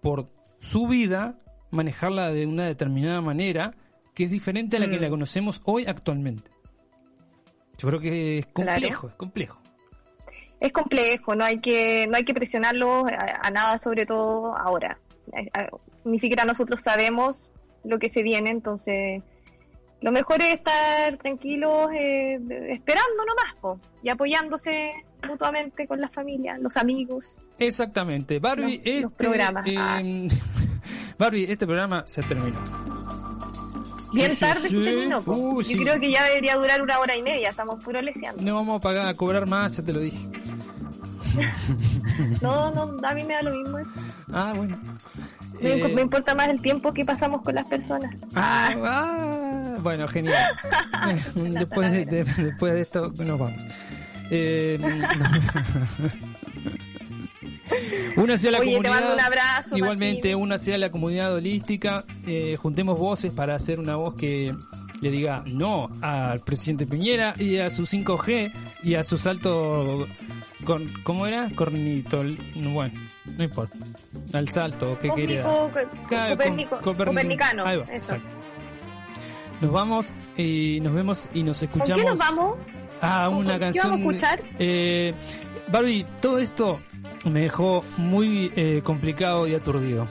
por 0.00 0.28
su 0.58 0.88
vida, 0.88 1.38
manejarla 1.72 2.30
de 2.30 2.46
una 2.46 2.66
determinada 2.66 3.20
manera 3.20 3.74
que 4.14 4.24
es 4.24 4.30
diferente 4.30 4.76
a 4.76 4.80
la 4.80 4.88
que 4.88 4.98
mm. 4.98 5.02
la 5.02 5.10
conocemos 5.10 5.60
hoy 5.64 5.86
actualmente. 5.86 6.50
Yo 7.78 7.88
creo 7.88 8.00
que 8.00 8.38
es 8.38 8.46
complejo, 8.46 9.08
es 9.08 9.14
complejo 9.14 9.62
es 10.62 10.72
complejo, 10.72 11.34
no 11.34 11.44
hay 11.44 11.58
que, 11.58 12.06
no 12.08 12.16
hay 12.16 12.24
que 12.24 12.34
presionarlo 12.34 13.04
a, 13.06 13.50
nada, 13.50 13.80
sobre 13.80 14.06
todo 14.06 14.56
ahora. 14.56 14.96
ni 16.04 16.20
siquiera 16.20 16.44
nosotros 16.44 16.80
sabemos 16.80 17.48
lo 17.82 17.98
que 17.98 18.08
se 18.08 18.22
viene, 18.22 18.50
entonces 18.50 19.22
lo 20.00 20.12
mejor 20.12 20.40
es 20.40 20.54
estar 20.54 21.16
tranquilos, 21.16 21.90
eh, 21.92 22.38
esperando 22.70 23.24
nomás, 23.26 23.80
y 24.04 24.08
apoyándose 24.08 24.92
mutuamente 25.28 25.86
con 25.88 26.00
la 26.00 26.08
familia, 26.08 26.56
los 26.58 26.76
amigos. 26.76 27.36
Exactamente. 27.58 28.38
Barbie, 28.38 28.80
este, 28.84 29.26
em, 29.66 30.28
Barbie, 31.18 31.50
este 31.50 31.66
programa 31.66 32.04
se 32.06 32.22
terminó. 32.22 32.58
Bien 34.12 34.36
tarde 34.36 34.60
se 34.60 34.68
terminó. 34.68 35.20
Yo 35.20 35.78
creo 35.78 36.00
que 36.00 36.10
ya 36.10 36.24
debería 36.24 36.56
durar 36.56 36.82
una 36.82 36.98
hora 36.98 37.16
y 37.16 37.22
media, 37.22 37.48
estamos 37.48 37.82
puro 37.82 38.02
leseando. 38.02 38.42
No 38.42 38.56
vamos 38.56 38.76
a 38.76 38.80
pagar 38.80 39.08
a 39.08 39.14
cobrar 39.14 39.46
más, 39.46 39.76
ya 39.76 39.82
te 39.82 39.92
lo 39.92 40.00
dije. 40.00 40.28
no, 42.42 42.70
no, 42.72 43.06
a 43.06 43.14
mí 43.14 43.24
me 43.24 43.34
da 43.34 43.42
lo 43.42 43.54
mismo 43.54 43.78
eso. 43.78 43.94
Ah, 44.32 44.52
bueno. 44.54 44.78
Me, 45.60 45.74
eh, 45.74 46.00
importa 46.00 46.34
más 46.34 46.48
el 46.48 46.60
tiempo 46.60 46.92
que 46.92 47.04
pasamos 47.04 47.42
con 47.42 47.54
las 47.54 47.66
personas. 47.66 48.12
Ah, 48.34 48.74
ah 48.84 49.76
bueno, 49.80 50.08
genial. 50.08 50.34
después, 51.34 51.92
de, 51.92 52.24
después 52.24 52.74
de 52.74 52.80
esto 52.80 53.12
nos 53.18 53.38
vamos. 53.38 53.62
Eh, 54.30 54.78
una 58.16 58.34
hacia 58.34 58.50
la 58.50 58.58
comunidad. 58.58 59.14
un 59.14 59.20
abrazo, 59.20 59.76
igualmente, 59.76 60.34
una 60.34 60.56
hacia 60.56 60.78
la 60.78 60.90
comunidad 60.90 61.34
holística. 61.34 62.04
Eh, 62.26 62.56
juntemos 62.56 62.98
voces 62.98 63.32
para 63.32 63.54
hacer 63.54 63.80
una 63.80 63.96
voz 63.96 64.14
que 64.14 64.54
le 65.00 65.10
diga 65.10 65.42
no 65.46 65.90
al 66.00 66.40
presidente 66.40 66.86
Piñera 66.86 67.34
y 67.36 67.58
a 67.58 67.70
su 67.70 67.82
5G 67.82 68.52
y 68.84 68.94
a 68.94 69.02
su 69.02 69.18
salto 69.18 70.06
con, 70.64 70.86
¿cómo 71.02 71.26
era? 71.26 71.50
Cornitol, 71.54 72.38
bueno, 72.54 72.94
no 73.36 73.44
importa. 73.44 73.78
Al 74.32 74.48
salto, 74.48 74.96
¿qué 75.00 75.10
quería? 75.14 75.44
Copernicano. 76.80 77.66
Ahí 77.66 77.78
va, 77.78 77.84
exacto. 77.92 78.28
Nos 79.60 79.72
vamos 79.72 80.08
y 80.36 80.80
nos 80.80 80.94
vemos 80.94 81.30
y 81.34 81.42
nos 81.42 81.62
escuchamos. 81.62 81.90
¿Con 81.90 82.02
qué 82.02 82.10
nos 82.10 82.18
vamos? 82.18 82.58
Ah, 83.00 83.28
una 83.28 83.58
canción. 83.58 83.90
vamos 83.90 84.22
a 84.22 84.34
escuchar? 84.34 84.42
Eh, 84.58 85.12
Barbie, 85.72 86.06
todo 86.20 86.38
esto 86.38 86.78
me 87.24 87.40
dejó 87.42 87.84
muy 87.96 88.52
eh, 88.56 88.82
complicado 88.84 89.46
y 89.46 89.54
aturdido. 89.54 90.06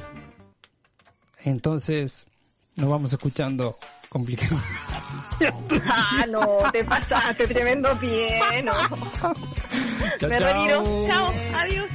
Entonces, 1.44 2.26
nos 2.76 2.90
vamos 2.90 3.12
escuchando 3.12 3.78
complicado. 4.10 4.58
ah, 5.88 6.26
no, 6.30 6.58
te 6.72 6.84
pasaste, 6.84 7.48
tremendo 7.48 7.98
pie, 8.00 8.64
no. 8.64 8.74
Me 10.28 10.40
retiro. 10.40 11.06
Chao, 11.08 11.34
adiós. 11.56 11.90